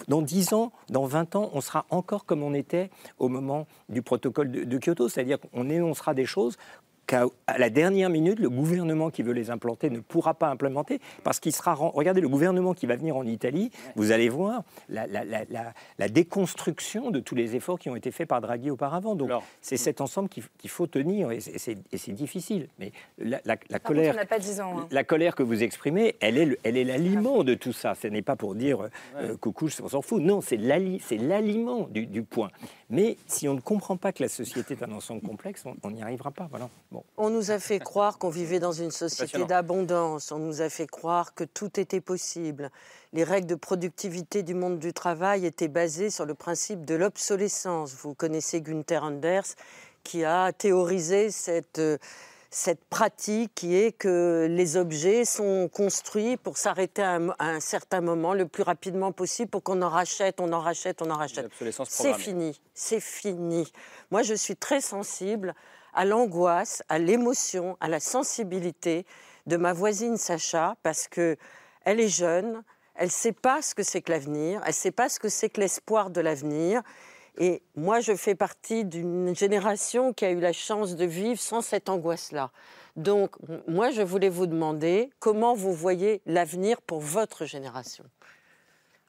dans 0.08 0.22
10 0.22 0.52
ans, 0.52 0.72
dans 0.90 1.06
20 1.06 1.36
ans, 1.36 1.50
on 1.54 1.60
sera 1.60 1.86
encore 1.90 2.24
comme 2.26 2.42
on 2.42 2.54
était 2.54 2.90
au 3.18 3.28
moment 3.28 3.66
du 3.88 4.02
protocole 4.02 4.50
de 4.50 4.78
Kyoto, 4.78 5.08
c'est-à-dire 5.08 5.38
qu'on 5.38 5.70
énoncera 5.70 6.12
des 6.12 6.26
choses 6.26 6.56
qu'à 7.06 7.26
la 7.58 7.70
dernière 7.70 8.10
minute, 8.10 8.38
le 8.38 8.50
gouvernement 8.50 9.10
qui 9.10 9.22
veut 9.22 9.32
les 9.32 9.50
implanter 9.50 9.90
ne 9.90 10.00
pourra 10.00 10.34
pas 10.34 10.48
implémenter 10.48 11.00
parce 11.22 11.40
qu'il 11.40 11.52
sera. 11.52 11.74
Regardez, 11.74 12.20
le 12.20 12.28
gouvernement 12.28 12.74
qui 12.74 12.86
va 12.86 12.96
venir 12.96 13.16
en 13.16 13.26
Italie, 13.26 13.70
vous 13.96 14.12
allez 14.12 14.28
voir 14.28 14.62
la, 14.88 15.06
la, 15.06 16.08
déconstruction 16.08 17.10
de 17.10 17.20
tous 17.20 17.34
les 17.34 17.56
efforts 17.56 17.78
qui 17.78 17.90
ont 17.90 17.96
été 17.96 18.10
faits 18.10 18.28
par 18.28 18.40
Draghi 18.40 18.70
auparavant. 18.70 19.14
Donc, 19.14 19.30
c'est 19.60 19.76
cet 19.76 20.00
ensemble 20.00 20.28
qu'il 20.28 20.70
faut 20.70 20.86
tenir 20.86 21.30
et 21.30 21.40
c'est 21.40 22.12
difficile. 22.12 22.68
Mais 22.78 22.92
la, 23.18 23.56
colère, 23.78 24.16
hein. 24.18 24.86
la 24.90 25.04
colère 25.04 25.34
que 25.34 25.42
vous 25.42 25.62
exprimez, 25.62 26.16
elle 26.20 26.38
est, 26.38 26.58
elle 26.62 26.76
est 26.76 26.84
l'aliment 26.84 27.44
de 27.44 27.54
tout 27.54 27.72
ça. 27.72 27.94
Ce 27.94 28.06
n'est 28.06 28.22
pas 28.22 28.36
pour 28.36 28.54
dire 28.54 28.88
euh, 29.16 29.36
coucou, 29.36 29.68
on 29.82 29.88
s'en 29.88 30.02
fout. 30.02 30.22
Non, 30.22 30.40
c'est 30.40 30.56
l'aliment 30.56 31.88
du, 31.90 32.06
du 32.06 32.22
point. 32.22 32.50
Mais 32.90 33.16
si 33.26 33.48
on 33.48 33.54
ne 33.54 33.60
comprend 33.60 33.96
pas 33.96 34.12
que 34.12 34.22
la 34.22 34.28
société 34.28 34.74
est 34.74 34.82
un 34.82 34.92
ensemble 34.92 35.22
complexe, 35.22 35.64
on 35.82 35.90
n'y 35.90 36.02
arrivera 36.02 36.30
pas. 36.30 36.46
Voilà. 36.50 36.68
On 37.16 37.30
nous 37.30 37.50
a 37.50 37.58
fait 37.58 37.78
croire 37.78 38.18
qu'on 38.18 38.28
vivait 38.28 38.58
dans 38.58 38.72
une 38.72 38.90
société 38.90 39.44
d'abondance, 39.44 40.32
on 40.32 40.38
nous 40.38 40.60
a 40.60 40.68
fait 40.68 40.86
croire 40.86 41.34
que 41.34 41.44
tout 41.44 41.78
était 41.80 42.00
possible. 42.00 42.70
Les 43.12 43.24
règles 43.24 43.46
de 43.46 43.54
productivité 43.54 44.42
du 44.42 44.54
monde 44.54 44.78
du 44.78 44.92
travail 44.92 45.46
étaient 45.46 45.68
basées 45.68 46.10
sur 46.10 46.26
le 46.26 46.34
principe 46.34 46.84
de 46.84 46.94
l'obsolescence. 46.94 47.94
Vous 47.94 48.14
connaissez 48.14 48.60
Günther 48.60 49.02
Anders 49.02 49.44
qui 50.02 50.24
a 50.24 50.52
théorisé 50.52 51.30
cette, 51.30 51.80
cette 52.50 52.84
pratique 52.84 53.50
qui 53.54 53.74
est 53.74 53.90
que 53.90 54.46
les 54.48 54.76
objets 54.76 55.24
sont 55.24 55.68
construits 55.72 56.36
pour 56.36 56.56
s'arrêter 56.56 57.02
à, 57.02 57.18
un 57.40 57.60
certain 57.60 58.00
moment 58.00 58.32
le 58.32 58.46
plus 58.46 58.62
rapidement 58.62 59.10
possible 59.10 59.50
pour 59.50 59.62
qu'on 59.64 59.82
en 59.82 59.88
rachète, 59.88 60.40
on 60.40 60.52
en 60.52 60.60
rachète, 60.60 61.02
on 61.02 61.10
en 61.10 61.16
rachète. 61.16 61.50
C'est 61.88 62.14
fini, 62.14 62.60
c'est 62.72 63.00
fini. 63.00 63.72
Moi, 64.12 64.22
je 64.22 64.34
suis 64.34 64.54
très 64.54 64.80
sensible 64.80 65.54
à 65.94 66.04
l'angoisse, 66.04 66.82
à 66.88 66.98
l'émotion, 66.98 67.76
à 67.80 67.88
la 67.88 68.00
sensibilité 68.00 69.06
de 69.46 69.56
ma 69.56 69.72
voisine 69.72 70.16
Sacha 70.16 70.76
parce 70.82 71.08
que 71.08 71.36
elle 71.84 72.00
est 72.00 72.08
jeune, 72.08 72.62
elle 72.94 73.06
ne 73.06 73.10
sait 73.10 73.32
pas 73.32 73.62
ce 73.62 73.74
que 73.74 73.82
c'est 73.82 74.00
que 74.00 74.12
l'avenir, 74.12 74.60
elle 74.62 74.68
ne 74.68 74.72
sait 74.72 74.90
pas 74.90 75.08
ce 75.08 75.18
que 75.18 75.28
c'est 75.28 75.48
que 75.48 75.60
l'espoir 75.60 76.10
de 76.10 76.20
l'avenir. 76.20 76.82
Et 77.38 77.62
moi, 77.74 78.00
je 78.00 78.14
fais 78.14 78.36
partie 78.36 78.84
d'une 78.84 79.34
génération 79.34 80.12
qui 80.12 80.24
a 80.24 80.30
eu 80.30 80.38
la 80.38 80.52
chance 80.52 80.94
de 80.94 81.04
vivre 81.04 81.40
sans 81.40 81.62
cette 81.62 81.88
angoisse-là. 81.88 82.52
Donc, 82.94 83.32
moi, 83.66 83.90
je 83.90 84.02
voulais 84.02 84.28
vous 84.28 84.46
demander 84.46 85.10
comment 85.18 85.54
vous 85.54 85.72
voyez 85.72 86.22
l'avenir 86.26 86.80
pour 86.80 87.00
votre 87.00 87.44
génération. 87.44 88.04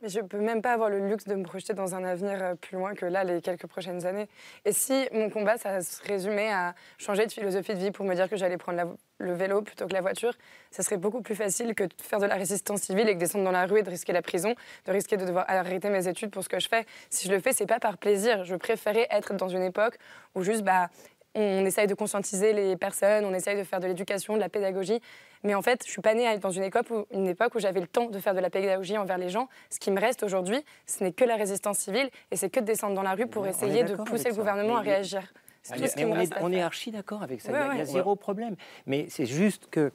Mais 0.02 0.10
je 0.10 0.20
ne 0.20 0.28
peux 0.28 0.40
même 0.40 0.62
pas 0.62 0.74
avoir 0.74 0.90
le 0.90 1.08
luxe 1.08 1.26
de 1.26 1.36
me 1.36 1.44
projeter 1.44 1.74
dans 1.74 1.96
un 1.96 2.04
avenir 2.04 2.44
euh, 2.44 2.56
plus 2.56 2.76
loin 2.76 2.94
que 2.94 3.06
là, 3.06 3.24
les 3.24 3.42
quelques 3.42 3.66
prochaines 3.68 4.06
années. 4.06 4.28
Et 4.66 4.74
si 4.74 5.08
mon 5.14 5.30
combat, 5.30 5.58
ça 5.58 5.82
se 5.82 6.04
résumait 6.04 6.52
à 6.52 6.76
changer 6.98 7.26
de 7.26 7.32
philosophie 7.32 7.74
de 7.74 7.80
vie 7.80 7.92
pour 7.92 8.06
me 8.06 8.14
dire 8.14 8.30
que 8.30 8.36
j'allais 8.36 8.58
prendre 8.58 8.98
le 9.20 9.34
vélo 9.34 9.62
plutôt 9.62 9.88
que 9.88 9.94
la 9.94 10.02
voiture, 10.02 10.34
ça 10.70 10.84
serait 10.84 10.98
beaucoup 10.98 11.22
plus 11.22 11.36
facile 11.36 11.74
que 11.74 11.86
de 11.86 11.94
faire 12.02 12.20
de 12.20 12.26
la 12.26 12.36
résistance 12.36 12.82
civile 12.82 13.08
et 13.08 13.14
que 13.14 13.20
descendre 13.20 13.46
dans 13.46 13.52
la 13.52 13.66
rue 13.66 13.80
et 13.80 13.84
de 13.84 13.90
risquer 13.90 14.12
la 14.12 14.22
prison, 14.22 14.54
de 14.86 14.92
risquer 14.92 15.16
de 15.16 15.26
devoir 15.26 15.46
arrêter 15.48 15.90
mes 15.90 16.08
études 16.10 16.30
pour 16.30 16.44
ce 16.44 16.50
que 16.50 16.60
je 16.60 16.68
fais. 16.68 16.86
Si 17.10 17.28
je 17.28 17.34
le 17.34 17.40
fais, 17.40 17.54
c'est 17.54 17.66
pas 17.66 17.80
par 17.80 17.98
plaisir. 17.98 18.44
Je 18.44 18.56
préférais 18.56 19.08
être 19.10 19.34
dans 19.34 19.48
une 19.48 19.64
époque 19.64 19.98
où 20.36 20.44
juste, 20.44 20.64
bah, 20.64 20.90
on 21.36 21.66
essaye 21.66 21.88
de 21.88 21.94
conscientiser 21.94 22.54
les 22.54 22.76
personnes, 22.78 23.26
on 23.26 23.34
essaye 23.34 23.58
de 23.58 23.64
faire 23.64 23.80
de 23.80 23.88
l'éducation, 23.88 24.36
de 24.36 24.40
la 24.40 24.50
pédagogie. 24.50 25.02
Mais 25.44 25.54
en 25.54 25.62
fait, 25.62 25.84
je 25.86 25.92
suis 25.92 26.02
pas 26.02 26.14
née 26.14 26.38
dans 26.40 26.50
une 26.50 26.64
époque 26.64 26.88
où, 26.90 27.06
une 27.12 27.28
époque 27.28 27.56
où 27.56 27.60
j'avais 27.60 27.82
le 27.82 27.88
temps 27.88 28.10
de 28.10 28.20
faire 28.20 28.34
de 28.34 28.40
la 28.40 28.50
pédagogie 28.50 28.98
envers 28.98 29.18
les 29.18 29.30
gens. 29.30 29.48
Ce 29.70 29.80
qui 29.80 29.92
me 29.92 30.00
reste 30.00 30.24
aujourd'hui, 30.24 30.64
ce 30.86 31.04
n'est 31.04 31.12
que 31.12 31.26
la 31.26 31.36
résistance 31.36 31.80
civile 31.80 32.10
et 32.32 32.36
c'est 32.36 32.50
que 32.50 32.60
de 32.60 32.66
descendre 32.66 32.96
dans 32.96 33.04
la 33.04 33.14
rue 33.14 33.28
pour 33.28 33.46
essayer 33.46 33.84
de 33.84 33.96
pousser 33.96 34.30
le 34.30 34.36
gouvernement 34.36 34.78
à 34.78 34.82
réagir. 34.82 35.22
on, 35.72 35.76
est, 36.20 36.30
on 36.42 36.52
est, 36.52 36.62
archi 36.62 36.92
d'accord 36.92 37.22
avec 37.22 37.42
ça, 37.42 37.52
il 37.74 37.78
y 37.78 37.82
a 37.82 37.86
zéro 37.86 38.16
problème. 38.16 38.56
Mais 38.86 39.08
c'est 39.10 39.26
juste 39.26 39.68
que 39.70 39.92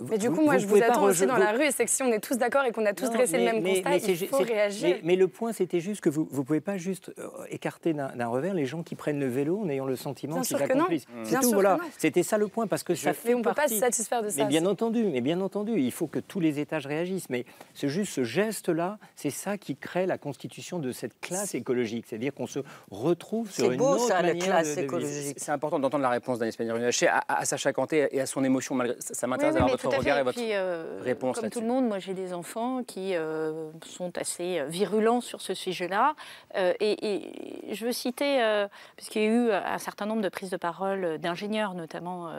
mais 0.00 0.16
du 0.16 0.30
coup, 0.30 0.40
moi, 0.40 0.56
je 0.58 0.66
vous 0.66 0.76
attends 0.82 1.04
aussi 1.04 1.26
dans 1.26 1.36
la 1.36 1.52
rue, 1.52 1.64
et 1.64 1.70
c'est 1.70 1.84
que 1.84 1.90
si 1.90 2.02
on 2.02 2.10
est 2.10 2.20
tous 2.20 2.38
d'accord 2.38 2.64
et 2.64 2.72
qu'on 2.72 2.86
a 2.86 2.94
tous 2.94 3.10
dressé 3.10 3.38
le 3.38 3.44
même 3.44 3.62
constat, 3.62 3.96
il 3.96 4.28
faut 4.28 4.38
réagir. 4.38 4.96
Mais, 5.02 5.16
le 5.16 5.28
point, 5.28 5.52
c'était 5.52 5.80
juste 5.80 6.00
que 6.00 6.08
vous 6.08 6.28
ne 6.32 6.42
pouvez 6.42 6.60
pas 6.60 6.78
juste 6.78 7.12
euh, 7.18 7.28
écarter 7.50 7.92
d'un 7.92 8.26
revers 8.26 8.54
les 8.54 8.64
gens 8.64 8.82
qui 8.82 8.94
prennent 8.94 9.20
le 9.20 9.28
vélo 9.28 9.60
en 9.62 9.68
ayant 9.68 9.84
le 9.84 9.96
sentiment 9.96 10.40
qu'ils 10.40 10.56
accomplissent. 10.56 11.06
C'est 11.24 11.40
tout, 11.40 11.52
voilà. 11.52 11.78
C'était 11.98 12.22
ça 12.22 12.38
le 12.38 12.48
point, 12.48 12.66
parce 12.66 12.82
que 12.82 12.94
ça 12.94 13.12
fait 13.12 13.34
on 13.34 13.38
ne 13.38 13.44
peut 13.44 13.54
pas 13.54 13.68
se 13.68 13.74
satisfaire 13.74 14.22
de 14.22 14.28
ça. 14.28 14.42
Mais 14.42 14.48
bien 14.48 14.66
entendu, 14.66 15.04
mais 15.04 15.20
bien 15.20 15.40
entendu, 15.40 15.72
il 15.78 15.92
faut 15.92 16.06
que 16.06 16.18
tous 16.18 16.40
les 16.40 16.58
étages 16.58 16.86
réagissent. 16.86 17.28
Mais 17.28 17.44
c'est 17.74 17.88
juste 17.88 18.12
ce 18.12 18.24
geste-là, 18.24 18.98
c'est 19.16 19.30
ça 19.30 19.58
qui 19.58 19.76
crée 19.76 20.06
la 20.06 20.18
constitution 20.18 20.78
de 20.78 20.92
cette 20.92 21.20
classe 21.20 21.54
écologique. 21.54 22.06
C'est-à-dire 22.08 22.34
qu'on 22.34 22.46
se 22.46 22.60
retrouve 22.90 23.50
sur 23.50 23.70
une 23.70 23.78
beau, 23.78 23.90
autre 23.90 24.08
ça, 24.08 24.22
manière 24.22 24.34
la 24.34 24.44
classe 24.44 24.76
écologique. 24.76 25.36
C'est 25.36 25.52
important 25.52 25.78
d'entendre 25.78 26.02
la 26.02 26.10
réponse 26.10 26.38
d'Agnès 26.38 26.56
Pannier-Runacher 26.56 27.08
à, 27.08 27.22
à, 27.28 27.44
Sacha 27.44 27.72
Kanté 27.72 28.08
et 28.10 28.20
à 28.20 28.26
son 28.26 28.42
émotion. 28.44 28.78
Ça 28.98 29.26
m'intéresse 29.26 29.56
votre 29.82 29.98
regard 29.98 30.18
et 30.18 30.22
votre 30.22 30.38
euh, 30.40 31.00
réponse 31.02 31.40
Comme 31.40 31.50
tout 31.50 31.60
le 31.60 31.66
monde, 31.66 31.86
moi 31.86 31.98
j'ai 31.98 32.14
des 32.14 32.32
enfants 32.32 32.82
qui 32.84 33.14
euh, 33.14 33.70
sont 33.84 34.16
assez 34.18 34.58
euh, 34.58 34.66
virulents 34.66 35.20
sur 35.20 35.40
ce 35.40 35.54
sujet-là. 35.54 36.14
Et, 36.80 37.72
je 37.72 37.84
veux 37.84 37.92
citer, 37.92 38.66
puisqu'il 38.96 39.22
y 39.22 39.24
a 39.24 39.28
eu 39.28 39.52
un 39.52 39.78
certain 39.78 40.06
nombre 40.06 40.22
de 40.22 40.28
prises 40.28 40.50
de 40.50 40.56
parole 40.56 41.18
d'ingénieurs, 41.18 41.74
notamment 41.74 42.30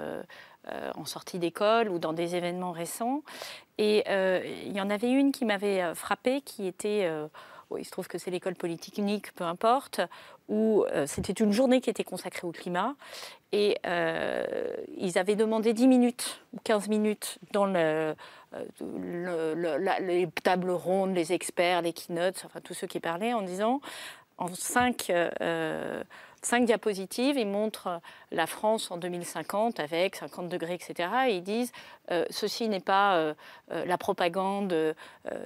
en 0.95 1.05
sortie 1.05 1.39
d'école 1.39 1.89
ou 1.89 1.99
dans 1.99 2.13
des 2.13 2.35
événements 2.35 2.71
récents. 2.71 3.23
Et 3.77 4.03
il 4.07 4.71
y 4.71 4.81
en 4.81 4.89
avait 4.89 5.11
une 5.11 5.31
qui 5.31 5.45
m'avait 5.45 5.95
frappée, 5.95 6.41
qui 6.41 6.67
était 6.67 7.09
il 7.77 7.85
se 7.85 7.91
trouve 7.91 8.07
que 8.07 8.17
c'est 8.17 8.31
l'école 8.31 8.55
polytechnique, 8.55 9.33
peu 9.33 9.43
importe, 9.43 10.01
où 10.49 10.85
euh, 10.91 11.05
c'était 11.07 11.33
une 11.33 11.51
journée 11.51 11.81
qui 11.81 11.89
était 11.89 12.03
consacrée 12.03 12.47
au 12.47 12.51
climat. 12.51 12.95
Et 13.51 13.77
euh, 13.85 14.45
ils 14.97 15.17
avaient 15.17 15.35
demandé 15.35 15.73
10 15.73 15.87
minutes 15.87 16.41
ou 16.53 16.57
15 16.63 16.87
minutes 16.87 17.37
dans 17.51 17.65
le, 17.65 18.15
les 20.01 20.27
tables 20.43 20.71
rondes, 20.71 21.13
les 21.13 21.33
experts, 21.33 21.81
les 21.83 21.93
keynotes, 21.93 22.43
enfin 22.45 22.61
tous 22.61 22.73
ceux 22.73 22.87
qui 22.87 22.99
parlaient, 22.99 23.33
en 23.33 23.41
disant 23.41 23.81
en 24.39 24.47
cinq 24.55 25.11
cinq 26.45 26.65
diapositives. 26.65 27.37
Ils 27.37 27.47
montrent 27.47 28.01
la 28.31 28.47
France 28.47 28.91
en 28.91 28.97
2050 28.97 29.79
avec 29.79 30.15
50 30.15 30.49
degrés, 30.49 30.75
etc. 30.75 31.09
Et 31.27 31.37
ils 31.37 31.43
disent 31.43 31.71
euh, 32.11 32.25
ceci 32.29 32.69
n'est 32.69 32.79
pas 32.79 33.15
euh, 33.15 33.33
euh, 33.71 33.85
la 33.85 33.97
propagande 33.97 34.95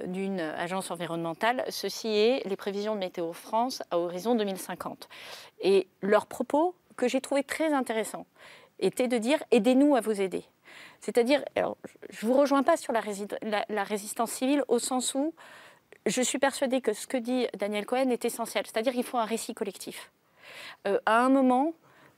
d'une 0.06 0.40
agence 0.40 0.90
environnementale, 0.90 1.64
ceci 1.68 2.08
est 2.08 2.46
les 2.46 2.56
prévisions 2.56 2.94
de 2.94 3.00
Météo 3.00 3.32
France 3.32 3.82
à 3.90 3.98
horizon 3.98 4.34
2050. 4.34 5.08
Et 5.60 5.86
leur 6.02 6.26
propos, 6.26 6.74
que 6.96 7.08
j'ai 7.08 7.20
trouvé 7.20 7.42
très 7.42 7.72
intéressant, 7.72 8.26
était 8.80 9.08
de 9.08 9.18
dire 9.18 9.42
aidez-nous 9.50 9.96
à 9.96 10.00
vous 10.00 10.20
aider. 10.20 10.44
C'est-à-dire, 11.00 11.42
je 11.56 11.62
ne 11.62 12.30
vous 12.30 12.34
rejoins 12.38 12.62
pas 12.62 12.76
sur 12.76 12.92
la, 12.92 13.02
la 13.68 13.84
résistance 13.84 14.32
civile 14.32 14.64
au 14.68 14.78
sens 14.78 15.14
où 15.14 15.34
je 16.06 16.22
suis 16.22 16.38
persuadée 16.38 16.80
que 16.80 16.92
ce 16.92 17.06
que 17.06 17.16
dit 17.16 17.46
Daniel 17.56 17.86
Cohen 17.86 18.10
est 18.10 18.24
essentiel. 18.24 18.64
C'est-à-dire 18.66 18.92
qu'il 18.92 19.04
faut 19.04 19.18
un 19.18 19.24
récit 19.24 19.54
collectif. 19.54 20.10
Euh, 20.86 20.98
à 21.06 21.20
un 21.20 21.28
moment, 21.28 21.72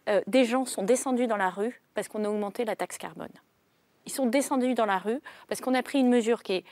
euh, 0.09 0.21
des 0.27 0.45
gens 0.45 0.65
sont 0.65 0.83
descendus 0.83 1.27
dans 1.27 1.37
la 1.37 1.51
rue 1.51 1.81
parce 1.95 2.09
qu'on 2.09 2.25
a 2.25 2.29
augmenté 2.29 2.65
la 2.65 2.77
taxe 2.77 2.99
carbone. 2.99 3.33
Ils 4.07 4.13
sont 4.13 4.27
descendus 4.27 4.75
dans 4.75 4.87
la 4.87 4.99
rue 4.99 5.21
parce 5.49 5.61
qu'on 5.61 5.75
a 5.75 5.83
pris 5.83 6.01
une 6.01 6.09
mesure 6.09 6.43
qui 6.43 6.55
est 6.55 6.65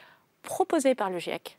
proposée 0.43 0.95
par 0.95 1.11
le 1.11 1.19
GIEC, 1.19 1.59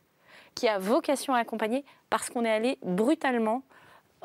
qui 0.54 0.68
a 0.68 0.78
vocation 0.78 1.34
à 1.34 1.38
accompagner, 1.38 1.84
parce 2.10 2.28
qu'on 2.28 2.44
est 2.44 2.50
allé 2.50 2.78
brutalement 2.82 3.62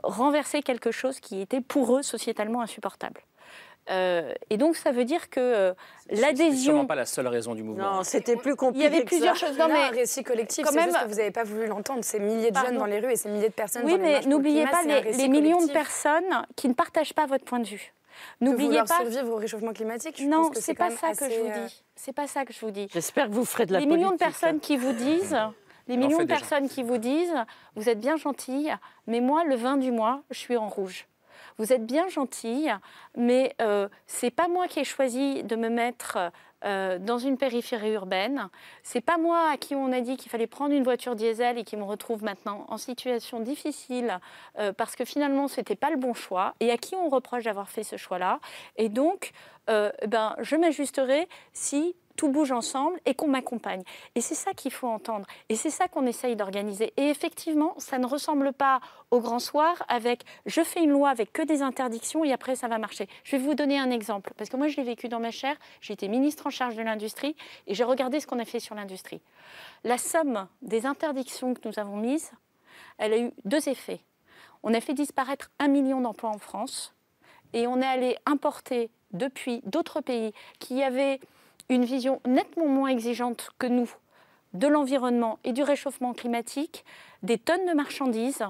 renverser 0.03 0.61
quelque 0.61 0.91
chose 0.91 1.19
qui 1.19 1.39
était 1.39 1.61
pour 1.61 1.97
eux 1.97 2.03
sociétalement 2.03 2.61
insupportable. 2.61 3.21
Euh, 3.91 4.33
et 4.49 4.57
donc, 4.57 4.75
ça 4.75 4.91
veut 4.91 5.05
dire 5.05 5.29
que 5.29 5.39
euh, 5.39 5.73
l'adhésion. 6.09 6.51
C'est 6.51 6.63
sûrement 6.63 6.85
pas 6.85 6.95
la 6.95 7.05
seule 7.05 7.27
raison 7.27 7.53
du 7.53 7.63
mouvement. 7.63 7.97
Non, 7.97 8.03
c'était 8.03 8.35
plus 8.35 8.55
compliqué. 8.55 8.87
Il 8.87 8.91
y 8.91 8.95
avait 8.95 9.05
plusieurs 9.05 9.35
choses. 9.35 9.57
Non, 9.57 9.67
mais 9.67 9.83
un 9.83 9.89
récit 9.89 10.23
collectif, 10.23 10.65
c'est 10.67 10.81
juste 10.81 10.99
que 11.03 11.07
vous 11.07 11.15
n'avez 11.15 11.31
pas 11.31 11.43
voulu 11.43 11.67
l'entendre. 11.67 12.03
Ces 12.03 12.19
milliers 12.19 12.51
de 12.51 12.57
jeunes 12.57 12.77
dans 12.77 12.85
les 12.85 12.99
rues 12.99 13.11
et 13.11 13.15
ces 13.15 13.29
milliers 13.29 13.49
de 13.49 13.53
personnes 13.53 13.83
oui, 13.85 13.97
dans 13.97 14.03
les 14.03 14.03
Oui, 14.03 14.19
mais 14.23 14.29
n'oubliez 14.29 14.65
pas 14.65 14.83
les, 14.83 15.27
millions 15.27 15.65
de 15.65 15.71
personnes 15.71 16.45
qui 16.55 16.67
ne 16.67 16.73
partagent 16.73 17.13
pas 17.13 17.25
votre 17.25 17.45
point 17.45 17.59
de 17.59 17.67
vue. 17.67 17.93
N'oubliez 18.41 18.79
pas 18.79 19.01
survivre 19.01 19.29
au 19.31 19.35
réchauffement 19.35 19.73
climatique. 19.73 20.15
Je 20.19 20.25
non, 20.25 20.49
c'est 20.53 20.73
pas 20.73 20.89
ça 20.89 21.13
que 21.13 21.29
je 21.29 21.39
vous 21.39 21.47
euh, 21.47 21.67
dis. 21.67 21.83
C'est 21.95 22.13
pas 22.13 22.27
ça 22.27 22.45
que 22.45 22.53
je 22.53 22.59
vous 22.61 22.71
dis. 22.71 22.87
J'espère 22.93 23.27
que 23.27 23.33
vous 23.33 23.45
ferez 23.45 23.65
de 23.65 23.73
la 23.73 23.79
Les 23.79 23.85
millions 23.85 24.11
de 24.11 24.17
personnes 24.17 24.59
qui 24.59 24.77
vous 24.77 24.93
disent. 24.93 25.37
Les 25.87 25.97
millions 25.97 26.17
de 26.17 26.23
personnes 26.23 26.67
qui 26.67 26.81
vous 26.81 26.97
disent, 26.97 27.35
vous 27.75 27.89
êtes 27.89 27.99
bien 27.99 28.17
gentille, 28.17 28.75
mais 29.05 29.21
moi, 29.21 29.43
le 29.43 29.55
20 29.55 29.77
du 29.77 29.91
mois, 29.91 30.23
je 30.31 30.39
suis 30.39 30.57
en 30.57 30.67
rouge 30.67 31.05
vous 31.57 31.73
êtes 31.73 31.85
bien 31.85 32.07
gentille, 32.07 32.73
mais 33.15 33.55
euh, 33.61 33.87
c'est 34.07 34.31
pas 34.31 34.47
moi 34.47 34.67
qui 34.67 34.79
ai 34.79 34.83
choisi 34.83 35.43
de 35.43 35.55
me 35.55 35.69
mettre 35.69 36.31
euh, 36.65 36.97
dans 36.97 37.19
une 37.19 37.37
périphérie 37.37 37.91
urbaine. 37.91 38.49
C'est 38.81 39.01
pas 39.01 39.17
moi 39.17 39.49
à 39.51 39.57
qui 39.57 39.75
on 39.75 39.91
a 39.91 40.01
dit 40.01 40.17
qu'il 40.17 40.31
fallait 40.31 40.47
prendre 40.47 40.73
une 40.73 40.83
voiture 40.83 41.15
diesel 41.15 41.59
et 41.59 41.63
qui 41.63 41.77
me 41.77 41.83
retrouve 41.83 42.23
maintenant 42.23 42.65
en 42.69 42.77
situation 42.77 43.39
difficile 43.39 44.19
euh, 44.57 44.73
parce 44.73 44.95
que 44.95 45.05
finalement 45.05 45.47
c'était 45.47 45.75
pas 45.75 45.91
le 45.91 45.97
bon 45.97 46.15
choix 46.15 46.55
et 46.59 46.71
à 46.71 46.77
qui 46.77 46.95
on 46.95 47.07
reproche 47.09 47.43
d'avoir 47.43 47.69
fait 47.69 47.83
ce 47.83 47.97
choix-là. 47.97 48.39
Et 48.77 48.89
donc, 48.89 49.31
euh, 49.69 49.91
ben, 50.07 50.35
je 50.39 50.55
m'ajusterai 50.55 51.27
si 51.53 51.95
tout 52.15 52.29
bouge 52.29 52.51
ensemble 52.51 52.99
et 53.05 53.13
qu'on 53.13 53.27
m'accompagne. 53.27 53.83
Et 54.15 54.21
c'est 54.21 54.35
ça 54.35 54.53
qu'il 54.53 54.71
faut 54.71 54.87
entendre. 54.87 55.25
Et 55.49 55.55
c'est 55.55 55.69
ça 55.69 55.87
qu'on 55.87 56.05
essaye 56.05 56.35
d'organiser. 56.35 56.93
Et 56.97 57.09
effectivement, 57.09 57.73
ça 57.77 57.97
ne 57.97 58.05
ressemble 58.05 58.53
pas 58.53 58.79
au 59.11 59.19
grand 59.19 59.39
soir 59.39 59.83
avec 59.87 60.23
je 60.45 60.61
fais 60.61 60.83
une 60.83 60.91
loi 60.91 61.09
avec 61.09 61.31
que 61.33 61.41
des 61.41 61.61
interdictions 61.61 62.23
et 62.23 62.33
après 62.33 62.55
ça 62.55 62.67
va 62.67 62.77
marcher. 62.77 63.07
Je 63.23 63.35
vais 63.35 63.43
vous 63.43 63.55
donner 63.55 63.79
un 63.79 63.91
exemple. 63.91 64.33
Parce 64.37 64.49
que 64.49 64.57
moi, 64.57 64.67
je 64.67 64.77
l'ai 64.77 64.83
vécu 64.83 65.09
dans 65.09 65.19
ma 65.19 65.31
chair. 65.31 65.55
J'ai 65.81 65.93
été 65.93 66.07
ministre 66.07 66.47
en 66.47 66.49
charge 66.49 66.75
de 66.75 66.81
l'industrie 66.81 67.35
et 67.67 67.73
j'ai 67.73 67.83
regardé 67.83 68.19
ce 68.19 68.27
qu'on 68.27 68.39
a 68.39 68.45
fait 68.45 68.59
sur 68.59 68.75
l'industrie. 68.75 69.21
La 69.83 69.97
somme 69.97 70.47
des 70.61 70.85
interdictions 70.85 71.53
que 71.53 71.67
nous 71.67 71.79
avons 71.79 71.97
mises, 71.97 72.31
elle 72.97 73.13
a 73.13 73.17
eu 73.19 73.31
deux 73.43 73.69
effets. 73.69 74.01
On 74.63 74.73
a 74.73 74.81
fait 74.81 74.93
disparaître 74.93 75.51
un 75.59 75.67
million 75.67 76.01
d'emplois 76.01 76.31
en 76.31 76.39
France 76.39 76.93
et 77.53 77.67
on 77.67 77.81
est 77.81 77.85
allé 77.85 78.17
importer 78.25 78.89
depuis 79.11 79.61
d'autres 79.65 80.01
pays 80.01 80.33
qui 80.59 80.83
avaient 80.83 81.19
une 81.69 81.85
vision 81.85 82.21
nettement 82.25 82.67
moins 82.67 82.89
exigeante 82.89 83.49
que 83.57 83.67
nous 83.67 83.89
de 84.53 84.67
l'environnement 84.67 85.39
et 85.43 85.51
du 85.51 85.63
réchauffement 85.63 86.13
climatique, 86.13 86.85
des 87.23 87.37
tonnes 87.37 87.65
de 87.67 87.73
marchandises 87.73 88.43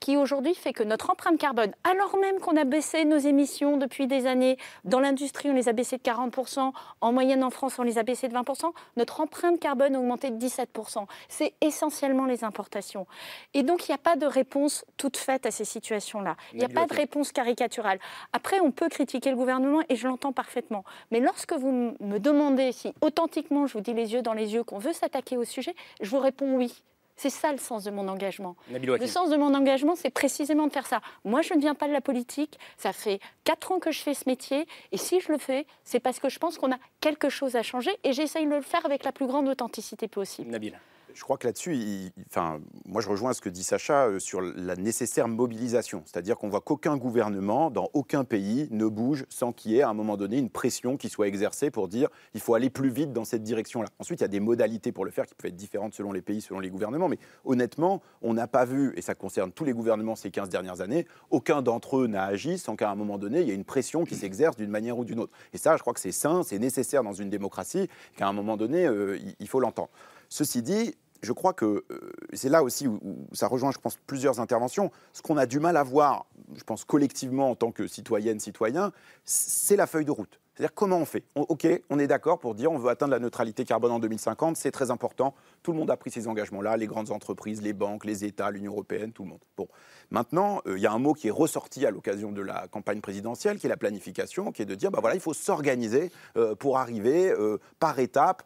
qui 0.00 0.16
aujourd'hui 0.16 0.54
fait 0.54 0.72
que 0.72 0.82
notre 0.82 1.10
empreinte 1.10 1.38
carbone, 1.38 1.72
alors 1.84 2.16
même 2.18 2.38
qu'on 2.38 2.56
a 2.56 2.64
baissé 2.64 3.04
nos 3.04 3.18
émissions 3.18 3.76
depuis 3.76 4.06
des 4.06 4.26
années, 4.26 4.56
dans 4.84 5.00
l'industrie 5.00 5.50
on 5.50 5.54
les 5.54 5.68
a 5.68 5.72
baissées 5.72 5.96
de 5.96 6.02
40%, 6.02 6.72
en 7.00 7.12
moyenne 7.12 7.44
en 7.44 7.50
France 7.50 7.78
on 7.78 7.82
les 7.82 7.98
a 7.98 8.02
baissées 8.02 8.28
de 8.28 8.34
20%, 8.34 8.72
notre 8.96 9.20
empreinte 9.20 9.60
carbone 9.60 9.96
a 9.96 9.98
augmenté 9.98 10.30
de 10.30 10.38
17%. 10.38 11.06
C'est 11.28 11.54
essentiellement 11.60 12.26
les 12.26 12.44
importations. 12.44 13.06
Et 13.54 13.62
donc 13.62 13.88
il 13.88 13.92
n'y 13.92 13.94
a 13.94 13.98
pas 13.98 14.16
de 14.16 14.26
réponse 14.26 14.84
toute 14.96 15.16
faite 15.16 15.46
à 15.46 15.50
ces 15.50 15.64
situations-là. 15.64 16.36
Il 16.52 16.58
n'y 16.58 16.64
a 16.64 16.68
pas 16.68 16.86
de 16.86 16.94
réponse 16.94 17.32
caricaturale. 17.32 17.98
Après 18.32 18.60
on 18.60 18.70
peut 18.70 18.88
critiquer 18.88 19.30
le 19.30 19.36
gouvernement 19.36 19.82
et 19.88 19.96
je 19.96 20.06
l'entends 20.06 20.32
parfaitement. 20.32 20.84
Mais 21.10 21.20
lorsque 21.20 21.52
vous 21.52 21.94
me 22.00 22.18
demandez 22.18 22.72
si 22.72 22.92
authentiquement 23.00 23.66
je 23.66 23.74
vous 23.74 23.80
dis 23.80 23.94
les 23.94 24.12
yeux 24.12 24.22
dans 24.22 24.34
les 24.34 24.54
yeux 24.54 24.64
qu'on 24.64 24.78
veut 24.78 24.92
s'attaquer 24.92 25.36
au 25.36 25.44
sujet, 25.44 25.74
je 26.00 26.10
vous 26.10 26.18
réponds 26.18 26.56
oui. 26.56 26.82
C'est 27.18 27.30
ça 27.30 27.50
le 27.50 27.58
sens 27.58 27.82
de 27.82 27.90
mon 27.90 28.06
engagement. 28.06 28.54
Le 28.70 29.06
sens 29.08 29.28
de 29.28 29.36
mon 29.36 29.52
engagement, 29.52 29.96
c'est 29.96 30.08
précisément 30.08 30.68
de 30.68 30.72
faire 30.72 30.86
ça. 30.86 31.00
Moi, 31.24 31.42
je 31.42 31.52
ne 31.52 31.60
viens 31.60 31.74
pas 31.74 31.88
de 31.88 31.92
la 31.92 32.00
politique. 32.00 32.60
Ça 32.76 32.92
fait 32.92 33.18
quatre 33.42 33.72
ans 33.72 33.80
que 33.80 33.90
je 33.90 33.98
fais 33.98 34.14
ce 34.14 34.22
métier. 34.28 34.68
Et 34.92 34.96
si 34.96 35.20
je 35.20 35.32
le 35.32 35.38
fais, 35.38 35.66
c'est 35.82 35.98
parce 35.98 36.20
que 36.20 36.28
je 36.28 36.38
pense 36.38 36.58
qu'on 36.58 36.70
a 36.70 36.78
quelque 37.00 37.28
chose 37.28 37.56
à 37.56 37.64
changer. 37.64 37.90
Et 38.04 38.12
j'essaye 38.12 38.46
de 38.46 38.54
le 38.54 38.62
faire 38.62 38.86
avec 38.86 39.02
la 39.02 39.10
plus 39.10 39.26
grande 39.26 39.48
authenticité 39.48 40.06
possible. 40.06 40.48
Nabil 40.48 40.78
je 41.18 41.24
crois 41.24 41.36
que 41.36 41.48
là-dessus, 41.48 42.12
enfin, 42.30 42.60
moi 42.86 43.02
je 43.02 43.08
rejoins 43.08 43.32
ce 43.32 43.40
que 43.40 43.48
dit 43.48 43.64
Sacha 43.64 44.06
euh, 44.06 44.18
sur 44.20 44.40
la 44.40 44.76
nécessaire 44.76 45.26
mobilisation. 45.26 46.02
C'est-à-dire 46.06 46.38
qu'on 46.38 46.48
voit 46.48 46.60
qu'aucun 46.60 46.96
gouvernement 46.96 47.72
dans 47.72 47.90
aucun 47.92 48.22
pays 48.22 48.68
ne 48.70 48.86
bouge 48.86 49.24
sans 49.28 49.52
qu'il 49.52 49.72
y 49.72 49.78
ait 49.78 49.82
à 49.82 49.88
un 49.88 49.94
moment 49.94 50.16
donné 50.16 50.38
une 50.38 50.48
pression 50.48 50.96
qui 50.96 51.08
soit 51.08 51.26
exercée 51.26 51.72
pour 51.72 51.88
dire 51.88 52.08
il 52.34 52.40
faut 52.40 52.54
aller 52.54 52.70
plus 52.70 52.90
vite 52.90 53.12
dans 53.12 53.24
cette 53.24 53.42
direction-là. 53.42 53.88
Ensuite, 53.98 54.20
il 54.20 54.22
y 54.22 54.26
a 54.26 54.28
des 54.28 54.38
modalités 54.38 54.92
pour 54.92 55.04
le 55.04 55.10
faire 55.10 55.26
qui 55.26 55.34
peuvent 55.34 55.48
être 55.48 55.56
différentes 55.56 55.92
selon 55.92 56.12
les 56.12 56.22
pays, 56.22 56.40
selon 56.40 56.60
les 56.60 56.70
gouvernements. 56.70 57.08
Mais 57.08 57.18
honnêtement, 57.44 58.00
on 58.22 58.32
n'a 58.32 58.46
pas 58.46 58.64
vu, 58.64 58.92
et 58.94 59.02
ça 59.02 59.16
concerne 59.16 59.50
tous 59.50 59.64
les 59.64 59.72
gouvernements 59.72 60.14
ces 60.14 60.30
15 60.30 60.48
dernières 60.48 60.82
années, 60.82 61.04
aucun 61.30 61.62
d'entre 61.62 61.98
eux 61.98 62.06
n'a 62.06 62.22
agi 62.22 62.58
sans 62.58 62.76
qu'à 62.76 62.90
un 62.90 62.94
moment 62.94 63.18
donné, 63.18 63.40
il 63.40 63.48
y 63.48 63.50
ait 63.50 63.56
une 63.56 63.64
pression 63.64 64.04
qui 64.04 64.14
s'exerce 64.14 64.56
d'une 64.56 64.70
manière 64.70 64.96
ou 64.96 65.04
d'une 65.04 65.18
autre. 65.18 65.32
Et 65.52 65.58
ça, 65.58 65.76
je 65.76 65.80
crois 65.80 65.94
que 65.94 66.00
c'est 66.00 66.12
sain, 66.12 66.44
c'est 66.44 66.60
nécessaire 66.60 67.02
dans 67.02 67.12
une 67.12 67.28
démocratie, 67.28 67.88
qu'à 68.16 68.28
un 68.28 68.32
moment 68.32 68.56
donné, 68.56 68.86
euh, 68.86 69.18
il 69.40 69.48
faut 69.48 69.58
l'entendre. 69.58 69.90
Ceci 70.28 70.62
dit, 70.62 70.94
je 71.22 71.32
crois 71.32 71.52
que 71.52 71.84
euh, 71.90 72.12
c'est 72.32 72.48
là 72.48 72.62
aussi 72.62 72.86
où, 72.86 73.00
ça 73.32 73.48
rejoint, 73.48 73.72
je 73.72 73.78
pense, 73.78 73.96
plusieurs 74.06 74.40
interventions. 74.40 74.90
Ce 75.12 75.22
qu'on 75.22 75.36
a 75.36 75.46
du 75.46 75.60
mal 75.60 75.76
à 75.76 75.82
voir, 75.82 76.26
je 76.54 76.62
pense, 76.62 76.84
collectivement 76.84 77.50
en 77.50 77.54
tant 77.54 77.72
que 77.72 77.86
citoyenne, 77.86 78.40
citoyen, 78.40 78.92
c'est 79.24 79.76
la 79.76 79.86
feuille 79.86 80.04
de 80.04 80.10
route. 80.10 80.40
C'est-à-dire 80.58 80.74
comment 80.74 80.98
on 80.98 81.04
fait? 81.04 81.22
Ok, 81.36 81.68
on 81.88 82.00
est 82.00 82.08
d'accord 82.08 82.40
pour 82.40 82.56
dire 82.56 82.72
on 82.72 82.78
veut 82.78 82.90
atteindre 82.90 83.12
la 83.12 83.20
neutralité 83.20 83.64
carbone 83.64 83.92
en 83.92 84.00
2050, 84.00 84.56
c'est 84.56 84.72
très 84.72 84.90
important. 84.90 85.32
Tout 85.62 85.70
le 85.70 85.78
monde 85.78 85.88
a 85.88 85.96
pris 85.96 86.10
ces 86.10 86.26
engagements-là, 86.26 86.76
les 86.76 86.88
grandes 86.88 87.12
entreprises, 87.12 87.62
les 87.62 87.72
banques, 87.72 88.04
les 88.04 88.24
États, 88.24 88.50
l'Union 88.50 88.72
européenne, 88.72 89.12
tout 89.12 89.22
le 89.22 89.28
monde. 89.28 89.38
Bon, 89.56 89.68
maintenant, 90.10 90.60
euh, 90.66 90.76
il 90.76 90.82
y 90.82 90.86
a 90.88 90.92
un 90.92 90.98
mot 90.98 91.12
qui 91.12 91.28
est 91.28 91.30
ressorti 91.30 91.86
à 91.86 91.92
l'occasion 91.92 92.32
de 92.32 92.42
la 92.42 92.66
campagne 92.66 93.00
présidentielle, 93.00 93.60
qui 93.60 93.66
est 93.66 93.68
la 93.68 93.76
planification, 93.76 94.50
qui 94.50 94.62
est 94.62 94.64
de 94.64 94.74
dire 94.74 94.90
bah 94.90 94.98
voilà, 95.00 95.14
il 95.14 95.20
faut 95.20 95.32
s'organiser 95.32 96.10
euh, 96.36 96.56
pour 96.56 96.78
arriver 96.78 97.30
euh, 97.30 97.58
par 97.78 97.96
étapes 98.00 98.42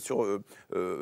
sur 0.00 0.26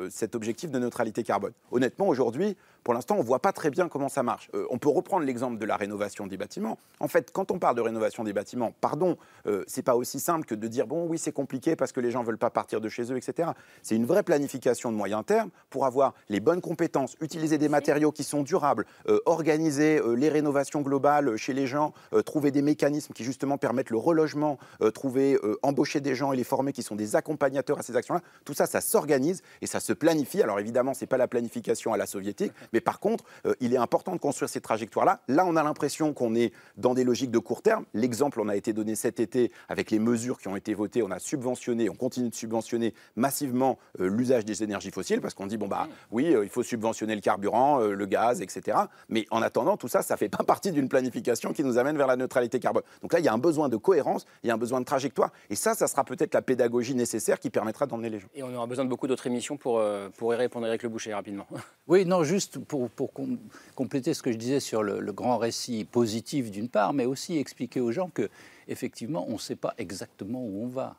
cet 0.09 0.33
objectif 0.33 0.71
de 0.71 0.79
neutralité 0.79 1.23
carbone. 1.23 1.51
Honnêtement, 1.71 2.07
aujourd'hui, 2.07 2.55
pour 2.83 2.93
l'instant, 2.93 3.15
on 3.15 3.19
ne 3.19 3.23
voit 3.23 3.39
pas 3.39 3.53
très 3.53 3.69
bien 3.69 3.87
comment 3.87 4.09
ça 4.09 4.23
marche. 4.23 4.49
Euh, 4.53 4.65
on 4.69 4.77
peut 4.77 4.89
reprendre 4.89 5.25
l'exemple 5.25 5.57
de 5.57 5.65
la 5.65 5.77
rénovation 5.77 6.27
des 6.27 6.37
bâtiments. 6.37 6.77
En 6.99 7.07
fait, 7.07 7.31
quand 7.31 7.51
on 7.51 7.59
parle 7.59 7.75
de 7.75 7.81
rénovation 7.81 8.23
des 8.23 8.33
bâtiments, 8.33 8.73
pardon, 8.81 9.17
euh, 9.47 9.63
c'est 9.67 9.83
pas 9.83 9.95
aussi 9.95 10.19
simple 10.19 10.45
que 10.45 10.55
de 10.55 10.67
dire 10.67 10.87
bon, 10.87 11.05
oui, 11.07 11.17
c'est 11.17 11.31
compliqué 11.31 11.75
parce 11.75 11.91
que 11.91 11.99
les 11.99 12.11
gens 12.11 12.21
ne 12.21 12.27
veulent 12.27 12.37
pas 12.37 12.49
partir 12.49 12.81
de 12.81 12.89
chez 12.89 13.11
eux, 13.11 13.17
etc. 13.17 13.51
C'est 13.81 13.95
une 13.95 14.05
vraie 14.05 14.23
planification 14.23 14.91
de 14.91 14.97
moyen 14.97 15.23
terme 15.23 15.49
pour 15.69 15.85
avoir 15.85 16.13
les 16.29 16.39
bonnes 16.39 16.61
compétences, 16.61 17.15
utiliser 17.21 17.57
des 17.57 17.69
matériaux 17.69 18.11
qui 18.11 18.23
sont 18.23 18.43
durables, 18.43 18.85
euh, 19.07 19.19
organiser 19.25 20.01
les 20.15 20.29
rénovations 20.29 20.81
globales 20.81 21.37
chez 21.37 21.53
les 21.53 21.67
gens, 21.67 21.93
trouver 22.25 22.51
des 22.51 22.61
mécanismes 22.61 23.13
qui 23.13 23.23
justement 23.23 23.57
permettent 23.57 23.89
le 23.89 23.97
relogement, 23.97 24.57
trouver, 24.93 25.37
embaucher 25.61 26.01
des 26.01 26.15
gens 26.15 26.33
et 26.33 26.37
les 26.37 26.43
former 26.43 26.73
qui 26.73 26.83
sont 26.83 26.95
des 26.95 27.15
accompagnateurs 27.15 27.79
à 27.79 27.83
ces 27.83 27.95
actions-là. 27.95 28.21
Tout 28.45 28.53
ça, 28.53 28.65
ça 28.65 28.81
s'organise 28.81 29.41
et 29.61 29.67
ça 29.67 29.79
se 29.79 29.93
planifie. 29.93 30.41
Alors 30.41 30.59
évidemment, 30.59 30.93
c'est 30.93 31.07
pas 31.07 31.17
la 31.17 31.27
planification 31.27 31.93
à 31.93 31.97
la 31.97 32.05
soviétique, 32.05 32.53
Mais 32.73 32.81
par 32.81 32.99
contre, 32.99 33.23
euh, 33.45 33.53
il 33.61 33.73
est 33.73 33.77
important 33.77 34.13
de 34.13 34.19
construire 34.19 34.49
ces 34.49 34.61
trajectoires-là. 34.61 35.21
Là, 35.27 35.45
on 35.45 35.55
a 35.55 35.63
l'impression 35.63 36.13
qu'on 36.13 36.35
est 36.35 36.51
dans 36.77 36.93
des 36.93 37.03
logiques 37.03 37.31
de 37.31 37.39
court 37.39 37.61
terme. 37.61 37.85
L'exemple, 37.93 38.41
on 38.41 38.49
a 38.49 38.55
été 38.55 38.73
donné 38.73 38.95
cet 38.95 39.19
été 39.19 39.51
avec 39.69 39.91
les 39.91 39.99
mesures 39.99 40.39
qui 40.39 40.47
ont 40.47 40.55
été 40.55 40.73
votées. 40.73 41.03
On 41.03 41.11
a 41.11 41.19
subventionné, 41.19 41.89
on 41.89 41.95
continue 41.95 42.29
de 42.29 42.35
subventionner 42.35 42.93
massivement 43.15 43.77
euh, 43.99 44.09
l'usage 44.09 44.45
des 44.45 44.63
énergies 44.63 44.91
fossiles 44.91 45.21
parce 45.21 45.33
qu'on 45.33 45.47
dit, 45.47 45.57
bon, 45.57 45.67
bah 45.67 45.87
oui, 46.11 46.33
euh, 46.33 46.43
il 46.43 46.49
faut 46.49 46.63
subventionner 46.63 47.15
le 47.15 47.21
carburant, 47.21 47.81
euh, 47.81 47.93
le 47.93 48.05
gaz, 48.05 48.41
etc. 48.41 48.77
Mais 49.09 49.25
en 49.31 49.41
attendant, 49.41 49.77
tout 49.77 49.87
ça, 49.87 50.01
ça 50.01 50.15
ne 50.15 50.17
fait 50.17 50.29
pas 50.29 50.43
partie 50.43 50.71
d'une 50.71 50.89
planification 50.89 51.53
qui 51.53 51.63
nous 51.63 51.77
amène 51.77 51.97
vers 51.97 52.07
la 52.07 52.15
neutralité 52.15 52.59
carbone. 52.59 52.83
Donc 53.01 53.13
là, 53.13 53.19
il 53.19 53.25
y 53.25 53.27
a 53.27 53.33
un 53.33 53.37
besoin 53.37 53.69
de 53.69 53.77
cohérence, 53.77 54.25
il 54.43 54.47
y 54.47 54.51
a 54.51 54.53
un 54.53 54.57
besoin 54.57 54.79
de 54.79 54.85
trajectoire. 54.85 55.31
Et 55.49 55.55
ça, 55.55 55.73
ça 55.73 55.87
sera 55.87 56.03
peut-être 56.03 56.33
la 56.33 56.41
pédagogie 56.41 56.95
nécessaire 56.95 57.39
qui 57.39 57.49
permettra 57.49 57.85
d'emmener 57.85 58.09
les 58.09 58.19
gens. 58.19 58.27
Et 58.33 58.43
on 58.43 58.53
aura 58.53 58.67
besoin 58.67 58.85
de 58.85 58.89
beaucoup 58.89 59.07
d'autres 59.07 59.27
émissions 59.27 59.57
pour, 59.57 59.79
euh, 59.79 60.09
pour 60.17 60.33
y 60.33 60.37
répondre, 60.37 60.67
Eric 60.67 60.83
Le 60.83 60.89
Boucher, 60.89 61.13
rapidement. 61.13 61.47
Oui, 61.87 62.05
non, 62.05 62.23
juste 62.23 62.62
pour, 62.67 62.89
pour 62.89 63.13
com- 63.13 63.37
compléter 63.75 64.13
ce 64.13 64.21
que 64.21 64.31
je 64.31 64.37
disais 64.37 64.59
sur 64.59 64.83
le 64.83 65.11
grand 65.13 65.37
récit 65.37 65.83
positif 65.85 66.51
d'une 66.51 66.69
part, 66.69 66.93
mais 66.93 67.05
aussi 67.05 67.37
expliquer 67.37 67.79
aux 67.79 67.91
gens 67.91 68.09
que 68.13 68.29
effectivement, 68.67 69.25
on 69.27 69.33
ne 69.33 69.37
sait 69.37 69.55
pas 69.55 69.73
exactement 69.77 70.39
où 70.43 70.63
on 70.63 70.67
va. 70.67 70.95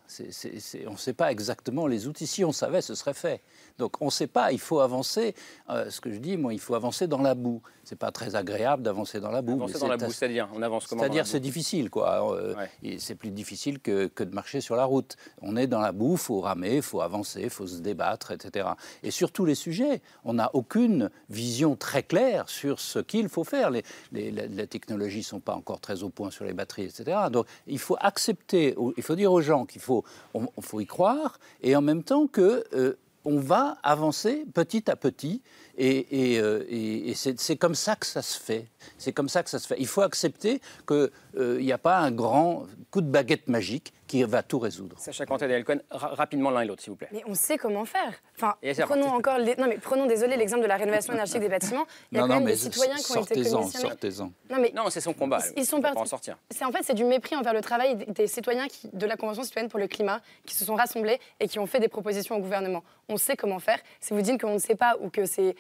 On 0.86 0.92
ne 0.92 0.96
sait 0.96 1.12
pas 1.12 1.30
exactement 1.30 1.86
les 1.86 2.06
outils. 2.06 2.26
Si 2.26 2.44
on 2.44 2.52
savait, 2.52 2.82
ce 2.82 2.94
serait 2.94 3.14
fait. 3.14 3.40
Donc 3.78 3.96
on 4.00 4.06
ne 4.06 4.10
sait 4.10 4.26
pas. 4.26 4.52
Il 4.52 4.60
faut 4.60 4.80
avancer. 4.80 5.34
euh, 5.70 5.90
ce 5.90 6.00
que 6.00 6.10
je 6.12 6.18
dis, 6.18 6.36
moi, 6.36 6.52
il 6.52 6.60
faut 6.60 6.74
avancer 6.74 7.06
dans 7.06 7.22
la 7.22 7.34
boue. 7.34 7.60
C'est 7.84 7.98
pas 7.98 8.10
très 8.12 8.34
agréable 8.34 8.82
d'avancer 8.82 9.20
dans 9.20 9.30
la 9.30 9.42
boue. 9.42 9.52
Avancer 9.54 9.78
dans 9.78 9.88
la 9.88 9.96
boue, 9.96 10.12
c'est-à-dire, 10.12 10.48
on 10.54 10.62
avance 10.62 10.86
comment 10.86 11.02
C'est-à-dire, 11.02 11.26
c'est 11.26 11.40
difficile, 11.40 11.90
quoi. 11.90 12.34
Euh, 12.34 12.54
C'est 12.98 13.14
plus 13.14 13.30
difficile 13.30 13.78
que, 13.80 14.06
que 14.06 14.24
de 14.24 14.34
marcher 14.34 14.60
sur 14.60 14.74
la 14.76 14.84
route. 14.84 15.16
On 15.42 15.56
est 15.56 15.66
dans 15.66 15.80
la 15.80 15.92
boue, 15.92 16.16
faut 16.16 16.40
ramer, 16.40 16.80
faut 16.80 17.00
avancer, 17.02 17.48
faut 17.50 17.66
se 17.66 17.78
débattre, 17.80 18.30
etc. 18.30 18.68
Et 19.02 19.10
sur 19.10 19.32
tous 19.32 19.44
les 19.44 19.54
sujets, 19.54 20.00
on 20.24 20.34
n'a 20.34 20.50
aucune 20.54 21.10
vision 21.28 21.76
très 21.76 22.02
claire 22.02 22.48
sur 22.48 22.80
ce 22.80 22.98
qu'il 23.00 23.28
faut 23.28 23.44
faire. 23.44 23.70
Les, 23.70 23.82
les, 24.12 24.30
la- 24.30 24.46
les 24.46 24.66
technologies 24.66 25.18
ne 25.18 25.22
sont 25.24 25.40
pas 25.40 25.54
encore 25.54 25.80
très 25.80 26.02
au 26.02 26.08
point 26.08 26.30
sur 26.30 26.44
les 26.44 26.52
batteries, 26.54 26.84
etc. 26.84 27.18
Donc, 27.30 27.46
il 27.66 27.78
faut 27.78 27.96
accepter, 28.00 28.76
il 28.96 29.02
faut 29.02 29.16
dire 29.16 29.32
aux 29.32 29.40
gens 29.40 29.64
qu'il 29.64 29.80
faut, 29.80 30.04
on, 30.34 30.46
faut 30.60 30.80
y 30.80 30.86
croire, 30.86 31.38
et 31.62 31.76
en 31.76 31.82
même 31.82 32.02
temps 32.02 32.26
que 32.26 32.64
euh, 32.74 32.94
on 33.24 33.38
va 33.38 33.78
avancer 33.82 34.44
petit 34.52 34.90
à 34.90 34.96
petit, 34.96 35.42
et, 35.76 36.38
euh, 36.38 37.12
c'est 37.14 37.56
comme 37.56 37.74
ça 37.74 37.96
que 37.96 38.06
ça 38.06 38.22
se 38.22 38.38
fait. 38.38 38.66
C'est 38.98 39.12
comme 39.12 39.28
ça 39.28 39.42
que 39.42 39.50
ça 39.50 39.58
se 39.58 39.66
fait. 39.66 39.76
Il 39.78 39.86
faut 39.86 40.02
accepter 40.02 40.60
qu'il 40.86 41.10
n'y 41.58 41.72
a 41.72 41.78
pas 41.78 41.98
un 41.98 42.12
grand 42.12 42.66
coup 42.90 43.00
de 43.00 43.08
baguette 43.10 43.48
magique 43.48 43.92
qui 44.06 44.22
va 44.24 44.42
tout 44.42 44.58
résoudre. 44.58 44.96
Sacha 44.98 45.24
Cantet 45.26 45.50
et 45.58 45.64
Cohen, 45.64 45.78
ra- 45.90 46.08
rapidement 46.08 46.50
l'un 46.50 46.60
et 46.60 46.66
l'autre, 46.66 46.82
s'il 46.82 46.90
vous 46.90 46.96
plaît. 46.96 47.08
Mais 47.12 47.22
on 47.26 47.34
sait 47.34 47.56
comment 47.56 47.84
faire. 47.84 48.12
Enfin, 48.36 48.54
prenons 48.86 49.06
encore, 49.08 49.38
les- 49.38 49.56
non 49.56 49.66
mais 49.66 49.78
prenons 49.78 50.06
désolé 50.06 50.36
l'exemple 50.36 50.62
de 50.62 50.66
la 50.68 50.76
rénovation 50.76 51.12
énergétique 51.14 51.40
des 51.40 51.48
bâtiments. 51.48 51.86
Il 52.12 52.16
y 52.16 52.18
a 52.18 52.22
Non, 52.22 52.28
quand 52.28 52.34
non, 52.34 52.40
même 52.40 52.44
mais 52.44 52.50
des 52.52 52.56
citoyens 52.58 52.94
qui 52.96 53.12
ont 53.16 53.22
été 53.22 53.34
sortez-en, 53.44 53.58
commissionnés. 53.60 53.88
sortez-en. 53.88 54.32
Non 54.50 54.58
mais 54.60 54.72
Non, 54.74 54.90
c'est 54.90 55.00
son 55.00 55.12
combat. 55.14 55.38
Ils- 55.56 55.60
ils 55.62 55.66
sont 55.66 55.80
partis. 55.80 55.98
en 55.98 56.04
sortir. 56.04 56.36
C'est 56.50 56.64
en 56.64 56.72
fait 56.72 56.82
c'est 56.82 56.94
du 56.94 57.04
mépris 57.04 57.34
envers 57.36 57.54
le 57.54 57.60
travail 57.62 57.96
des- 57.96 58.26
citoyens 58.26 58.68
qui- 58.68 58.90
de 58.92 59.06
la 59.06 59.16
Convention 59.16 59.42
citoyenne 59.42 59.70
pour 59.70 59.80
le 59.80 59.86
climat 59.88 60.20
qui 60.46 60.54
se 60.54 60.64
sont 60.64 60.74
rassemblés 60.74 61.18
et 61.40 61.48
qui 61.48 61.58
ont 61.58 61.66
fait 61.66 61.80
des 61.80 61.88
propositions 61.88 62.36
au 62.36 62.40
gouvernement. 62.40 62.82
On 63.08 63.16
sait 63.16 63.36
comment 63.36 63.58
faire. 63.58 63.78
Si 64.00 64.12
vous 64.12 64.20
dites 64.22 64.40
qu'on 64.40 64.54
ne 64.54 64.58
sait 64.58 64.74
pas 64.76 64.96
ou 65.00 65.08
que 65.10 65.24
c'est, 65.24 65.54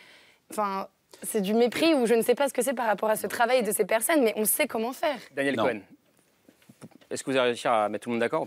enfin, 0.50 0.88
c'est 1.22 1.40
du 1.40 1.54
mépris 1.54 1.94
ou 1.94 2.06
je 2.06 2.14
ne 2.14 2.22
sais 2.22 2.34
pas 2.34 2.48
ce 2.48 2.52
que 2.52 2.60
c'est 2.62 2.74
par 2.74 2.86
rapport 2.86 3.08
à 3.08 3.16
ce 3.16 3.26
travail 3.26 3.62
de 3.62 3.72
ces 3.72 3.84
personnes, 3.84 4.22
mais 4.22 4.32
on 4.36 4.44
sait 4.44 4.66
comment 4.66 4.92
faire. 4.92 5.16
Daniel 5.32 5.56
Cohen, 5.56 5.80
est-ce 7.10 7.22
que 7.22 7.30
vous 7.30 7.36
allez 7.36 7.48
réussir 7.48 7.72
à 7.72 7.88
mettre 7.88 8.04
tout 8.04 8.10
le 8.10 8.14
monde 8.14 8.20
d'accord 8.20 8.46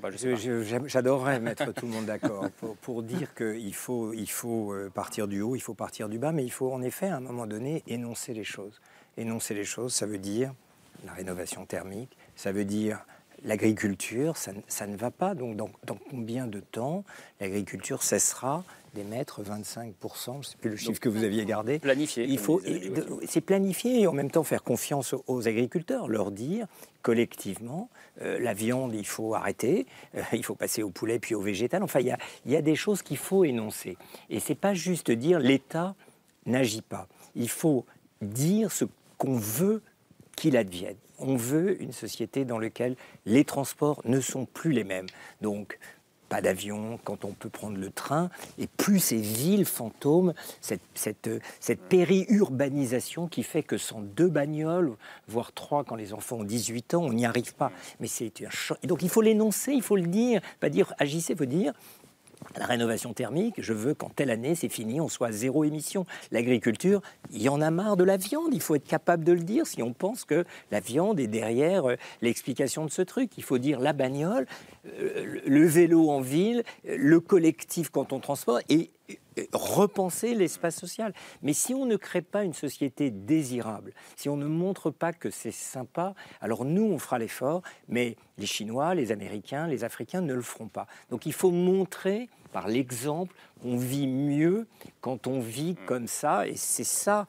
J'adorerais 0.86 1.40
mettre 1.40 1.74
tout 1.74 1.86
le 1.86 1.92
monde 1.92 2.06
d'accord 2.06 2.50
pour, 2.58 2.76
pour 2.78 3.04
dire 3.04 3.34
qu'il 3.34 3.74
faut, 3.74 4.14
il 4.14 4.30
faut 4.30 4.74
euh, 4.74 4.90
partir 4.90 5.28
du 5.28 5.42
haut, 5.42 5.56
il 5.56 5.62
faut 5.62 5.74
partir 5.74 6.10
du 6.10 6.20
bas, 6.20 6.32
mais 6.32 6.44
il 6.44 6.52
faut 6.52 6.72
en 6.72 6.82
effet 6.82 7.08
à 7.08 7.18
un 7.18 7.22
moment 7.22 7.48
donné 7.48 7.84
énoncer 7.88 8.34
les 8.34 8.44
choses. 8.44 8.82
Énoncer 9.18 9.54
les 9.54 9.64
choses, 9.64 9.94
ça 9.94 10.06
veut 10.06 10.18
dire 10.18 10.54
la 11.06 11.14
rénovation 11.14 11.66
thermique, 11.66 12.18
ça 12.36 12.52
veut 12.52 12.66
dire 12.66 13.06
l'agriculture, 13.44 14.38
ça, 14.38 14.54
ne- 14.54 14.62
ça 14.68 14.88
ne 14.88 14.96
va 14.96 15.12
pas. 15.12 15.36
Donc 15.36 15.56
dans, 15.56 15.70
dans 15.86 15.98
combien 16.10 16.48
de 16.48 16.60
temps 16.60 17.04
l'agriculture 17.40 18.04
cessera 18.04 18.64
d'émettre 18.94 19.44
25%, 19.44 19.94
je 20.34 20.38
ne 20.38 20.44
sais 20.44 20.58
plus 20.60 20.70
le 20.72 20.76
chiffre 20.76 21.00
que 21.00 21.10
vous 21.10 21.24
aviez 21.24 21.46
gardé. 21.46 21.78
Planifié. 21.78 22.26
Il 22.26 22.40
faut, 22.40 22.62
c'est 23.28 23.42
planifier 23.42 24.02
et 24.02 24.08
en 24.08 24.14
même 24.14 24.32
temps 24.32 24.44
faire 24.44 24.64
confiance 24.64 25.14
aux, 25.14 25.24
aux 25.28 25.48
agriculteurs, 25.48 26.08
leur 26.08 26.32
dire 26.32 26.66
collectivement, 27.04 27.90
euh, 28.22 28.40
la 28.40 28.54
viande, 28.54 28.94
il 28.96 29.06
faut 29.06 29.34
arrêter, 29.36 29.86
euh, 30.16 30.22
il 30.34 30.44
faut 30.44 30.56
passer 30.56 30.84
au 30.84 30.90
poulet 30.90 31.20
puis 31.20 31.36
au 31.36 31.42
végétal. 31.42 31.84
Enfin, 31.84 32.00
il 32.00 32.08
y 32.46 32.52
y 32.52 32.56
a 32.56 32.62
des 32.62 32.76
choses 32.76 33.02
qu'il 33.02 33.18
faut 33.18 33.44
énoncer. 33.46 33.98
Et 34.30 34.40
c'est 34.40 34.56
pas 34.56 34.74
juste 34.74 35.12
dire 35.12 35.40
l'État 35.40 35.96
n'agit 36.46 36.82
pas. 36.82 37.08
Il 37.36 37.50
faut 37.50 37.86
dire 38.22 38.72
ce 38.72 38.86
qu'on 39.18 39.38
veut 39.38 39.82
qu'il 40.36 40.58
advienne. 40.58 40.96
On 41.20 41.36
veut 41.36 41.82
une 41.82 41.94
société 41.94 42.46
dans 42.46 42.60
laquelle 42.60 42.96
les 43.26 43.44
transports 43.44 44.02
ne 44.06 44.22
sont 44.22 44.46
plus 44.46 44.72
les 44.72 44.84
mêmes. 44.84 45.08
Donc, 45.42 45.80
pas 46.30 46.42
d'avion, 46.42 47.00
quand 47.04 47.26
on 47.26 47.32
peut 47.32 47.50
prendre 47.50 47.78
le 47.78 47.90
train, 47.90 48.30
et 48.58 48.68
plus 48.68 49.00
ces 49.00 49.18
villes 49.18 49.66
fantômes, 49.66 50.34
cette, 50.62 50.82
cette, 50.94 51.30
cette 51.60 51.80
périurbanisation 51.82 53.28
qui 53.28 53.44
fait 53.44 53.64
que 53.64 53.78
sans 53.78 54.02
deux 54.02 54.28
bagnoles, 54.28 54.96
voire 55.28 55.54
trois 55.54 55.84
quand 55.84 55.96
les 55.96 56.14
enfants 56.14 56.38
ont 56.38 56.44
18 56.44 56.96
ans, 56.96 57.04
on 57.04 57.14
n'y 57.14 57.26
arrive 57.26 57.54
pas. 57.56 57.72
Mais 58.00 58.08
c'est 58.08 58.32
un 58.46 58.50
choc. 58.50 58.78
Et 58.84 58.88
donc 58.88 59.04
il 59.04 59.10
faut 59.10 59.22
l'énoncer, 59.22 59.72
il 59.72 59.82
faut 59.82 59.96
le 59.96 60.08
dire, 60.08 60.42
pas 60.60 60.70
dire 60.70 60.94
agissez, 61.00 61.36
faut 61.36 61.46
dire 61.46 61.74
la 62.58 62.66
rénovation 62.66 63.14
thermique, 63.14 63.56
je 63.58 63.74
veux 63.74 63.94
qu'en 63.94 64.10
telle 64.10 64.30
année, 64.30 64.56
c'est 64.56 64.70
fini, 64.70 65.00
on 65.02 65.10
soit 65.10 65.28
à 65.28 65.32
zéro 65.32 65.64
émission. 65.64 66.06
L'agriculture, 66.32 67.02
il 67.32 67.42
y 67.42 67.50
en 67.50 67.62
a 67.62 67.72
marre 67.72 67.98
de 67.98 68.04
la 68.04 68.18
viande, 68.18 68.54
il 68.54 68.62
faut 68.62 68.76
être 68.76 68.88
capable 68.88 69.24
de 69.24 69.34
le 69.34 69.42
dire 69.42 69.68
si 69.68 69.84
on 69.84 69.94
pense 69.94 70.26
que 70.26 70.46
la 70.72 70.80
viande 70.80 71.20
est 71.20 71.28
derrière 71.28 71.90
euh, 71.90 71.96
l'explication 72.22 72.86
de 72.86 72.92
ce 72.92 73.02
truc. 73.02 73.32
Il 73.38 73.44
faut 73.44 73.58
dire 73.58 73.80
la 73.80 73.94
bagnole, 73.94 74.48
euh, 74.86 75.42
le 75.46 75.66
vélo 75.66 76.10
en 76.10 76.22
ville, 76.22 76.64
euh, 76.88 76.96
le 76.98 77.20
collectif 77.20 77.90
quand 77.90 78.14
on 78.14 78.20
transporte 78.20 78.64
repenser 79.54 80.34
l'espace 80.34 80.76
social. 80.76 81.14
Mais 81.42 81.54
si 81.54 81.74
on 81.74 81.86
ne 81.86 81.96
crée 81.96 82.22
pas 82.22 82.44
une 82.44 82.54
société 82.54 83.12
désirable, 83.12 83.94
si 84.16 84.30
on 84.30 84.38
ne 84.38 84.48
montre 84.48 84.92
pas 84.92 85.14
que 85.14 85.30
c'est 85.30 85.52
sympa, 85.52 86.14
alors 86.42 86.66
nous, 86.66 86.86
on 86.86 87.00
fera 87.00 87.20
l'effort, 87.20 87.62
mais 87.88 88.16
les 88.38 88.46
Chinois, 88.46 88.96
les 88.96 89.12
Américains, 89.12 89.68
les 89.68 89.84
Africains 89.84 90.22
ne 90.22 90.34
le 90.34 90.42
feront 90.42 90.68
pas. 90.68 90.88
Donc 91.10 91.26
il 91.26 91.34
faut 91.34 91.52
montrer 91.52 92.30
par 92.52 92.68
l'exemple 92.68 93.36
qu'on 93.62 93.78
vit 93.78 94.08
mieux 94.08 94.68
quand 95.02 95.28
on 95.28 95.40
vit 95.40 95.76
comme 95.86 96.08
ça, 96.08 96.48
et 96.48 96.56
c'est 96.56 96.84
ça 96.84 97.28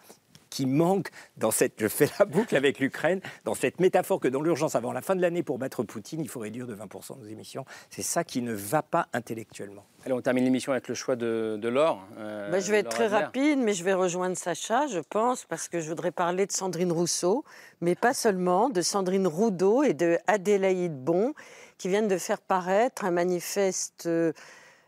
qui 0.50 0.66
manque 0.66 1.08
dans 1.36 1.50
cette, 1.50 1.74
je 1.78 1.88
fais 1.88 2.08
la 2.18 2.24
boucle 2.24 2.56
avec 2.56 2.78
l'Ukraine, 2.78 3.20
dans 3.44 3.54
cette 3.54 3.80
métaphore 3.80 4.20
que 4.20 4.28
dans 4.28 4.42
l'urgence 4.42 4.74
avant 4.74 4.92
la 4.92 5.02
fin 5.02 5.14
de 5.16 5.20
l'année 5.22 5.42
pour 5.42 5.58
battre 5.58 5.82
Poutine, 5.82 6.20
il 6.20 6.28
faut 6.28 6.40
réduire 6.40 6.66
de 6.66 6.74
20% 6.74 7.18
nos 7.18 7.26
émissions. 7.26 7.64
C'est 7.90 8.02
ça 8.02 8.24
qui 8.24 8.42
ne 8.42 8.52
va 8.52 8.82
pas 8.82 9.08
intellectuellement. 9.12 9.84
Allez, 10.04 10.14
on 10.14 10.20
termine 10.20 10.44
l'émission 10.44 10.72
avec 10.72 10.88
le 10.88 10.94
choix 10.94 11.16
de, 11.16 11.58
de 11.60 11.68
Laure. 11.68 12.06
euh, 12.18 12.50
Bah, 12.50 12.60
je 12.60 12.70
vais 12.70 12.78
être 12.78 12.90
très 12.90 13.08
rapide, 13.08 13.58
mais 13.58 13.72
je 13.74 13.82
vais 13.84 13.94
rejoindre 13.94 14.36
Sacha, 14.36 14.86
je 14.86 15.00
pense, 15.00 15.44
parce 15.44 15.68
que 15.68 15.80
je 15.80 15.88
voudrais 15.88 16.12
parler 16.12 16.46
de 16.46 16.52
Sandrine 16.52 16.92
Rousseau, 16.92 17.44
mais 17.80 17.94
pas 17.94 18.14
seulement, 18.14 18.68
de 18.70 18.80
Sandrine 18.80 19.26
Roudot 19.26 19.82
et 19.82 19.94
de 19.94 20.18
Adélaïde 20.26 21.02
Bon, 21.04 21.34
qui 21.78 21.88
viennent 21.88 22.08
de 22.08 22.18
faire 22.18 22.40
paraître 22.40 23.04
un 23.04 23.10
manifeste 23.10 24.06
euh, 24.06 24.32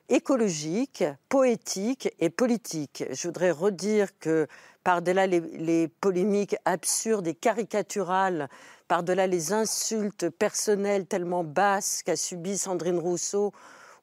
écologique, 0.09 1.05
poétique 1.29 2.13
et 2.19 2.31
politique. 2.31 3.05
Je 3.11 3.29
voudrais 3.29 3.51
redire 3.51 4.09
que 4.19 4.47
par-delà 4.85 5.27
les, 5.27 5.41
les 5.41 5.89
polémiques 5.89 6.57
absurdes 6.65 7.27
et 7.27 7.35
caricaturales, 7.35 8.49
par-delà 8.89 9.27
les 9.27 9.53
insultes 9.53 10.29
personnelles 10.31 11.07
tellement 11.07 11.45
basses 11.45 12.03
qu'a 12.03 12.17
subi 12.17 12.59
Sandrine 12.59 12.99
Rousseau, 12.99 13.53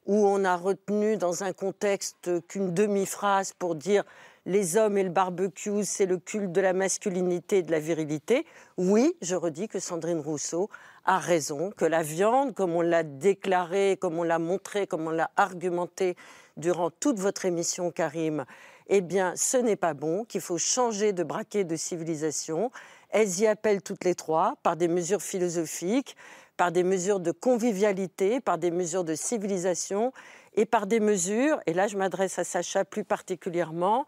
où 0.06 0.26
on 0.26 0.46
a 0.46 0.56
retenu 0.56 1.18
dans 1.18 1.44
un 1.44 1.52
contexte 1.52 2.30
qu'une 2.48 2.74
demi-phrase 2.74 3.54
pour 3.54 3.76
dire 3.76 4.04
les 4.46 4.78
hommes 4.78 4.98
et 4.98 5.04
le 5.04 5.10
barbecue, 5.10 5.84
c'est 5.84 6.06
le 6.06 6.18
culte 6.18 6.54
de 6.54 6.62
la 6.62 6.72
masculinité 6.72 7.58
et 7.58 7.64
de 7.64 7.72
la 7.72 7.80
virilité. 7.80 8.46
Oui, 8.78 9.14
je 9.22 9.36
redis 9.36 9.68
que 9.68 9.80
Sandrine 9.80 10.22
Rousseau 10.22 10.70
a 11.04 11.20
raison, 11.20 11.72
que 11.72 11.84
la 11.84 12.02
viande, 12.02 12.54
comme 12.54 12.74
on 12.74 12.82
l'a 12.82 13.04
déclaré, 13.04 13.98
comme 14.00 14.18
on 14.18 14.24
l'a 14.24 14.40
montré, 14.40 14.88
comme 14.88 15.06
on 15.08 15.12
l'a 15.12 15.32
argumenté 15.36 16.16
durant 16.56 16.90
toute 16.90 17.20
votre 17.20 17.44
émission, 17.44 17.92
Karim, 17.92 18.46
eh 18.88 19.02
bien, 19.02 19.34
ce 19.36 19.58
n'est 19.58 19.76
pas 19.76 19.94
bon, 19.94 20.24
qu'il 20.24 20.42
faut 20.42 20.58
changer 20.58 21.14
de 21.14 21.24
braquet 21.24 21.64
de 21.64 21.76
civilisation. 21.76 22.72
Elles 23.10 23.40
y 23.40 23.48
appellent 23.48 23.82
toutes 23.82 24.04
les 24.04 24.16
trois 24.16 24.56
par 24.64 24.76
des 24.76 24.88
mesures 24.88 25.22
philosophiques, 25.22 26.16
par 26.58 26.72
des 26.72 26.84
mesures 26.84 27.20
de 27.20 27.32
convivialité, 27.32 28.40
par 28.42 28.58
des 28.58 28.72
mesures 28.72 29.04
de 29.04 29.16
civilisation 29.16 30.12
et 30.56 30.66
par 30.66 30.88
des 30.88 31.00
mesures, 31.00 31.60
et 31.68 31.74
là 31.74 31.88
je 31.88 31.98
m'adresse 31.98 32.40
à 32.40 32.44
Sacha 32.44 32.84
plus 32.84 33.04
particulièrement, 33.04 34.06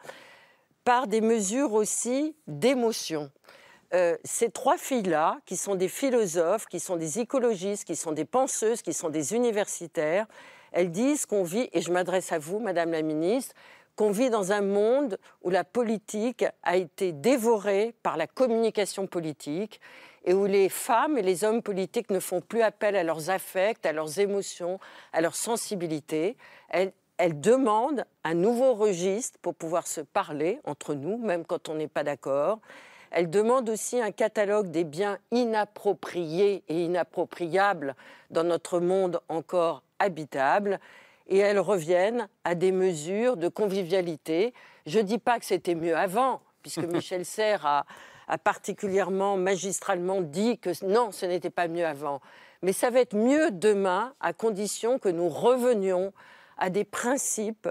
par 0.83 1.07
des 1.07 1.21
mesures 1.21 1.73
aussi 1.73 2.35
d'émotion. 2.47 3.29
Euh, 3.93 4.17
ces 4.23 4.49
trois 4.49 4.77
filles-là, 4.77 5.39
qui 5.45 5.57
sont 5.57 5.75
des 5.75 5.87
philosophes, 5.87 6.65
qui 6.65 6.79
sont 6.79 6.95
des 6.95 7.19
écologistes, 7.19 7.85
qui 7.85 7.95
sont 7.95 8.11
des 8.11 8.25
penseuses, 8.25 8.81
qui 8.81 8.93
sont 8.93 9.09
des 9.09 9.33
universitaires, 9.33 10.25
elles 10.71 10.91
disent 10.91 11.25
qu'on 11.25 11.43
vit, 11.43 11.69
et 11.73 11.81
je 11.81 11.91
m'adresse 11.91 12.31
à 12.31 12.39
vous, 12.39 12.59
Madame 12.59 12.91
la 12.91 13.01
Ministre, 13.01 13.55
qu'on 13.95 14.11
vit 14.11 14.29
dans 14.29 14.51
un 14.51 14.61
monde 14.61 15.17
où 15.41 15.49
la 15.49 15.63
politique 15.63 16.45
a 16.63 16.77
été 16.77 17.11
dévorée 17.11 17.93
par 18.03 18.17
la 18.17 18.27
communication 18.27 19.07
politique 19.07 19.81
et 20.25 20.33
où 20.33 20.45
les 20.45 20.69
femmes 20.69 21.17
et 21.17 21.21
les 21.21 21.43
hommes 21.43 21.61
politiques 21.61 22.09
ne 22.09 22.19
font 22.19 22.41
plus 22.41 22.61
appel 22.61 22.95
à 22.95 23.03
leurs 23.03 23.29
affects, 23.29 23.85
à 23.85 23.91
leurs 23.91 24.19
émotions, 24.19 24.79
à 25.13 25.21
leur 25.21 25.35
sensibilité. 25.35 26.37
Elles, 26.69 26.91
elles 27.17 27.39
demandent 27.39 28.05
un 28.23 28.33
nouveau 28.33 28.73
registre 28.73 29.37
pour 29.41 29.55
pouvoir 29.55 29.87
se 29.87 30.01
parler 30.01 30.59
entre 30.65 30.93
nous, 30.93 31.17
même 31.17 31.45
quand 31.45 31.69
on 31.69 31.75
n'est 31.75 31.87
pas 31.87 32.03
d'accord. 32.03 32.59
Elles 33.11 33.29
demandent 33.29 33.69
aussi 33.69 33.99
un 33.99 34.11
catalogue 34.11 34.69
des 34.69 34.83
biens 34.83 35.17
inappropriés 35.31 36.63
et 36.67 36.83
inappropriables 36.83 37.95
dans 38.29 38.43
notre 38.43 38.79
monde 38.79 39.19
encore 39.29 39.83
habitable 39.99 40.79
et 41.29 41.37
elles 41.37 41.59
reviennent 41.59 42.27
à 42.43 42.55
des 42.55 42.71
mesures 42.71 43.37
de 43.37 43.47
convivialité. 43.47 44.53
Je 44.85 44.99
ne 44.99 45.03
dis 45.03 45.19
pas 45.19 45.39
que 45.39 45.45
c'était 45.45 45.75
mieux 45.75 45.95
avant, 45.95 46.41
puisque 46.61 46.79
Michel 46.83 47.23
Serres 47.23 47.65
a, 47.65 47.85
a, 48.27 48.37
particulièrement 48.37 49.37
magistralement 49.37 50.21
dit 50.21 50.57
que 50.57 50.71
non, 50.85 51.11
ce 51.11 51.25
n'était 51.25 51.49
pas 51.49 51.67
mieux 51.67 51.85
avant. 51.85 52.19
Mais 52.61 52.73
ça 52.73 52.89
va 52.89 52.99
être 52.99 53.15
mieux 53.15 53.51
demain, 53.51 54.13
à 54.19 54.33
condition 54.33 54.99
que 54.99 55.07
nous 55.07 55.29
revenions 55.29 56.11
à 56.57 56.69
des 56.69 56.83
principes 56.83 57.69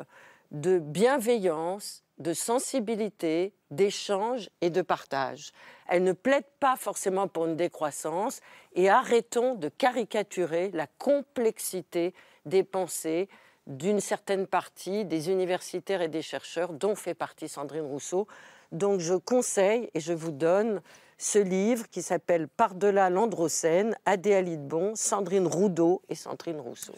de 0.50 0.78
bienveillance, 0.78 2.04
de 2.18 2.32
sensibilité, 2.32 3.52
d'échange 3.70 4.48
et 4.60 4.70
de 4.70 4.82
partage. 4.82 5.52
Elle 5.88 6.04
ne 6.04 6.12
plaide 6.12 6.46
pas 6.58 6.76
forcément 6.76 7.28
pour 7.28 7.46
une 7.46 7.56
décroissance 7.56 8.40
et 8.74 8.88
arrêtons 8.88 9.54
de 9.54 9.68
caricaturer 9.68 10.70
la 10.72 10.86
complexité 10.86 12.14
des 12.46 12.64
pensées, 12.64 13.28
d'une 13.68 14.00
certaine 14.00 14.46
partie 14.46 15.04
des 15.04 15.30
universitaires 15.30 16.02
et 16.02 16.08
des 16.08 16.22
chercheurs, 16.22 16.72
dont 16.72 16.94
fait 16.94 17.14
partie 17.14 17.48
Sandrine 17.48 17.82
Rousseau. 17.82 18.26
Donc 18.72 19.00
je 19.00 19.14
conseille 19.14 19.90
et 19.94 20.00
je 20.00 20.12
vous 20.12 20.32
donne 20.32 20.82
ce 21.18 21.40
livre 21.40 21.88
qui 21.90 22.00
s'appelle 22.00 22.46
Par-delà 22.46 23.10
l'Androcène, 23.10 23.96
Adéa 24.06 24.40
Lidbon, 24.40 24.92
Sandrine 24.94 25.48
Roudot 25.48 26.00
et 26.08 26.14
Sandrine 26.14 26.60
Rousseau. 26.60 26.94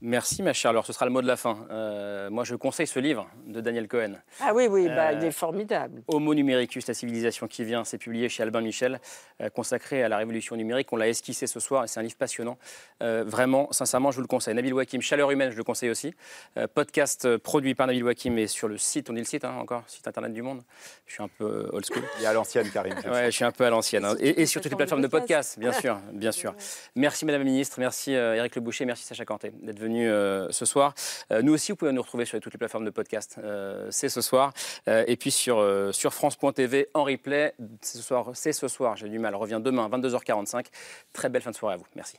Merci 0.00 0.44
ma 0.44 0.52
chère, 0.52 0.70
alors 0.70 0.86
ce 0.86 0.92
sera 0.92 1.06
le 1.06 1.10
mot 1.10 1.20
de 1.20 1.26
la 1.26 1.36
fin. 1.36 1.66
Euh, 1.70 2.30
moi 2.30 2.44
je 2.44 2.54
conseille 2.54 2.86
ce 2.86 3.00
livre 3.00 3.28
de 3.46 3.60
Daniel 3.60 3.88
Cohen. 3.88 4.12
Ah 4.40 4.52
oui, 4.54 4.68
oui, 4.70 4.86
bah, 4.86 5.12
il 5.12 5.24
est 5.24 5.32
formidable. 5.32 6.02
Homo 6.06 6.34
numericus, 6.34 6.86
la 6.86 6.94
civilisation 6.94 7.48
qui 7.48 7.64
vient, 7.64 7.82
c'est 7.82 7.98
publié 7.98 8.28
chez 8.28 8.44
Albin 8.44 8.60
Michel, 8.60 9.00
euh, 9.42 9.50
consacré 9.50 10.04
à 10.04 10.08
la 10.08 10.18
révolution 10.18 10.54
numérique. 10.54 10.92
On 10.92 10.96
l'a 10.96 11.08
esquissé 11.08 11.48
ce 11.48 11.58
soir 11.58 11.82
et 11.82 11.88
c'est 11.88 11.98
un 11.98 12.04
livre 12.04 12.16
passionnant. 12.16 12.58
Euh, 13.02 13.24
vraiment, 13.26 13.72
sincèrement, 13.72 14.12
je 14.12 14.16
vous 14.16 14.22
le 14.22 14.28
conseille. 14.28 14.54
Nabil 14.54 14.72
Wakim, 14.72 15.02
Chaleur 15.02 15.32
humaine, 15.32 15.50
je 15.50 15.56
le 15.56 15.64
conseille 15.64 15.90
aussi. 15.90 16.14
podcast 16.74 17.36
produit 17.38 17.74
par 17.74 17.88
Nabil 17.88 18.04
Wakim 18.04 18.38
et 18.38 18.46
sur 18.46 18.68
le 18.68 18.78
site, 18.78 19.10
on 19.10 19.14
dit 19.14 19.18
le 19.18 19.24
site 19.24 19.44
hein, 19.44 19.56
encore, 19.58 19.82
site 19.88 20.06
internet 20.06 20.32
du 20.32 20.42
monde. 20.42 20.62
Je 21.06 21.14
suis 21.14 21.22
un 21.24 21.28
peu 21.28 21.68
old 21.72 21.84
school. 21.84 22.04
Il 22.18 22.22
y 22.22 22.26
a 22.26 22.32
l'ancienne, 22.32 22.70
Karim. 22.70 22.94
Ouais, 23.10 23.26
je 23.26 23.30
suis 23.30 23.47
un 23.48 23.52
peu 23.52 23.64
à 23.64 23.70
l'ancienne. 23.70 24.04
Hein. 24.04 24.14
Et, 24.20 24.42
et, 24.42 24.46
sur 24.46 24.60
toutes 24.60 24.70
les 24.70 24.76
plateformes 24.76 25.02
de 25.02 25.08
podcast, 25.08 25.58
bien 25.58 25.72
sûr, 25.72 25.98
bien 26.12 26.32
sûr. 26.32 26.54
Merci 26.94 27.24
Madame 27.24 27.42
la 27.42 27.50
Ministre, 27.50 27.76
merci 27.80 28.14
euh, 28.14 28.36
Éric 28.36 28.54
Le 28.54 28.60
Boucher, 28.60 28.84
merci 28.84 29.04
Sacha 29.04 29.24
Canté 29.24 29.52
d'être 29.62 29.78
venu 29.78 30.08
euh, 30.08 30.50
ce 30.50 30.64
soir. 30.64 30.94
Euh, 31.32 31.42
nous 31.42 31.52
aussi, 31.52 31.72
vous 31.72 31.76
pouvez 31.76 31.92
nous 31.92 32.02
retrouver 32.02 32.24
sur 32.24 32.38
toutes 32.40 32.52
les 32.52 32.58
plateformes 32.58 32.84
de 32.84 32.90
podcast. 32.90 33.36
Euh, 33.42 33.88
c'est 33.90 34.08
ce 34.08 34.20
soir. 34.20 34.52
Et 34.86 35.16
puis 35.16 35.30
sur, 35.30 35.64
sur 35.92 36.14
France.tv 36.14 36.88
en 36.94 37.04
replay. 37.04 37.54
Ce 37.82 37.98
soir, 37.98 38.30
c'est 38.34 38.52
ce 38.52 38.68
soir, 38.68 38.96
j'ai 38.96 39.08
du 39.08 39.18
mal. 39.18 39.34
revient 39.34 39.60
demain, 39.62 39.88
22h45. 39.88 40.66
Très 41.12 41.28
belle 41.28 41.42
fin 41.42 41.50
de 41.50 41.56
soirée 41.56 41.74
à 41.74 41.78
vous. 41.78 41.86
Merci. 41.94 42.18